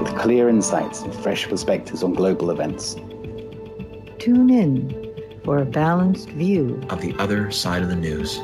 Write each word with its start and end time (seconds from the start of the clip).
With 0.00 0.16
clear 0.16 0.48
insights 0.48 1.02
and 1.02 1.14
fresh 1.14 1.46
perspectives 1.46 2.02
on 2.02 2.14
global 2.14 2.50
events. 2.50 2.94
Tune 4.18 4.48
in 4.48 5.14
for 5.44 5.58
a 5.58 5.64
balanced 5.66 6.30
view 6.30 6.80
of 6.88 7.02
the 7.02 7.14
other 7.18 7.50
side 7.50 7.82
of 7.82 7.90
the 7.90 7.96
news. 7.96 8.40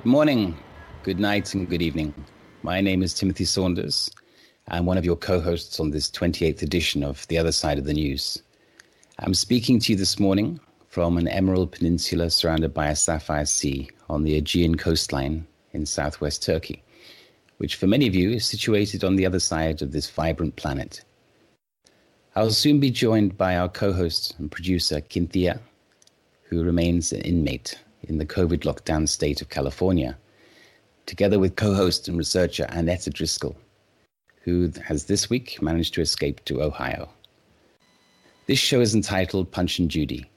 Good 0.00 0.08
morning, 0.08 0.56
good 1.02 1.20
night, 1.20 1.52
and 1.52 1.68
good 1.68 1.82
evening. 1.82 2.14
My 2.62 2.80
name 2.80 3.02
is 3.02 3.12
Timothy 3.12 3.44
Saunders. 3.44 4.10
I'm 4.68 4.86
one 4.86 4.96
of 4.96 5.04
your 5.04 5.14
co 5.14 5.40
hosts 5.40 5.78
on 5.78 5.90
this 5.90 6.10
28th 6.10 6.62
edition 6.62 7.04
of 7.04 7.28
The 7.28 7.36
Other 7.36 7.52
Side 7.52 7.76
of 7.76 7.84
the 7.84 7.92
News. 7.92 8.42
I'm 9.18 9.34
speaking 9.34 9.78
to 9.78 9.92
you 9.92 9.98
this 9.98 10.18
morning 10.18 10.58
from 10.88 11.18
an 11.18 11.28
emerald 11.28 11.72
peninsula 11.72 12.30
surrounded 12.30 12.72
by 12.72 12.86
a 12.86 12.96
sapphire 12.96 13.44
sea 13.44 13.90
on 14.08 14.24
the 14.24 14.36
Aegean 14.36 14.78
coastline 14.78 15.46
in 15.74 15.84
southwest 15.84 16.42
Turkey, 16.42 16.82
which 17.58 17.76
for 17.76 17.86
many 17.86 18.06
of 18.06 18.14
you 18.14 18.30
is 18.30 18.46
situated 18.46 19.04
on 19.04 19.16
the 19.16 19.26
other 19.26 19.38
side 19.38 19.82
of 19.82 19.92
this 19.92 20.08
vibrant 20.08 20.56
planet. 20.56 21.04
I'll 22.34 22.52
soon 22.52 22.80
be 22.80 22.90
joined 22.90 23.36
by 23.36 23.54
our 23.54 23.68
co 23.68 23.92
host 23.92 24.34
and 24.38 24.50
producer, 24.50 25.02
Cynthia, 25.10 25.60
who 26.44 26.64
remains 26.64 27.12
an 27.12 27.20
inmate 27.20 27.78
in 28.02 28.18
the 28.18 28.26
COVID 28.26 28.60
lockdown 28.60 29.08
state 29.08 29.40
of 29.40 29.48
California, 29.48 30.16
together 31.06 31.38
with 31.38 31.56
co 31.56 31.74
host 31.74 32.08
and 32.08 32.16
researcher 32.16 32.66
Annetta 32.70 33.10
Driscoll, 33.10 33.56
who 34.42 34.72
has 34.84 35.04
this 35.04 35.28
week 35.28 35.60
managed 35.60 35.94
to 35.94 36.00
escape 36.00 36.44
to 36.44 36.62
Ohio. 36.62 37.08
This 38.46 38.58
show 38.58 38.80
is 38.80 38.94
entitled 38.94 39.52
Punch 39.52 39.78
and 39.78 39.90
Judy. 39.90 40.28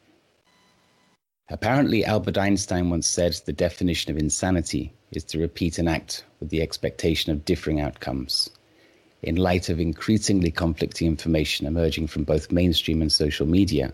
Apparently, 1.49 2.05
Albert 2.05 2.37
Einstein 2.37 2.89
once 2.89 3.07
said 3.07 3.33
the 3.45 3.53
definition 3.53 4.11
of 4.11 4.17
insanity 4.17 4.93
is 5.11 5.23
to 5.25 5.39
repeat 5.39 5.77
an 5.77 5.87
act 5.87 6.23
with 6.39 6.49
the 6.49 6.61
expectation 6.61 7.31
of 7.31 7.45
differing 7.45 7.81
outcomes. 7.81 8.49
In 9.21 9.35
light 9.35 9.69
of 9.69 9.79
increasingly 9.79 10.51
conflicting 10.51 11.07
information 11.07 11.65
emerging 11.65 12.07
from 12.07 12.23
both 12.23 12.51
mainstream 12.51 13.01
and 13.01 13.11
social 13.11 13.45
media, 13.45 13.93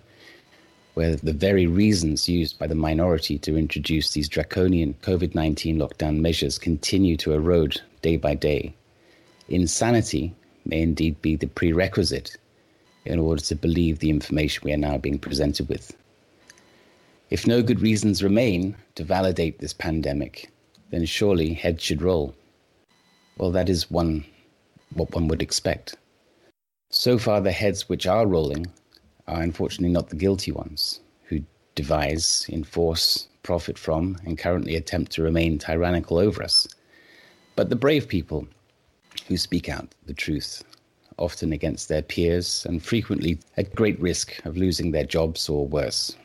where 0.94 1.16
the 1.16 1.34
very 1.34 1.68
reasons 1.68 2.28
used 2.28 2.58
by 2.60 2.68
the 2.68 2.76
minority 2.76 3.38
to 3.40 3.58
introduce 3.58 4.12
these 4.12 4.30
draconian 4.30 4.94
COVID 5.02 5.36
19 5.36 5.78
lockdown 5.78 6.20
measures 6.20 6.58
continue 6.58 7.16
to 7.18 7.34
erode 7.34 7.82
day 8.02 8.18
by 8.18 8.36
day. 8.36 8.74
Insanity 9.48 10.34
may 10.66 10.82
indeed 10.82 11.22
be 11.22 11.36
the 11.36 11.48
prerequisite 11.48 12.38
in 13.06 13.20
order 13.20 13.42
to 13.42 13.56
believe 13.56 14.00
the 14.00 14.10
information 14.10 14.62
we 14.64 14.74
are 14.74 14.78
now 14.78 14.98
being 14.98 15.18
presented 15.18 15.68
with. 15.70 15.96
If 17.30 17.46
no 17.46 17.62
good 17.62 17.82
reasons 17.82 18.24
remain 18.24 18.76
to 18.96 19.04
validate 19.04 19.60
this 19.60 19.74
pandemic, 19.74 20.50
then 20.90 21.06
surely 21.06 21.54
heads 21.54 21.84
should 21.84 22.02
roll. 22.02 22.36
Well, 23.38 23.52
that 23.52 23.70
is 23.70 23.90
one 23.90 24.26
what 24.94 25.14
one 25.14 25.28
would 25.28 25.42
expect. 25.42 25.96
So 26.90 27.20
far, 27.20 27.42
the 27.42 27.52
heads 27.52 27.88
which 27.88 28.08
are 28.08 28.26
rolling 28.26 28.66
are 29.30 29.42
unfortunately 29.42 29.94
not 29.94 30.10
the 30.10 30.16
guilty 30.16 30.52
ones 30.52 31.02
who 31.24 31.42
devise, 31.76 32.46
enforce, 32.50 33.28
profit 33.44 33.78
from, 33.78 34.18
and 34.26 34.38
currently 34.38 34.76
attempt 34.76 35.12
to 35.14 35.22
remain 35.22 35.58
tyrannical 35.58 36.18
over 36.18 36.44
us, 36.44 36.68
but 37.56 37.70
the 37.70 37.76
brave 37.76 38.08
people 38.08 38.48
who 39.28 39.38
speak 39.38 39.70
out 39.70 39.94
the 40.06 40.14
truth, 40.14 40.64
often 41.18 41.54
against 41.54 41.88
their 41.88 42.02
peers 42.02 42.66
and 42.68 42.84
frequently 42.84 43.40
at 43.58 43.76
great 43.76 44.00
risk 44.00 44.44
of 44.46 44.58
losing 44.58 44.92
their 44.92 45.06
jobs 45.06 45.48
or 45.48 45.68
worse. 45.68 46.16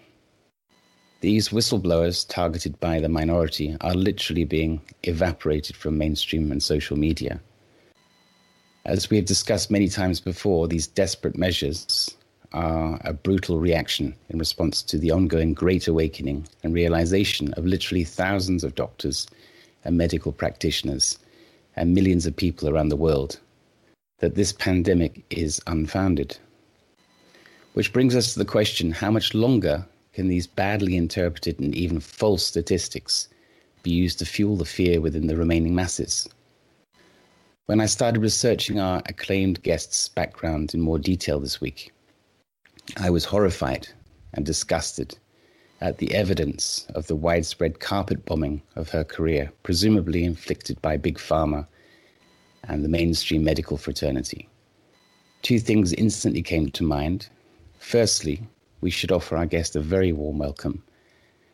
These 1.21 1.49
whistleblowers 1.49 2.27
targeted 2.29 2.79
by 2.81 3.01
the 3.01 3.09
minority 3.09 3.77
are 3.81 3.95
literally 3.95 4.45
being 4.45 4.81
evaporated 5.05 5.77
from 5.77 5.97
mainstream 5.97 6.53
and 6.53 6.63
social 6.63 6.99
media. 6.99 7.41
As 8.85 9.09
we 9.09 9.17
have 9.17 9.25
discussed 9.25 9.71
many 9.71 9.89
times 9.89 10.21
before, 10.21 10.69
these 10.69 10.87
desperate 10.87 11.39
measures 11.39 12.14
are 12.55 13.01
a 13.05 13.13
brutal 13.13 13.59
reaction 13.59 14.15
in 14.31 14.39
response 14.39 14.81
to 14.83 14.97
the 14.97 15.11
ongoing 15.11 15.53
great 15.53 15.89
awakening 15.89 16.47
and 16.63 16.73
realization 16.73 17.53
of 17.55 17.67
literally 17.67 18.05
thousands 18.05 18.63
of 18.63 18.77
doctors 18.77 19.27
and 19.85 19.99
medical 19.99 20.33
practitioners 20.33 21.19
and 21.77 21.93
millions 21.93 22.27
of 22.27 22.37
people 22.37 22.69
around 22.69 22.89
the 22.89 22.97
world 22.97 23.39
that 24.21 24.37
this 24.37 24.53
pandemic 24.53 25.25
is 25.31 25.61
unfounded. 25.67 26.39
Which 27.73 27.93
brings 27.93 28.15
us 28.15 28.33
to 28.33 28.39
the 28.39 28.45
question 28.45 28.93
how 28.93 29.11
much 29.11 29.35
longer 29.35 29.85
can 30.13 30.29
these 30.29 30.47
badly 30.47 30.97
interpreted 30.97 31.59
and 31.59 31.75
even 31.75 31.99
false 31.99 32.47
statistics 32.47 33.29
be 33.83 33.91
used 33.91 34.21
to 34.21 34.25
fuel 34.25 34.57
the 34.57 34.65
fear 34.65 35.01
within 35.01 35.27
the 35.27 35.37
remaining 35.37 35.75
masses? 35.75 36.29
When 37.67 37.81
I 37.81 37.87
started 37.87 38.21
researching 38.21 38.79
our 38.79 39.03
acclaimed 39.07 39.63
guest's 39.63 40.09
background 40.09 40.73
in 40.73 40.81
more 40.81 40.99
detail 40.99 41.41
this 41.41 41.61
week, 41.61 41.94
I 42.97 43.11
was 43.11 43.25
horrified 43.25 43.89
and 44.35 44.45
disgusted 44.45 45.19
at 45.81 45.99
the 45.99 46.15
evidence 46.15 46.87
of 46.95 47.07
the 47.07 47.17
widespread 47.17 47.81
carpet 47.81 48.25
bombing 48.25 48.63
of 48.77 48.91
her 48.91 49.05
career, 49.05 49.53
presumably 49.63 50.25
inflicted 50.25 50.81
by 50.81 50.97
Big 50.97 51.19
Pharma 51.19 51.67
and 52.65 52.85
the 52.85 52.89
mainstream 52.89 53.45
medical 53.45 53.77
fraternity. 53.77 54.49
Two 55.43 55.59
things 55.59 55.93
instantly 55.93 56.43
came 56.43 56.71
to 56.71 56.85
mind. 56.85 57.29
Firstly, 57.79 58.43
we 58.81 58.91
should 58.91 59.13
offer 59.13 59.37
our 59.37 59.47
guest 59.47 59.77
a 59.77 59.81
very 59.81 60.13
warm 60.13 60.39
welcome. 60.39 60.83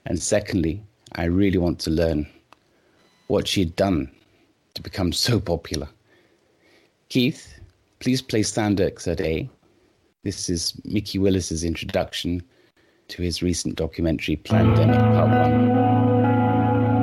And 0.06 0.22
secondly, 0.22 0.82
I 1.14 1.24
really 1.24 1.58
want 1.58 1.78
to 1.80 1.90
learn 1.90 2.28
what 3.26 3.48
she 3.48 3.60
had 3.60 3.76
done 3.76 4.10
to 4.74 4.82
become 4.82 5.12
so 5.12 5.40
popular. 5.40 5.88
Keith, 7.08 7.58
please 7.98 8.22
play 8.22 8.42
Sanderx 8.42 9.08
at 9.08 9.20
A. 9.20 9.48
This 10.22 10.50
is 10.50 10.78
Mikki 10.84 11.18
Willis's 11.18 11.64
introduction 11.64 12.42
to 13.08 13.22
his 13.22 13.42
recent 13.42 13.76
documentary, 13.76 14.36
Plandemic 14.36 15.00
Part 15.14 15.30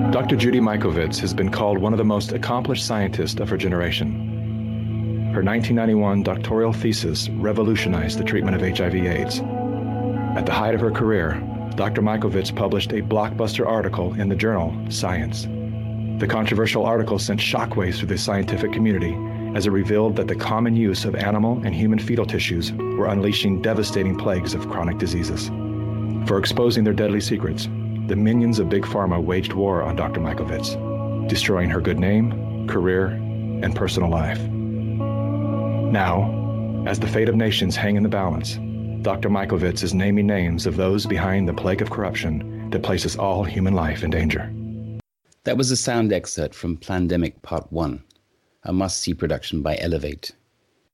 1. 0.03 0.11
Dr. 0.11 0.35
Judy 0.35 0.59
Mikovits 0.59 1.17
has 1.17 1.33
been 1.33 1.49
called 1.49 1.79
one 1.79 1.93
of 1.93 1.97
the 1.97 2.05
most 2.05 2.31
accomplished 2.31 2.85
scientists 2.85 3.39
of 3.39 3.49
her 3.49 3.57
generation. 3.57 5.31
Her 5.33 5.41
1991 5.41 6.21
doctoral 6.21 6.73
thesis 6.73 7.27
revolutionized 7.29 8.19
the 8.19 8.23
treatment 8.23 8.55
of 8.55 8.61
HIV/AIDS. 8.61 9.39
At 10.37 10.45
the 10.45 10.53
height 10.53 10.75
of 10.75 10.81
her 10.81 10.91
career, 10.91 11.41
Dr. 11.73 12.03
Mikovits 12.03 12.55
published 12.55 12.91
a 12.91 13.01
blockbuster 13.01 13.65
article 13.65 14.13
in 14.13 14.29
the 14.29 14.35
journal 14.35 14.75
Science. 14.91 15.47
The 16.19 16.27
controversial 16.27 16.85
article 16.85 17.17
sent 17.17 17.39
shockwaves 17.39 17.95
through 17.95 18.09
the 18.09 18.17
scientific 18.19 18.71
community 18.73 19.17
as 19.55 19.65
it 19.65 19.71
revealed 19.71 20.15
that 20.15 20.27
the 20.27 20.35
common 20.35 20.75
use 20.75 21.05
of 21.05 21.15
animal 21.15 21.61
and 21.63 21.73
human 21.73 21.99
fetal 21.99 22.25
tissues 22.25 22.71
were 22.73 23.07
unleashing 23.07 23.61
devastating 23.61 24.17
plagues 24.17 24.53
of 24.53 24.67
chronic 24.69 24.97
diseases. 24.97 25.49
For 26.27 26.38
exposing 26.38 26.83
their 26.83 26.94
deadly 26.94 27.21
secrets, 27.21 27.67
the 28.07 28.15
minions 28.15 28.59
of 28.59 28.69
Big 28.69 28.83
Pharma 28.83 29.21
waged 29.21 29.53
war 29.53 29.81
on 29.81 29.95
Dr. 29.95 30.19
Mikovits, 30.19 30.75
destroying 31.27 31.69
her 31.69 31.81
good 31.81 31.99
name, 31.99 32.67
career, 32.67 33.07
and 33.07 33.75
personal 33.75 34.09
life. 34.09 34.41
Now, 35.91 36.83
as 36.85 37.00
the 37.00 37.07
fate 37.07 37.29
of 37.29 37.35
nations 37.35 37.75
hang 37.75 37.95
in 37.95 38.03
the 38.03 38.09
balance, 38.09 38.57
Dr. 39.01 39.29
Mikovits 39.29 39.83
is 39.83 39.93
naming 39.93 40.27
names 40.27 40.65
of 40.65 40.75
those 40.75 41.05
behind 41.05 41.47
the 41.47 41.53
plague 41.53 41.81
of 41.81 41.89
corruption 41.89 42.69
that 42.71 42.83
places 42.83 43.15
all 43.15 43.43
human 43.43 43.73
life 43.73 44.03
in 44.03 44.09
danger. 44.09 44.51
That 45.45 45.57
was 45.57 45.71
a 45.71 45.77
sound 45.77 46.11
excerpt 46.11 46.53
from 46.53 46.77
Plandemic 46.77 47.41
Part 47.41 47.71
1, 47.71 48.03
a 48.67 48.73
must 48.73 48.99
see 48.99 49.13
production 49.13 49.61
by 49.61 49.77
Elevate. 49.79 50.31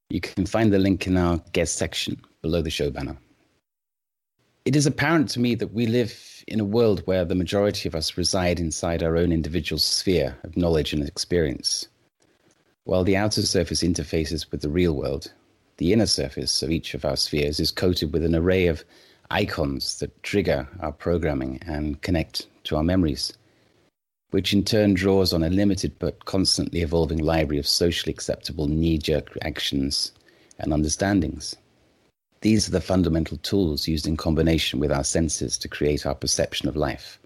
You 0.09 0.21
can 0.21 0.45
find 0.45 0.71
the 0.71 0.79
link 0.79 1.07
in 1.07 1.17
our 1.17 1.41
guest 1.51 1.75
section 1.75 2.21
below 2.41 2.61
the 2.61 2.69
show 2.69 2.91
banner. 2.91 3.17
It 4.63 4.75
is 4.75 4.85
apparent 4.85 5.27
to 5.31 5.41
me 5.41 5.55
that 5.55 5.73
we 5.73 5.87
live 5.87 6.43
in 6.47 6.59
a 6.59 6.65
world 6.65 7.01
where 7.05 7.25
the 7.25 7.35
majority 7.35 7.89
of 7.89 7.95
us 7.95 8.15
reside 8.15 8.59
inside 8.59 9.03
our 9.03 9.17
own 9.17 9.31
individual 9.31 9.79
sphere 9.79 10.37
of 10.43 10.55
knowledge 10.55 10.93
and 10.93 11.05
experience. 11.05 11.87
While 12.85 13.03
the 13.03 13.17
outer 13.17 13.41
surface 13.41 13.81
interfaces 13.81 14.51
with 14.51 14.61
the 14.61 14.69
real 14.69 14.93
world, 14.93 15.33
the 15.77 15.91
inner 15.91 16.05
surface 16.05 16.61
of 16.61 16.69
each 16.69 16.93
of 16.93 17.03
our 17.03 17.17
spheres 17.17 17.59
is 17.59 17.71
coated 17.71 18.13
with 18.13 18.23
an 18.23 18.35
array 18.35 18.67
of 18.67 18.85
icons 19.31 19.99
that 19.99 20.21
trigger 20.21 20.67
our 20.79 20.91
programming 20.91 21.59
and 21.65 22.01
connect 22.01 22.47
to 22.65 22.75
our 22.75 22.83
memories, 22.83 23.33
which 24.33 24.51
in 24.51 24.63
turn 24.63 24.95
draws 24.95 25.31
on 25.31 25.43
a 25.43 25.49
limited 25.51 25.93
but 25.99 26.25
constantly 26.25 26.81
evolving 26.81 27.19
library 27.19 27.59
of 27.59 27.67
socially 27.67 28.11
acceptable 28.11 28.67
knee 28.67 28.97
jerk 28.97 29.37
actions 29.43 30.11
and 30.57 30.73
understandings. 30.73 31.55
These 32.41 32.67
are 32.67 32.71
the 32.71 32.81
fundamental 32.81 33.37
tools 33.37 33.87
used 33.87 34.07
in 34.07 34.17
combination 34.17 34.79
with 34.79 34.91
our 34.91 35.03
senses 35.03 35.55
to 35.59 35.67
create 35.67 36.07
our 36.07 36.15
perception 36.15 36.67
of 36.67 36.75
life. 36.75 37.19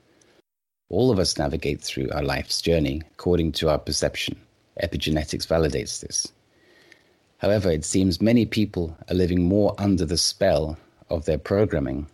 All 0.89 1.09
of 1.09 1.17
us 1.17 1.37
navigate 1.37 1.81
through 1.81 2.09
our 2.11 2.23
life's 2.23 2.61
journey 2.61 3.01
according 3.13 3.53
to 3.53 3.69
our 3.69 3.79
perception. 3.79 4.35
Epigenetics 4.83 5.47
validates 5.47 6.01
this. 6.01 6.27
However, 7.37 7.71
it 7.71 7.85
seems 7.85 8.21
many 8.21 8.45
people 8.45 8.97
are 9.09 9.15
living 9.15 9.43
more 9.43 9.73
under 9.77 10.03
the 10.03 10.17
spell 10.17 10.77
of 11.09 11.23
their 11.23 11.37
programming 11.37 12.07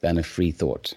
than 0.00 0.18
a 0.18 0.24
free 0.24 0.50
thought. 0.50 0.92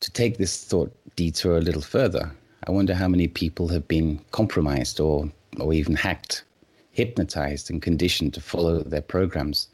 To 0.00 0.10
take 0.12 0.36
this 0.36 0.62
thought 0.62 0.94
detour 1.18 1.56
a 1.56 1.60
little 1.60 1.82
further, 1.82 2.30
I 2.68 2.70
wonder 2.70 2.94
how 2.94 3.08
many 3.08 3.26
people 3.26 3.66
have 3.68 3.88
been 3.88 4.20
compromised 4.30 5.00
or, 5.00 5.28
or 5.58 5.72
even 5.72 5.96
hacked, 5.96 6.44
hypnotized, 6.92 7.70
and 7.70 7.82
conditioned 7.82 8.34
to 8.34 8.40
follow 8.40 8.84
their 8.84 9.02
programs 9.02 9.66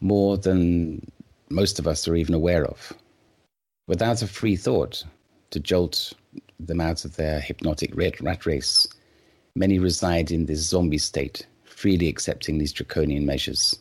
more 0.00 0.36
than 0.36 1.08
most 1.50 1.78
of 1.78 1.86
us 1.86 2.08
are 2.08 2.16
even 2.16 2.34
aware 2.34 2.64
of. 2.64 2.92
Without 3.86 4.22
a 4.22 4.26
free 4.26 4.56
thought 4.56 5.04
to 5.50 5.60
jolt 5.60 6.12
them 6.58 6.80
out 6.80 7.04
of 7.04 7.14
their 7.14 7.38
hypnotic 7.38 7.94
rat 7.94 8.44
race, 8.44 8.88
many 9.54 9.78
reside 9.78 10.32
in 10.32 10.46
this 10.46 10.68
zombie 10.68 10.98
state 10.98 11.46
freely 11.62 12.08
accepting 12.08 12.58
these 12.58 12.72
draconian 12.72 13.24
measures. 13.24 13.78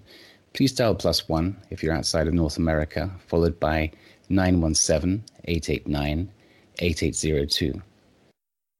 please 0.54 0.72
dial 0.72 0.96
plus 0.96 1.28
one 1.28 1.58
if 1.70 1.82
you're 1.82 1.94
outside 1.94 2.28
of 2.28 2.34
North 2.34 2.58
America, 2.58 3.10
followed 3.28 3.60
by 3.60 3.92
917 4.30 5.24
889 5.46 6.30
8802. 6.80 7.82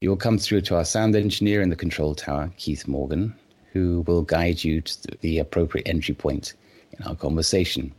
You 0.02 0.10
will 0.10 0.18
come 0.18 0.38
through 0.38 0.62
to 0.62 0.76
our 0.76 0.86
sound 0.86 1.16
engineer 1.16 1.62
in 1.62 1.70
the 1.70 1.76
control 1.76 2.14
tower, 2.14 2.52
Keith 2.58 2.88
Morgan, 2.88 3.34
who 3.76 4.06
will 4.08 4.22
guide 4.22 4.64
you 4.64 4.80
to 4.80 5.18
the 5.20 5.38
appropriate 5.38 5.86
entry 5.86 6.16
point 6.16 6.54
in 6.98 7.06
our 7.06 7.14
conversation. 7.14 7.94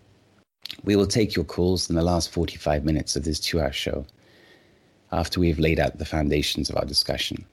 We 0.84 0.96
will 0.96 1.06
take 1.06 1.36
your 1.36 1.44
calls 1.44 1.90
in 1.90 1.96
the 1.96 2.02
last 2.02 2.30
45 2.30 2.82
minutes 2.82 3.14
of 3.14 3.24
this 3.24 3.38
two 3.38 3.60
hour 3.60 3.72
show 3.72 4.06
after 5.12 5.38
we 5.38 5.48
have 5.48 5.58
laid 5.58 5.78
out 5.78 5.98
the 5.98 6.06
foundations 6.06 6.70
of 6.70 6.76
our 6.76 6.86
discussion. 6.86 7.44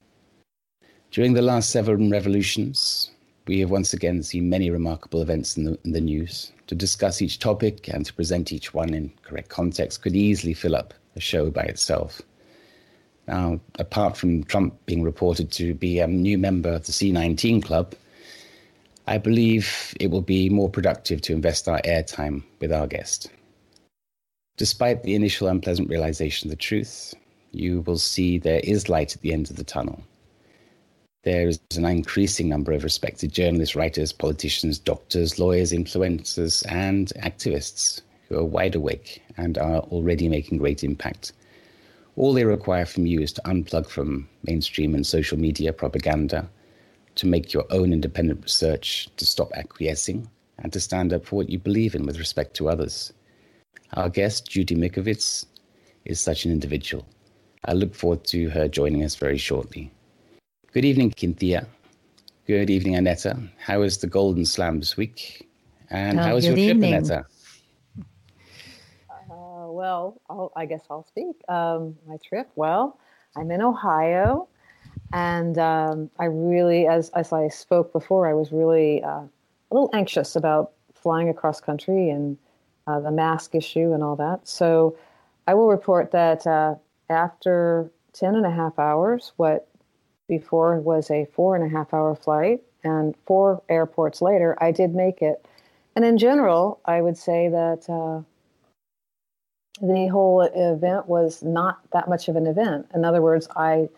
During 1.12 1.34
the 1.34 1.42
last 1.42 1.70
seven 1.70 2.10
revolutions, 2.10 3.12
we 3.46 3.60
have 3.60 3.70
once 3.70 3.94
again 3.94 4.24
seen 4.24 4.50
many 4.50 4.70
remarkable 4.70 5.22
events 5.22 5.58
in 5.58 5.66
the, 5.66 5.78
in 5.84 5.92
the, 5.92 6.00
news. 6.00 6.54
To 6.68 6.76
discuss 6.76 7.22
each 7.22 7.40
topic 7.40 7.90
and 7.90 8.06
to 8.06 8.14
present 8.14 8.54
each 8.54 8.74
one 8.74 8.94
in 8.94 9.12
correct 9.24 9.50
context 9.50 10.02
could 10.02 10.16
easily 10.16 10.54
fill 10.54 10.78
up 10.78 10.94
a 11.18 11.20
show 11.20 11.52
by 11.52 11.64
itself. 11.64 12.22
Now, 13.28 13.60
apart 13.80 14.16
from 14.16 14.46
Trump 14.46 14.74
being 14.86 15.04
reported 15.04 15.52
to 15.52 15.74
be 15.74 16.00
a 16.00 16.08
new 16.08 16.38
member 16.38 16.70
of 16.72 16.86
the 16.86 16.94
C19 16.94 17.62
club, 17.62 17.94
I 19.08 19.18
believe 19.18 19.94
it 20.00 20.12
will 20.12 20.22
be 20.22 20.50
more 20.50 20.70
productive 20.70 21.22
to 21.22 21.34
invest 21.34 21.68
our 21.68 21.82
airtime 21.82 22.44
with 22.60 22.72
our 22.72 22.88
guest. 22.88 23.30
Despite 24.58 25.04
the 25.04 25.16
initial 25.16 25.48
unpleasant 25.48 25.90
realization 25.90 26.48
of 26.48 26.52
the 26.52 26.62
truth, 26.62 27.14
you 27.52 27.82
will 27.82 27.98
see 27.98 28.38
there 28.38 28.62
is 28.64 28.90
light 28.90 29.16
at 29.16 29.22
the 29.22 29.34
end 29.34 29.50
of 29.50 29.58
the 29.58 29.64
tunnel. 29.64 30.04
There 31.24 31.48
is 31.48 31.60
an 31.76 31.86
increasing 31.86 32.50
number 32.50 32.72
of 32.74 32.84
respected 32.84 33.32
journalists, 33.32 33.76
writers, 33.76 34.12
politicians, 34.12 34.78
doctors, 34.78 35.40
lawyers, 35.40 35.72
influencers, 35.72 36.64
and 36.70 37.12
activists 37.18 38.02
who 38.28 38.38
are 38.38 38.46
wide 38.46 38.76
awake 38.76 39.24
and 39.38 39.58
are 39.58 39.80
already 39.80 40.28
making 40.30 40.58
great 40.58 40.84
impact 40.84 41.34
all 42.16 42.34
they 42.34 42.46
require 42.46 42.86
from 42.86 43.06
you 43.06 43.22
is 43.22 43.34
to 43.34 43.42
unplug 43.42 43.88
from 43.88 44.28
mainstream 44.44 44.94
and 44.94 45.06
social 45.06 45.38
media 45.38 45.74
propaganda, 45.74 46.48
to 47.16 47.28
make 47.28 47.54
your 47.54 47.66
own 47.70 47.94
independent 47.94 48.44
research, 48.44 49.10
to 49.18 49.26
stop 49.26 49.52
acquiescing, 49.54 50.30
and 50.60 50.72
to 50.74 50.80
stand 50.80 51.14
up 51.14 51.26
for 51.26 51.38
what 51.38 51.50
you 51.50 51.60
believe 51.60 51.96
in 51.96 52.06
with 52.06 52.20
respect 52.20 52.56
to 52.56 52.70
others. 52.70 53.14
Our 53.94 54.10
guest, 54.10 54.50
Judy 54.50 54.76
Mikovits, 54.76 55.46
is 56.06 56.20
such 56.20 56.46
an 56.46 56.52
individual. 56.52 57.06
I 57.66 57.74
look 57.74 57.96
forward 57.96 58.24
to 58.26 58.50
her 58.50 58.68
joining 58.68 59.04
us 59.04 59.16
very 59.16 59.38
shortly. 59.38 59.92
Good 60.72 60.86
evening, 60.86 61.14
Cynthia. 61.18 61.68
Good 62.48 62.70
evening, 62.70 62.96
Annetta. 62.96 63.40
How 63.58 63.80
was 63.80 64.00
the 64.00 64.08
Golden 64.08 64.46
Slam 64.46 64.80
this 64.80 64.98
week? 64.98 65.50
And 65.90 66.20
oh, 66.20 66.24
how 66.24 66.34
was 66.34 66.46
your 66.46 66.56
trip, 66.56 66.76
evening. 66.76 66.94
Annetta? 66.94 67.26
well, 69.74 70.22
I'll, 70.30 70.52
i 70.56 70.66
guess 70.66 70.84
I'll 70.90 71.04
speak. 71.04 71.36
Um, 71.50 71.98
my 72.08 72.18
trip, 72.24 72.50
well, 72.56 73.00
I'm 73.36 73.52
in 73.52 73.62
Ohio. 73.62 74.48
And 75.14 75.60
um, 75.60 76.10
I 76.20 76.26
really, 76.26 76.88
as, 76.88 77.10
as 77.12 77.32
I 77.32 77.48
spoke 77.48 77.94
before, 77.94 78.28
I 78.28 78.34
was 78.34 78.52
really 78.52 79.04
uh, 79.04 79.22
a 79.22 79.30
little 79.72 79.92
anxious 79.94 80.36
about 80.36 80.72
flying 80.96 81.30
across 81.30 81.62
country 81.62 82.10
and 82.10 82.36
uh, 82.88 83.00
the 83.00 83.12
mask 83.12 83.54
issue 83.54 83.94
and 83.94 84.04
all 84.04 84.16
that. 84.16 84.48
So 84.48 84.98
I 85.48 85.54
will 85.54 85.70
report 85.70 86.12
that 86.12 86.48
uh, 86.48 86.76
after 87.10 87.92
10 88.14 88.36
and 88.36 88.46
a 88.46 88.52
half 88.52 88.80
hours, 88.80 89.34
what 89.38 89.68
before 90.28 90.80
was 90.80 91.12
a 91.12 91.26
four 91.26 91.56
and 91.56 91.64
a 91.64 91.70
half 91.70 91.94
hour 91.94 92.16
flight, 92.16 92.62
and 92.84 93.16
four 93.28 93.62
airports 93.70 94.22
later, 94.22 94.58
I 94.62 94.72
did 94.72 94.96
make 94.96 95.22
it. 95.22 95.46
And 95.96 96.04
in 96.04 96.18
general, 96.18 96.80
I 96.86 97.02
would 97.02 97.18
say 97.18 97.50
that 97.50 97.88
uh, 97.88 98.24
the 99.86 100.08
whole 100.08 100.42
event 100.42 101.08
was 101.08 101.44
not 101.44 101.80
that 101.92 102.10
much 102.10 102.28
of 102.30 102.36
an 102.36 102.48
event. 102.48 102.88
In 102.96 103.06
other 103.06 103.22
words, 103.22 103.48
I 103.56 103.90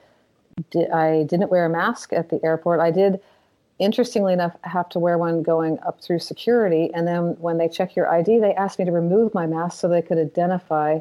I 0.90 1.26
didn't 1.28 1.52
wear 1.52 1.66
a 1.66 1.70
mask 1.70 2.14
at 2.14 2.30
the 2.30 2.40
airport. 2.44 2.80
I 2.80 2.90
did, 2.90 3.20
interestingly 3.78 4.32
enough, 4.32 4.56
have 4.64 4.88
to 4.90 5.00
wear 5.00 5.18
one 5.18 5.44
going 5.44 5.80
up 5.86 6.02
through 6.02 6.20
security. 6.20 6.90
And 6.94 7.06
then 7.06 7.36
when 7.40 7.58
they 7.58 7.68
check 7.68 7.96
your 7.96 8.10
ID, 8.10 8.40
they 8.40 8.54
asked 8.54 8.80
me 8.80 8.86
to 8.86 8.92
remove 8.92 9.34
my 9.34 9.48
mask 9.48 9.80
so 9.80 9.90
they 9.90 10.02
could 10.02 10.18
identify 10.18 11.00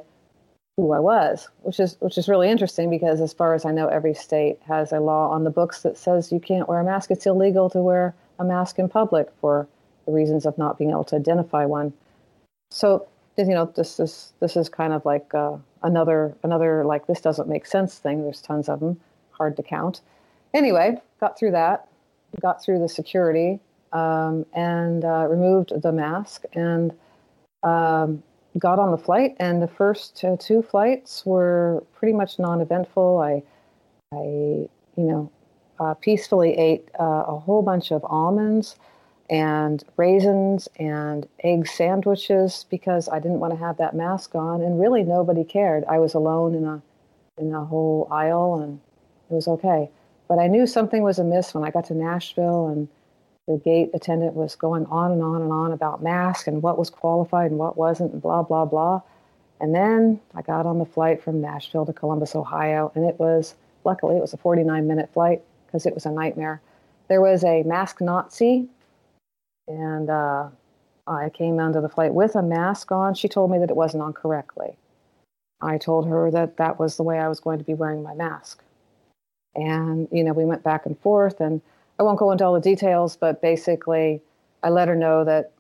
who 0.77 0.91
I 0.93 0.99
was, 0.99 1.49
which 1.63 1.79
is 1.79 1.97
which 2.01 2.19
is 2.19 2.29
really 2.29 2.51
interesting 2.51 2.91
because 2.91 3.21
as 3.21 3.33
far 3.33 3.55
as 3.55 3.65
I 3.65 3.71
know, 3.71 3.87
every 3.87 4.13
state 4.13 4.59
has 4.67 4.91
a 4.91 4.99
law 4.99 5.31
on 5.31 5.45
the 5.45 5.51
books 5.51 5.83
that 5.83 5.97
says 5.97 6.33
you 6.33 6.41
can't 6.41 6.69
wear 6.69 6.81
a 6.81 6.85
mask. 6.85 7.13
It's 7.13 7.27
illegal 7.27 7.71
to 7.71 7.79
wear 7.79 8.13
a 8.41 8.45
mask 8.45 8.81
in 8.81 8.89
public 8.89 9.29
for 9.41 9.69
the 10.05 10.11
reasons 10.11 10.47
of 10.47 10.59
not 10.59 10.77
being 10.77 10.91
able 10.91 11.05
to 11.05 11.17
identify 11.17 11.65
one. 11.65 11.93
So 12.73 13.07
you 13.39 13.45
know, 13.47 13.67
this 13.77 14.01
is 14.01 14.33
this 14.41 14.57
is 14.57 14.69
kind 14.69 14.93
of 14.93 15.05
like 15.05 15.33
uh, 15.33 15.57
another 15.85 16.35
another 16.43 16.85
like 16.85 17.07
this 17.07 17.21
doesn't 17.21 17.49
make 17.49 17.67
sense 17.67 17.99
thing. 17.99 18.25
There's 18.25 18.41
tons 18.41 18.69
of 18.69 18.81
them, 18.81 19.01
hard 19.45 19.57
to 19.57 19.63
count. 19.63 20.01
Anyway, 20.55 20.97
got 21.21 21.39
through 21.39 21.51
that, 21.51 21.89
got 22.41 22.63
through 22.63 22.79
the 22.79 22.89
security, 22.89 23.61
um, 23.93 24.47
and 24.55 25.05
uh, 25.05 25.27
removed 25.29 25.71
the 25.83 25.93
mask 25.93 26.45
and. 26.55 26.93
Um, 27.63 28.23
got 28.59 28.79
on 28.79 28.91
the 28.93 28.99
flight, 28.99 29.35
and 29.41 29.61
the 29.61 29.67
first 29.67 30.23
uh, 30.25 30.37
two 30.39 30.63
flights 30.63 31.27
were 31.27 31.83
pretty 31.97 32.13
much 32.13 32.39
non-eventful. 32.39 33.19
I, 33.19 33.43
I, 34.15 34.23
you 34.97 35.07
know, 35.11 35.31
uh, 35.81 35.95
peacefully 35.95 36.57
ate 36.57 36.89
uh, 37.01 37.25
a 37.27 37.39
whole 37.39 37.63
bunch 37.63 37.91
of 37.91 38.05
almonds 38.05 38.77
and 39.29 39.83
raisins 39.97 40.69
and 40.79 41.27
egg 41.43 41.67
sandwiches 41.67 42.67
because 42.71 43.09
I 43.09 43.19
didn't 43.19 43.41
want 43.41 43.53
to 43.55 43.59
have 43.59 43.77
that 43.79 43.97
mask 43.97 44.37
on, 44.37 44.63
and 44.63 44.81
really 44.81 45.03
nobody 45.03 45.43
cared. 45.43 45.85
I 45.87 45.99
was 45.99 46.15
alone 46.15 46.55
in 46.55 46.65
a 46.65 46.83
in 47.39 47.53
a 47.53 47.65
whole 47.65 48.07
aisle, 48.13 48.61
and 48.63 48.79
it 49.31 49.35
was 49.35 49.49
okay. 49.49 49.91
But 50.29 50.39
I 50.39 50.47
knew 50.47 50.67
something 50.67 51.03
was 51.03 51.19
amiss 51.19 51.55
when 51.55 51.65
I 51.65 51.71
got 51.71 51.87
to 51.87 51.95
Nashville 51.95 52.69
and 52.69 52.89
the 53.47 53.59
gate 53.59 53.91
attendant 53.93 54.35
was 54.35 54.57
going 54.57 54.87
on 54.87 55.13
and 55.13 55.23
on 55.23 55.43
and 55.43 55.53
on 55.53 55.73
about 55.73 56.03
masks 56.03 56.49
and 56.49 56.63
what 56.63 56.79
was 56.79 56.89
qualified 56.89 57.51
and 57.51 57.59
what 57.59 57.77
wasn't, 57.77 58.13
and 58.13 58.23
blah, 58.23 58.43
blah, 58.43 58.65
blah. 58.65 59.03
And 59.61 59.75
then 59.75 60.21
I 60.35 60.43
got 60.43 60.67
on 60.67 60.79
the 60.79 60.87
flight 60.87 61.23
from 61.23 61.41
Nashville 61.41 61.87
to 61.87 61.93
Columbus, 61.93 62.35
Ohio, 62.35 62.91
and 62.95 63.05
it 63.05 63.19
was, 63.21 63.55
luckily, 63.85 64.17
it 64.17 64.21
was 64.21 64.33
a 64.33 64.39
49 64.39 64.87
minute 64.87 65.11
flight 65.13 65.43
because 65.67 65.85
it 65.85 65.95
was 65.95 66.07
a 66.07 66.11
nightmare. 66.11 66.61
There 67.09 67.21
was 67.21 67.45
a 67.45 67.63
mask 67.65 68.01
Nazi, 68.01 68.67
and 69.69 70.09
uh, 70.09 70.49
I 71.07 71.29
came 71.31 71.59
onto 71.61 71.83
the 71.83 71.89
flight 71.89 72.15
with 72.15 72.35
a 72.35 72.43
mask 72.43 72.91
on. 72.93 73.15
She 73.15 73.29
told 73.29 73.51
me 73.51 73.59
that 73.59 73.71
it 73.71 73.77
wasn't 73.77 74.03
on 74.03 74.15
correctly. 74.15 74.77
I 75.61 75.79
told 75.79 76.09
her 76.09 76.31
that 76.31 76.57
that 76.57 76.79
was 76.79 76.97
the 76.97 77.03
way 77.03 77.19
I 77.19 77.29
was 77.29 77.41
going 77.41 77.59
to 77.59 77.65
be 77.65 77.75
wearing 77.75 78.03
my 78.03 78.15
mask. 78.15 78.63
And, 79.57 80.09
you 80.11 80.25
know, 80.25 80.33
we 80.33 80.45
went 80.45 80.63
back 80.63 80.87
and 80.87 80.99
forth, 80.99 81.41
and 81.41 81.61
I 81.99 82.03
won't 82.03 82.19
go 82.19 82.31
into 82.33 82.45
all 82.45 82.55
the 82.55 82.61
details, 82.61 83.17
but 83.17 83.41
basically, 83.41 84.21
I 84.63 84.71
let 84.71 84.89
her 84.89 84.97
know 84.97 85.25
that 85.25 85.53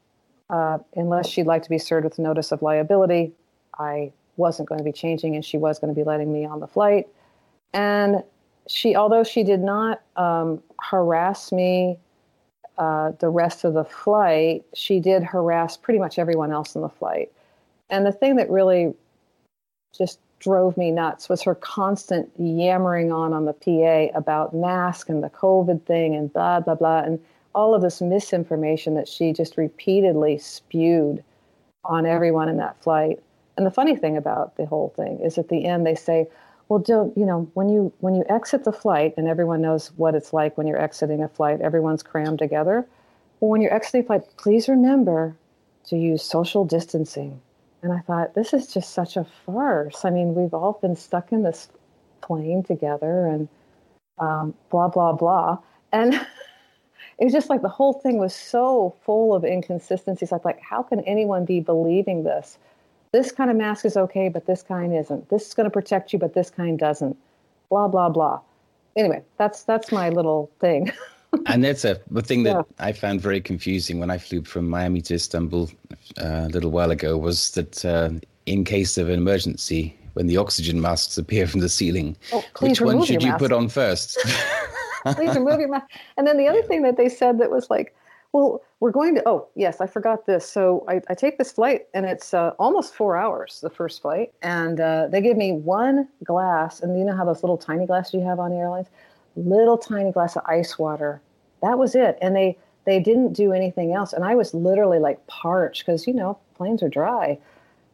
uh, 0.50 0.78
unless 0.96 1.28
she'd 1.28 1.46
like 1.46 1.62
to 1.62 1.70
be 1.70 1.78
served 1.78 2.04
with 2.04 2.18
notice 2.18 2.52
of 2.52 2.62
liability, 2.62 3.32
I 3.78 4.12
wasn't 4.36 4.68
going 4.68 4.78
to 4.78 4.84
be 4.84 4.92
changing, 4.92 5.34
and 5.34 5.44
she 5.44 5.58
was 5.58 5.78
going 5.78 5.94
to 5.94 5.98
be 5.98 6.04
letting 6.04 6.32
me 6.32 6.44
on 6.44 6.60
the 6.60 6.66
flight. 6.66 7.06
And 7.72 8.22
she, 8.66 8.96
although 8.96 9.24
she 9.24 9.44
did 9.44 9.60
not 9.60 10.02
um, 10.16 10.62
harass 10.80 11.52
me 11.52 11.98
uh, 12.78 13.12
the 13.20 13.28
rest 13.28 13.64
of 13.64 13.74
the 13.74 13.84
flight, 13.84 14.64
she 14.74 15.00
did 15.00 15.22
harass 15.22 15.76
pretty 15.76 15.98
much 15.98 16.18
everyone 16.18 16.50
else 16.50 16.74
in 16.74 16.82
the 16.82 16.88
flight. 16.88 17.30
And 17.90 18.04
the 18.04 18.12
thing 18.12 18.36
that 18.36 18.50
really 18.50 18.94
just 19.96 20.18
drove 20.40 20.76
me 20.76 20.90
nuts 20.90 21.28
was 21.28 21.42
her 21.42 21.54
constant 21.54 22.30
yammering 22.38 23.12
on 23.12 23.32
on 23.32 23.44
the 23.44 23.52
PA 23.52 24.16
about 24.18 24.54
mask 24.54 25.08
and 25.08 25.22
the 25.22 25.30
COVID 25.30 25.82
thing 25.84 26.14
and 26.14 26.32
blah 26.32 26.60
blah 26.60 26.74
blah 26.74 27.00
and 27.00 27.18
all 27.54 27.74
of 27.74 27.82
this 27.82 28.00
misinformation 28.00 28.94
that 28.94 29.08
she 29.08 29.32
just 29.32 29.56
repeatedly 29.56 30.38
spewed 30.38 31.22
on 31.84 32.06
everyone 32.06 32.48
in 32.48 32.56
that 32.56 32.80
flight. 32.82 33.22
And 33.56 33.64
the 33.64 33.70
funny 33.70 33.94
thing 33.94 34.16
about 34.16 34.56
the 34.56 34.66
whole 34.66 34.92
thing 34.96 35.20
is 35.20 35.38
at 35.38 35.48
the 35.48 35.64
end 35.64 35.86
they 35.86 35.94
say, 35.94 36.26
well, 36.68 36.78
don't 36.78 37.16
you 37.16 37.24
know 37.24 37.48
when 37.54 37.68
you 37.68 37.92
when 38.00 38.14
you 38.14 38.24
exit 38.28 38.64
the 38.64 38.72
flight 38.72 39.14
and 39.16 39.28
everyone 39.28 39.60
knows 39.60 39.88
what 39.96 40.14
it's 40.14 40.32
like 40.32 40.58
when 40.58 40.66
you're 40.66 40.80
exiting 40.80 41.22
a 41.22 41.28
flight, 41.28 41.60
everyone's 41.60 42.02
crammed 42.02 42.38
together. 42.38 42.86
Well, 43.40 43.50
when 43.50 43.60
you're 43.60 43.74
exiting 43.74 44.02
a 44.02 44.06
flight, 44.06 44.22
please 44.36 44.68
remember 44.68 45.36
to 45.86 45.96
use 45.96 46.22
social 46.22 46.64
distancing 46.64 47.40
and 47.84 47.92
I 47.92 47.98
thought, 48.00 48.34
this 48.34 48.54
is 48.54 48.72
just 48.72 48.92
such 48.94 49.18
a 49.18 49.26
farce. 49.44 50.06
I 50.06 50.10
mean, 50.10 50.34
we've 50.34 50.54
all 50.54 50.78
been 50.80 50.96
stuck 50.96 51.32
in 51.32 51.42
this 51.42 51.68
plane 52.22 52.62
together 52.62 53.26
and 53.26 53.46
um, 54.18 54.54
blah, 54.70 54.88
blah, 54.88 55.12
blah. 55.12 55.58
And 55.92 56.14
it 57.18 57.24
was 57.24 57.32
just 57.34 57.50
like 57.50 57.60
the 57.60 57.68
whole 57.68 57.92
thing 57.92 58.16
was 58.16 58.34
so 58.34 58.96
full 59.04 59.34
of 59.34 59.44
inconsistencies. 59.44 60.32
I 60.32 60.40
like, 60.44 60.60
how 60.62 60.82
can 60.82 61.00
anyone 61.00 61.44
be 61.44 61.60
believing 61.60 62.24
this? 62.24 62.56
This 63.12 63.30
kind 63.30 63.50
of 63.50 63.56
mask 63.56 63.84
is 63.84 63.98
okay, 63.98 64.30
but 64.30 64.46
this 64.46 64.62
kind 64.62 64.96
isn't. 64.96 65.28
This 65.28 65.46
is 65.48 65.54
going 65.54 65.64
to 65.64 65.70
protect 65.70 66.14
you, 66.14 66.18
but 66.18 66.32
this 66.32 66.48
kind 66.48 66.78
doesn't. 66.78 67.18
Blah, 67.68 67.88
blah, 67.88 68.08
blah. 68.08 68.40
Anyway, 68.96 69.22
that's 69.36 69.64
that's 69.64 69.92
my 69.92 70.08
little 70.08 70.50
thing. 70.58 70.90
and 71.46 71.64
that's 71.64 71.84
a 71.84 72.00
the 72.10 72.22
thing 72.22 72.42
that 72.44 72.56
yeah. 72.56 72.62
I 72.86 72.92
found 72.92 73.20
very 73.20 73.40
confusing 73.40 74.00
when 74.00 74.10
I 74.10 74.18
flew 74.18 74.42
from 74.42 74.68
Miami 74.68 75.00
to 75.02 75.14
Istanbul 75.14 75.70
uh, 76.20 76.44
a 76.44 76.48
little 76.48 76.70
while 76.70 76.90
ago 76.90 77.16
was 77.16 77.50
that 77.52 77.84
uh, 77.84 78.10
in 78.46 78.64
case 78.64 78.98
of 78.98 79.08
an 79.08 79.14
emergency, 79.14 79.96
when 80.14 80.26
the 80.26 80.36
oxygen 80.36 80.80
masks 80.80 81.18
appear 81.18 81.46
from 81.46 81.60
the 81.60 81.68
ceiling, 81.68 82.16
oh, 82.32 82.44
which 82.60 82.80
one 82.80 83.04
should 83.04 83.22
you 83.22 83.30
mask. 83.30 83.40
put 83.40 83.52
on 83.52 83.68
first? 83.68 84.18
please 85.04 85.34
remove 85.34 85.60
your 85.60 85.68
mask. 85.68 85.86
And 86.16 86.26
then 86.26 86.38
the 86.38 86.48
other 86.48 86.62
thing 86.62 86.82
that 86.82 86.96
they 86.96 87.08
said 87.08 87.38
that 87.38 87.50
was 87.50 87.68
like, 87.68 87.94
well, 88.32 88.62
we're 88.80 88.90
going 88.90 89.14
to. 89.14 89.22
Oh, 89.26 89.46
yes, 89.54 89.80
I 89.80 89.86
forgot 89.86 90.26
this. 90.26 90.48
So 90.48 90.84
I, 90.88 91.00
I 91.08 91.14
take 91.14 91.38
this 91.38 91.52
flight, 91.52 91.86
and 91.94 92.04
it's 92.04 92.34
uh, 92.34 92.50
almost 92.58 92.94
four 92.94 93.16
hours, 93.16 93.60
the 93.60 93.70
first 93.70 94.02
flight, 94.02 94.32
and 94.42 94.80
uh, 94.80 95.06
they 95.08 95.20
give 95.20 95.36
me 95.36 95.52
one 95.52 96.08
glass, 96.24 96.80
and 96.80 96.98
you 96.98 97.04
know 97.04 97.14
how 97.14 97.24
those 97.24 97.42
little 97.42 97.56
tiny 97.56 97.86
glasses 97.86 98.14
you 98.14 98.22
have 98.22 98.40
on 98.40 98.50
the 98.50 98.56
airlines 98.56 98.88
little 99.36 99.78
tiny 99.78 100.12
glass 100.12 100.36
of 100.36 100.42
ice 100.46 100.78
water. 100.78 101.20
That 101.62 101.78
was 101.78 101.94
it. 101.94 102.18
And 102.20 102.34
they 102.34 102.58
they 102.84 103.00
didn't 103.00 103.32
do 103.32 103.52
anything 103.52 103.92
else. 103.92 104.12
And 104.12 104.24
I 104.24 104.34
was 104.34 104.52
literally 104.52 104.98
like 104.98 105.26
parched 105.26 105.84
because 105.84 106.06
you 106.06 106.14
know 106.14 106.38
planes 106.54 106.82
are 106.82 106.88
dry, 106.88 107.38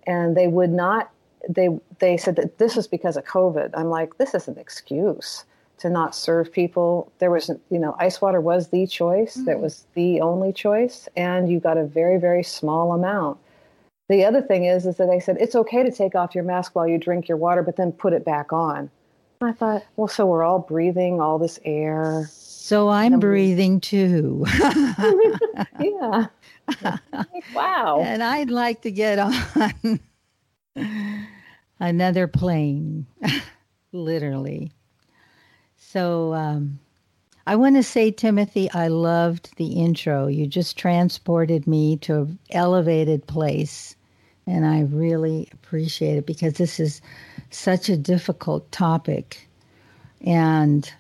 and 0.07 0.37
they 0.37 0.49
would 0.49 0.71
not. 0.71 1.11
They 1.49 1.69
they 1.99 2.17
said 2.17 2.37
that 2.37 2.59
this 2.59 2.77
is 2.77 2.87
because 2.87 3.17
of 3.17 3.25
COVID. 3.25 3.71
I'm 3.75 3.89
like, 3.89 4.19
this 4.19 4.35
is 4.35 4.49
an 4.49 4.59
excuse 4.59 5.45
to 5.79 5.89
not 5.89 6.15
serve 6.15 6.53
people. 6.53 7.11
There 7.21 7.31
was, 7.31 7.51
you 7.71 7.79
know, 7.79 7.97
ice 7.99 8.21
water 8.21 8.41
was 8.41 8.69
the 8.69 8.87
choice. 8.87 9.37
Mm-hmm. 9.37 9.45
That 9.47 9.61
was 9.61 9.87
the 9.95 10.21
only 10.21 10.53
choice, 10.53 11.09
and 11.17 11.51
you 11.51 11.61
got 11.61 11.79
a 11.79 11.85
very 11.85 12.19
very 12.19 12.43
small 12.43 12.93
amount. 12.93 13.39
The 14.09 14.25
other 14.25 14.43
thing 14.43 14.65
is, 14.65 14.87
is 14.87 14.97
that 14.97 15.07
they 15.07 15.21
said 15.21 15.37
it's 15.41 15.55
okay 15.55 15.85
to 15.85 15.93
take 15.93 16.15
off 16.15 16.35
your 16.35 16.45
mask 16.45 16.75
while 16.75 16.89
you 16.89 16.99
drink 16.99 17.29
your 17.29 17.39
water, 17.39 17.63
but 17.63 17.77
then 17.77 17.93
put 17.93 18.13
it 18.13 18.25
back 18.25 18.53
on. 18.53 18.91
I 19.43 19.53
thought, 19.53 19.85
well, 19.97 20.07
so 20.07 20.27
we're 20.27 20.45
all 20.45 20.59
breathing 20.59 21.19
all 21.19 21.39
this 21.39 21.59
air. 21.65 22.29
So 22.31 22.91
I'm 22.91 23.19
breathing 23.19 23.81
too. 23.81 24.45
yeah. 25.81 26.27
wow. 27.55 28.01
And 28.05 28.23
I'd 28.23 28.51
like 28.51 28.83
to 28.83 28.91
get 28.91 29.19
on 29.19 30.01
another 31.81 32.29
plane, 32.29 33.07
literally. 33.93 34.73
So 35.79 36.35
um, 36.35 36.79
I 37.47 37.57
want 37.57 37.77
to 37.77 37.83
say, 37.83 38.11
Timothy, 38.11 38.71
I 38.73 38.89
loved 38.89 39.57
the 39.57 39.73
intro. 39.73 40.27
You 40.27 40.47
just 40.47 40.77
transported 40.77 41.67
me 41.67 41.97
to 41.99 42.15
an 42.21 42.39
elevated 42.51 43.27
place. 43.27 43.97
And 44.47 44.67
I 44.67 44.83
really 44.83 45.49
appreciate 45.53 46.17
it 46.17 46.27
because 46.27 46.55
this 46.55 46.81
is 46.81 47.01
such 47.51 47.89
a 47.89 47.97
difficult 47.97 48.71
topic, 48.73 49.49
and 50.21 50.93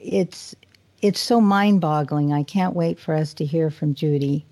it's 0.00 0.54
it's 1.02 1.20
so 1.20 1.40
mind-boggling. 1.40 2.32
I 2.32 2.42
can't 2.42 2.76
wait 2.76 2.98
for 2.98 3.14
us 3.14 3.34
to 3.34 3.44
hear 3.44 3.70
from 3.70 3.94
Judy. 3.94 4.46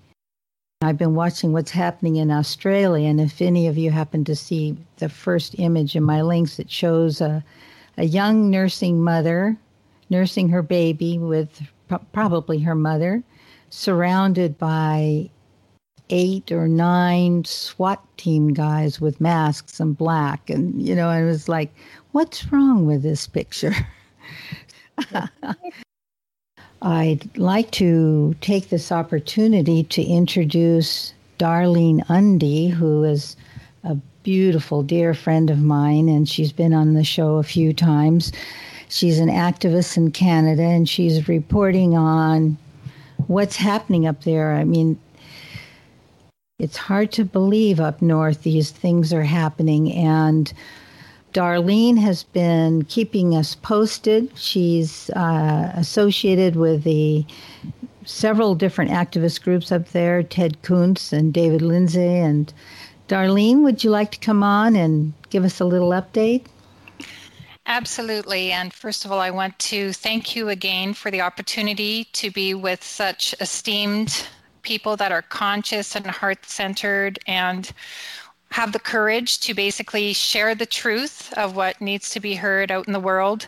I've 0.81 0.97
been 0.97 1.15
watching 1.15 1.53
what's 1.53 1.71
happening 1.71 2.17
in 2.17 2.31
Australia, 2.31 3.07
and 3.07 3.19
if 3.19 3.41
any 3.41 3.67
of 3.67 3.77
you 3.77 3.91
happen 3.91 4.23
to 4.25 4.35
see 4.35 4.77
the 4.97 5.09
first 5.09 5.55
image 5.57 5.95
in 5.95 6.03
my 6.03 6.21
links, 6.21 6.59
it 6.59 6.71
shows 6.71 7.21
a, 7.21 7.43
a 7.97 8.05
young 8.05 8.49
nursing 8.49 9.01
mother 9.01 9.57
nursing 10.09 10.49
her 10.49 10.61
baby 10.61 11.17
with 11.17 11.61
probably 12.11 12.59
her 12.59 12.75
mother, 12.75 13.23
surrounded 13.69 14.57
by 14.57 15.29
eight 16.09 16.51
or 16.51 16.67
nine 16.67 17.45
SWAT 17.45 18.03
team 18.17 18.53
guys 18.53 18.99
with 18.99 19.21
masks 19.21 19.79
and 19.79 19.97
black. 19.97 20.49
And, 20.49 20.81
you 20.81 20.95
know, 20.95 21.09
I 21.09 21.23
was 21.23 21.47
like, 21.47 21.71
what's 22.11 22.51
wrong 22.51 22.85
with 22.85 23.03
this 23.03 23.27
picture? 23.27 23.73
I'd 26.81 27.37
like 27.37 27.71
to 27.71 28.35
take 28.41 28.69
this 28.69 28.91
opportunity 28.91 29.83
to 29.83 30.01
introduce 30.01 31.13
Darlene 31.37 32.03
Undy, 32.09 32.67
who 32.67 33.03
is 33.03 33.35
a 33.83 33.95
beautiful, 34.23 34.83
dear 34.83 35.13
friend 35.13 35.49
of 35.49 35.59
mine, 35.59 36.07
and 36.07 36.27
she's 36.27 36.51
been 36.51 36.73
on 36.73 36.93
the 36.93 37.03
show 37.03 37.35
a 37.35 37.43
few 37.43 37.73
times. 37.73 38.31
She's 38.87 39.19
an 39.19 39.29
activist 39.29 39.97
in 39.97 40.11
Canada, 40.11 40.63
and 40.63 40.87
she's 40.87 41.27
reporting 41.27 41.97
on 41.97 42.57
what's 43.27 43.55
happening 43.55 44.07
up 44.07 44.23
there. 44.23 44.53
I 44.53 44.63
mean, 44.63 44.97
it's 46.59 46.77
hard 46.77 47.11
to 47.13 47.23
believe 47.23 47.79
up 47.79 48.01
north 48.01 48.43
these 48.43 48.69
things 48.69 49.13
are 49.13 49.23
happening. 49.23 49.93
And 49.93 50.51
Darlene 51.33 51.97
has 51.97 52.23
been 52.23 52.83
keeping 52.83 53.35
us 53.35 53.55
posted. 53.55 54.37
She's 54.37 55.09
uh, 55.11 55.71
associated 55.75 56.55
with 56.55 56.83
the 56.83 57.25
several 58.05 58.55
different 58.55 58.91
activist 58.91 59.43
groups 59.43 59.71
up 59.71 59.89
there 59.89 60.21
Ted 60.21 60.61
Kuntz 60.61 61.13
and 61.13 61.33
David 61.33 61.61
Lindsay. 61.61 62.17
And 62.17 62.51
Darlene, 63.07 63.63
would 63.63 63.83
you 63.83 63.89
like 63.89 64.11
to 64.11 64.19
come 64.19 64.43
on 64.43 64.75
and 64.75 65.13
give 65.29 65.45
us 65.45 65.59
a 65.59 65.65
little 65.65 65.91
update? 65.91 66.45
Absolutely. 67.67 68.51
And 68.51 68.73
first 68.73 69.05
of 69.05 69.11
all, 69.11 69.19
I 69.19 69.29
want 69.29 69.57
to 69.59 69.93
thank 69.93 70.35
you 70.35 70.49
again 70.49 70.95
for 70.95 71.11
the 71.11 71.21
opportunity 71.21 72.05
to 72.13 72.31
be 72.31 72.55
with 72.55 72.83
such 72.83 73.35
esteemed 73.39 74.27
people 74.61 74.95
that 74.97 75.11
are 75.11 75.21
conscious 75.21 75.95
and 75.95 76.05
heart 76.07 76.45
centered 76.45 77.19
and 77.27 77.71
have 78.51 78.71
the 78.71 78.79
courage 78.79 79.39
to 79.39 79.53
basically 79.53 80.11
share 80.11 80.55
the 80.55 80.65
truth 80.65 81.31
of 81.37 81.55
what 81.55 81.79
needs 81.79 82.09
to 82.09 82.19
be 82.19 82.33
heard 82.33 82.71
out 82.71 82.87
in 82.87 82.93
the 82.93 82.99
world. 82.99 83.47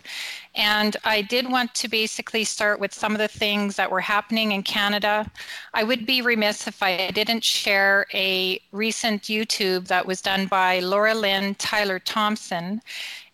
And 0.53 0.96
I 1.03 1.22
did 1.22 1.50
want 1.50 1.74
to 1.75 1.88
basically 1.88 2.44
start 2.44 2.80
with 2.80 2.94
some 2.94 3.13
of 3.13 3.18
the 3.18 3.27
things 3.27 3.77
that 3.77 3.89
were 3.89 4.01
happening 4.01 4.51
in 4.51 4.62
Canada. 4.62 5.32
I 5.74 5.84
would 5.84 6.06
be 6.06 6.22
remiss 6.22 6.68
if 6.68 6.84
I 6.84 7.10
didn't 7.12 7.44
share 7.44 8.06
a 8.13 8.60
recent 8.72 9.24
YouTube 9.24 9.88
that 9.88 10.06
was 10.06 10.22
done 10.22 10.46
by 10.46 10.80
Laura 10.80 11.15
Lynn 11.15 11.56
Tyler 11.56 11.98
Thompson. 11.98 12.82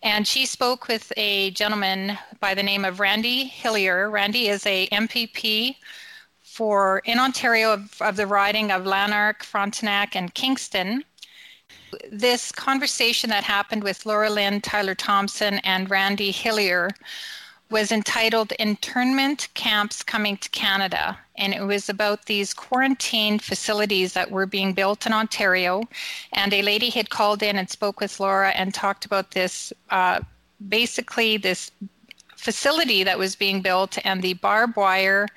And 0.02 0.26
she 0.26 0.46
spoke 0.46 0.88
with 0.88 1.12
a 1.18 1.50
gentleman 1.50 2.16
by 2.40 2.54
the 2.54 2.62
name 2.62 2.84
of 2.84 3.00
Randy 3.00 3.44
Hillier. 3.44 4.08
Randy 4.10 4.48
is 4.48 4.64
a 4.64 4.86
MPP 4.88 5.76
for 6.58 7.00
in 7.04 7.20
Ontario 7.20 7.72
of, 7.72 8.02
of 8.02 8.16
the 8.16 8.26
riding 8.26 8.72
of 8.72 8.84
Lanark, 8.84 9.44
Frontenac, 9.44 10.16
and 10.16 10.34
Kingston. 10.34 11.04
This 12.10 12.50
conversation 12.50 13.30
that 13.30 13.44
happened 13.44 13.84
with 13.84 14.04
Laura 14.04 14.28
Lynn, 14.28 14.60
Tyler 14.60 14.96
Thompson, 14.96 15.60
and 15.60 15.88
Randy 15.88 16.32
Hillier 16.32 16.90
was 17.70 17.92
entitled 17.92 18.52
Internment 18.58 19.46
Camps 19.54 20.02
Coming 20.02 20.36
to 20.38 20.48
Canada. 20.48 21.16
And 21.36 21.54
it 21.54 21.62
was 21.62 21.88
about 21.88 22.26
these 22.26 22.52
quarantine 22.52 23.38
facilities 23.38 24.14
that 24.14 24.32
were 24.32 24.46
being 24.46 24.72
built 24.72 25.06
in 25.06 25.12
Ontario. 25.12 25.84
And 26.32 26.52
a 26.52 26.62
lady 26.62 26.90
had 26.90 27.08
called 27.08 27.40
in 27.40 27.56
and 27.56 27.70
spoke 27.70 28.00
with 28.00 28.18
Laura 28.18 28.50
and 28.50 28.74
talked 28.74 29.04
about 29.04 29.30
this 29.30 29.72
uh, 29.90 30.22
basically, 30.68 31.36
this 31.36 31.70
facility 32.34 33.04
that 33.04 33.18
was 33.18 33.36
being 33.36 33.62
built 33.62 33.96
and 34.04 34.22
the 34.22 34.34
barbed 34.34 34.76
wire 34.76 35.28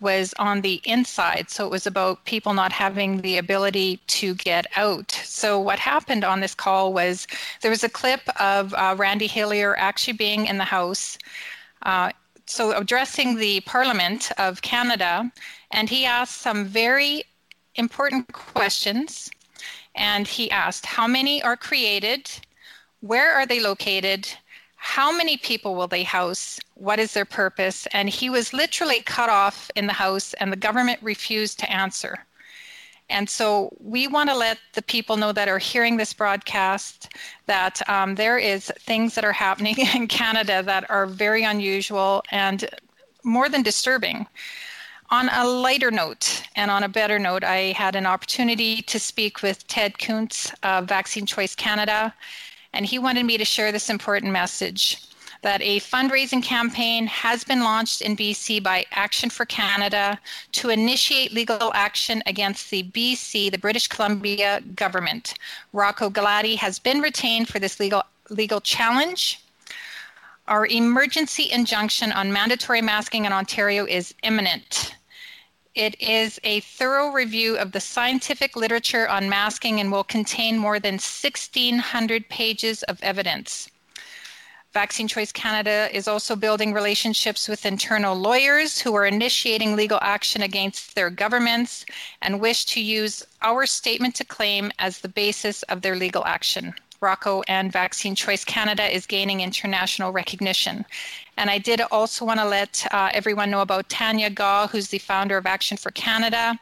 was 0.00 0.34
on 0.38 0.60
the 0.60 0.80
inside. 0.84 1.48
So 1.50 1.64
it 1.64 1.70
was 1.70 1.86
about 1.86 2.24
people 2.24 2.52
not 2.52 2.72
having 2.72 3.22
the 3.22 3.38
ability 3.38 3.98
to 4.08 4.34
get 4.34 4.66
out. 4.76 5.10
So 5.10 5.58
what 5.58 5.78
happened 5.78 6.24
on 6.24 6.40
this 6.40 6.54
call 6.54 6.92
was 6.92 7.26
there 7.62 7.70
was 7.70 7.84
a 7.84 7.88
clip 7.88 8.20
of 8.40 8.74
uh, 8.74 8.94
Randy 8.98 9.26
Hillier 9.26 9.74
actually 9.78 10.12
being 10.12 10.46
in 10.46 10.58
the 10.58 10.64
House. 10.64 11.16
Uh, 11.82 12.12
so 12.46 12.76
addressing 12.76 13.36
the 13.36 13.60
Parliament 13.60 14.30
of 14.38 14.62
Canada, 14.62 15.30
and 15.70 15.88
he 15.88 16.04
asked 16.04 16.38
some 16.38 16.64
very 16.64 17.24
important 17.74 18.32
questions. 18.32 19.30
And 19.94 20.28
he 20.28 20.50
asked, 20.50 20.84
How 20.84 21.06
many 21.06 21.42
are 21.42 21.56
created? 21.56 22.30
Where 23.00 23.32
are 23.32 23.46
they 23.46 23.60
located? 23.60 24.28
How 24.86 25.10
many 25.10 25.36
people 25.36 25.74
will 25.74 25.88
they 25.88 26.04
house? 26.04 26.60
What 26.74 27.00
is 27.00 27.12
their 27.12 27.24
purpose? 27.24 27.88
And 27.92 28.08
he 28.08 28.30
was 28.30 28.52
literally 28.52 29.02
cut 29.02 29.28
off 29.28 29.68
in 29.74 29.88
the 29.88 29.92
house, 29.92 30.32
and 30.34 30.52
the 30.52 30.56
government 30.56 31.00
refused 31.02 31.58
to 31.58 31.70
answer. 31.70 32.24
And 33.10 33.28
so 33.28 33.76
we 33.80 34.06
want 34.06 34.30
to 34.30 34.36
let 34.36 34.58
the 34.74 34.82
people 34.82 35.16
know 35.16 35.32
that 35.32 35.48
are 35.48 35.58
hearing 35.58 35.96
this 35.96 36.12
broadcast 36.12 37.12
that 37.46 37.86
um, 37.90 38.14
there 38.14 38.38
is 38.38 38.72
things 38.78 39.16
that 39.16 39.24
are 39.24 39.32
happening 39.32 39.74
in 39.94 40.06
Canada 40.06 40.62
that 40.62 40.88
are 40.88 41.06
very 41.06 41.42
unusual 41.42 42.22
and 42.30 42.64
more 43.24 43.48
than 43.48 43.62
disturbing. 43.64 44.24
On 45.10 45.28
a 45.28 45.44
lighter 45.44 45.90
note 45.90 46.44
and 46.54 46.70
on 46.70 46.84
a 46.84 46.88
better 46.88 47.18
note, 47.18 47.42
I 47.42 47.72
had 47.72 47.96
an 47.96 48.06
opportunity 48.06 48.82
to 48.82 49.00
speak 49.00 49.42
with 49.42 49.66
Ted 49.66 49.98
Kuntz 49.98 50.52
of 50.62 50.86
Vaccine 50.86 51.26
Choice 51.26 51.56
Canada 51.56 52.14
and 52.76 52.84
he 52.84 52.98
wanted 52.98 53.24
me 53.24 53.38
to 53.38 53.44
share 53.44 53.72
this 53.72 53.88
important 53.88 54.30
message 54.30 55.02
that 55.40 55.62
a 55.62 55.80
fundraising 55.80 56.42
campaign 56.42 57.06
has 57.06 57.42
been 57.42 57.62
launched 57.62 58.02
in 58.02 58.16
BC 58.16 58.62
by 58.62 58.84
Action 58.92 59.30
for 59.30 59.46
Canada 59.46 60.18
to 60.52 60.68
initiate 60.68 61.32
legal 61.32 61.72
action 61.74 62.22
against 62.26 62.70
the 62.70 62.82
BC, 62.84 63.50
the 63.50 63.58
British 63.58 63.88
Columbia 63.88 64.60
government. 64.74 65.34
Rocco 65.72 66.10
Galati 66.10 66.56
has 66.56 66.78
been 66.78 67.00
retained 67.00 67.48
for 67.48 67.58
this 67.58 67.80
legal 67.80 68.02
legal 68.28 68.60
challenge. 68.60 69.40
Our 70.48 70.66
emergency 70.66 71.50
injunction 71.50 72.12
on 72.12 72.32
mandatory 72.32 72.82
masking 72.82 73.24
in 73.24 73.32
Ontario 73.32 73.86
is 73.86 74.14
imminent. 74.22 74.94
It 75.76 76.00
is 76.00 76.40
a 76.42 76.60
thorough 76.60 77.08
review 77.08 77.58
of 77.58 77.72
the 77.72 77.80
scientific 77.80 78.56
literature 78.56 79.06
on 79.06 79.28
masking 79.28 79.78
and 79.78 79.92
will 79.92 80.04
contain 80.04 80.56
more 80.56 80.80
than 80.80 80.94
1,600 80.94 82.30
pages 82.30 82.82
of 82.84 82.98
evidence. 83.02 83.68
Vaccine 84.72 85.06
Choice 85.06 85.32
Canada 85.32 85.90
is 85.92 86.08
also 86.08 86.34
building 86.34 86.72
relationships 86.72 87.46
with 87.46 87.66
internal 87.66 88.14
lawyers 88.14 88.80
who 88.80 88.94
are 88.94 89.04
initiating 89.04 89.76
legal 89.76 89.98
action 90.00 90.40
against 90.40 90.94
their 90.94 91.10
governments 91.10 91.84
and 92.22 92.40
wish 92.40 92.64
to 92.64 92.80
use 92.80 93.22
our 93.42 93.66
statement 93.66 94.14
to 94.14 94.24
claim 94.24 94.72
as 94.78 95.00
the 95.00 95.08
basis 95.08 95.62
of 95.64 95.82
their 95.82 95.94
legal 95.94 96.24
action. 96.24 96.74
Rocco 97.02 97.42
and 97.48 97.70
Vaccine 97.70 98.14
Choice 98.14 98.46
Canada 98.46 98.94
is 98.94 99.04
gaining 99.04 99.42
international 99.42 100.10
recognition. 100.10 100.86
And 101.36 101.50
I 101.50 101.58
did 101.58 101.80
also 101.90 102.24
want 102.24 102.40
to 102.40 102.46
let 102.46 102.86
uh, 102.92 103.10
everyone 103.12 103.50
know 103.50 103.60
about 103.60 103.88
Tanya 103.88 104.30
Gaw, 104.30 104.66
who's 104.66 104.88
the 104.88 104.98
founder 104.98 105.36
of 105.36 105.46
Action 105.46 105.76
for 105.76 105.90
Canada. 105.90 106.58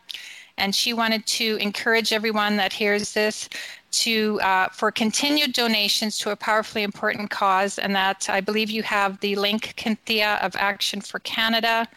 And 0.56 0.74
she 0.74 0.92
wanted 0.92 1.26
to 1.26 1.56
encourage 1.56 2.12
everyone 2.12 2.56
that 2.56 2.72
hears 2.72 3.12
this 3.12 3.48
to 3.92 4.40
uh, 4.40 4.68
for 4.68 4.90
continued 4.90 5.52
donations 5.52 6.18
to 6.18 6.30
a 6.30 6.36
powerfully 6.36 6.82
important 6.82 7.30
cause. 7.30 7.78
And 7.78 7.94
that 7.94 8.28
I 8.28 8.40
believe 8.40 8.70
you 8.70 8.82
have 8.82 9.20
the 9.20 9.36
link, 9.36 9.74
Cynthia 9.78 10.38
of 10.42 10.56
Action 10.56 11.00
for 11.00 11.18
Canada. 11.20 11.88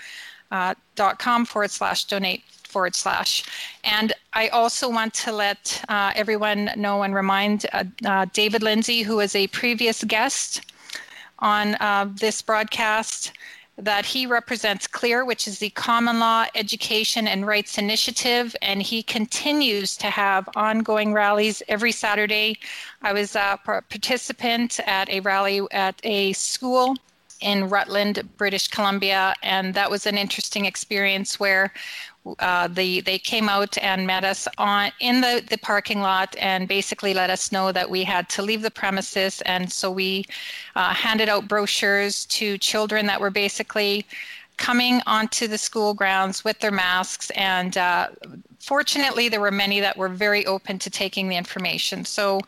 Uh, 0.49 0.73
dot 0.95 1.19
com 1.19 1.45
forward 1.45 1.69
slash 1.69 2.05
donate 2.05 2.41
forward 2.63 2.95
slash. 2.95 3.43
And 3.83 4.13
I 4.31 4.47
also 4.47 4.89
want 4.89 5.13
to 5.15 5.33
let 5.33 5.83
uh, 5.89 6.13
everyone 6.15 6.71
know 6.77 7.03
and 7.03 7.13
remind 7.13 7.65
uh, 7.73 7.83
uh, 8.05 8.25
David 8.31 8.63
Lindsay, 8.63 9.01
who 9.01 9.19
is 9.19 9.35
a 9.35 9.47
previous 9.47 10.05
guest 10.05 10.61
on 11.39 11.75
uh, 11.75 12.09
this 12.15 12.41
broadcast, 12.41 13.33
that 13.77 14.05
he 14.05 14.25
represents 14.25 14.87
CLEAR, 14.87 15.23
which 15.23 15.47
is 15.47 15.59
the 15.59 15.69
Common 15.69 16.19
Law 16.19 16.45
Education 16.55 17.27
and 17.27 17.45
Rights 17.45 17.77
Initiative, 17.77 18.55
and 18.61 18.81
he 18.81 19.03
continues 19.03 19.95
to 19.97 20.07
have 20.07 20.49
ongoing 20.55 21.13
rallies 21.13 21.61
every 21.67 21.91
Saturday. 21.91 22.57
I 23.03 23.13
was 23.13 23.35
a 23.35 23.59
participant 23.63 24.79
at 24.87 25.09
a 25.09 25.19
rally 25.19 25.61
at 25.71 25.99
a 26.03 26.33
school 26.33 26.95
in 27.39 27.69
Rutland, 27.69 28.27
British 28.37 28.67
Columbia, 28.67 29.35
and 29.43 29.75
that 29.75 29.91
was 29.91 30.07
an 30.07 30.17
interesting 30.17 30.65
experience 30.65 31.39
where 31.39 31.71
uh, 32.39 32.67
the, 32.67 33.01
they 33.01 33.19
came 33.19 33.49
out 33.49 33.77
and 33.79 34.07
met 34.07 34.23
us 34.23 34.47
on 34.57 34.91
in 34.99 35.21
the, 35.21 35.43
the 35.49 35.57
parking 35.57 36.01
lot 36.01 36.35
and 36.39 36.67
basically 36.67 37.13
let 37.13 37.29
us 37.29 37.51
know 37.51 37.71
that 37.71 37.89
we 37.89 38.03
had 38.03 38.29
to 38.29 38.41
leave 38.41 38.61
the 38.61 38.71
premises. 38.71 39.41
And 39.41 39.71
so 39.71 39.91
we 39.91 40.25
uh, 40.75 40.93
handed 40.93 41.29
out 41.29 41.47
brochures 41.47 42.25
to 42.25 42.57
children 42.57 43.05
that 43.07 43.21
were 43.21 43.29
basically 43.29 44.05
coming 44.57 45.01
onto 45.05 45.47
the 45.47 45.57
school 45.57 45.93
grounds 45.93 46.43
with 46.43 46.59
their 46.59 46.71
masks 46.71 47.29
and 47.31 47.77
uh, 47.77 48.09
fortunately, 48.67 49.29
there 49.29 49.39
were 49.39 49.49
many 49.49 49.79
that 49.79 49.95
were 49.95 50.09
very 50.09 50.45
open 50.45 50.77
to 50.77 50.89
taking 50.89 51.29
the 51.29 51.37
information. 51.37 52.03
So 52.03 52.41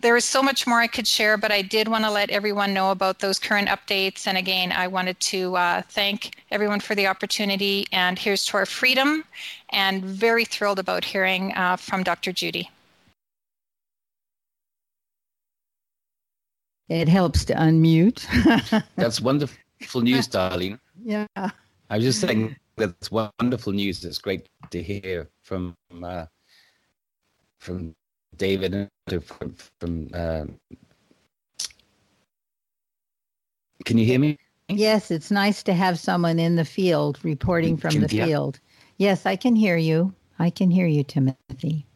there 0.00 0.18
is 0.18 0.24
so 0.26 0.42
much 0.42 0.66
more 0.66 0.80
I 0.80 0.86
could 0.86 1.06
share, 1.06 1.38
but 1.38 1.50
I 1.50 1.62
did 1.62 1.88
want 1.88 2.04
to 2.04 2.10
let 2.10 2.28
everyone 2.28 2.74
know 2.74 2.90
about 2.90 3.20
those 3.20 3.38
current 3.38 3.68
updates. 3.68 4.26
And 4.26 4.36
again, 4.36 4.70
I 4.70 4.86
wanted 4.86 5.18
to 5.20 5.56
uh, 5.56 5.80
thank 5.88 6.32
everyone 6.50 6.80
for 6.80 6.94
the 6.94 7.06
opportunity. 7.06 7.86
And 7.90 8.18
here's 8.18 8.44
to 8.46 8.58
our 8.58 8.66
freedom, 8.66 9.24
and 9.70 10.04
very 10.04 10.44
thrilled 10.44 10.78
about 10.78 11.06
hearing 11.06 11.54
uh, 11.54 11.76
from 11.76 12.02
Dr. 12.02 12.32
Judy. 12.32 12.70
It 16.90 17.08
helps 17.08 17.46
to 17.46 17.54
unmute. 17.54 18.20
That's 18.96 19.22
wonderful 19.22 20.02
news, 20.02 20.28
Darlene. 20.28 20.78
Yeah. 21.02 21.26
I 21.34 21.96
was 21.96 22.04
just 22.04 22.20
saying 22.20 22.56
that's 22.76 23.10
wonderful 23.10 23.72
news. 23.72 24.04
It's 24.04 24.18
great 24.18 24.48
to 24.70 24.82
hear 24.82 25.28
from 25.42 25.76
uh, 26.02 26.26
from 27.58 27.94
David 28.36 28.74
and 28.74 29.24
from, 29.24 29.54
from 29.78 30.08
uh, 30.14 30.44
can 33.84 33.98
you 33.98 34.04
hear 34.04 34.18
me? 34.18 34.38
Yes, 34.68 35.10
it's 35.10 35.30
nice 35.30 35.62
to 35.64 35.74
have 35.74 35.98
someone 35.98 36.38
in 36.38 36.56
the 36.56 36.64
field 36.64 37.18
reporting 37.22 37.76
from 37.76 38.00
the 38.00 38.14
yeah. 38.14 38.24
field. 38.24 38.60
Yes, 38.96 39.26
I 39.26 39.36
can 39.36 39.54
hear 39.54 39.76
you. 39.76 40.14
I 40.38 40.50
can 40.50 40.70
hear 40.70 40.86
you, 40.86 41.04
Timothy. 41.04 41.86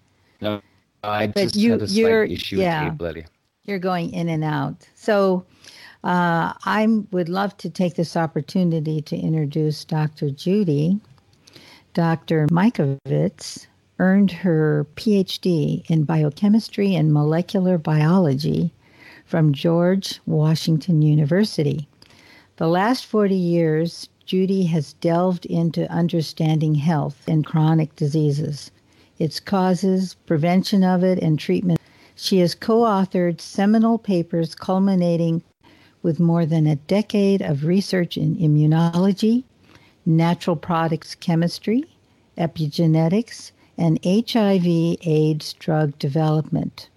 No, 0.40 0.60
I 1.02 1.28
but 1.28 1.42
just 1.42 1.56
you, 1.56 1.72
had 1.72 1.82
a 1.82 1.88
slight 1.88 2.30
issue 2.30 2.56
yeah, 2.56 2.92
You're 3.64 3.78
going 3.78 4.12
in 4.12 4.28
and 4.28 4.44
out. 4.44 4.86
So 4.94 5.44
uh, 6.04 6.52
I 6.64 6.86
would 7.10 7.28
love 7.28 7.56
to 7.58 7.70
take 7.70 7.94
this 7.94 8.16
opportunity 8.16 9.00
to 9.02 9.16
introduce 9.16 9.84
Dr. 9.84 10.30
Judy. 10.30 11.00
Dr. 11.94 12.46
Mikovits 12.48 13.66
earned 13.98 14.30
her 14.30 14.86
PhD 14.96 15.88
in 15.90 16.04
biochemistry 16.04 16.94
and 16.94 17.12
molecular 17.12 17.78
biology 17.78 18.72
from 19.24 19.52
George 19.52 20.20
Washington 20.26 21.02
University. 21.02 21.88
The 22.56 22.68
last 22.68 23.06
40 23.06 23.34
years, 23.34 24.08
Judy 24.24 24.64
has 24.64 24.94
delved 24.94 25.46
into 25.46 25.90
understanding 25.90 26.74
health 26.74 27.22
and 27.28 27.44
chronic 27.44 27.94
diseases, 27.96 28.70
its 29.18 29.40
causes, 29.40 30.14
prevention 30.26 30.82
of 30.82 31.02
it, 31.04 31.18
and 31.20 31.38
treatment. 31.38 31.80
She 32.14 32.38
has 32.38 32.54
co 32.54 32.80
authored 32.80 33.40
seminal 33.40 33.98
papers 33.98 34.54
culminating 34.54 35.42
with 36.06 36.20
more 36.20 36.46
than 36.46 36.68
a 36.68 36.76
decade 36.76 37.42
of 37.42 37.64
research 37.64 38.16
in 38.16 38.36
immunology, 38.36 39.42
natural 40.06 40.54
products 40.54 41.16
chemistry, 41.16 41.82
epigenetics, 42.38 43.50
and 43.76 43.98
HIV 44.04 44.64
AIDS 45.04 45.52
drug 45.54 45.98
development. 45.98 46.88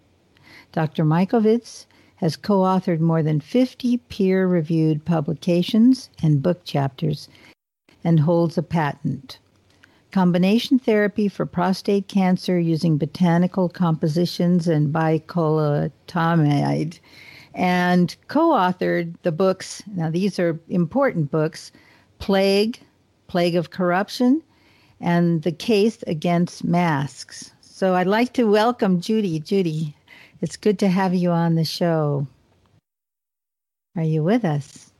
Dr. 0.73 1.03
Mikovits 1.03 1.87
has 2.17 2.35
co 2.35 2.59
authored 2.59 2.99
more 2.99 3.23
than 3.23 3.39
50 3.39 3.97
peer 3.97 4.45
reviewed 4.45 5.03
publications 5.05 6.11
and 6.21 6.43
book 6.43 6.63
chapters 6.63 7.27
and 8.03 8.19
holds 8.19 8.59
a 8.59 8.63
patent. 8.63 9.39
Combination 10.11 10.77
therapy 10.77 11.27
for 11.27 11.47
prostate 11.47 12.07
cancer 12.07 12.59
using 12.59 12.99
botanical 12.99 13.69
compositions 13.69 14.67
and 14.67 14.93
bicalutamide 14.93 16.99
and 17.53 18.15
co 18.27 18.51
authored 18.51 19.15
the 19.23 19.31
books. 19.31 19.83
Now, 19.95 20.09
these 20.09 20.39
are 20.39 20.59
important 20.69 21.31
books 21.31 21.71
Plague, 22.19 22.79
Plague 23.27 23.55
of 23.55 23.71
Corruption, 23.71 24.41
and 24.99 25.41
The 25.43 25.51
Case 25.51 26.03
Against 26.07 26.63
Masks. 26.63 27.51
So 27.61 27.95
I'd 27.95 28.07
like 28.07 28.33
to 28.33 28.43
welcome 28.43 28.99
Judy. 28.99 29.39
Judy, 29.39 29.95
it's 30.41 30.57
good 30.57 30.79
to 30.79 30.89
have 30.89 31.13
you 31.13 31.31
on 31.31 31.55
the 31.55 31.63
show. 31.63 32.27
Are 33.95 34.03
you 34.03 34.23
with 34.23 34.45
us? 34.45 34.91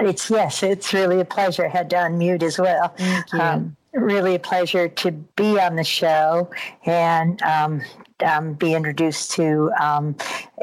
It's 0.00 0.30
yes, 0.30 0.62
it's 0.62 0.92
really 0.92 1.20
a 1.20 1.24
pleasure. 1.24 1.66
I 1.66 1.68
had 1.68 1.90
to 1.90 1.96
unmute 1.96 2.42
as 2.42 2.58
well. 2.58 2.88
Thank 2.96 3.32
you. 3.32 3.40
Um, 3.40 3.76
really 3.92 4.36
a 4.36 4.38
pleasure 4.38 4.88
to 4.88 5.10
be 5.10 5.58
on 5.58 5.76
the 5.76 5.84
show 5.84 6.50
and 6.86 7.42
um, 7.42 7.82
um, 8.22 8.54
be 8.54 8.74
introduced 8.74 9.32
to 9.32 9.70
um, 9.80 10.14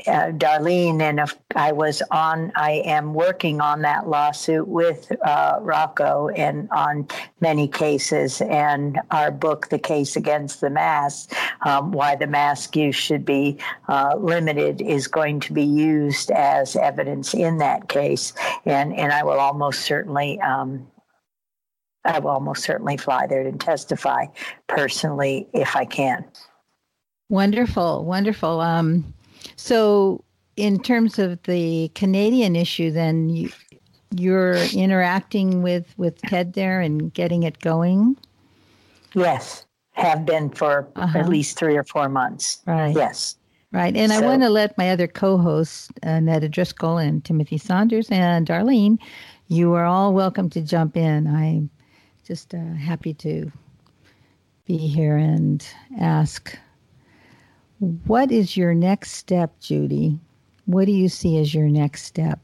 uh, 0.07 0.31
Darlene. 0.31 1.01
And 1.01 1.19
if 1.19 1.35
I 1.55 1.71
was 1.71 2.01
on, 2.11 2.51
I 2.55 2.83
am 2.85 3.13
working 3.13 3.61
on 3.61 3.81
that 3.81 4.07
lawsuit 4.07 4.67
with 4.67 5.11
uh, 5.23 5.59
Rocco 5.61 6.29
and 6.29 6.69
on 6.71 7.07
many 7.41 7.67
cases. 7.67 8.41
And 8.41 8.99
our 9.11 9.31
book, 9.31 9.69
The 9.69 9.79
Case 9.79 10.15
Against 10.15 10.61
the 10.61 10.69
Mask, 10.69 11.33
um, 11.61 11.91
Why 11.91 12.15
the 12.15 12.27
Mask 12.27 12.75
Use 12.75 12.95
Should 12.95 13.25
Be 13.25 13.57
uh, 13.87 14.15
Limited, 14.17 14.81
is 14.81 15.07
going 15.07 15.39
to 15.41 15.53
be 15.53 15.63
used 15.63 16.31
as 16.31 16.75
evidence 16.75 17.33
in 17.33 17.57
that 17.57 17.89
case. 17.89 18.33
And, 18.65 18.95
and 18.95 19.11
I 19.11 19.23
will 19.23 19.39
almost 19.39 19.81
certainly. 19.81 20.39
I 22.08 22.20
will 22.20 22.32
almost 22.32 22.63
certainly 22.63 22.98
fly 22.98 23.28
there 23.28 23.41
and 23.41 23.60
testify 23.60 24.26
personally 24.67 25.48
if 25.54 25.76
I 25.76 25.86
can. 25.86 26.26
Wonderful, 27.30 28.06
wonderful. 28.06 28.62
Um, 28.62 29.13
so, 29.58 30.24
in 30.56 30.82
terms 30.82 31.20
of 31.20 31.41
the 31.43 31.89
Canadian 31.93 32.56
issue, 32.56 32.89
then 32.89 33.30
you, 33.30 33.52
you're 34.15 34.56
interacting 34.74 35.62
with 35.62 35.93
with 35.98 36.22
TED 36.22 36.54
there 36.54 36.80
and 36.80 37.13
getting 37.13 37.43
it 37.43 37.60
going. 37.60 38.15
Yes, 39.13 39.65
have 39.91 40.26
been 40.26 40.50
for 40.50 40.88
uh-huh. 40.96 41.20
at 41.20 41.28
least 41.28 41.58
three 41.58 41.76
or 41.76 41.84
four 41.84 42.08
months. 42.08 42.62
Right. 42.65 42.96
Yes. 42.96 43.36
Right. 43.74 43.96
And 43.98 44.13
so, 44.13 44.20
I 44.20 44.22
want 44.22 44.43
to 44.43 44.50
let 44.50 44.78
my 44.78 44.89
other 44.91 45.08
co-hosts, 45.08 45.89
uh, 46.04 46.22
Netta 46.22 46.48
Driscoll 46.48 46.98
and 46.98 47.24
Timothy 47.26 47.58
Saunders 47.58 48.08
and 48.10 48.48
Darlene, 48.48 48.98
you 49.50 49.74
are 49.74 49.84
all 49.84 50.13
welcome 50.13 50.50
to 50.52 50.62
jump 50.62 50.96
in. 50.96 51.28
I'm 51.28 51.70
just 52.27 52.53
uh, 52.53 52.73
happy 52.73 53.13
to 53.13 53.49
be 54.65 54.75
here 54.75 55.15
and 55.15 55.65
ask 55.97 56.59
what 57.79 58.31
is 58.33 58.57
your 58.57 58.73
next 58.73 59.11
step, 59.11 59.57
Judy? 59.61 60.19
What 60.65 60.85
do 60.85 60.91
you 60.91 61.07
see 61.07 61.37
as 61.37 61.53
your 61.53 61.69
next 61.69 62.03
step? 62.03 62.39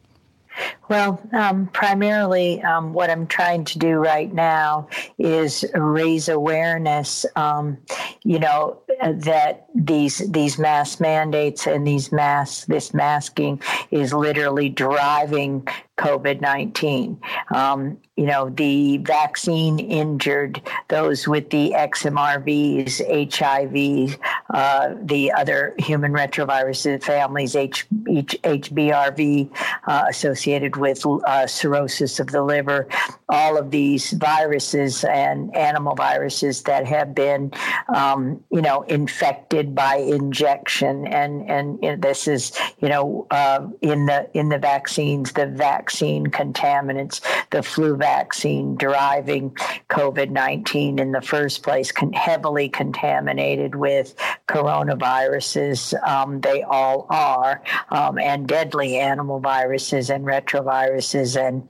Well, 0.88 1.22
um, 1.34 1.68
primarily, 1.74 2.62
um, 2.62 2.94
what 2.94 3.10
I'm 3.10 3.28
trying 3.28 3.66
to 3.66 3.80
do 3.80 3.96
right 3.96 4.32
now 4.34 4.88
is 5.18 5.66
raise 5.74 6.30
awareness. 6.30 7.26
Um, 7.36 7.78
you 8.24 8.40
know 8.40 8.80
that 9.02 9.66
these 9.76 10.20
these 10.32 10.60
mask 10.60 11.02
mandates 11.02 11.68
and 11.68 11.86
these 11.86 12.12
masks, 12.12 12.66
this 12.66 12.94
masking, 12.94 13.62
is 13.92 14.14
literally 14.14 14.70
driving 14.70 15.68
COVID 15.98 16.42
19. 16.42 17.20
Um, 17.54 18.00
you 18.16 18.26
know, 18.26 18.50
the 18.50 18.98
vaccine 18.98 19.80
injured, 19.80 20.62
those 20.88 21.28
with 21.28 21.50
the 21.50 21.74
XMRVs, 21.76 23.02
HIV, 23.32 24.20
uh, 24.52 24.96
the 25.04 25.32
other 25.32 25.76
human 25.80 26.14
retroviruses 26.14 27.04
families, 27.04 27.56
H, 27.56 27.88
H, 28.08 28.38
HBRV 28.44 29.50
uh, 29.88 30.06
associated 30.10 30.78
with 30.78 31.04
uh, 31.06 31.48
cirrhosis 31.48 32.20
of 32.20 32.28
the 32.28 32.44
liver, 32.44 32.88
all 33.30 33.58
of 33.58 33.72
these 33.72 34.12
viruses 34.12 35.04
and 35.04 35.56
animal 35.56 35.96
viruses 35.96 36.64
that 36.64 36.86
have 36.86 37.16
been, 37.16 37.52
um, 37.94 38.44
you 38.52 38.62
know, 38.62 38.84
infected 38.84 39.74
by 39.74 39.96
injection. 39.96 41.08
And, 41.08 41.50
and, 41.50 42.02
this 42.02 42.28
is, 42.28 42.58
you 42.80 42.90
know, 42.90 43.28
uh, 43.32 43.68
in 43.82 44.06
the 44.08 44.30
in 44.34 44.50
the 44.50 44.58
vaccines, 44.58 45.32
the 45.32 45.46
vaccine 45.48 45.83
contaminants, 45.86 47.22
the 47.52 47.64
flu 47.64 47.96
vaccine 47.96 48.76
driving 48.76 49.52
COVID 49.90 50.30
19 50.30 51.00
in 51.00 51.12
the 51.12 51.22
first 51.22 51.64
place, 51.64 51.92
con- 51.92 52.14
heavily 52.14 52.70
contaminated 52.70 53.76
with 53.76 54.16
coronaviruses. 54.48 55.94
Um, 56.08 56.42
they 56.42 56.64
all 56.64 57.08
are, 57.10 57.62
um, 57.90 58.18
and 58.18 58.48
deadly 58.48 58.98
animal 58.98 59.40
viruses 59.40 60.10
and 60.10 60.26
retroviruses 60.26 61.40
and 61.40 61.68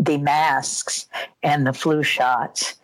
the 0.00 0.18
masks 0.18 1.06
and 1.42 1.66
the 1.66 1.72
flu 1.72 2.02
shots 2.02 2.74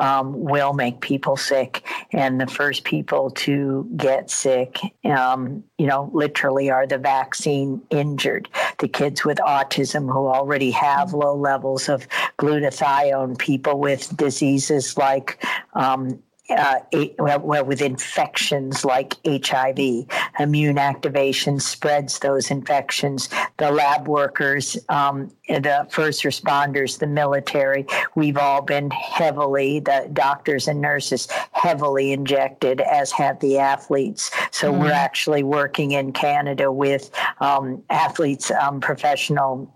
um, 0.00 0.38
will 0.38 0.72
make 0.72 1.00
people 1.00 1.36
sick. 1.36 1.84
And 2.12 2.40
the 2.40 2.46
first 2.46 2.84
people 2.84 3.30
to 3.30 3.88
get 3.96 4.30
sick, 4.30 4.78
um, 5.04 5.64
you 5.78 5.86
know, 5.86 6.10
literally 6.12 6.70
are 6.70 6.86
the 6.86 6.98
vaccine 6.98 7.80
injured. 7.90 8.48
The 8.78 8.88
kids 8.88 9.24
with 9.24 9.38
autism 9.38 10.12
who 10.12 10.26
already 10.26 10.70
have 10.72 11.12
low 11.12 11.36
levels 11.36 11.88
of 11.88 12.06
glutathione, 12.38 13.38
people 13.38 13.78
with 13.78 14.16
diseases 14.16 14.96
like 14.96 15.44
um, 15.74 16.18
uh, 16.50 16.80
well, 17.18 17.64
with 17.64 17.80
infections 17.80 18.84
like 18.84 19.14
HIV. 19.26 20.06
Immune 20.38 20.78
activation 20.78 21.58
spreads 21.58 22.18
those 22.18 22.50
infections. 22.50 23.30
The 23.56 23.70
lab 23.70 24.08
workers, 24.08 24.76
um, 24.88 25.30
the 25.48 25.86
first 25.90 26.22
responders, 26.22 26.98
the 26.98 27.06
military, 27.06 27.86
we've 28.14 28.36
all 28.36 28.60
been 28.60 28.90
heavily, 28.90 29.80
the 29.80 30.08
doctors 30.12 30.68
and 30.68 30.80
nurses, 30.80 31.28
heavily 31.52 32.12
injected, 32.12 32.80
as 32.82 33.10
have 33.12 33.40
the 33.40 33.58
athletes. 33.58 34.30
So 34.50 34.72
mm. 34.72 34.80
we're 34.80 34.92
actually 34.92 35.42
working 35.42 35.92
in 35.92 36.12
Canada 36.12 36.70
with 36.70 37.10
um, 37.40 37.82
athletes, 37.88 38.50
um, 38.50 38.80
professional 38.80 39.73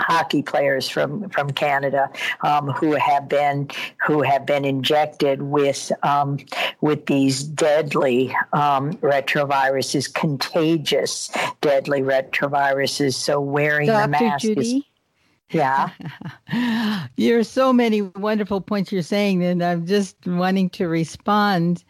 hockey 0.00 0.42
players 0.42 0.88
from 0.88 1.28
from 1.30 1.50
Canada 1.50 2.10
um, 2.42 2.68
who 2.68 2.92
have 2.92 3.28
been 3.28 3.68
who 4.06 4.22
have 4.22 4.44
been 4.46 4.64
injected 4.64 5.42
with 5.42 5.90
um, 6.02 6.38
with 6.80 7.06
these 7.06 7.42
deadly 7.42 8.34
um, 8.52 8.92
retroviruses, 8.94 10.12
contagious 10.12 11.30
deadly 11.60 12.02
retroviruses. 12.02 13.14
So 13.14 13.40
wearing 13.40 13.86
Dr. 13.86 14.02
the 14.02 14.08
mask 14.08 14.42
Judy? 14.42 14.76
is. 14.78 14.82
Yeah. 15.50 15.90
There's 17.16 17.48
so 17.48 17.72
many 17.72 18.02
wonderful 18.02 18.60
points 18.60 18.90
you're 18.90 19.02
saying, 19.02 19.44
and 19.44 19.62
I'm 19.62 19.86
just 19.86 20.16
wanting 20.26 20.70
to 20.70 20.88
respond. 20.88 21.84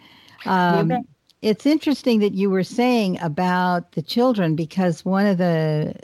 Um, 0.44 0.92
it's 1.40 1.64
interesting 1.64 2.20
that 2.20 2.34
you 2.34 2.50
were 2.50 2.62
saying 2.62 3.18
about 3.20 3.92
the 3.92 4.02
children 4.02 4.56
because 4.56 5.04
one 5.04 5.26
of 5.26 5.38
the 5.38 5.94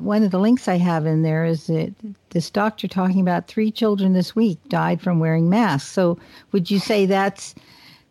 one 0.00 0.22
of 0.22 0.30
the 0.30 0.38
links 0.38 0.68
I 0.68 0.78
have 0.78 1.06
in 1.06 1.22
there 1.22 1.44
is 1.44 1.66
that 1.66 1.94
this 2.30 2.50
doctor 2.50 2.88
talking 2.88 3.20
about 3.20 3.46
three 3.46 3.70
children 3.70 4.12
this 4.12 4.34
week 4.34 4.58
died 4.68 5.00
from 5.00 5.18
wearing 5.18 5.48
masks. 5.48 5.90
So 5.90 6.18
would 6.52 6.70
you 6.70 6.78
say 6.78 7.06
that's 7.06 7.54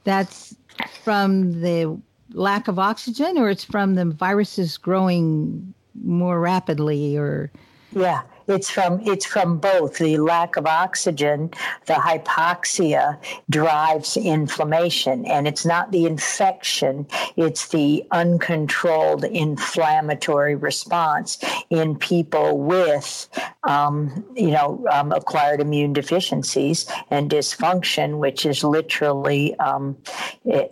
that's 0.03 0.55
from 1.03 1.61
the 1.61 1.99
lack 2.33 2.67
of 2.67 2.79
oxygen 2.79 3.37
or 3.37 3.49
it's 3.49 3.63
from 3.63 3.95
the 3.95 4.05
viruses 4.05 4.77
growing 4.77 5.73
more 6.03 6.39
rapidly 6.39 7.17
or 7.17 7.51
yeah 7.91 8.21
it's 8.49 8.69
from 8.69 8.99
it's 9.05 9.25
from 9.25 9.59
both. 9.59 9.97
The 9.99 10.17
lack 10.17 10.55
of 10.55 10.65
oxygen, 10.65 11.51
the 11.85 11.93
hypoxia 11.93 13.17
drives 13.49 14.17
inflammation, 14.17 15.25
and 15.25 15.47
it's 15.47 15.65
not 15.65 15.91
the 15.91 16.05
infection; 16.05 17.07
it's 17.35 17.67
the 17.69 18.05
uncontrolled 18.11 19.23
inflammatory 19.23 20.55
response 20.55 21.37
in 21.69 21.95
people 21.95 22.57
with, 22.57 23.29
um, 23.63 24.25
you 24.35 24.51
know, 24.51 24.85
um, 24.91 25.11
acquired 25.11 25.61
immune 25.61 25.93
deficiencies 25.93 26.89
and 27.11 27.29
dysfunction, 27.29 28.17
which 28.17 28.45
is 28.45 28.63
literally 28.63 29.55
um, 29.59 29.95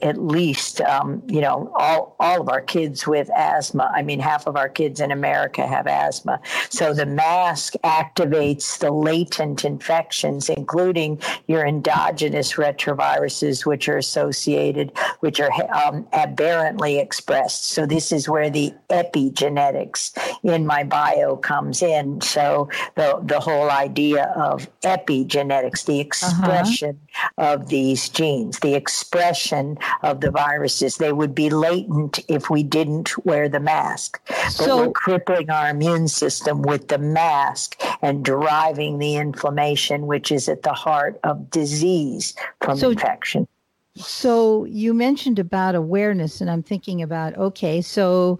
at 0.02 0.18
least, 0.18 0.82
um, 0.82 1.22
you 1.28 1.42
know, 1.42 1.72
all 1.76 2.16
all 2.20 2.42
of 2.42 2.50
our 2.50 2.62
kids 2.62 3.06
with 3.06 3.30
asthma. 3.36 3.92
I 3.94 4.02
mean, 4.02 4.20
half 4.20 4.48
of 4.48 4.56
our 4.56 4.70
kids 4.70 5.00
in 5.00 5.12
America 5.12 5.68
have 5.68 5.86
asthma, 5.86 6.40
so 6.70 6.94
the 6.94 7.06
mass 7.06 7.67
mask 7.68 7.74
activates 7.84 8.80
the 8.80 8.92
latent 8.92 9.66
infections, 9.66 10.50
including 10.50 11.20
your 11.48 11.66
endogenous 11.66 12.54
retroviruses, 12.54 13.66
which 13.66 13.90
are 13.90 13.98
associated, 13.98 14.92
which 15.20 15.40
are 15.40 15.52
um, 15.86 16.08
aberrantly 16.14 17.00
expressed. 17.00 17.70
So 17.70 17.86
this 17.86 18.12
is 18.12 18.30
where 18.30 18.50
the 18.50 18.74
epigenetics 18.90 20.18
in 20.44 20.66
my 20.66 20.84
bio 20.84 21.38
comes 21.38 21.82
in. 21.82 22.22
So 22.22 22.70
the 22.96 23.20
the 23.24 23.40
whole 23.40 23.70
idea 23.70 24.34
of 24.36 24.68
epigenetics, 24.82 25.86
the 25.86 26.02
uh-huh. 26.02 26.06
expression 26.06 26.90
uh-huh. 26.90 27.07
Of 27.38 27.70
these 27.70 28.10
genes, 28.10 28.60
the 28.60 28.76
expression 28.76 29.78
of 30.04 30.22
the 30.22 30.32
viruses, 30.32 30.98
they 30.98 31.14
would 31.14 31.36
be 31.36 31.50
latent 31.50 32.20
if 32.28 32.50
we 32.50 32.64
didn't 32.64 33.18
wear 33.26 33.50
the 33.50 33.60
mask. 33.60 34.22
But 34.28 34.52
so, 34.52 34.78
we're 34.78 34.92
crippling 34.92 35.50
our 35.50 35.70
immune 35.70 36.08
system 36.08 36.62
with 36.62 36.88
the 36.88 36.98
mask 36.98 37.82
and 38.02 38.24
driving 38.24 39.00
the 39.00 39.16
inflammation, 39.16 40.08
which 40.08 40.32
is 40.32 40.50
at 40.50 40.64
the 40.64 40.74
heart 40.74 41.20
of 41.24 41.50
disease 41.50 42.36
from 42.62 42.78
so, 42.78 42.92
infection. 42.92 43.48
So 43.96 44.66
you 44.66 44.94
mentioned 44.94 45.40
about 45.40 45.76
awareness, 45.76 46.42
and 46.42 46.50
I'm 46.50 46.64
thinking 46.64 47.02
about 47.02 47.36
okay, 47.38 47.82
so 47.82 48.40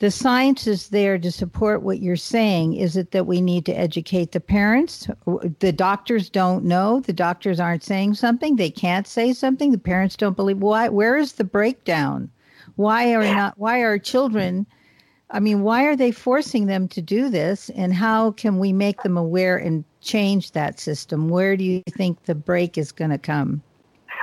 the 0.00 0.10
science 0.10 0.66
is 0.66 0.88
there 0.88 1.18
to 1.18 1.30
support 1.30 1.82
what 1.82 2.00
you're 2.00 2.16
saying. 2.16 2.74
Is 2.74 2.96
it 2.96 3.12
that 3.12 3.26
we 3.26 3.40
need 3.40 3.64
to 3.66 3.72
educate 3.72 4.32
the 4.32 4.40
parents? 4.40 5.08
The 5.60 5.72
doctors 5.72 6.28
don't 6.28 6.64
know. 6.64 7.00
The 7.00 7.12
doctors 7.12 7.60
aren't 7.60 7.84
saying 7.84 8.14
something. 8.14 8.56
They 8.56 8.70
can't 8.70 9.06
say 9.06 9.32
something. 9.32 9.70
The 9.70 9.78
parents 9.78 10.16
don't 10.16 10.36
believe. 10.36 10.58
Why? 10.58 10.88
Where 10.88 11.16
is 11.16 11.32
the 11.32 11.44
breakdown? 11.44 12.30
Why 12.76 13.14
are 13.14 13.22
not? 13.22 13.54
Why 13.56 13.78
are 13.78 13.98
children? 13.98 14.66
I 15.30 15.40
mean, 15.40 15.62
why 15.62 15.84
are 15.84 15.96
they 15.96 16.10
forcing 16.10 16.66
them 16.66 16.88
to 16.88 17.00
do 17.00 17.30
this? 17.30 17.70
And 17.70 17.94
how 17.94 18.32
can 18.32 18.58
we 18.58 18.72
make 18.72 19.02
them 19.02 19.16
aware 19.16 19.56
and 19.56 19.84
change 20.00 20.52
that 20.52 20.80
system? 20.80 21.28
Where 21.28 21.56
do 21.56 21.64
you 21.64 21.82
think 21.90 22.24
the 22.24 22.34
break 22.34 22.76
is 22.76 22.92
going 22.92 23.10
to 23.10 23.18
come? 23.18 23.62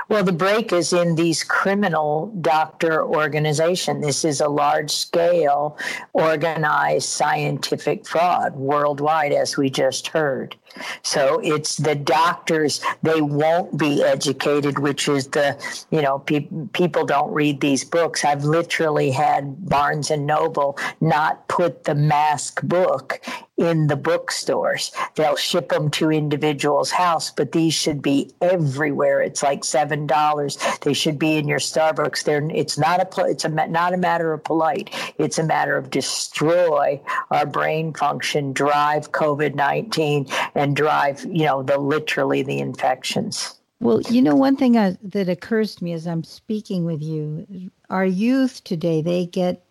Well, 0.08 0.24
the 0.24 0.32
break 0.32 0.72
is 0.72 0.92
in 0.92 1.14
these 1.14 1.42
criminal 1.42 2.32
doctor 2.40 3.04
organization. 3.04 4.00
This 4.00 4.24
is 4.24 4.40
a 4.40 4.48
large 4.48 4.90
scale 4.90 5.78
organized 6.12 7.08
scientific 7.08 8.06
fraud 8.06 8.56
worldwide, 8.56 9.32
as 9.32 9.56
we 9.56 9.70
just 9.70 10.08
heard. 10.08 10.56
So 11.02 11.40
it's 11.42 11.76
the 11.76 11.94
doctors, 11.94 12.80
they 13.02 13.20
won't 13.20 13.76
be 13.78 14.02
educated, 14.02 14.78
which 14.78 15.08
is 15.08 15.28
the, 15.28 15.56
you 15.90 16.02
know, 16.02 16.20
pe- 16.20 16.48
people 16.72 17.04
don't 17.04 17.32
read 17.32 17.60
these 17.60 17.84
books. 17.84 18.24
I've 18.24 18.44
literally 18.44 19.10
had 19.10 19.68
Barnes 19.68 20.10
and 20.10 20.26
Noble 20.26 20.78
not 21.00 21.48
put 21.48 21.84
the 21.84 21.94
mask 21.94 22.62
book 22.62 23.20
in 23.58 23.86
the 23.86 23.96
bookstores. 23.96 24.92
They'll 25.14 25.36
ship 25.36 25.68
them 25.68 25.90
to 25.92 26.10
individuals' 26.10 26.90
house, 26.90 27.30
but 27.30 27.52
these 27.52 27.74
should 27.74 28.02
be 28.02 28.32
everywhere. 28.40 29.22
It's 29.22 29.42
like 29.42 29.62
seven 29.64 30.06
dollars. 30.06 30.58
They 30.80 30.94
should 30.94 31.18
be 31.18 31.36
in 31.36 31.46
your 31.46 31.58
Starbucks. 31.58 32.24
They're, 32.24 32.48
it's 32.50 32.78
not 32.78 33.00
a 33.00 33.24
it's 33.26 33.44
a 33.44 33.48
not 33.48 33.94
a 33.94 33.98
matter 33.98 34.32
of 34.32 34.42
polite. 34.42 34.90
It's 35.18 35.38
a 35.38 35.44
matter 35.44 35.76
of 35.76 35.90
destroy 35.90 37.00
our 37.30 37.46
brain 37.46 37.92
function, 37.92 38.52
drive 38.52 39.12
COVID 39.12 39.54
nineteen, 39.54 40.26
and 40.62 40.76
drive, 40.76 41.24
you 41.24 41.44
know, 41.44 41.62
the 41.62 41.76
literally 41.76 42.42
the 42.42 42.60
infections. 42.60 43.58
Well, 43.80 44.00
you 44.02 44.22
know, 44.22 44.36
one 44.36 44.56
thing 44.56 44.78
I, 44.78 44.96
that 45.02 45.28
occurs 45.28 45.74
to 45.74 45.84
me 45.84 45.92
as 45.92 46.06
I'm 46.06 46.22
speaking 46.22 46.84
with 46.84 47.02
you, 47.02 47.70
our 47.90 48.06
youth 48.06 48.62
today, 48.62 49.02
they 49.02 49.26
get 49.26 49.64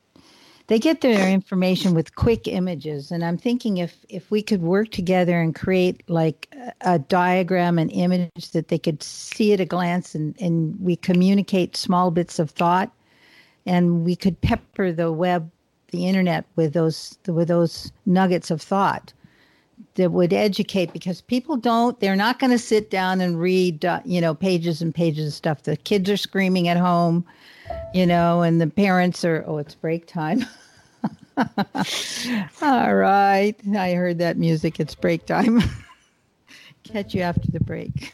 they 0.67 0.79
get 0.79 0.99
their 1.01 1.29
information 1.29 1.93
with 1.93 2.15
quick 2.15 2.47
images 2.47 3.11
and 3.11 3.25
i'm 3.25 3.37
thinking 3.37 3.77
if 3.77 4.05
if 4.07 4.31
we 4.31 4.41
could 4.41 4.61
work 4.61 4.89
together 4.89 5.41
and 5.41 5.53
create 5.53 6.01
like 6.07 6.47
a, 6.53 6.93
a 6.93 6.99
diagram 6.99 7.77
an 7.77 7.89
image 7.89 8.51
that 8.53 8.69
they 8.69 8.77
could 8.77 9.03
see 9.03 9.51
at 9.51 9.59
a 9.59 9.65
glance 9.65 10.15
and 10.15 10.33
and 10.39 10.79
we 10.79 10.95
communicate 10.95 11.75
small 11.75 12.09
bits 12.09 12.39
of 12.39 12.51
thought 12.51 12.89
and 13.65 14.05
we 14.05 14.15
could 14.15 14.39
pepper 14.39 14.93
the 14.93 15.11
web 15.11 15.51
the 15.89 16.07
internet 16.07 16.45
with 16.55 16.71
those 16.71 17.17
with 17.27 17.49
those 17.49 17.91
nuggets 18.05 18.49
of 18.49 18.61
thought 18.61 19.11
that 19.95 20.11
would 20.11 20.33
educate 20.33 20.93
because 20.93 21.21
people 21.21 21.57
don't 21.57 21.99
they're 21.99 22.15
not 22.15 22.39
going 22.39 22.51
to 22.51 22.57
sit 22.57 22.89
down 22.89 23.21
and 23.21 23.39
read 23.39 23.83
uh, 23.85 23.99
you 24.05 24.21
know 24.21 24.33
pages 24.33 24.81
and 24.81 24.93
pages 24.93 25.27
of 25.27 25.33
stuff. 25.33 25.63
The 25.63 25.77
kids 25.77 26.09
are 26.09 26.17
screaming 26.17 26.67
at 26.67 26.77
home 26.77 27.25
you 27.93 28.05
know 28.05 28.41
and 28.41 28.59
the 28.61 28.67
parents 28.67 29.23
are 29.25 29.43
oh 29.47 29.57
it's 29.57 29.75
break 29.75 30.07
time. 30.07 30.45
All 32.61 32.95
right 32.95 33.55
i 33.75 33.93
heard 33.93 34.19
that 34.19 34.37
music 34.37 34.79
it's 34.79 34.95
break 34.95 35.25
time. 35.25 35.61
Catch 36.83 37.13
you 37.13 37.21
after 37.21 37.49
the 37.51 37.59
break 37.59 38.13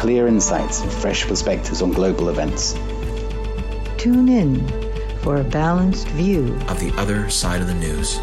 With 0.00 0.06
clear 0.06 0.28
insights 0.28 0.80
and 0.80 0.90
fresh 0.90 1.26
perspectives 1.26 1.82
on 1.82 1.92
global 1.92 2.30
events. 2.30 2.72
Tune 3.98 4.30
in 4.30 4.66
for 5.18 5.36
a 5.36 5.44
balanced 5.44 6.08
view. 6.08 6.54
of 6.68 6.80
the 6.80 6.90
other 6.96 7.28
side 7.28 7.60
of 7.60 7.66
the 7.66 7.74
news. 7.74 8.18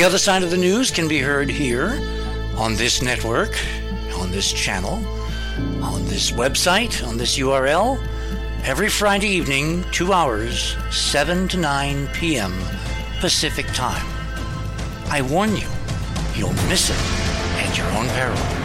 The 0.00 0.06
other 0.06 0.16
side 0.16 0.42
of 0.42 0.50
the 0.50 0.56
news 0.56 0.90
can 0.90 1.08
be 1.08 1.18
heard 1.18 1.50
here 1.50 2.00
on 2.56 2.74
this 2.74 3.02
network, 3.02 3.54
on 4.14 4.30
this 4.30 4.50
channel, 4.50 4.94
on 5.82 6.02
this 6.06 6.30
website, 6.30 7.06
on 7.06 7.18
this 7.18 7.38
URL, 7.38 8.02
every 8.64 8.88
Friday 8.88 9.28
evening, 9.28 9.84
two 9.92 10.14
hours, 10.14 10.74
7 10.90 11.48
to 11.48 11.58
9 11.58 12.06
p.m. 12.14 12.58
Pacific 13.20 13.66
Time. 13.74 14.06
I 15.10 15.20
warn 15.20 15.54
you, 15.54 15.68
you'll 16.34 16.54
miss 16.70 16.88
it 16.88 16.96
at 17.62 17.76
your 17.76 17.86
own 17.88 18.08
peril. 18.08 18.59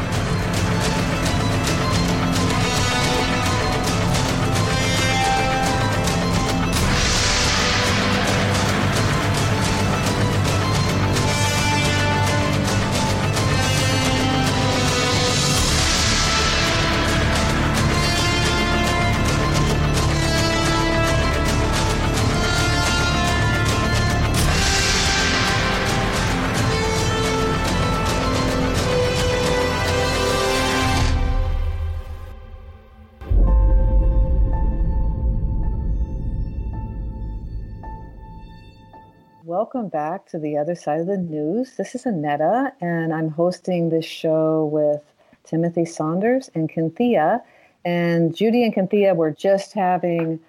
Welcome 39.75 39.89
back 39.89 40.25
to 40.27 40.39
the 40.39 40.57
other 40.57 40.73
side 40.73 41.01
of 41.01 41.07
the 41.07 41.17
news. 41.17 41.75
This 41.75 41.95
is 41.95 42.05
Anetta, 42.05 42.71
and 42.79 43.13
I'm 43.13 43.27
hosting 43.27 43.89
this 43.89 44.05
show 44.05 44.69
with 44.71 45.01
Timothy 45.43 45.83
Saunders 45.83 46.49
and 46.55 46.71
Cynthia. 46.73 47.43
And 47.83 48.33
Judy 48.33 48.63
and 48.63 48.73
Cynthia 48.73 49.13
were 49.13 49.31
just 49.31 49.73
having 49.73 50.39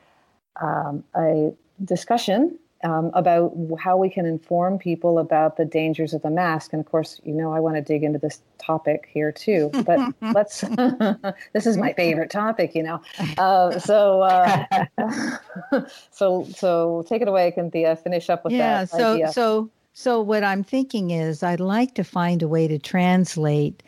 um, 0.62 1.02
a 1.16 1.52
discussion 1.84 2.56
um, 2.84 3.10
about 3.14 3.52
how 3.78 3.96
we 3.96 4.10
can 4.10 4.26
inform 4.26 4.78
people 4.78 5.18
about 5.18 5.56
the 5.56 5.64
dangers 5.64 6.12
of 6.12 6.22
the 6.22 6.30
mask. 6.30 6.72
And 6.72 6.80
of 6.80 6.90
course, 6.90 7.20
you 7.24 7.32
know, 7.32 7.52
I 7.52 7.60
want 7.60 7.76
to 7.76 7.82
dig 7.82 8.02
into 8.02 8.18
this 8.18 8.40
topic 8.58 9.08
here 9.12 9.32
too. 9.32 9.70
But 9.84 10.14
let's. 10.34 10.60
this 11.52 11.66
is 11.66 11.76
my 11.76 11.92
favorite 11.94 12.30
topic, 12.30 12.74
you 12.74 12.82
know. 12.82 13.00
Uh, 13.38 13.78
so, 13.78 14.22
uh, 14.22 14.66
so, 16.10 16.44
so 16.54 17.04
take 17.08 17.22
it 17.22 17.28
away, 17.28 17.52
Cynthia. 17.54 17.96
Finish 17.96 18.28
up 18.28 18.44
with 18.44 18.52
yeah, 18.52 18.84
that 18.84 18.92
Yeah. 18.92 18.98
so 18.98 19.14
idea. 19.14 19.32
so 19.32 19.70
so 19.94 20.20
what 20.20 20.44
I'm 20.44 20.62
thinking 20.62 21.10
is 21.10 21.42
I'd 21.42 21.58
like 21.58 21.94
to 21.94 22.04
find 22.04 22.42
a 22.42 22.48
way 22.48 22.68
to 22.68 22.78
translate 22.78 23.82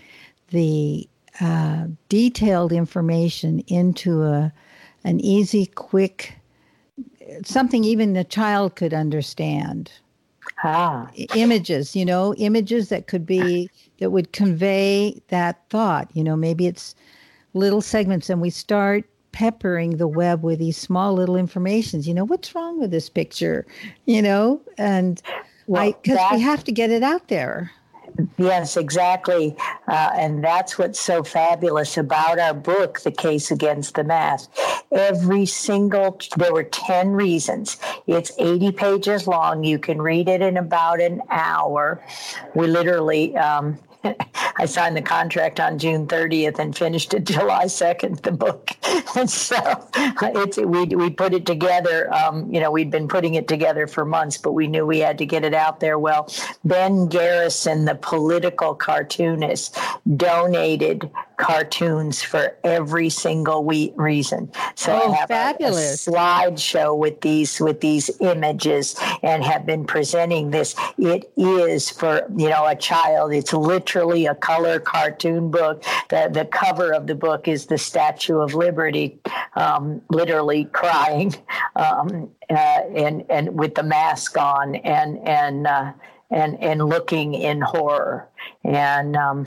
the 0.49 1.07
uh, 1.39 1.85
detailed 2.09 2.73
information 2.73 3.61
into 3.67 4.23
a 4.23 4.51
an 5.05 5.21
easy, 5.21 5.67
quick 5.67 6.38
something 7.45 7.85
even 7.85 8.13
the 8.13 8.25
child 8.25 8.77
could 8.77 8.95
understand. 8.95 9.91
Ah, 10.65 11.09
Images, 11.35 11.95
you 11.95 12.05
know, 12.05 12.35
images 12.35 12.89
that 12.89 13.07
could 13.07 13.25
be 13.27 13.71
that 13.99 14.11
would 14.11 14.33
convey 14.33 15.21
that 15.29 15.61
thought. 15.71 16.09
You 16.15 16.25
know, 16.25 16.37
maybe 16.37 16.67
it's 16.67 16.95
little 17.55 17.81
segments, 17.81 18.29
and 18.31 18.41
we 18.41 18.51
start 18.51 19.05
peppering 19.33 19.99
the 19.99 20.09
web 20.09 20.43
with 20.43 20.59
these 20.59 20.77
small 20.77 21.15
little 21.15 21.37
informations. 21.37 22.09
You 22.09 22.15
know, 22.15 22.25
what's 22.25 22.55
wrong 22.55 22.81
with 22.81 22.91
this 22.91 23.09
picture? 23.09 23.67
You 24.07 24.23
know, 24.23 24.61
and 24.79 25.23
Well, 25.67 25.93
because 25.93 26.17
that- 26.17 26.33
we 26.33 26.41
have 26.41 26.65
to 26.65 26.73
get 26.73 26.91
it 26.91 27.03
out 27.03 27.29
there. 27.29 27.71
Yes, 28.37 28.77
exactly. 28.77 29.57
Uh, 29.87 30.11
and 30.15 30.43
that's 30.43 30.77
what's 30.77 31.01
so 31.01 31.23
fabulous 31.23 31.97
about 31.97 32.39
our 32.39 32.55
book, 32.55 33.01
The 33.01 33.13
Case 33.13 33.51
Against 33.51 33.95
the 33.95 34.05
Mask. 34.05 34.51
Every 34.91 35.47
single, 35.47 36.19
there 36.37 36.53
were 36.53 36.65
10 36.65 37.13
reasons. 37.13 37.77
It's 38.07 38.33
80 38.39 38.73
pages 38.73 39.27
long. 39.29 39.63
You 39.63 39.79
can 39.79 40.03
read 40.03 40.29
it 40.29 40.41
in 40.43 40.57
about 40.57 41.01
an 41.01 41.23
hour. 41.31 42.03
We 42.55 42.67
literally, 42.67 43.37
um, 43.37 43.79
I 44.57 44.67
signed 44.67 44.97
the 44.97 45.03
contract 45.03 45.61
on 45.61 45.79
June 45.79 46.07
30th 46.07 46.59
and 46.59 46.77
finished 46.77 47.15
it 47.15 47.25
July 47.25 47.65
2nd, 47.65 48.23
the 48.23 48.33
book. 48.33 48.71
And 49.17 49.29
so 49.29 49.57
it's, 50.21 50.59
we, 50.59 50.85
we 50.85 51.09
put 51.09 51.33
it 51.33 51.47
together. 51.47 52.13
Um, 52.13 52.53
you 52.53 52.61
know, 52.61 52.71
we'd 52.71 52.91
been 52.91 53.09
putting 53.09 53.35
it 53.35 53.49
together 53.49 53.87
for 53.87 54.05
months, 54.05 54.37
but 54.37 54.53
we 54.53 54.67
knew 54.67 54.85
we 54.85 54.99
had 54.99 55.17
to 55.19 55.27
get 55.27 55.45
it 55.45 55.55
out 55.55 55.81
there. 55.81 55.99
Well, 55.99 56.31
Ben 56.65 57.09
Garrison, 57.09 57.87
the 57.87 57.95
political 57.95 58.75
cartoonist, 58.75 59.79
donated 60.17 61.11
cartoons 61.39 62.23
for 62.23 62.57
every 62.63 63.09
single 63.09 63.65
we- 63.65 63.95
reason. 63.97 64.53
So 64.79 64.93
Oh, 64.93 65.11
I 65.13 65.17
have 65.17 65.29
a- 65.29 65.35
fabulous. 65.35 66.07
a 66.07 66.11
slideshow 66.13 66.97
with 66.97 67.21
these 67.21 67.59
with 67.61 67.81
these 67.81 68.11
images 68.21 68.95
and 69.25 69.43
have 69.43 69.67
been 69.67 69.85
presenting 69.85 70.53
this. 70.53 70.77
It 70.97 71.33
is 71.37 71.91
for 71.91 72.23
you 72.37 72.49
know 72.49 72.65
a 72.65 72.77
child. 72.77 73.33
It's 73.33 73.53
literally 73.53 74.27
a 74.27 74.37
color 74.37 74.79
cartoon 74.79 75.51
book. 75.51 75.83
The 76.11 76.31
the 76.33 76.45
cover 76.45 76.93
of 76.95 77.09
the 77.09 77.17
book 77.17 77.49
is 77.49 77.67
the 77.67 77.77
Statue 77.77 78.39
of 78.39 78.55
Liberty, 78.55 79.19
um, 79.57 80.01
literally 80.11 80.67
crying, 80.67 81.35
um, 81.75 82.31
uh, 82.49 82.55
and 82.55 83.25
and 83.29 83.59
with 83.59 83.75
the 83.75 83.83
mask 83.83 84.39
on 84.39 84.77
and 84.77 85.19
and 85.27 85.67
uh, 85.67 85.93
and 86.31 86.57
and 86.63 86.89
looking 86.89 87.35
in 87.35 87.61
horror 87.63 88.29
and. 88.63 89.17
Um, 89.17 89.47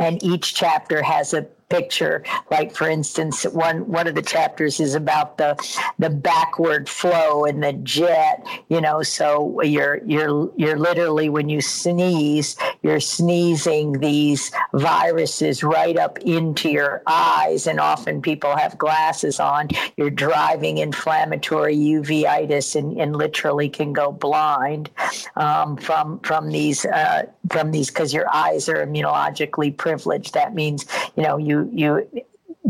and 0.00 0.20
each 0.24 0.54
chapter 0.54 1.02
has 1.02 1.34
a 1.34 1.46
picture. 1.68 2.22
Like 2.50 2.74
for 2.74 2.88
instance 2.88 3.44
one 3.44 3.88
one 3.88 4.06
of 4.06 4.14
the 4.14 4.22
chapters 4.22 4.80
is 4.80 4.94
about 4.94 5.38
the 5.38 5.56
the 5.98 6.10
backward 6.10 6.88
flow 6.88 7.44
and 7.44 7.62
the 7.62 7.72
jet 7.72 8.46
you 8.68 8.80
know 8.80 9.02
so 9.02 9.60
you're 9.62 10.00
you're 10.04 10.50
you're 10.56 10.78
literally 10.78 11.28
when 11.28 11.48
you 11.48 11.60
sneeze 11.60 12.56
you're 12.82 13.00
sneezing 13.00 13.92
these 14.00 14.50
viruses 14.74 15.62
right 15.62 15.96
up 15.96 16.18
into 16.18 16.70
your 16.70 17.02
eyes 17.06 17.66
and 17.66 17.80
often 17.80 18.20
people 18.20 18.56
have 18.56 18.76
glasses 18.78 19.40
on. 19.40 19.68
You're 19.96 20.10
driving 20.10 20.78
inflammatory 20.78 21.76
uveitis 21.76 22.76
and, 22.76 22.98
and 23.00 23.16
literally 23.16 23.68
can 23.68 23.92
go 23.92 24.12
blind 24.12 24.90
um, 25.36 25.76
from 25.76 26.20
from 26.20 26.50
these 26.50 26.84
uh, 26.84 27.26
from 27.50 27.70
these 27.70 27.88
because 27.88 28.12
your 28.12 28.32
eyes 28.34 28.68
are 28.68 28.84
immunologically 28.86 29.76
privileged. 29.76 30.34
That 30.34 30.54
means 30.54 30.84
you 31.16 31.22
know 31.22 31.36
you 31.36 31.53
you 31.62 32.08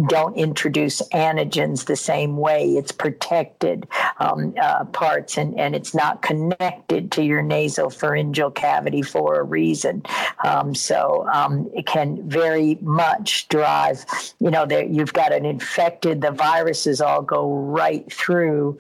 don't 0.09 0.37
introduce 0.37 1.01
antigens 1.11 1.87
the 1.87 1.97
same 1.97 2.37
way. 2.37 2.71
It's 2.71 2.91
protected 2.91 3.87
um, 4.19 4.55
uh, 4.61 4.85
parts 4.87 5.39
and, 5.39 5.59
and 5.59 5.77
it's 5.77 5.95
not 5.95 6.21
connected 6.21 7.13
to 7.13 7.23
your 7.23 7.43
nasopharyngeal 7.43 8.55
cavity 8.55 9.03
for 9.03 9.39
a 9.39 9.45
reason. 9.45 10.03
Um, 10.43 10.75
so 10.75 11.29
um, 11.33 11.71
it 11.75 11.87
can 11.87 12.29
very 12.29 12.77
much 12.81 13.49
drive, 13.49 14.05
you 14.41 14.51
know, 14.51 14.67
you've 14.69 15.13
got 15.13 15.33
an 15.33 15.45
infected, 15.45 16.21
the 16.21 16.33
viruses 16.33 17.01
all 17.01 17.23
go 17.23 17.53
right 17.53 18.11
through 18.13 18.79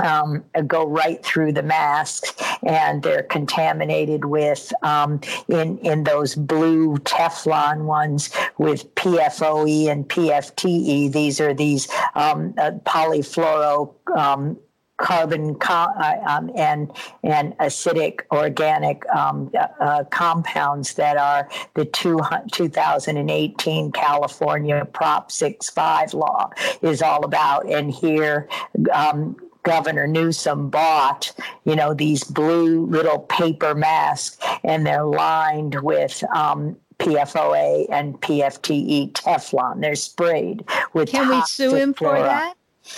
um, 0.00 0.44
go 0.66 0.86
right 0.86 1.22
through 1.24 1.52
the 1.52 1.62
masks, 1.62 2.32
and 2.62 3.02
they're 3.02 3.24
contaminated 3.24 4.24
with 4.24 4.72
um, 4.82 5.20
in 5.48 5.78
in 5.78 6.04
those 6.04 6.34
blue 6.34 6.96
Teflon 6.98 7.84
ones 7.84 8.30
with 8.58 8.94
PFOE 8.94 9.90
and 9.90 10.08
PFTE. 10.08 11.12
These 11.12 11.40
are 11.40 11.54
these 11.54 11.88
um, 12.14 12.54
uh, 12.58 12.72
polyfluoro 12.84 13.94
um, 14.16 14.56
carbon 15.02 15.56
co- 15.56 15.74
uh, 15.74 16.20
um, 16.26 16.50
and 16.56 16.90
and 17.24 17.56
acidic 17.58 18.20
organic 18.30 19.04
um, 19.10 19.50
uh, 19.58 19.66
uh 19.80 20.04
compounds 20.04 20.94
that 20.94 21.16
are 21.16 21.48
the 21.74 21.84
two, 21.84 22.20
2018 22.52 23.92
California 23.92 24.84
Prop 24.92 25.30
65 25.32 26.14
law 26.14 26.50
is 26.82 27.02
all 27.02 27.24
about. 27.24 27.68
And 27.68 27.90
here, 27.90 28.48
um, 28.92 29.36
Governor 29.62 30.06
Newsom 30.06 30.70
bought, 30.70 31.32
you 31.64 31.76
know, 31.76 31.94
these 31.94 32.24
blue 32.24 32.86
little 32.86 33.20
paper 33.20 33.74
masks, 33.74 34.38
and 34.64 34.86
they're 34.86 35.04
lined 35.04 35.80
with 35.82 36.22
um, 36.34 36.76
PFOA 36.98 37.86
and 37.90 38.20
PFTE 38.20 39.12
Teflon. 39.12 39.80
They're 39.80 39.94
sprayed 39.94 40.64
with. 40.92 41.10
Can 41.10 41.28
we 41.28 41.42
sue 41.42 41.74
him 41.74 41.94
for 41.94 42.18
that? 42.18 42.54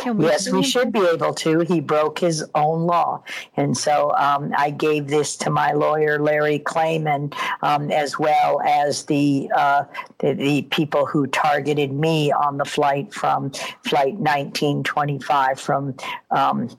We 0.06 0.24
yes, 0.24 0.50
we 0.50 0.62
should 0.62 0.92
be 0.92 1.00
able 1.00 1.34
to. 1.34 1.60
He 1.60 1.80
broke 1.80 2.18
his 2.18 2.44
own 2.54 2.86
law. 2.86 3.22
And 3.56 3.76
so 3.76 4.12
um, 4.16 4.52
I 4.56 4.70
gave 4.70 5.08
this 5.08 5.36
to 5.38 5.50
my 5.50 5.72
lawyer, 5.72 6.18
Larry 6.18 6.58
Klayman, 6.58 7.34
um, 7.62 7.90
as 7.90 8.18
well 8.18 8.60
as 8.62 9.04
the, 9.04 9.50
uh, 9.54 9.84
the, 10.18 10.32
the, 10.32 10.62
people 10.70 11.04
who 11.04 11.26
targeted 11.26 11.92
me 11.92 12.32
on 12.32 12.56
the 12.56 12.64
flight 12.64 13.12
from 13.12 13.50
Flight 13.82 14.14
1925 14.14 15.60
from 15.60 15.94
um, 16.30 16.70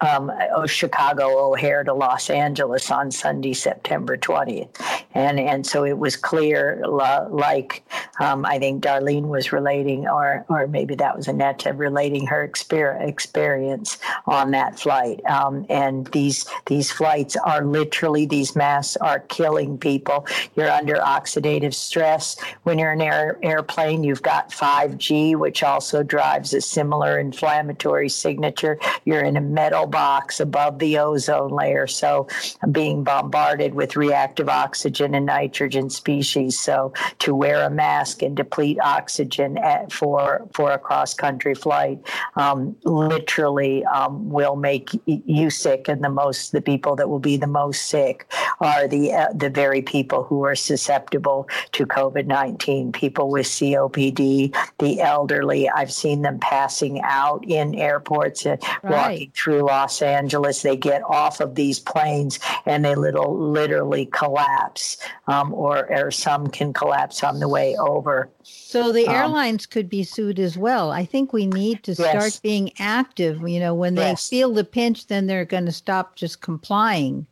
um, 0.00 0.32
Chicago 0.66 1.50
O'Hare 1.50 1.84
to 1.84 1.94
Los 1.94 2.30
Angeles 2.30 2.90
on 2.90 3.10
Sunday, 3.10 3.52
September 3.52 4.16
20th. 4.16 4.80
And, 5.14 5.38
and 5.38 5.66
so 5.66 5.84
it 5.84 5.98
was 5.98 6.16
clear, 6.16 6.82
like 6.86 7.84
um, 8.20 8.44
I 8.44 8.58
think 8.58 8.82
Darlene 8.82 9.28
was 9.28 9.52
relating, 9.52 10.08
or, 10.08 10.44
or 10.48 10.66
maybe 10.66 10.94
that 10.96 11.16
was 11.16 11.28
Annette 11.28 11.66
relating 11.74 12.26
her 12.26 12.42
experience 12.42 13.98
on 14.26 14.50
that 14.52 14.78
flight. 14.78 15.24
Um, 15.26 15.66
and 15.68 16.06
these, 16.08 16.46
these 16.66 16.90
flights 16.90 17.36
are 17.36 17.64
literally, 17.64 18.26
these 18.26 18.56
masks 18.56 18.96
are 18.96 19.20
killing 19.20 19.78
people. 19.78 20.26
You're 20.56 20.70
under 20.70 20.96
oxidative 20.96 21.74
stress. 21.74 22.36
When 22.62 22.78
you're 22.78 22.92
in 22.92 23.00
an 23.00 23.06
air, 23.06 23.38
airplane, 23.42 24.04
you've 24.04 24.22
got 24.22 24.50
5G, 24.50 25.36
which 25.36 25.62
also 25.62 26.02
drives 26.02 26.54
a 26.54 26.60
similar 26.60 27.18
inflammatory 27.18 28.08
signature. 28.08 28.78
You're 29.04 29.22
in 29.22 29.36
a 29.36 29.40
metal 29.72 29.86
box 29.86 30.38
above 30.40 30.78
the 30.78 30.98
ozone 30.98 31.50
layer, 31.50 31.86
so 31.86 32.28
being 32.72 33.02
bombarded 33.02 33.74
with 33.74 33.96
reactive 33.96 34.48
oxygen 34.48 35.14
and 35.14 35.26
nitrogen 35.26 35.88
species. 35.88 36.60
So 36.60 36.92
to 37.20 37.34
wear 37.34 37.62
a 37.62 37.70
mask 37.70 38.22
and 38.22 38.36
deplete 38.36 38.78
oxygen 38.82 39.56
at, 39.58 39.90
for 39.90 40.46
for 40.52 40.72
a 40.72 40.78
cross 40.78 41.14
country 41.14 41.54
flight 41.54 41.98
um, 42.36 42.76
literally 42.84 43.84
um, 43.86 44.28
will 44.28 44.56
make 44.56 44.90
you 45.06 45.48
sick, 45.48 45.88
and 45.88 46.04
the 46.04 46.10
most 46.10 46.52
the 46.52 46.60
people 46.60 46.94
that 46.96 47.08
will 47.08 47.18
be 47.18 47.38
the 47.38 47.46
most 47.46 47.88
sick 47.88 48.30
are 48.60 48.86
the 48.86 49.12
uh, 49.12 49.28
the 49.34 49.48
very 49.48 49.80
people 49.80 50.22
who 50.24 50.44
are 50.44 50.54
susceptible 50.54 51.48
to 51.72 51.86
COVID 51.86 52.26
nineteen. 52.26 52.92
People 52.92 53.30
with 53.30 53.46
COPD, 53.46 54.54
the 54.78 55.00
elderly. 55.00 55.68
I've 55.68 55.92
seen 55.92 56.22
them 56.22 56.38
passing 56.40 57.00
out 57.02 57.44
in 57.48 57.74
airports 57.74 58.44
and 58.44 58.62
right. 58.82 58.92
walking 58.92 59.32
through 59.34 59.61
Los 59.62 60.02
Angeles. 60.02 60.62
They 60.62 60.76
get 60.76 61.02
off 61.04 61.40
of 61.40 61.54
these 61.54 61.78
planes 61.78 62.38
and 62.66 62.84
they 62.84 62.94
little 62.94 63.36
literally 63.36 64.06
collapse, 64.06 64.98
um, 65.26 65.52
or 65.54 65.90
or 65.90 66.10
some 66.10 66.48
can 66.48 66.72
collapse 66.72 67.22
on 67.22 67.40
the 67.40 67.48
way 67.48 67.76
over. 67.76 68.30
So 68.42 68.92
the 68.92 69.06
um, 69.06 69.14
airlines 69.14 69.66
could 69.66 69.88
be 69.88 70.04
sued 70.04 70.38
as 70.38 70.58
well. 70.58 70.90
I 70.90 71.04
think 71.04 71.32
we 71.32 71.46
need 71.46 71.82
to 71.84 71.94
start 71.94 72.14
yes. 72.14 72.40
being 72.40 72.72
active. 72.78 73.48
You 73.48 73.60
know, 73.60 73.74
when 73.74 73.94
they 73.94 74.10
yes. 74.10 74.28
feel 74.28 74.52
the 74.52 74.64
pinch, 74.64 75.06
then 75.06 75.26
they're 75.26 75.44
going 75.44 75.66
to 75.66 75.72
stop 75.72 76.16
just 76.16 76.40
complying. 76.40 77.26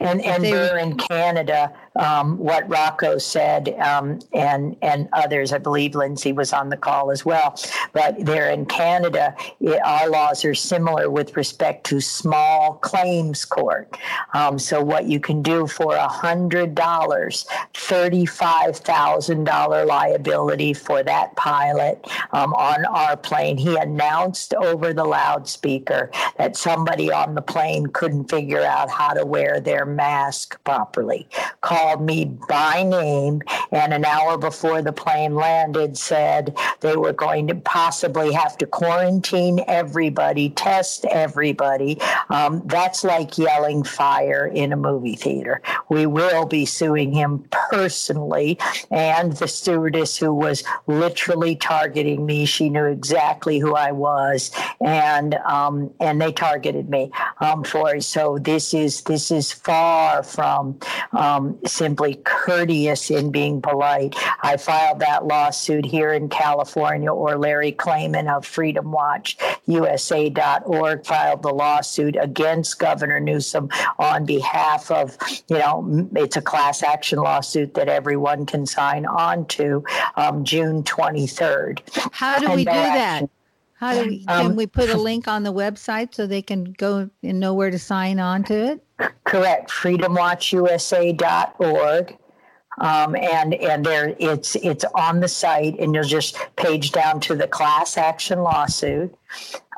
And 0.00 0.20
and 0.24 0.44
they, 0.44 0.52
are 0.52 0.78
in 0.78 0.96
Canada, 0.96 1.72
um, 1.98 2.38
what 2.38 2.68
Rocco 2.68 3.18
said, 3.18 3.76
um, 3.80 4.20
and 4.32 4.76
and 4.82 5.08
others. 5.12 5.52
I 5.52 5.58
believe 5.58 5.94
Lindsay 5.94 6.32
was 6.32 6.52
on 6.52 6.68
the 6.68 6.76
call 6.76 7.10
as 7.10 7.24
well. 7.24 7.58
But 7.92 8.24
they're 8.24 8.50
in 8.50 8.66
Canada. 8.66 9.34
It, 9.60 9.80
our 9.84 10.08
laws 10.08 10.44
are 10.44 10.54
similar 10.54 11.10
with 11.10 11.36
respect 11.36 11.84
to 11.86 12.00
small 12.00 12.74
claims 12.74 13.44
court. 13.44 13.96
Um, 14.34 14.58
so 14.58 14.82
what 14.82 15.06
you 15.06 15.20
can 15.20 15.42
do 15.42 15.66
for 15.66 15.94
a 15.94 16.08
hundred 16.08 16.74
dollars, 16.74 17.46
thirty-five 17.74 18.76
thousand 18.76 19.44
dollar 19.44 19.84
liability 19.84 20.74
for 20.74 21.02
that 21.02 21.34
pilot 21.36 22.06
um, 22.32 22.52
on 22.54 22.84
our 22.84 23.16
plane. 23.16 23.56
He 23.56 23.76
announced 23.76 24.54
over 24.54 24.92
the 24.92 25.04
loudspeaker 25.04 26.10
that 26.36 26.56
somebody 26.56 27.10
on 27.10 27.34
the 27.34 27.42
plane 27.42 27.86
couldn't 27.88 28.30
figure 28.30 28.62
out 28.62 28.90
how 28.90 29.14
to 29.14 29.24
wear 29.24 29.60
their 29.60 29.84
mask 29.84 30.62
properly. 30.64 31.26
Call 31.60 31.87
called 31.88 32.02
me 32.04 32.24
by 32.48 32.82
name 32.82 33.40
and 33.72 33.94
an 33.94 34.04
hour 34.04 34.36
before 34.36 34.82
the 34.82 34.92
plane 34.92 35.34
landed 35.34 35.96
said 35.96 36.56
they 36.80 36.96
were 36.96 37.14
going 37.14 37.46
to 37.46 37.54
possibly 37.54 38.32
have 38.32 38.58
to 38.58 38.66
quarantine 38.66 39.64
everybody, 39.66 40.50
test 40.50 41.06
everybody. 41.06 41.98
Um, 42.28 42.62
that's 42.66 43.04
like 43.04 43.38
yelling 43.38 43.84
fire 43.84 44.46
in 44.46 44.72
a 44.72 44.76
movie 44.76 45.16
theater. 45.16 45.62
We 45.88 46.04
will 46.04 46.44
be 46.44 46.66
suing 46.66 47.12
him 47.12 47.44
personally 47.70 48.58
and 48.90 49.32
the 49.32 49.48
stewardess 49.48 50.18
who 50.18 50.34
was 50.34 50.64
literally 50.86 51.56
targeting 51.56 52.26
me. 52.26 52.44
She 52.44 52.68
knew 52.68 52.84
exactly 52.84 53.58
who 53.58 53.74
I 53.74 53.92
was 53.92 54.50
and 54.80 55.34
um, 55.46 55.90
and 56.00 56.20
they 56.20 56.32
targeted 56.32 56.90
me 56.90 57.10
um, 57.40 57.64
for 57.64 57.94
it. 57.94 58.04
So 58.04 58.38
this 58.38 58.74
is 58.74 59.02
this 59.02 59.30
is 59.30 59.52
far 59.52 60.22
from 60.22 60.78
um, 61.12 61.58
simply 61.68 62.16
courteous 62.24 63.10
in 63.10 63.30
being 63.30 63.60
polite. 63.62 64.14
I 64.42 64.56
filed 64.56 65.00
that 65.00 65.26
lawsuit 65.26 65.84
here 65.84 66.12
in 66.12 66.28
California, 66.28 67.12
or 67.12 67.36
Larry 67.36 67.72
Klayman 67.72 68.34
of 68.34 68.46
Freedom 68.46 68.90
Watch 68.90 69.36
USA.org 69.66 71.04
filed 71.04 71.42
the 71.42 71.52
lawsuit 71.52 72.16
against 72.18 72.78
Governor 72.78 73.20
Newsom 73.20 73.68
on 73.98 74.24
behalf 74.24 74.90
of, 74.90 75.16
you 75.48 75.58
know, 75.58 76.08
it's 76.16 76.36
a 76.36 76.42
class 76.42 76.82
action 76.82 77.18
lawsuit 77.18 77.74
that 77.74 77.88
everyone 77.88 78.46
can 78.46 78.66
sign 78.66 79.06
on 79.06 79.46
to 79.46 79.84
um, 80.16 80.44
June 80.44 80.82
23rd. 80.82 81.80
How 82.12 82.38
do 82.38 82.46
and 82.46 82.54
we 82.54 82.64
do 82.64 82.72
that? 82.72 83.28
How 83.74 83.94
do 83.94 84.08
we, 84.08 84.24
can 84.24 84.46
um, 84.46 84.56
we 84.56 84.66
put 84.66 84.90
a 84.90 84.96
link 85.00 85.28
on 85.28 85.44
the 85.44 85.52
website 85.52 86.14
so 86.14 86.26
they 86.26 86.42
can 86.42 86.72
go 86.72 87.10
and 87.22 87.40
know 87.40 87.54
where 87.54 87.70
to 87.70 87.78
sign 87.78 88.18
on 88.18 88.42
to 88.44 88.54
it? 88.54 88.84
Correct. 89.24 89.70
FreedomWatchUSA.org. 89.70 92.18
Um, 92.80 93.16
and 93.16 93.54
and 93.54 93.84
there 93.84 94.14
it's 94.18 94.54
it's 94.56 94.84
on 94.94 95.20
the 95.20 95.28
site, 95.28 95.78
and 95.80 95.94
you'll 95.94 96.04
just 96.04 96.36
page 96.56 96.92
down 96.92 97.20
to 97.20 97.34
the 97.34 97.48
class 97.48 97.96
action 97.96 98.40
lawsuit. 98.40 99.14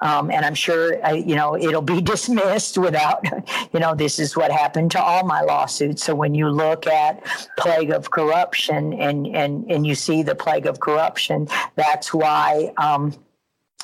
Um, 0.02 0.30
and 0.30 0.44
I'm 0.44 0.54
sure 0.54 1.04
uh, 1.04 1.12
you 1.12 1.34
know 1.34 1.56
it'll 1.56 1.82
be 1.82 2.00
dismissed 2.02 2.76
without 2.76 3.24
you 3.72 3.80
know 3.80 3.94
this 3.94 4.18
is 4.18 4.36
what 4.36 4.52
happened 4.52 4.90
to 4.92 5.02
all 5.02 5.24
my 5.24 5.40
lawsuits. 5.40 6.04
So 6.04 6.14
when 6.14 6.34
you 6.34 6.50
look 6.50 6.86
at 6.86 7.24
plague 7.56 7.90
of 7.90 8.10
corruption 8.10 8.92
and 8.92 9.26
and 9.28 9.70
and 9.70 9.86
you 9.86 9.94
see 9.94 10.22
the 10.22 10.34
plague 10.34 10.66
of 10.66 10.80
corruption, 10.80 11.48
that's 11.76 12.12
why. 12.12 12.72
Um, 12.76 13.14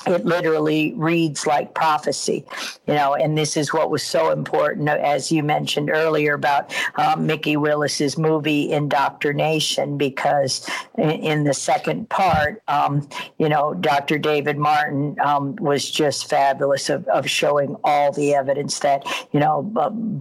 it 0.05 0.25
literally 0.25 0.93
reads 0.95 1.47
like 1.47 1.73
prophecy, 1.73 2.45
you 2.87 2.93
know, 2.93 3.15
and 3.15 3.37
this 3.37 3.57
is 3.57 3.73
what 3.73 3.89
was 3.89 4.03
so 4.03 4.31
important, 4.31 4.87
as 4.87 5.31
you 5.31 5.43
mentioned 5.43 5.89
earlier 5.89 6.35
about 6.35 6.73
um, 6.95 7.25
Mikki 7.25 7.57
Willis's 7.57 8.17
movie 8.17 8.69
Indoctornation, 8.69 9.97
because 9.97 10.69
in, 10.97 11.09
in 11.09 11.43
the 11.43 11.53
second 11.53 12.09
part, 12.09 12.61
um, 12.67 13.07
you 13.37 13.49
know, 13.49 13.73
Dr. 13.73 14.17
David 14.17 14.57
Martin 14.57 15.17
um, 15.23 15.55
was 15.57 15.89
just 15.89 16.29
fabulous 16.29 16.89
of, 16.89 17.07
of 17.07 17.27
showing 17.29 17.75
all 17.83 18.11
the 18.11 18.35
evidence 18.35 18.79
that, 18.79 19.05
you 19.31 19.39
know, 19.39 19.63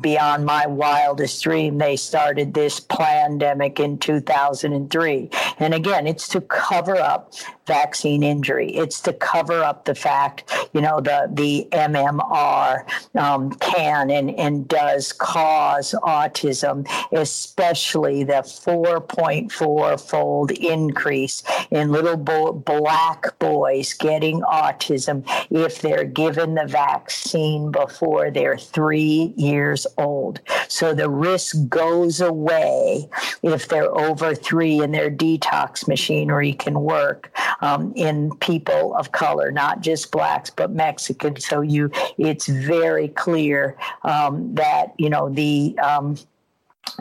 beyond 0.00 0.46
my 0.46 0.66
wildest 0.66 1.42
dream, 1.42 1.78
they 1.78 1.96
started 1.96 2.54
this 2.54 2.80
pandemic 2.80 3.78
in 3.78 3.98
2003. 3.98 5.30
And 5.58 5.74
again, 5.74 6.06
it's 6.06 6.28
to 6.28 6.40
cover 6.40 6.96
up 6.96 7.32
vaccine 7.66 8.22
injury. 8.22 8.70
It's 8.74 9.00
to 9.02 9.12
cover 9.12 9.62
up 9.62 9.84
the 9.84 9.94
fact, 9.94 10.52
you 10.72 10.80
know, 10.80 11.00
the 11.00 11.28
the 11.32 11.68
MMR 11.72 12.84
um, 13.16 13.50
can 13.54 14.10
and 14.10 14.30
and 14.38 14.68
does 14.68 15.12
cause 15.12 15.94
autism, 16.02 16.88
especially 17.12 18.24
the 18.24 18.42
4.4 18.44 20.00
fold 20.00 20.50
increase 20.52 21.42
in 21.70 21.90
little 21.90 22.16
bo- 22.16 22.52
black 22.52 23.38
boys 23.38 23.92
getting 23.94 24.40
autism 24.42 25.24
if 25.50 25.80
they're 25.80 26.04
given 26.04 26.54
the 26.54 26.66
vaccine 26.66 27.70
before 27.70 28.30
they're 28.30 28.58
three 28.58 29.34
years 29.36 29.86
old. 29.98 30.40
So 30.68 30.94
the 30.94 31.10
risk 31.10 31.56
goes 31.68 32.20
away 32.20 33.08
if 33.42 33.68
they're 33.68 33.92
over 33.98 34.34
three 34.34 34.80
and 34.80 34.94
their 34.94 35.10
detox 35.10 35.88
machinery 35.88 36.52
can 36.52 36.80
work 36.80 37.32
um, 37.60 37.92
in 37.96 38.34
people 38.36 38.94
of 38.96 39.12
color, 39.12 39.50
not 39.50 39.80
just 39.80 40.10
blacks 40.10 40.50
but 40.50 40.70
Mexicans. 40.70 41.46
So 41.46 41.60
you, 41.60 41.90
it's 42.18 42.46
very 42.46 43.08
clear 43.08 43.76
um, 44.02 44.54
that 44.54 44.94
you 44.98 45.10
know 45.10 45.28
the 45.28 45.78
um, 45.78 46.16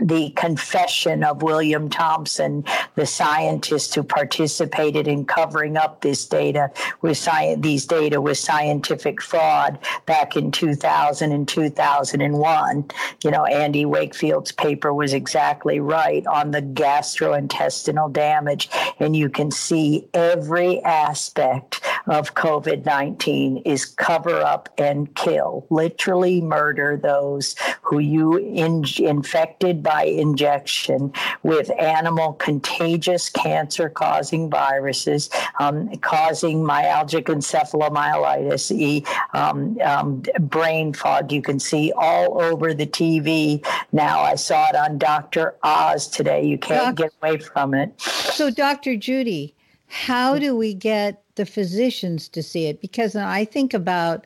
the 0.02 0.30
confession 0.32 1.24
of 1.24 1.42
William 1.42 1.90
Thompson, 1.90 2.66
the 2.96 3.06
scientist 3.06 3.96
who 3.96 4.04
participated 4.04 5.08
in 5.08 5.26
covering 5.26 5.78
up 5.78 6.02
this 6.02 6.26
data 6.26 6.72
with 7.02 7.18
science, 7.18 7.62
these 7.62 7.86
data 7.86 8.20
with 8.20 8.38
scientific 8.38 9.22
fraud 9.22 9.80
back 10.06 10.36
in 10.36 10.52
2000 10.52 11.32
and 11.32 11.48
2001. 11.48 12.86
You 13.24 13.32
know, 13.32 13.46
Andy 13.46 13.86
Wakefield's 13.86 14.52
paper 14.52 14.94
was 14.94 15.14
exactly 15.14 15.80
right 15.80 16.26
on 16.28 16.52
the 16.52 16.62
gastrointestinal 16.62 18.12
damage, 18.12 18.70
and 19.00 19.16
you 19.16 19.30
can 19.30 19.52
see 19.52 20.08
every 20.14 20.84
aspect 20.84 21.82
of 22.08 22.36
COVID 22.36 22.86
19 22.86 23.58
is 23.66 23.86
cover 23.86 24.42
up 24.42 24.70
and 24.78 25.14
kill, 25.16 25.66
literally 25.70 26.42
murder 26.42 26.98
those 27.02 27.56
who 27.82 28.00
you 28.00 28.38
in- 28.38 28.84
infected 29.00 29.75
by 29.84 30.04
injection 30.04 31.12
with 31.44 31.72
animal 31.80 32.34
contagious 32.34 33.30
cancer 33.30 33.90
causing 33.90 34.50
viruses, 34.50 35.30
um, 35.60 35.90
causing 35.98 36.64
myalgic 36.64 37.24
encephalomyelitis, 37.24 38.72
e, 38.72 39.06
um, 39.34 39.78
um, 39.82 40.24
brain 40.40 40.94
fog. 40.94 41.32
You 41.32 41.42
can 41.42 41.60
see 41.60 41.92
all 41.96 42.42
over 42.42 42.74
the 42.74 42.88
TV 42.88 43.66
now. 43.92 44.20
I 44.22 44.36
saw 44.36 44.70
it 44.70 44.76
on 44.76 44.98
Dr. 44.98 45.56
Oz 45.64 46.08
today. 46.08 46.44
You 46.46 46.58
can't 46.58 46.96
Doc- 46.98 47.12
get 47.12 47.14
away 47.22 47.38
from 47.40 47.74
it. 47.74 48.00
So, 48.00 48.50
Dr. 48.50 48.96
Judy, 48.96 49.56
how 49.88 50.38
do 50.38 50.56
we 50.56 50.74
get 50.74 51.24
the 51.36 51.46
physicians 51.46 52.28
to 52.30 52.42
see 52.42 52.66
it? 52.66 52.82
Because 52.82 53.16
I 53.16 53.46
think 53.46 53.74
about 53.74 54.26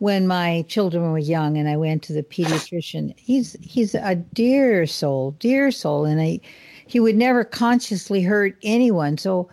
when 0.00 0.26
my 0.26 0.64
children 0.66 1.12
were 1.12 1.18
young 1.18 1.58
and 1.58 1.68
I 1.68 1.76
went 1.76 2.02
to 2.04 2.14
the 2.14 2.22
pediatrician. 2.22 3.14
He's 3.18 3.56
he's 3.60 3.94
a 3.94 4.16
dear 4.16 4.86
soul, 4.86 5.32
dear 5.38 5.70
soul, 5.70 6.06
and 6.06 6.20
I, 6.20 6.40
he 6.86 6.98
would 6.98 7.16
never 7.16 7.44
consciously 7.44 8.22
hurt 8.22 8.56
anyone. 8.62 9.18
So 9.18 9.48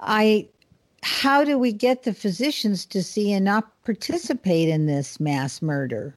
I 0.00 0.48
how 1.02 1.44
do 1.44 1.58
we 1.58 1.72
get 1.72 2.02
the 2.02 2.12
physicians 2.12 2.84
to 2.86 3.02
see 3.02 3.32
and 3.32 3.44
not 3.44 3.72
participate 3.84 4.68
in 4.68 4.86
this 4.86 5.18
mass 5.18 5.62
murder? 5.62 6.14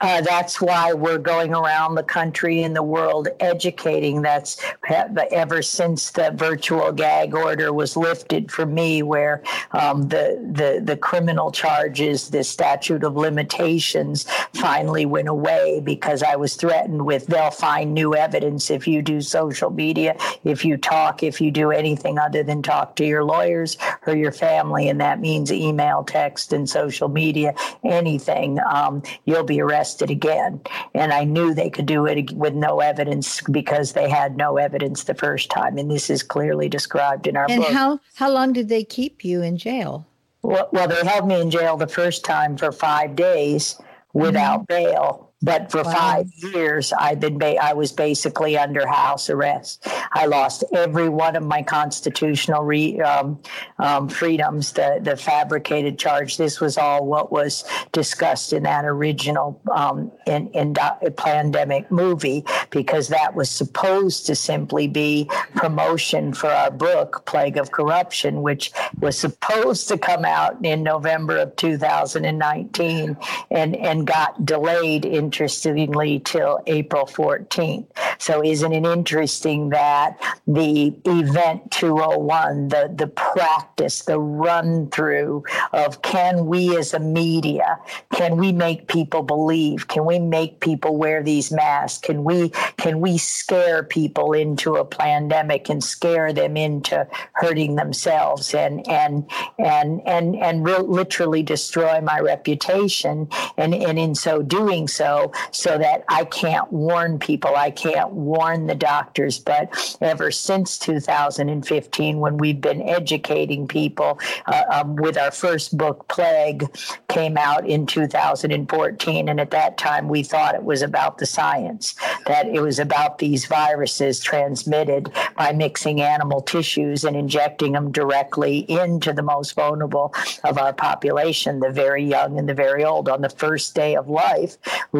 Uh, 0.00 0.20
that's 0.20 0.60
why 0.60 0.92
we're 0.92 1.18
going 1.18 1.52
around 1.52 1.96
the 1.96 2.04
country 2.04 2.62
and 2.62 2.76
the 2.76 2.82
world 2.82 3.26
educating. 3.40 4.22
That's 4.22 4.62
ever 4.88 5.60
since 5.60 6.12
the 6.12 6.30
virtual 6.36 6.92
gag 6.92 7.34
order 7.34 7.72
was 7.72 7.96
lifted 7.96 8.52
for 8.52 8.64
me, 8.64 9.02
where 9.02 9.42
um, 9.72 10.02
the, 10.08 10.38
the 10.52 10.80
the 10.84 10.96
criminal 10.96 11.50
charges, 11.50 12.30
the 12.30 12.44
statute 12.44 13.02
of 13.02 13.16
limitations, 13.16 14.26
finally 14.54 15.04
went 15.04 15.26
away 15.26 15.80
because 15.80 16.22
I 16.22 16.36
was 16.36 16.54
threatened 16.54 17.04
with 17.04 17.26
they'll 17.26 17.50
find 17.50 17.92
new 17.92 18.14
evidence 18.14 18.70
if 18.70 18.86
you 18.86 19.02
do 19.02 19.20
social 19.20 19.70
media, 19.70 20.16
if 20.44 20.64
you 20.64 20.76
talk, 20.76 21.24
if 21.24 21.40
you 21.40 21.50
do 21.50 21.72
anything 21.72 22.20
other 22.20 22.44
than 22.44 22.62
talk 22.62 22.94
to 22.96 23.04
your 23.04 23.24
lawyers 23.24 23.76
or 24.06 24.14
your 24.14 24.32
family, 24.32 24.88
and 24.88 25.00
that 25.00 25.18
means 25.18 25.50
email, 25.50 26.04
text, 26.04 26.52
and 26.52 26.70
social 26.70 27.08
media, 27.08 27.52
anything. 27.82 28.60
Um, 28.70 29.02
you'll 29.24 29.42
be 29.42 29.60
arrested 29.60 29.87
tested 29.88 30.10
again. 30.10 30.60
And 30.94 31.12
I 31.12 31.24
knew 31.24 31.54
they 31.54 31.70
could 31.70 31.86
do 31.86 32.06
it 32.06 32.32
with 32.32 32.54
no 32.54 32.80
evidence 32.80 33.40
because 33.42 33.92
they 33.92 34.08
had 34.08 34.36
no 34.36 34.58
evidence 34.58 35.04
the 35.04 35.14
first 35.14 35.50
time. 35.50 35.78
And 35.78 35.90
this 35.90 36.10
is 36.10 36.22
clearly 36.22 36.68
described 36.68 37.26
in 37.26 37.36
our 37.36 37.46
and 37.48 37.60
book. 37.60 37.68
And 37.68 37.76
how, 37.76 38.00
how 38.14 38.30
long 38.30 38.52
did 38.52 38.68
they 38.68 38.84
keep 38.84 39.24
you 39.24 39.42
in 39.42 39.56
jail? 39.56 40.06
Well, 40.42 40.68
well, 40.72 40.88
they 40.88 41.04
held 41.06 41.26
me 41.26 41.40
in 41.40 41.50
jail 41.50 41.76
the 41.76 41.88
first 41.88 42.24
time 42.24 42.56
for 42.56 42.70
five 42.70 43.16
days 43.16 43.80
without 44.12 44.68
mm-hmm. 44.68 44.84
bail. 44.92 45.27
But 45.40 45.70
for 45.70 45.84
wow. 45.84 45.92
five 45.92 46.26
years, 46.34 46.92
I've 46.92 47.20
been 47.20 47.38
ba- 47.38 47.62
I 47.62 47.72
was 47.72 47.92
basically 47.92 48.58
under 48.58 48.86
house 48.88 49.30
arrest. 49.30 49.86
I 50.12 50.26
lost 50.26 50.64
every 50.74 51.08
one 51.08 51.36
of 51.36 51.44
my 51.44 51.62
constitutional 51.62 52.64
re- 52.64 53.00
um, 53.00 53.40
um, 53.78 54.08
freedoms. 54.08 54.72
The 54.72 54.98
the 55.00 55.16
fabricated 55.16 55.96
charge. 55.96 56.38
This 56.38 56.60
was 56.60 56.76
all 56.76 57.06
what 57.06 57.30
was 57.30 57.64
discussed 57.92 58.52
in 58.52 58.64
that 58.64 58.84
original 58.84 59.60
um, 59.72 60.10
in 60.26 60.48
in 60.48 60.72
do- 60.72 61.10
Plandemic 61.10 61.88
movie 61.88 62.44
because 62.70 63.06
that 63.08 63.36
was 63.36 63.48
supposed 63.48 64.26
to 64.26 64.34
simply 64.34 64.88
be 64.88 65.30
promotion 65.54 66.32
for 66.32 66.48
our 66.48 66.72
book 66.72 67.24
Plague 67.26 67.58
of 67.58 67.70
Corruption, 67.70 68.42
which 68.42 68.72
was 68.98 69.16
supposed 69.16 69.86
to 69.86 69.98
come 69.98 70.24
out 70.24 70.64
in 70.64 70.82
November 70.82 71.38
of 71.38 71.54
2019 71.54 73.16
and 73.52 73.76
and 73.76 74.04
got 74.04 74.44
delayed 74.44 75.04
in 75.04 75.27
interestingly, 75.28 76.20
till 76.20 76.58
April 76.66 77.04
14th. 77.04 77.86
So, 78.18 78.42
isn't 78.42 78.72
it 78.72 78.86
interesting 78.86 79.68
that 79.68 80.16
the 80.46 80.96
event 81.04 81.70
201, 81.70 82.68
the, 82.68 82.90
the 82.94 83.08
practice, 83.08 84.02
the 84.02 84.18
run 84.18 84.88
through 84.88 85.44
of 85.74 86.00
can 86.00 86.46
we 86.46 86.76
as 86.78 86.94
a 86.94 86.98
media, 86.98 87.78
can 88.14 88.38
we 88.38 88.52
make 88.52 88.88
people 88.88 89.22
believe? 89.22 89.88
Can 89.88 90.06
we 90.06 90.18
make 90.18 90.60
people 90.60 90.96
wear 90.96 91.22
these 91.22 91.52
masks? 91.52 92.00
Can 92.00 92.24
we 92.24 92.48
can 92.78 93.00
we 93.00 93.18
scare 93.18 93.82
people 93.82 94.32
into 94.32 94.76
a 94.76 94.84
pandemic 94.84 95.68
and 95.68 95.84
scare 95.84 96.32
them 96.32 96.56
into 96.56 97.06
hurting 97.32 97.76
themselves 97.76 98.54
and 98.54 98.88
and 98.88 99.28
and 99.58 100.00
and 100.06 100.36
and 100.36 100.64
re- 100.64 100.78
literally 100.78 101.42
destroy 101.42 102.00
my 102.00 102.18
reputation? 102.18 103.28
And 103.58 103.74
and 103.74 103.98
in 103.98 104.14
so 104.14 104.42
doing 104.42 104.88
so, 104.88 105.17
so 105.50 105.78
that 105.78 106.04
I 106.08 106.24
can't 106.24 106.70
warn 106.72 107.18
people. 107.18 107.54
I 107.56 107.70
can't 107.70 108.10
warn 108.12 108.66
the 108.66 108.74
doctors. 108.74 109.38
But 109.38 109.70
ever 110.00 110.30
since 110.30 110.78
2015, 110.78 112.18
when 112.18 112.36
we've 112.38 112.60
been 112.60 112.82
educating 112.82 113.66
people 113.68 114.18
uh, 114.46 114.64
um, 114.70 114.96
with 114.96 115.16
our 115.16 115.30
first 115.30 115.76
book, 115.76 116.08
Plague, 116.08 116.68
came 117.08 117.36
out 117.36 117.66
in 117.66 117.86
2014. 117.86 119.28
And 119.28 119.40
at 119.40 119.50
that 119.50 119.78
time, 119.78 120.08
we 120.08 120.22
thought 120.22 120.54
it 120.54 120.64
was 120.64 120.82
about 120.82 121.18
the 121.18 121.26
science, 121.26 121.94
that 122.26 122.46
it 122.46 122.60
was 122.60 122.78
about 122.78 123.18
these 123.18 123.46
viruses 123.46 124.20
transmitted 124.20 125.12
by 125.36 125.52
mixing 125.52 126.00
animal 126.00 126.40
tissues 126.40 127.04
and 127.04 127.16
injecting 127.16 127.72
them 127.72 127.92
directly 127.92 128.58
into 128.70 129.12
the 129.12 129.22
most 129.22 129.54
vulnerable 129.54 130.14
of 130.44 130.58
our 130.58 130.72
population, 130.72 131.60
the 131.60 131.70
very 131.70 132.04
young 132.04 132.38
and 132.38 132.48
the 132.48 132.54
very 132.54 132.84
old. 132.84 133.08
On 133.08 133.20
the 133.20 133.28
first 133.28 133.74
day 133.74 133.96
of 133.96 134.08
life, 134.08 134.56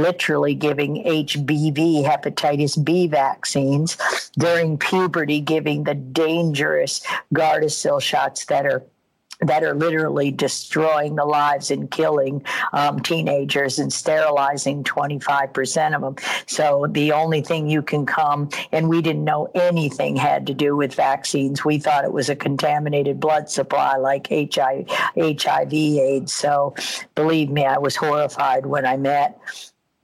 literally 0.09 0.55
giving 0.55 1.05
HBV, 1.05 2.03
hepatitis 2.03 2.83
B 2.83 3.07
vaccines, 3.09 3.99
during 4.39 4.79
puberty, 4.79 5.41
giving 5.41 5.85
the 5.85 5.95
dangerous 5.95 7.03
Gardasil 7.35 8.01
shots 8.01 8.47
that 8.47 8.65
are 8.65 8.83
that 9.41 9.63
are 9.63 9.75
literally 9.75 10.33
destroying 10.33 11.15
the 11.15 11.25
lives 11.25 11.71
and 11.71 11.91
killing 11.93 12.43
um, 12.73 12.99
teenagers 12.99 13.79
and 13.79 13.93
sterilizing 13.93 14.83
25% 14.83 15.95
of 15.95 16.01
them. 16.03 16.17
So 16.47 16.89
the 16.91 17.13
only 17.13 17.43
thing 17.43 17.69
you 17.69 17.81
can 17.81 18.05
come, 18.05 18.49
and 18.73 18.89
we 18.89 19.01
didn't 19.01 19.23
know 19.23 19.49
anything 19.55 20.17
had 20.17 20.45
to 20.49 20.55
do 20.55 20.75
with 20.75 20.93
vaccines. 20.93 21.65
We 21.65 21.79
thought 21.79 22.05
it 22.05 22.13
was 22.13 22.29
a 22.29 22.35
contaminated 22.35 23.21
blood 23.21 23.49
supply 23.49 23.97
like 23.97 24.27
HIV, 24.29 24.89
HIV 25.17 25.73
AIDS. 25.73 26.33
So 26.33 26.75
believe 27.15 27.49
me, 27.49 27.65
I 27.65 27.79
was 27.79 27.95
horrified 27.95 28.67
when 28.67 28.85
I 28.85 28.97
met 28.97 29.41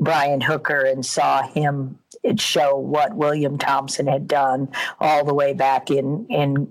Brian 0.05 0.41
Hooker 0.41 0.81
and 0.81 1.05
saw 1.05 1.43
him 1.49 1.99
show 2.37 2.77
what 2.77 3.15
William 3.17 3.59
Thompson 3.59 4.07
had 4.07 4.29
done 4.29 4.69
all 5.01 5.25
the 5.25 5.35
way 5.35 5.53
back 5.53 5.91
in 5.91 6.27
in 6.29 6.71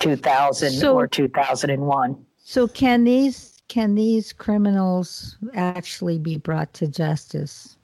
2000 0.00 0.72
so, 0.72 0.94
or 0.94 1.06
2001. 1.06 2.24
So 2.36 2.68
can 2.68 3.04
these 3.04 3.62
can 3.68 3.94
these 3.94 4.32
criminals 4.32 5.36
actually 5.54 6.18
be 6.18 6.36
brought 6.36 6.72
to 6.74 6.86
justice? 6.86 7.76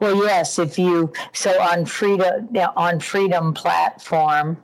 Well, 0.00 0.16
yes. 0.24 0.58
If 0.58 0.78
you 0.78 1.12
so 1.32 1.60
on 1.60 1.86
freedom 1.86 2.48
on 2.76 3.00
freedom 3.00 3.52
platform, 3.54 4.56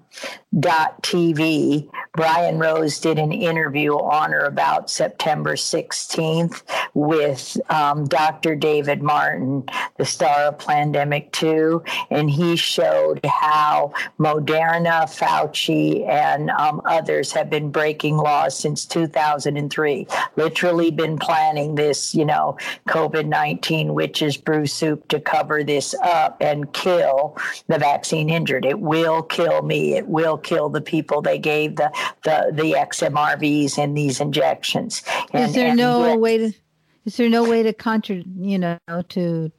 TV, 0.54 1.88
Brian 2.14 2.58
Rose 2.58 3.00
did 3.00 3.18
an 3.18 3.32
interview 3.32 3.94
on 3.94 4.34
or 4.34 4.44
about 4.44 4.90
September 4.90 5.54
16th 5.54 6.62
with 6.94 7.58
um, 7.70 8.04
Dr. 8.06 8.54
David 8.54 9.02
Martin, 9.02 9.64
the 9.96 10.04
star 10.04 10.40
of 10.40 10.58
Plandemic 10.58 11.32
2, 11.32 11.82
and 12.10 12.30
he 12.30 12.56
showed 12.56 13.20
how 13.24 13.94
Moderna, 14.18 15.04
Fauci, 15.04 16.06
and 16.06 16.50
um, 16.50 16.82
others 16.84 17.32
have 17.32 17.48
been 17.48 17.70
breaking 17.70 18.16
laws 18.18 18.58
since 18.58 18.84
2003. 18.84 20.06
Literally 20.36 20.90
been 20.90 21.18
planning 21.18 21.74
this, 21.74 22.14
you 22.14 22.26
know, 22.26 22.58
COVID 22.88 23.26
19 23.26 23.94
witches 23.94 24.36
brew 24.36 24.66
soup 24.66 25.08
to 25.08 25.18
cover 25.18 25.64
this 25.64 25.94
up 26.02 26.36
and 26.40 26.70
kill 26.74 27.38
the 27.68 27.78
vaccine 27.78 28.28
injured. 28.28 28.66
It 28.66 28.78
will 28.78 29.22
kill 29.22 29.62
me. 29.62 29.94
It 29.94 30.01
will 30.06 30.38
kill 30.38 30.68
the 30.68 30.80
people 30.80 31.22
they 31.22 31.38
gave 31.38 31.76
the 31.76 31.90
the, 32.24 32.50
the 32.52 32.72
XMRVs 32.72 33.78
in 33.78 33.94
these 33.94 34.20
injections. 34.20 35.02
And, 35.32 35.48
is 35.48 35.54
there 35.54 35.74
no 35.74 36.08
yet, 36.08 36.20
way 36.20 36.38
to 36.38 36.52
is 37.04 37.16
there 37.16 37.28
no 37.28 37.48
way 37.48 37.62
to 37.62 37.72
contra 37.72 38.22
you 38.38 38.58
know 38.58 38.78
to 39.08 39.50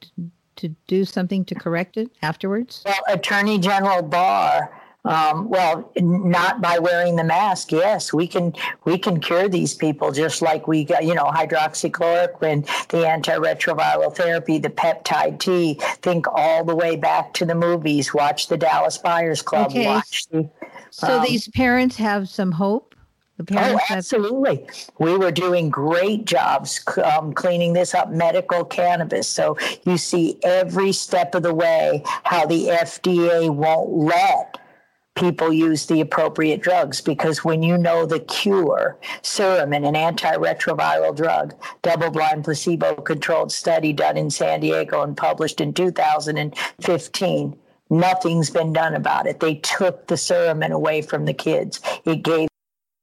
to 0.56 0.68
do 0.88 1.06
something 1.06 1.46
to 1.46 1.56
correct 1.56 1.98
it 1.98 2.12
afterwards? 2.22 2.84
Well, 2.86 2.96
Attorney 3.08 3.60
General 3.60 4.02
Barr 4.02 4.83
um, 5.06 5.50
well, 5.50 5.92
not 5.98 6.62
by 6.62 6.80
wearing 6.80 7.16
the 7.18 7.24
mask. 7.24 7.72
Yes, 7.72 8.14
we 8.14 8.26
can 8.26 8.54
we 8.86 8.98
can 8.98 9.20
cure 9.20 9.50
these 9.50 9.74
people 9.74 10.12
just 10.12 10.42
like 10.42 10.68
we 10.68 10.86
got, 10.86 11.04
you 11.04 11.14
know, 11.14 11.26
hydroxychloroquine, 11.26 12.66
the 12.88 12.98
antiretroviral 13.00 14.16
therapy, 14.16 14.60
the 14.60 14.70
peptide 14.70 15.40
T. 15.40 15.78
Think 16.02 16.26
all 16.32 16.64
the 16.64 16.76
way 16.76 16.96
back 16.96 17.34
to 17.34 17.46
the 17.46 17.56
movies. 17.56 18.14
Watch 18.14 18.48
the 18.48 18.58
Dallas 18.58 18.98
Buyers 18.98 19.42
Club. 19.42 19.72
Okay. 19.72 19.88
Watch 19.88 20.28
the, 20.28 20.50
so 20.90 21.20
um, 21.20 21.26
these 21.26 21.50
parents 21.50 21.98
have 21.98 22.30
some 22.30 22.54
hope. 22.54 22.96
The 23.38 23.44
parents 23.46 23.84
oh, 23.90 23.94
absolutely. 23.94 24.68
We 25.00 25.18
were 25.18 25.32
doing 25.32 25.70
great 25.70 26.26
jobs 26.26 26.80
um, 27.04 27.34
cleaning 27.34 27.74
this 27.74 27.96
up, 27.96 28.12
medical 28.12 28.64
cannabis. 28.64 29.28
So 29.28 29.58
you 29.86 29.98
see 29.98 30.40
every 30.44 30.92
step 30.92 31.34
of 31.34 31.44
the 31.44 31.54
way 31.54 32.04
how 32.24 32.46
the 32.46 32.68
FDA 32.68 33.50
won't 33.50 33.90
let 33.90 34.60
people 35.16 35.54
use 35.54 35.86
the 35.86 36.02
appropriate 36.02 36.62
drugs 36.62 37.02
because 37.02 37.44
when 37.44 37.62
you 37.64 37.78
know 37.78 38.06
the 38.06 38.20
cure, 38.20 38.98
Suramin, 39.22 39.88
an 39.88 39.96
antiretroviral 39.96 41.16
drug, 41.16 41.54
double 41.82 42.10
blind 42.10 42.44
placebo 42.44 42.96
controlled 42.96 43.52
study 43.52 43.94
done 43.94 44.18
in 44.18 44.30
San 44.30 44.62
Diego 44.62 45.02
and 45.02 45.16
published 45.16 45.62
in 45.62 45.74
2015, 45.74 47.58
nothing's 47.90 48.50
been 48.50 48.74
done 48.74 48.96
about 48.96 49.28
it. 49.28 49.40
They 49.40 49.56
took 49.56 50.08
the 50.08 50.16
Suramin 50.16 50.72
away 50.72 51.02
from 51.02 51.26
the 51.26 51.34
kids. 51.34 51.80
It 52.06 52.24
gave 52.24 52.50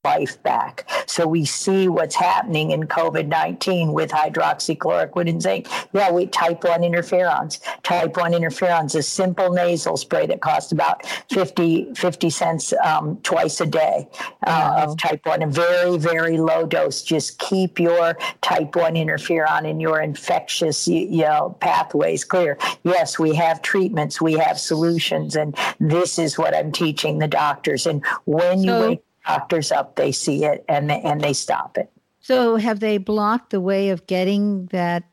life 0.05 0.43
back. 0.43 0.89
So 1.07 1.27
we 1.27 1.45
see 1.45 1.89
what's 1.89 2.15
happening 2.15 2.71
in 2.71 2.85
COVID 2.85 3.29
19 3.29 3.93
with 3.93 4.11
hydroxychloroquine 4.11 5.29
and 5.29 5.43
zinc. 5.43 5.67
Yeah, 5.93 6.11
we 6.11 6.27
type 6.27 6.65
1 6.65 6.81
interferons. 6.81 7.61
Type 7.83 8.17
1 8.17 8.33
interferons, 8.33 8.95
a 8.95 9.03
simple 9.03 9.53
nasal 9.53 9.99
spray 9.99 10.27
that 10.27 10.41
costs 10.41 10.73
about 10.73 11.05
50, 11.31 11.93
50 11.95 12.31
cents 12.31 12.73
um, 12.83 13.19
twice 13.23 13.61
a 13.61 13.67
day 13.67 14.09
uh, 14.47 14.75
wow. 14.77 14.85
of 14.85 14.97
type 14.97 15.27
1, 15.27 15.43
a 15.43 15.47
very, 15.47 15.99
very 15.99 16.39
low 16.39 16.65
dose. 16.65 17.03
Just 17.03 17.39
keep 17.39 17.79
your 17.79 18.17
type 18.41 18.75
1 18.75 18.95
interferon 18.95 19.69
and 19.69 19.83
your 19.83 20.01
infectious 20.01 20.89
you 20.89 21.25
know, 21.25 21.57
pathways 21.61 22.25
clear. 22.25 22.57
Yes, 22.85 23.19
we 23.19 23.35
have 23.35 23.61
treatments, 23.61 24.19
we 24.19 24.33
have 24.35 24.59
solutions, 24.59 25.37
and 25.37 25.55
this 25.79 26.19
is 26.19 26.39
what 26.39 26.57
I'm 26.57 26.73
teaching 26.73 27.19
the 27.19 27.29
doctors. 27.29 27.87
And 27.87 28.03
when 28.25 28.61
so- 28.61 28.65
you 28.65 28.89
wake 28.89 29.03
doctors 29.39 29.73
up, 29.73 29.97
they 29.97 30.13
see 30.13 30.45
it 30.45 30.65
and 30.69 30.91
they, 30.91 31.01
and 31.01 31.21
they 31.21 31.33
stop 31.33 31.79
it. 31.79 31.91
So, 32.21 32.57
have 32.57 32.81
they 32.81 32.99
blocked 32.99 33.51
the 33.51 33.61
way 33.61 33.91
of 33.91 34.07
getting 34.07 34.67
that 34.67 35.05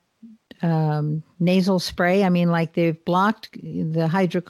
um, 0.62 1.24
nasal 1.40 1.80
spray? 1.80 2.24
I 2.24 2.30
mean, 2.30 2.52
like 2.52 2.74
they've 2.74 3.04
blocked 3.06 3.50
the 3.54 4.08
hydro, 4.08 4.42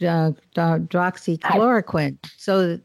uh, 0.00 0.32
hydroxychloroquine. 0.56 2.18
So, 2.36 2.80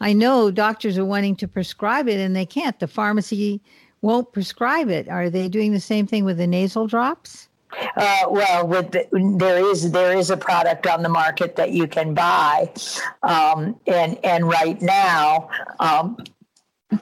I 0.00 0.12
know 0.12 0.50
doctors 0.50 0.98
are 0.98 1.04
wanting 1.04 1.36
to 1.36 1.48
prescribe 1.48 2.08
it 2.08 2.20
and 2.20 2.36
they 2.36 2.46
can't. 2.46 2.78
The 2.78 2.86
pharmacy 2.86 3.60
won't 4.00 4.32
prescribe 4.32 4.88
it. 4.88 5.08
Are 5.08 5.28
they 5.28 5.48
doing 5.48 5.72
the 5.72 5.80
same 5.80 6.06
thing 6.06 6.24
with 6.24 6.38
the 6.38 6.46
nasal 6.46 6.86
drops? 6.86 7.47
Uh, 7.96 8.24
well, 8.30 8.66
with 8.66 8.90
the, 8.92 9.06
there 9.38 9.64
is 9.64 9.90
there 9.90 10.16
is 10.16 10.30
a 10.30 10.36
product 10.36 10.86
on 10.86 11.02
the 11.02 11.08
market 11.08 11.56
that 11.56 11.70
you 11.72 11.86
can 11.86 12.14
buy, 12.14 12.70
um, 13.22 13.78
and 13.86 14.18
and 14.24 14.48
right 14.48 14.80
now 14.80 15.50
um, 15.78 16.16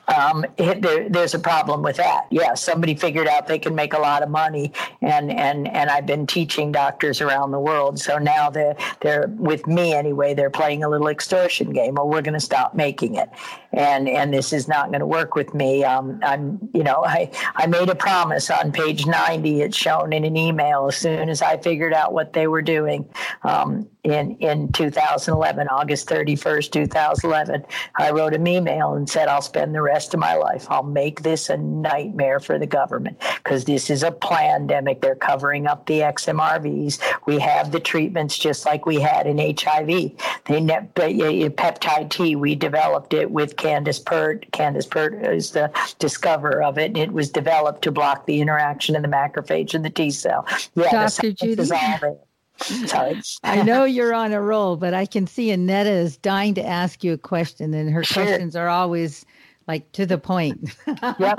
um, 0.09 0.45
it, 0.57 0.83
there, 0.83 1.09
there's 1.09 1.35
a 1.35 1.39
problem 1.39 1.83
with 1.83 1.97
that. 1.97 2.27
Yeah, 2.31 2.55
somebody 2.55 2.95
figured 2.97 3.29
out 3.29 3.47
they 3.47 3.59
can 3.59 3.75
make 3.75 3.93
a 3.93 3.99
lot 3.99 4.23
of 4.23 4.29
money, 4.29 4.73
and 5.01 5.31
and 5.31 5.69
and 5.69 5.91
I've 5.91 6.07
been 6.07 6.27
teaching 6.27 6.73
doctors 6.73 7.21
around 7.21 7.53
the 7.53 7.61
world. 7.61 8.01
So 8.01 8.19
now 8.19 8.51
they're 8.51 8.77
they're 9.01 9.29
with 9.37 9.67
me 9.67 9.95
anyway. 9.95 10.35
They're 10.35 10.51
playing 10.51 10.83
a 10.83 10.89
little 10.89 11.09
extortion 11.09 11.73
game. 11.73 11.95
Well, 11.95 12.09
we're 12.09 12.23
going 12.23 12.35
to 12.35 12.41
stop 12.41 12.75
making 12.75 13.14
it, 13.14 13.31
and 13.77 14.09
and 14.09 14.33
this 14.33 14.53
is 14.53 14.66
not 14.66 14.89
going 14.89 15.01
to 15.01 15.07
work 15.07 15.35
with 15.35 15.55
me. 15.55 15.85
Um, 15.85 16.18
I'm 16.24 16.59
you 16.72 16.83
know 16.83 17.05
I 17.05 17.31
I 17.55 17.66
made 17.66 17.89
a 17.89 17.95
promise 17.95 18.51
on 18.51 18.72
page 18.72 19.07
90. 19.07 19.61
It's 19.61 19.77
shown 19.77 20.12
in 20.12 20.24
an 20.24 20.37
email 20.37 20.87
as 20.89 20.97
soon 20.97 21.29
as 21.29 21.43
I 21.43 21.59
figured 21.59 21.93
out 21.93 22.12
what 22.12 22.33
they 22.33 22.47
were 22.47 22.62
doing. 22.62 23.09
Um, 23.45 23.89
in 24.03 24.37
in 24.37 24.72
2011, 24.72 25.68
August 25.68 26.09
31st, 26.09 26.70
2011, 26.70 27.64
I 27.97 28.11
wrote 28.12 28.35
an 28.35 28.47
email 28.47 28.95
and 28.95 29.09
said 29.09 29.29
I'll 29.29 29.43
spend 29.43 29.74
the 29.74 29.83
rest 29.83 30.14
of 30.14 30.20
my 30.20 30.35
life. 30.35 30.66
I'll 30.70 30.83
make 30.83 31.22
this 31.22 31.51
a 31.51 31.57
nightmare 31.57 32.41
for 32.41 32.59
the 32.59 32.66
government 32.66 33.18
because 33.45 33.64
this 33.64 33.91
is 33.91 34.03
a 34.03 34.12
pandemic. 34.12 35.03
They're 35.03 35.16
covering 35.16 35.66
up 35.66 35.87
the 35.87 36.01
XMRVs. 36.01 37.01
We 37.27 37.39
have 37.41 37.72
the 37.72 37.81
treatments 37.81 38.39
just 38.39 38.64
like 38.64 38.87
we 38.87 39.01
had 39.01 39.27
in 39.27 39.39
HIV. 39.39 40.12
They 40.47 40.61
ne- 40.61 40.89
peptide 40.95 42.11
T. 42.11 42.37
We 42.37 42.55
developed 42.55 43.12
it 43.12 43.31
with 43.31 43.57
Candace 43.67 43.99
Pert. 43.99 44.47
Candace 44.53 44.87
Pert 44.87 45.25
is 45.25 45.51
the 45.51 45.71
discoverer 45.99 46.62
of 46.62 46.79
it. 46.79 46.97
It 46.97 47.12
was 47.12 47.31
developed 47.31 47.83
to 47.83 47.91
block 47.91 48.27
the 48.27 48.41
interaction 48.41 48.95
of 48.95 49.03
the 49.03 49.09
macrophage 49.09 49.75
and 49.75 49.85
the 49.85 49.91
T 49.91 50.11
cell. 50.11 50.47
Yeah, 50.75 50.91
Dr. 50.91 51.33
Judy. 51.33 51.64
Sorry. 51.64 52.17
I 53.45 53.62
know 53.62 53.85
you're 53.85 54.14
on 54.14 54.33
a 54.33 54.41
roll, 54.41 54.77
but 54.77 54.95
I 54.95 55.05
can 55.05 55.27
see 55.27 55.51
Annetta 55.51 55.91
is 55.91 56.17
dying 56.17 56.55
to 56.55 56.64
ask 56.64 57.05
you 57.05 57.12
a 57.12 57.19
question, 57.19 57.75
and 57.75 57.91
her 57.91 58.03
sure. 58.03 58.25
questions 58.25 58.57
are 58.57 58.69
always 58.69 59.27
like 59.67 59.91
to 59.93 60.07
the 60.07 60.17
point. 60.17 60.75
yep. 61.19 61.39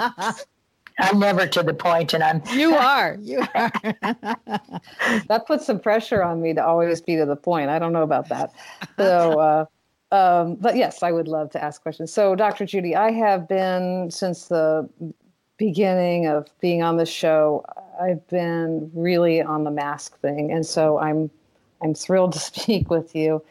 I'm 1.00 1.20
never 1.20 1.46
to 1.48 1.64
the 1.64 1.74
point, 1.74 2.14
and 2.14 2.24
I'm. 2.24 2.42
You 2.54 2.74
are. 2.74 3.18
You 3.22 3.46
are. 3.54 3.72
that 4.02 5.44
puts 5.46 5.66
some 5.66 5.80
pressure 5.80 6.24
on 6.24 6.42
me 6.42 6.54
to 6.54 6.66
always 6.66 7.02
be 7.02 7.16
to 7.16 7.26
the 7.26 7.36
point. 7.36 7.70
I 7.70 7.80
don't 7.80 7.94
know 7.94 8.04
about 8.04 8.30
that. 8.30 8.52
So, 8.98 9.40
uh, 9.40 9.66
um, 10.12 10.56
but 10.56 10.76
yes, 10.76 11.04
I 11.04 11.12
would 11.12 11.28
love 11.28 11.50
to 11.52 11.64
ask 11.64 11.82
questions. 11.82 12.14
So, 12.14 12.36
Dr. 12.36 12.66
Judy, 12.66 12.96
I 12.96 13.12
have 13.12 13.48
been 13.48 14.10
since 14.10 14.46
the 14.46 14.88
beginning 15.58 16.28
of 16.28 16.48
being 16.62 16.82
on 16.82 16.98
the 16.98 17.06
show. 17.06 17.66
I've 18.02 18.26
been 18.28 18.90
really 18.94 19.42
on 19.42 19.64
the 19.64 19.72
mask 19.72 20.20
thing, 20.20 20.52
and 20.52 20.66
so 20.66 20.98
I'm 21.00 21.30
I'm 21.82 21.94
thrilled 21.94 22.34
to 22.34 22.40
speak 22.62 22.90
with 22.90 23.16
you 23.16 23.44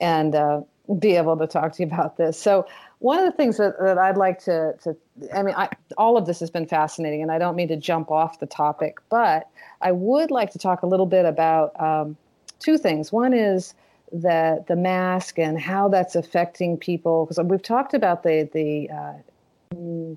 and 0.00 0.34
uh, 0.34 0.62
be 0.98 1.16
able 1.16 1.36
to 1.38 1.46
talk 1.46 1.72
to 1.74 1.82
you 1.82 1.86
about 1.86 2.16
this. 2.16 2.38
So 2.38 2.66
one 2.98 3.18
of 3.18 3.24
the 3.24 3.32
things 3.32 3.56
that, 3.56 3.78
that 3.80 3.98
I'd 3.98 4.18
like 4.18 4.38
to 4.44 4.74
to 4.82 4.96
I 5.34 5.42
mean 5.42 5.54
I, 5.56 5.70
all 5.96 6.18
of 6.18 6.26
this 6.26 6.40
has 6.40 6.50
been 6.50 6.66
fascinating, 6.66 7.22
and 7.22 7.32
I 7.32 7.38
don't 7.38 7.56
mean 7.56 7.68
to 7.68 7.76
jump 7.76 8.10
off 8.10 8.38
the 8.38 8.46
topic, 8.46 8.98
but 9.08 9.48
I 9.80 9.92
would 9.92 10.30
like 10.30 10.50
to 10.52 10.58
talk 10.58 10.82
a 10.82 10.86
little 10.86 11.06
bit 11.06 11.24
about 11.24 11.80
um, 11.80 12.18
two 12.58 12.76
things. 12.76 13.12
One 13.12 13.32
is 13.32 13.74
that 14.12 14.66
the 14.66 14.76
mask 14.76 15.38
and 15.38 15.60
how 15.60 15.88
that's 15.88 16.14
affecting 16.14 16.76
people 16.76 17.24
because 17.24 17.42
we've 17.44 17.62
talked 17.62 17.94
about 17.94 18.22
the 18.22 18.48
the 18.52 18.90
uh, 18.90 19.14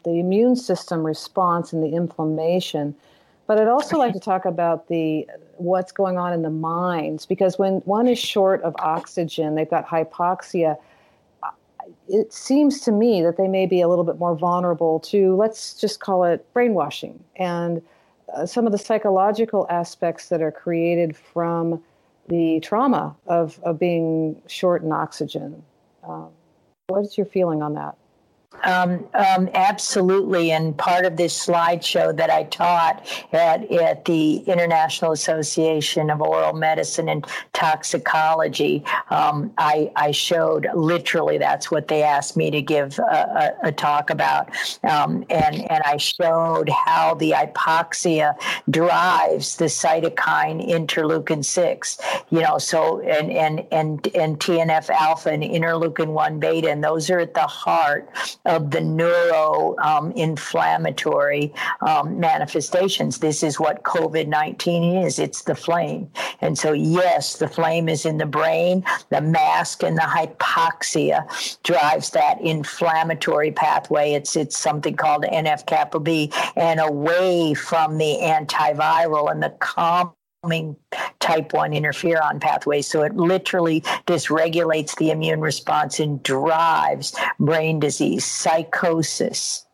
the 0.04 0.20
immune 0.20 0.56
system 0.56 1.06
response 1.06 1.72
and 1.72 1.82
the 1.82 1.96
inflammation 1.96 2.96
but 3.48 3.60
I'd 3.60 3.68
also 3.68 3.98
like 3.98 4.14
to 4.14 4.20
talk 4.20 4.46
about 4.46 4.88
the 4.88 5.28
what's 5.58 5.92
going 5.92 6.18
on 6.18 6.34
in 6.34 6.42
the 6.42 6.50
minds 6.50 7.26
because 7.26 7.60
when 7.60 7.76
one 7.82 8.08
is 8.08 8.18
short 8.18 8.62
of 8.64 8.76
oxygen, 8.80 9.56
they've 9.56 9.70
got 9.70 9.88
hypoxia. 9.88 10.78
It 12.08 12.34
seems 12.34 12.82
to 12.82 12.92
me 12.92 13.22
that 13.22 13.38
they 13.38 13.48
may 13.48 13.68
be 13.68 13.82
a 13.82 13.88
little 13.88 14.04
bit 14.04 14.18
more 14.18 14.36
vulnerable 14.36 15.00
to, 15.02 15.36
let's 15.36 15.76
just 15.76 16.00
call 16.00 16.24
it 16.24 16.52
brainwashing 16.54 17.24
and 17.36 17.82
uh, 18.36 18.46
some 18.46 18.66
of 18.66 18.72
the 18.72 18.78
psychological 18.78 19.68
aspects 19.70 20.30
that 20.30 20.42
are 20.42 20.52
created 20.52 21.16
from 21.16 21.82
the 22.28 22.60
trauma 22.62 23.16
of, 23.28 23.60
of 23.64 23.80
being 23.80 24.42
short 24.48 24.84
in 24.84 24.92
oxygen. 24.92 25.64
Um, 26.08 26.30
what 26.88 27.02
is 27.02 27.18
your 27.18 27.26
feeling 27.26 27.62
on 27.62 27.74
that? 27.76 27.98
Um, 28.64 29.06
um, 29.14 29.50
absolutely. 29.54 30.52
And 30.52 30.76
part 30.78 31.06
of 31.06 31.18
this 31.18 31.46
slideshow 31.46 32.16
that 32.16 32.30
I 32.30 32.44
taught 32.44 33.08
at, 33.32 33.70
at 33.72 34.06
the 34.06 34.38
International 34.38 35.12
Association 35.12 36.10
of 36.10 36.22
Oral 36.22 36.54
Medicine 36.54 37.10
and 37.10 37.26
Toxicology, 37.54 38.84
um, 39.10 39.52
I, 39.58 39.92
I, 39.96 40.12
showed 40.12 40.68
literally 40.74 41.38
that's 41.38 41.70
what 41.70 41.88
they 41.88 42.02
asked 42.02 42.38
me 42.38 42.50
to 42.50 42.62
give 42.62 42.98
a, 43.00 43.54
a, 43.64 43.68
a 43.68 43.72
talk 43.72 44.10
about. 44.10 44.50
Um, 44.84 45.26
and, 45.30 45.70
and 45.70 45.84
I 45.86 45.98
showed 45.98 46.70
how 46.70 47.16
the 47.16 47.32
hypoxia 47.32 48.36
drives 48.70 49.58
the 49.58 49.66
cytokine 49.66 50.68
interleukin 50.68 51.44
6. 51.44 51.98
You 52.30 52.42
know, 52.42 52.58
so, 52.58 53.02
and, 53.02 53.30
and, 53.32 53.66
and, 53.72 54.08
and 54.16 54.40
TNF 54.40 54.90
alpha 54.90 55.32
and 55.32 55.44
interleukin 55.44 56.08
1 56.08 56.40
beta, 56.40 56.72
and 56.72 56.84
those 56.84 57.10
are 57.10 57.20
at 57.20 57.34
the 57.34 57.42
heart 57.42 58.10
of 58.46 58.72
the 58.72 58.82
neuro 58.82 59.76
um, 59.80 60.12
inflammatory 60.14 61.54
um, 61.82 62.20
manifestations. 62.20 63.20
This 63.20 63.44
is 63.44 63.60
what 63.60 63.84
COVID 63.84 64.28
19 64.28 65.04
is 65.04 65.20
it's 65.20 65.44
the 65.44 65.56
flame. 65.56 66.10
And 66.42 66.58
so, 66.58 66.74
yes, 66.74 67.38
the 67.38 67.48
flame 67.48 67.90
is 67.90 68.06
in 68.06 68.18
the 68.18 68.26
brain, 68.26 68.84
the 69.10 69.22
mask 69.22 69.84
and 69.84 69.98
the 69.98 70.02
hypoxia 70.02 71.26
drives 71.64 72.10
that 72.12 72.40
inflammatory 72.42 73.52
pathway. 73.52 74.14
It's, 74.14 74.36
it's 74.36 74.58
something 74.58 74.96
called 74.96 75.24
NF 75.24 75.66
kappa 75.66 76.00
B, 76.00 76.32
and 76.56 76.80
away 76.80 77.54
from 77.54 77.98
the 77.98 78.18
antiviral 78.22 79.32
and 79.32 79.42
the 79.42 79.52
calm 79.60 80.14
type 81.20 81.54
1 81.54 81.72
interferon 81.72 82.40
pathway. 82.40 82.82
So 82.82 83.04
it 83.04 83.16
literally 83.16 83.82
dysregulates 84.08 84.96
the 84.98 85.12
immune 85.12 85.42
response 85.42 86.00
and 86.00 86.22
drives 86.24 87.16
brain 87.40 87.80
disease, 87.80 88.26
psychosis, 88.26 89.65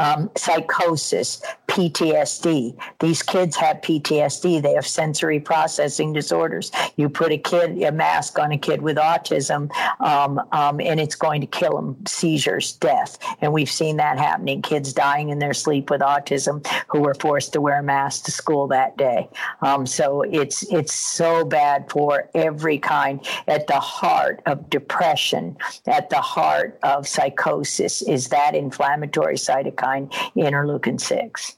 um, 0.00 0.30
psychosis, 0.34 1.42
PTSD. 1.68 2.76
These 2.98 3.22
kids 3.22 3.54
have 3.56 3.76
PTSD. 3.76 4.62
They 4.62 4.72
have 4.72 4.86
sensory 4.86 5.38
processing 5.38 6.12
disorders. 6.12 6.72
You 6.96 7.08
put 7.08 7.30
a 7.32 7.38
kid, 7.38 7.80
a 7.82 7.92
mask 7.92 8.38
on 8.38 8.50
a 8.50 8.58
kid 8.58 8.80
with 8.80 8.96
autism, 8.96 9.70
um, 10.00 10.40
um, 10.52 10.80
and 10.80 10.98
it's 10.98 11.14
going 11.14 11.42
to 11.42 11.46
kill 11.46 11.76
them. 11.76 11.96
Seizures, 12.06 12.72
death, 12.72 13.18
and 13.42 13.52
we've 13.52 13.70
seen 13.70 13.98
that 13.98 14.18
happening. 14.18 14.62
Kids 14.62 14.92
dying 14.92 15.28
in 15.28 15.38
their 15.38 15.54
sleep 15.54 15.90
with 15.90 16.00
autism 16.00 16.66
who 16.88 17.00
were 17.00 17.14
forced 17.14 17.52
to 17.52 17.60
wear 17.60 17.80
a 17.80 17.82
mask 17.82 18.24
to 18.24 18.32
school 18.32 18.66
that 18.68 18.96
day. 18.96 19.28
Um, 19.60 19.86
so 19.86 20.22
it's 20.22 20.62
it's 20.72 20.94
so 20.94 21.44
bad 21.44 21.90
for 21.90 22.30
every 22.34 22.78
kind. 22.78 23.20
At 23.46 23.66
the 23.66 23.78
heart 23.78 24.42
of 24.46 24.70
depression, 24.70 25.56
at 25.86 26.08
the 26.08 26.20
heart 26.20 26.78
of 26.82 27.06
psychosis, 27.06 28.00
is 28.02 28.28
that 28.28 28.54
inflammatory 28.54 29.36
cytokine 29.36 29.89
interleukin 30.36 31.00
six. 31.00 31.56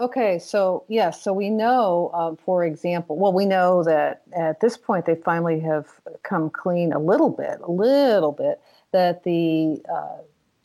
Okay, 0.00 0.38
so 0.38 0.84
yes, 0.86 1.20
so 1.20 1.32
we 1.32 1.50
know, 1.50 2.12
um, 2.14 2.36
for 2.36 2.64
example, 2.64 3.16
well, 3.16 3.32
we 3.32 3.44
know 3.44 3.82
that 3.82 4.22
at 4.32 4.60
this 4.60 4.76
point 4.76 5.06
they 5.06 5.16
finally 5.16 5.58
have 5.58 5.86
come 6.22 6.50
clean 6.50 6.92
a 6.92 7.00
little 7.00 7.30
bit, 7.30 7.58
a 7.64 7.70
little 7.70 8.30
bit, 8.30 8.60
that 8.92 9.24
the 9.24 9.82
uh, 9.92 10.18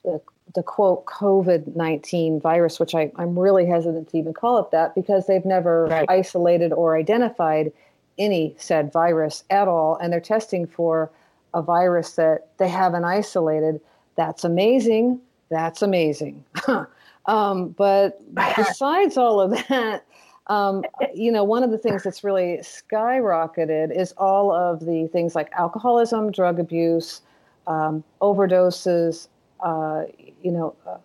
the, 0.03 0.21
the 0.53 0.61
quote 0.61 1.05
COVID 1.05 1.75
nineteen 1.75 2.39
virus, 2.39 2.79
which 2.79 2.93
I, 2.93 3.11
I'm 3.15 3.39
really 3.39 3.65
hesitant 3.65 4.09
to 4.09 4.17
even 4.19 4.33
call 4.33 4.59
it 4.59 4.69
that 4.69 4.93
because 4.93 5.25
they've 5.25 5.45
never 5.45 5.85
right. 5.85 6.05
isolated 6.09 6.71
or 6.71 6.95
identified 6.95 7.71
any 8.19 8.55
said 8.59 8.93
virus 8.93 9.43
at 9.49 9.67
all, 9.67 9.97
and 9.99 10.13
they're 10.13 10.21
testing 10.21 10.67
for 10.67 11.09
a 11.55 11.61
virus 11.63 12.13
that 12.17 12.49
they 12.59 12.69
haven't 12.69 13.03
isolated. 13.03 13.81
That's 14.15 14.43
amazing. 14.43 15.19
That's 15.53 15.81
amazing. 15.81 16.43
Um, 17.25 17.69
but 17.69 18.19
besides 18.57 19.17
all 19.17 19.39
of 19.39 19.51
that, 19.69 20.05
um, 20.47 20.83
you 21.15 21.31
know, 21.31 21.43
one 21.43 21.63
of 21.63 21.71
the 21.71 21.77
things 21.77 22.03
that's 22.03 22.21
really 22.23 22.57
skyrocketed 22.57 23.97
is 23.97 24.11
all 24.17 24.51
of 24.51 24.81
the 24.81 25.07
things 25.07 25.35
like 25.35 25.49
alcoholism, 25.53 26.31
drug 26.31 26.59
abuse, 26.59 27.21
um, 27.65 28.03
overdoses, 28.21 29.29
uh, 29.61 30.03
you 30.41 30.51
know, 30.51 30.75
uh, 30.85 30.97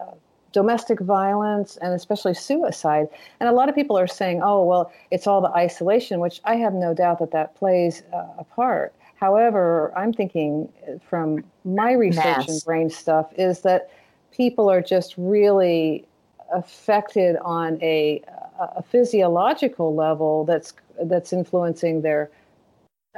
uh, 0.00 0.14
domestic 0.52 0.98
violence, 1.00 1.76
and 1.82 1.92
especially 1.92 2.32
suicide. 2.32 3.08
And 3.38 3.48
a 3.48 3.52
lot 3.52 3.68
of 3.68 3.74
people 3.74 3.98
are 3.98 4.06
saying, 4.06 4.40
oh, 4.42 4.64
well, 4.64 4.90
it's 5.10 5.26
all 5.26 5.42
the 5.42 5.50
isolation, 5.50 6.20
which 6.20 6.40
I 6.44 6.56
have 6.56 6.72
no 6.72 6.94
doubt 6.94 7.18
that 7.18 7.32
that 7.32 7.54
plays 7.54 8.02
uh, 8.14 8.28
a 8.38 8.44
part. 8.44 8.94
However, 9.20 9.92
I'm 9.94 10.14
thinking 10.14 10.72
from 11.06 11.44
my 11.64 11.92
research 11.92 12.24
Mass. 12.24 12.48
and 12.48 12.64
brain 12.64 12.88
stuff 12.88 13.30
is 13.36 13.60
that 13.60 13.90
people 14.32 14.70
are 14.70 14.80
just 14.80 15.14
really 15.18 16.06
affected 16.54 17.36
on 17.44 17.78
a, 17.82 18.22
a 18.58 18.82
physiological 18.82 19.94
level 19.94 20.44
that's 20.46 20.72
that's 21.02 21.34
influencing 21.34 22.00
their 22.00 22.30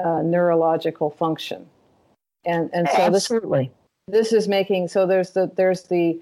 uh, 0.05 0.23
neurological 0.23 1.11
function, 1.11 1.67
and 2.45 2.69
and 2.73 2.89
so 2.89 3.03
absolutely 3.03 3.71
this, 4.09 4.31
this 4.31 4.33
is 4.33 4.49
making 4.49 4.89
so 4.89 5.07
there's 5.07 5.31
the 5.31 5.51
there's 5.57 5.85
the 5.85 6.21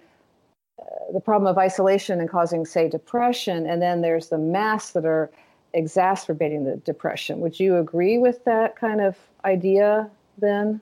uh, 0.79 1.13
the 1.15 1.21
problem 1.21 1.51
of 1.51 1.57
isolation 1.57 2.21
and 2.21 2.29
causing 2.29 2.67
say 2.67 2.87
depression, 2.87 3.67
and 3.67 3.81
then 3.81 4.03
there's 4.03 4.29
the 4.29 4.39
masks 4.39 4.93
that 4.93 5.07
are 5.07 5.31
exacerbating 5.75 6.65
the 6.65 6.77
depression. 6.77 7.41
Would 7.41 7.59
you 7.59 7.77
agree 7.77 8.19
with 8.19 8.45
that 8.45 8.77
kind 8.77 9.01
of 9.01 9.17
idea 9.45 10.11
then? 10.39 10.81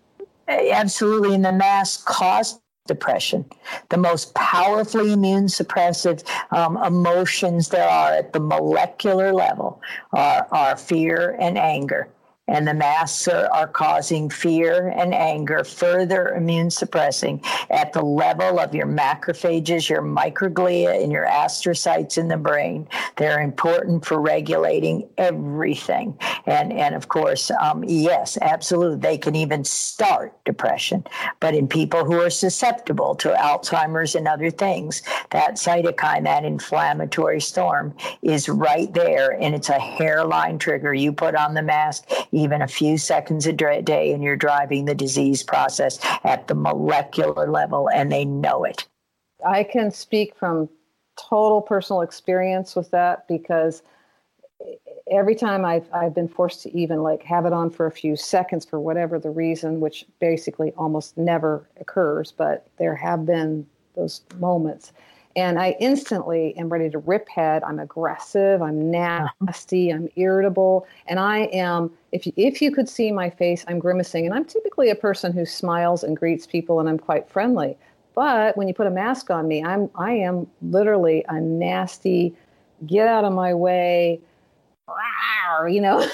Absolutely, 0.48 1.34
and 1.34 1.44
the 1.44 1.52
masks 1.52 2.02
cause 2.04 2.60
depression. 2.86 3.44
The 3.90 3.98
most 3.98 4.34
powerfully 4.34 5.12
immune 5.12 5.46
suppressive 5.46 6.24
um, 6.50 6.78
emotions 6.78 7.68
there 7.68 7.88
are 7.88 8.12
at 8.12 8.32
the 8.32 8.40
molecular 8.40 9.32
level 9.32 9.80
are, 10.12 10.48
are 10.50 10.76
fear 10.76 11.36
and 11.38 11.58
anger 11.58 12.08
and 12.48 12.66
the 12.66 12.74
masks 12.74 13.28
are, 13.28 13.46
are, 13.52 13.68
causing 13.68 14.30
fear 14.30 14.88
and 14.88 15.14
anger, 15.14 15.62
further 15.62 16.30
immune 16.30 16.70
suppressing 16.70 17.40
at 17.70 17.92
the 17.92 18.02
level 18.02 18.58
of 18.58 18.74
your 18.74 18.86
macrophages, 18.86 19.88
your 19.88 20.02
microglia, 20.02 21.00
and 21.02 21.12
your 21.12 21.26
astrocytes 21.26 22.16
in 22.16 22.28
the 22.28 22.36
brain. 22.36 22.88
They're 23.16 23.40
important 23.40 24.04
for 24.04 24.20
regulating 24.20 25.08
everything. 25.18 26.18
And, 26.46 26.72
and 26.72 26.94
of 26.94 27.08
course, 27.08 27.50
um, 27.60 27.84
yes, 27.84 28.38
absolutely, 28.40 28.98
they 28.98 29.18
can 29.18 29.36
even 29.36 29.64
start 29.64 30.32
depression. 30.44 31.04
But 31.40 31.54
in 31.54 31.68
people 31.68 32.04
who 32.04 32.20
are 32.20 32.30
susceptible 32.30 33.14
to 33.16 33.34
Alzheimer's 33.34 34.14
and 34.14 34.26
other 34.26 34.50
things, 34.50 35.02
that 35.30 35.56
cytokine, 35.56 36.24
that 36.24 36.44
inflammatory 36.44 37.40
storm, 37.40 37.94
is 38.22 38.48
right 38.48 38.92
there, 38.94 39.32
and 39.40 39.54
it's 39.54 39.68
a 39.68 39.78
hairline 39.78 40.58
trigger. 40.58 40.94
You 40.94 41.12
put 41.12 41.34
on 41.34 41.54
the 41.54 41.62
mask, 41.62 42.08
even 42.38 42.62
a 42.62 42.68
few 42.68 42.98
seconds 42.98 43.46
a 43.46 43.52
day, 43.52 44.12
and 44.12 44.22
you're 44.22 44.36
driving 44.36 44.84
the 44.84 44.94
disease 44.94 45.42
process 45.42 45.98
at 46.24 46.48
the 46.48 46.54
molecular 46.54 47.50
level, 47.50 47.88
and 47.90 48.10
they 48.10 48.24
know 48.24 48.64
it. 48.64 48.86
I 49.46 49.64
can 49.64 49.90
speak 49.90 50.34
from 50.36 50.68
total 51.16 51.60
personal 51.60 52.02
experience 52.02 52.76
with 52.76 52.90
that 52.92 53.26
because 53.28 53.82
every 55.10 55.34
time 55.34 55.64
I've 55.64 55.86
I've 55.92 56.14
been 56.14 56.28
forced 56.28 56.62
to 56.62 56.76
even 56.76 57.02
like 57.02 57.22
have 57.22 57.46
it 57.46 57.52
on 57.52 57.70
for 57.70 57.86
a 57.86 57.90
few 57.90 58.16
seconds 58.16 58.64
for 58.64 58.80
whatever 58.80 59.18
the 59.18 59.30
reason, 59.30 59.80
which 59.80 60.04
basically 60.20 60.72
almost 60.76 61.16
never 61.16 61.68
occurs, 61.80 62.32
but 62.32 62.68
there 62.78 62.94
have 62.94 63.26
been 63.26 63.66
those 63.94 64.22
moments 64.38 64.92
and 65.36 65.58
I 65.58 65.76
instantly 65.80 66.56
am 66.56 66.68
ready 66.68 66.90
to 66.90 66.98
rip 66.98 67.28
head. 67.28 67.62
I'm 67.62 67.78
aggressive. 67.78 68.62
I'm 68.62 68.94
uh-huh. 68.94 69.28
nasty. 69.40 69.90
I'm 69.90 70.08
irritable, 70.16 70.86
and 71.06 71.18
I 71.18 71.40
am. 71.52 71.90
If 72.12 72.26
you, 72.26 72.32
if 72.36 72.62
you 72.62 72.72
could 72.72 72.88
see 72.88 73.12
my 73.12 73.30
face, 73.30 73.64
I'm 73.68 73.78
grimacing, 73.78 74.26
and 74.26 74.34
I'm 74.34 74.44
typically 74.44 74.90
a 74.90 74.94
person 74.94 75.32
who 75.32 75.44
smiles 75.44 76.02
and 76.02 76.16
greets 76.16 76.46
people, 76.46 76.80
and 76.80 76.88
I'm 76.88 76.98
quite 76.98 77.28
friendly. 77.28 77.76
But 78.14 78.56
when 78.56 78.66
you 78.66 78.74
put 78.74 78.86
a 78.86 78.90
mask 78.90 79.30
on 79.30 79.46
me, 79.46 79.62
I'm 79.62 79.90
I 79.94 80.12
am 80.12 80.46
literally 80.62 81.24
a 81.28 81.40
nasty. 81.40 82.34
Get 82.86 83.08
out 83.08 83.24
of 83.24 83.32
my 83.32 83.54
way, 83.54 84.20
you 85.68 85.80
know. 85.80 86.08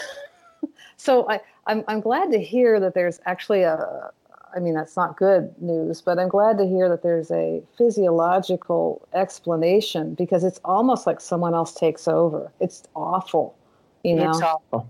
so 0.96 1.28
I, 1.30 1.40
I'm 1.66 1.84
I'm 1.88 2.00
glad 2.00 2.30
to 2.32 2.38
hear 2.38 2.80
that 2.80 2.94
there's 2.94 3.20
actually 3.26 3.62
a 3.62 4.10
I 4.55 4.61
mean, 4.61 4.74
that's 4.74 4.96
not 4.96 5.16
good 5.16 5.55
news, 5.61 6.00
but 6.00 6.18
I'm 6.18 6.28
glad 6.28 6.59
to 6.59 6.66
hear 6.66 6.88
that 6.88 7.02
there's 7.02 7.30
a 7.30 7.62
physiological 7.76 9.07
explanation 9.12 10.14
because 10.14 10.44
it's 10.44 10.61
almost 10.64 11.07
like 11.07 11.20
someone 11.20 11.55
else 11.55 11.74
takes 11.74 12.07
over. 12.07 12.52
It's 12.61 12.84
awful, 12.94 13.57
you 14.05 14.16
know. 14.16 14.30
It's 14.30 14.40
awful. 14.40 14.88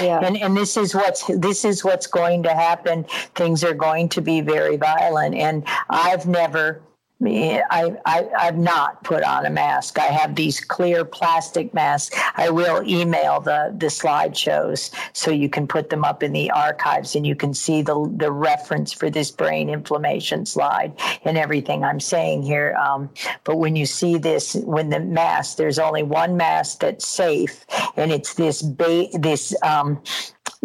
Yeah. 0.00 0.18
And 0.24 0.36
and 0.36 0.56
this 0.56 0.76
is 0.76 0.94
what's 0.94 1.24
this 1.28 1.64
is 1.64 1.84
what's 1.84 2.08
going 2.08 2.42
to 2.42 2.52
happen. 2.52 3.04
Things 3.34 3.62
are 3.62 3.74
going 3.74 4.08
to 4.10 4.20
be 4.20 4.40
very 4.40 4.76
violent. 4.76 5.36
And 5.36 5.62
I've 5.88 6.26
never 6.26 6.82
I, 7.22 7.96
I, 8.04 8.28
I've 8.36 8.58
not 8.58 9.02
put 9.04 9.22
on 9.22 9.46
a 9.46 9.50
mask. 9.50 9.98
I 9.98 10.06
have 10.06 10.34
these 10.34 10.60
clear 10.60 11.04
plastic 11.04 11.72
masks. 11.72 12.18
I 12.36 12.50
will 12.50 12.82
email 12.86 13.40
the, 13.40 13.74
the 13.76 13.86
slideshows 13.86 14.90
so 15.12 15.30
you 15.30 15.48
can 15.48 15.66
put 15.66 15.90
them 15.90 16.04
up 16.04 16.22
in 16.22 16.32
the 16.32 16.50
archives 16.50 17.14
and 17.14 17.26
you 17.26 17.34
can 17.34 17.54
see 17.54 17.82
the, 17.82 18.12
the 18.16 18.30
reference 18.30 18.92
for 18.92 19.10
this 19.10 19.30
brain 19.30 19.70
inflammation 19.70 20.44
slide 20.44 20.92
and 21.24 21.38
everything 21.38 21.84
I'm 21.84 22.00
saying 22.00 22.42
here. 22.42 22.74
Um, 22.74 23.08
but 23.44 23.56
when 23.56 23.76
you 23.76 23.86
see 23.86 24.18
this, 24.18 24.54
when 24.54 24.90
the 24.90 25.00
mask, 25.00 25.56
there's 25.56 25.78
only 25.78 26.02
one 26.02 26.36
mask 26.36 26.80
that's 26.80 27.06
safe, 27.06 27.64
and 27.96 28.12
it's 28.12 28.34
this 28.34 28.60
ba- 28.60 29.08
this 29.14 29.54
um, 29.62 30.02